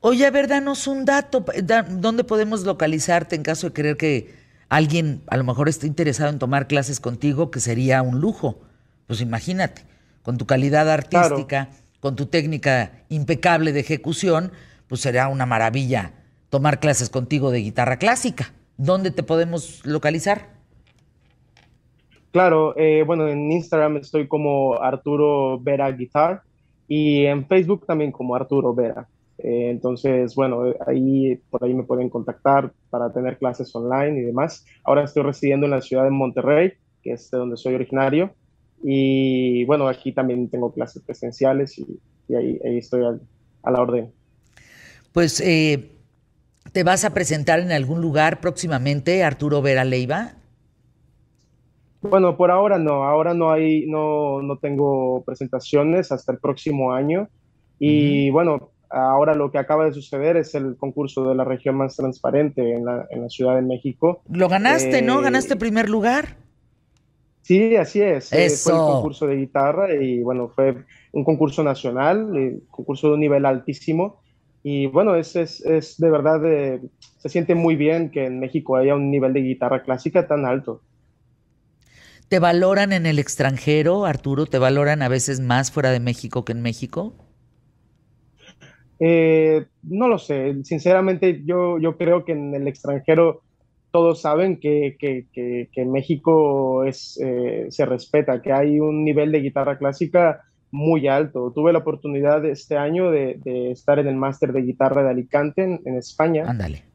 Oye, 0.00 0.26
a 0.26 0.30
ver, 0.30 0.48
danos 0.48 0.86
un 0.86 1.04
dato. 1.04 1.44
da- 1.62 1.82
¿Dónde 1.84 2.24
podemos 2.24 2.64
localizarte 2.64 3.36
en 3.36 3.42
caso 3.42 3.68
de 3.68 3.72
querer 3.74 3.96
que 3.96 4.41
alguien 4.72 5.22
a 5.26 5.36
lo 5.36 5.44
mejor 5.44 5.68
esté 5.68 5.86
interesado 5.86 6.30
en 6.30 6.38
tomar 6.38 6.66
clases 6.66 6.98
contigo, 6.98 7.50
que 7.50 7.60
sería 7.60 8.00
un 8.00 8.20
lujo? 8.20 8.60
Pues 9.06 9.20
imagínate, 9.20 9.82
con 10.22 10.38
tu 10.38 10.46
calidad 10.46 10.88
artística, 10.88 11.68
con 12.00 12.16
tu 12.16 12.24
técnica 12.24 13.04
impecable 13.10 13.72
de 13.72 13.80
ejecución, 13.80 14.50
pues 14.88 15.02
será 15.02 15.28
una 15.28 15.44
maravilla 15.44 16.12
tomar 16.48 16.80
clases 16.80 17.10
contigo 17.10 17.50
de 17.50 17.60
guitarra 17.60 17.98
clásica. 17.98 18.54
¿Dónde 18.78 19.10
te 19.10 19.22
podemos 19.22 19.84
localizar? 19.84 20.48
Claro, 22.30 22.74
eh, 22.78 23.04
bueno, 23.06 23.28
en 23.28 23.52
Instagram 23.52 23.98
estoy 23.98 24.26
como 24.26 24.80
Arturo 24.80 25.60
Vera 25.60 25.90
Guitar 25.92 26.42
y 26.88 27.26
en 27.26 27.46
Facebook 27.46 27.84
también 27.84 28.10
como 28.10 28.34
Arturo 28.34 28.74
Vera. 28.74 29.06
Eh, 29.42 29.70
entonces, 29.70 30.34
bueno, 30.36 30.66
eh, 30.68 30.76
ahí 30.86 31.36
por 31.50 31.64
ahí 31.64 31.74
me 31.74 31.84
pueden 31.84 32.10
contactar 32.10 32.72
para 32.90 33.12
tener 33.12 33.38
clases 33.38 33.74
online 33.74 34.20
y 34.20 34.24
demás. 34.24 34.64
Ahora 34.84 35.04
estoy 35.04 35.24
residiendo 35.24 35.66
en 35.66 35.72
la 35.72 35.82
ciudad 35.82 36.04
de 36.04 36.10
Monterrey, 36.10 36.74
que 37.02 37.12
es 37.14 37.30
de 37.30 37.38
donde 37.38 37.56
soy 37.58 37.74
originario. 37.74 38.36
Y 38.82 39.64
bueno, 39.66 39.88
aquí 39.88 40.12
también 40.14 40.50
tengo 40.50 40.72
clases 40.72 41.02
presenciales 41.04 41.78
y, 41.78 42.00
y 42.28 42.34
ahí, 42.36 42.60
ahí 42.64 42.78
estoy 42.78 43.04
al- 43.04 43.22
a 43.64 43.70
la 43.72 43.82
orden. 43.82 44.14
Pues 45.12 45.40
eh, 45.40 45.92
te 46.72 46.84
vas 46.84 47.04
a 47.04 47.14
presentar 47.14 47.60
en 47.60 47.72
algún 47.72 48.00
lugar 48.02 48.40
próximamente, 48.40 49.24
Arturo 49.24 49.62
Vera 49.62 49.84
Leiva. 49.84 50.34
Bueno, 52.00 52.36
por 52.36 52.50
ahora 52.50 52.78
no, 52.78 53.04
ahora 53.04 53.32
no 53.34 53.52
hay, 53.52 53.86
no, 53.86 54.42
no 54.42 54.58
tengo 54.58 55.22
presentaciones 55.24 56.10
hasta 56.10 56.32
el 56.32 56.38
próximo 56.40 56.92
año. 56.92 57.28
Y 57.78 58.30
bueno, 58.30 58.71
ahora 58.92 59.34
lo 59.34 59.50
que 59.50 59.58
acaba 59.58 59.84
de 59.86 59.92
suceder 59.92 60.36
es 60.36 60.54
el 60.54 60.76
concurso 60.76 61.28
de 61.28 61.34
la 61.34 61.44
región 61.44 61.76
más 61.76 61.96
transparente 61.96 62.74
en 62.74 62.84
la, 62.84 63.06
en 63.10 63.22
la 63.22 63.28
Ciudad 63.30 63.56
de 63.56 63.62
México. 63.62 64.22
Lo 64.28 64.48
ganaste, 64.48 65.00
¿no? 65.00 65.20
Eh, 65.20 65.22
Ganaste 65.22 65.54
primer 65.56 65.88
lugar. 65.88 66.36
Sí, 67.42 67.76
así 67.76 68.00
es. 68.00 68.32
eh, 68.32 68.60
fue 68.62 68.72
el 68.72 68.84
Eso. 68.84 68.84
concurso 68.84 69.26
de 69.26 69.36
guitarra 69.36 69.94
y 69.94 70.22
bueno, 70.22 70.48
fue 70.48 70.84
un 71.12 71.24
concurso 71.24 71.62
nacional, 71.64 72.36
eh, 72.36 72.60
concurso 72.70 73.08
de 73.08 73.14
un 73.14 73.20
nivel 73.20 73.44
altísimo. 73.46 74.22
Y 74.62 74.86
bueno, 74.86 75.16
es, 75.16 75.34
es, 75.36 75.60
es 75.62 75.96
de 75.98 76.10
verdad, 76.10 76.40
se 77.18 77.28
siente 77.28 77.54
muy 77.56 77.74
bien 77.76 78.10
que 78.12 78.26
en 78.26 78.38
México 78.40 78.76
haya 78.76 78.94
un 78.94 79.10
nivel 79.10 79.32
de 79.32 79.40
guitarra 79.42 79.82
clásica 79.82 80.26
tan 80.28 80.46
alto. 80.46 80.84
¿Te 82.28 82.38
valoran 82.40 82.92
en 82.92 83.06
el 83.06 83.18
extranjero, 83.20 84.06
Arturo? 84.06 84.46
¿Te 84.46 84.58
valoran 84.58 85.02
a 85.02 85.08
veces 85.08 85.38
más 85.40 85.70
fuera 85.70 85.90
de 85.92 86.00
México 86.00 86.44
que 86.44 86.50
en 86.52 86.62
México? 86.62 87.21
Eh, 89.04 89.64
no 89.82 90.06
lo 90.06 90.16
sé, 90.16 90.62
sinceramente 90.62 91.42
yo, 91.44 91.80
yo 91.80 91.96
creo 91.96 92.24
que 92.24 92.32
en 92.32 92.54
el 92.54 92.68
extranjero 92.68 93.40
todos 93.90 94.20
saben 94.20 94.60
que, 94.60 94.96
que, 94.96 95.26
que, 95.32 95.68
que 95.72 95.84
México 95.84 96.84
es, 96.84 97.20
eh, 97.20 97.66
se 97.70 97.84
respeta, 97.84 98.40
que 98.40 98.52
hay 98.52 98.78
un 98.78 99.04
nivel 99.04 99.32
de 99.32 99.40
guitarra 99.40 99.76
clásica 99.76 100.42
muy 100.70 101.08
alto. 101.08 101.52
Tuve 101.52 101.72
la 101.72 101.80
oportunidad 101.80 102.44
este 102.46 102.76
año 102.76 103.10
de, 103.10 103.40
de 103.44 103.72
estar 103.72 103.98
en 103.98 104.06
el 104.06 104.14
máster 104.14 104.52
de 104.52 104.62
guitarra 104.62 105.02
de 105.02 105.10
Alicante 105.10 105.64
en, 105.64 105.80
en 105.84 105.96
España. 105.96 106.44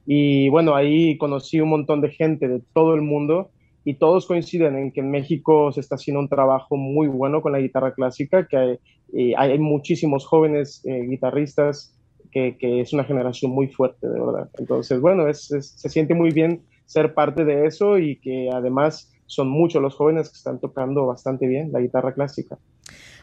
Y 0.05 0.47
bueno, 0.47 0.75
ahí 0.75 1.17
conocí 1.17 1.59
un 1.59 1.69
montón 1.69 1.99
de 1.99 2.09
gente 2.09 2.47
de 2.47 2.61
todo 2.73 2.95
el 2.95 3.01
mundo 3.01 3.49
y 3.83 3.95
todos 3.95 4.25
coinciden 4.25 4.77
en 4.77 4.91
que 4.93 5.01
en 5.01 5.11
México 5.11 5.71
se 5.73 5.81
está 5.81 5.95
haciendo 5.95 6.21
un 6.21 6.29
trabajo 6.29 6.77
muy 6.77 7.07
bueno 7.07 7.41
con 7.41 7.51
la 7.51 7.59
guitarra 7.59 7.93
clásica, 7.93 8.47
que 8.47 8.57
hay, 8.57 8.79
eh, 9.13 9.33
hay 9.37 9.59
muchísimos 9.59 10.25
jóvenes 10.25 10.81
eh, 10.85 11.05
guitarristas, 11.07 11.93
que, 12.31 12.57
que, 12.57 12.81
es 12.81 12.93
una 12.93 13.03
generación 13.03 13.51
muy 13.51 13.67
fuerte, 13.67 14.07
de 14.07 14.19
verdad. 14.19 14.49
Entonces, 14.57 14.99
bueno, 14.99 15.27
es, 15.27 15.51
es, 15.51 15.67
se 15.77 15.89
siente 15.89 16.13
muy 16.13 16.31
bien 16.31 16.61
ser 16.85 17.13
parte 17.13 17.43
de 17.45 17.65
eso 17.65 17.97
y 17.97 18.17
que 18.17 18.49
además 18.53 19.11
son 19.25 19.49
muchos 19.49 19.81
los 19.81 19.95
jóvenes 19.95 20.29
que 20.29 20.37
están 20.37 20.59
tocando 20.59 21.05
bastante 21.05 21.47
bien 21.47 21.71
la 21.71 21.79
guitarra 21.81 22.13
clásica. 22.13 22.57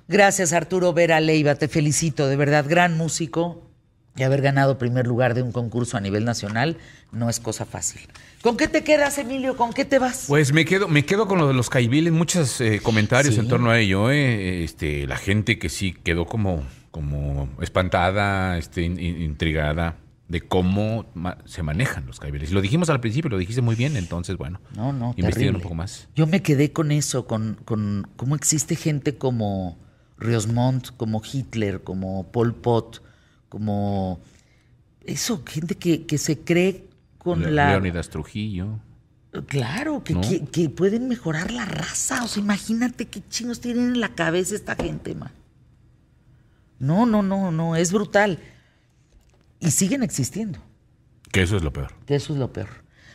Gracias 0.06 0.52
Arturo 0.52 0.92
Vera 0.92 1.18
Leiva, 1.20 1.54
te 1.54 1.66
felicito, 1.68 2.28
de 2.28 2.36
verdad, 2.36 2.66
gran 2.68 2.96
músico 2.98 3.62
y 4.16 4.22
haber 4.22 4.42
ganado 4.42 4.76
primer 4.78 5.06
lugar 5.06 5.32
de 5.34 5.42
un 5.42 5.50
concurso 5.50 5.96
a 5.96 6.00
nivel 6.00 6.24
nacional 6.26 6.76
no 7.10 7.30
es 7.30 7.40
cosa 7.40 7.64
fácil. 7.64 8.02
¿Con 8.42 8.56
qué 8.58 8.68
te 8.68 8.84
quedas, 8.84 9.16
Emilio? 9.18 9.56
¿Con 9.56 9.72
qué 9.72 9.84
te 9.86 9.98
vas? 9.98 10.26
Pues 10.28 10.52
me 10.52 10.66
quedo, 10.66 10.86
me 10.88 11.04
quedo 11.06 11.26
con 11.26 11.38
lo 11.38 11.48
de 11.48 11.54
los 11.54 11.70
caibiles, 11.70 12.12
muchos 12.12 12.60
eh, 12.60 12.80
comentarios 12.82 13.34
Sí. 13.34 13.40
en 13.40 13.48
torno 13.48 13.70
a 13.70 13.78
ello. 13.80 14.10
eh, 14.10 14.62
Este, 14.62 15.06
la 15.06 15.16
gente 15.16 15.58
que 15.58 15.68
sí 15.70 15.94
quedó 16.04 16.26
como, 16.26 16.62
como 16.94 17.48
espantada, 17.60 18.56
este, 18.56 18.82
in- 18.82 19.00
in- 19.00 19.20
intrigada 19.20 19.96
de 20.28 20.40
cómo 20.42 21.06
ma- 21.14 21.38
se 21.44 21.64
manejan 21.64 22.06
los 22.06 22.20
caibiles. 22.20 22.52
Y 22.52 22.54
lo 22.54 22.60
dijimos 22.60 22.88
al 22.88 23.00
principio, 23.00 23.28
lo 23.28 23.36
dijiste 23.36 23.62
muy 23.62 23.74
bien, 23.74 23.96
entonces 23.96 24.36
bueno, 24.36 24.60
No, 24.76 24.92
no, 24.92 25.12
investiguen 25.16 25.56
un 25.56 25.60
poco 25.60 25.74
más. 25.74 26.06
Yo 26.14 26.28
me 26.28 26.40
quedé 26.40 26.70
con 26.72 26.92
eso, 26.92 27.26
con, 27.26 27.58
con 27.64 28.06
cómo 28.14 28.36
existe 28.36 28.76
gente 28.76 29.18
como 29.18 29.76
Riosmont, 30.18 30.90
como 30.96 31.20
Hitler, 31.30 31.82
como 31.82 32.30
Pol 32.30 32.54
Pot, 32.54 33.02
como 33.48 34.20
eso, 35.04 35.42
gente 35.44 35.74
que, 35.74 36.06
que 36.06 36.16
se 36.16 36.38
cree 36.38 36.88
con 37.18 37.42
Le- 37.42 37.50
la... 37.50 37.70
Leónidas 37.70 38.08
Trujillo. 38.08 38.78
Claro, 39.48 40.04
que, 40.04 40.14
¿No? 40.14 40.20
que, 40.20 40.44
que 40.44 40.68
pueden 40.70 41.08
mejorar 41.08 41.50
la 41.50 41.64
raza. 41.64 42.22
O 42.22 42.28
sea, 42.28 42.40
imagínate 42.40 43.06
qué 43.06 43.20
chingos 43.28 43.60
tienen 43.60 43.86
en 43.94 44.00
la 44.00 44.10
cabeza 44.10 44.54
esta 44.54 44.76
gente, 44.76 45.16
man. 45.16 45.32
No, 46.78 47.06
no, 47.06 47.22
no, 47.22 47.50
no, 47.50 47.76
es 47.76 47.92
brutal. 47.92 48.38
Y 49.60 49.70
siguen 49.70 50.02
existiendo, 50.02 50.58
Que 51.32 51.42
eso 51.42 51.56
es 51.56 51.62
lo 51.62 51.72
peor. 51.72 51.92
que 52.06 52.14
eso 52.16 52.32
es 52.32 52.38
lo 52.38 52.52
peor. 52.52 52.68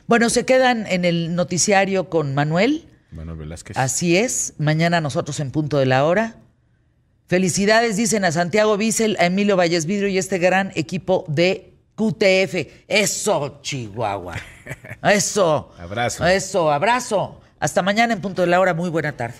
Bueno, 0.07 0.29
se 0.29 0.45
quedan 0.45 0.87
en 0.87 1.05
el 1.05 1.35
noticiario 1.35 2.09
con 2.09 2.33
Manuel. 2.33 2.87
Manuel 3.11 3.37
Velázquez. 3.37 3.77
Así 3.77 4.17
es, 4.17 4.53
mañana 4.57 5.01
nosotros 5.01 5.39
en 5.39 5.51
punto 5.51 5.77
de 5.77 5.85
la 5.85 6.05
hora. 6.05 6.37
Felicidades, 7.27 7.95
dicen 7.97 8.25
a 8.25 8.31
Santiago 8.31 8.75
Bissell, 8.77 9.15
a 9.19 9.25
Emilio 9.27 9.55
Valles 9.55 9.85
Vidrio 9.85 10.07
y 10.07 10.17
este 10.17 10.39
gran 10.39 10.71
equipo 10.73 11.25
de 11.27 11.75
QTF. 11.95 12.85
Eso, 12.87 13.59
Chihuahua. 13.61 14.35
Eso. 15.03 15.71
Abrazo. 15.77 16.25
Eso, 16.25 16.71
abrazo. 16.71 17.39
Hasta 17.59 17.83
mañana 17.83 18.13
en 18.13 18.21
punto 18.21 18.41
de 18.41 18.47
la 18.47 18.59
hora. 18.59 18.73
Muy 18.73 18.89
buena 18.89 19.15
tarde. 19.15 19.35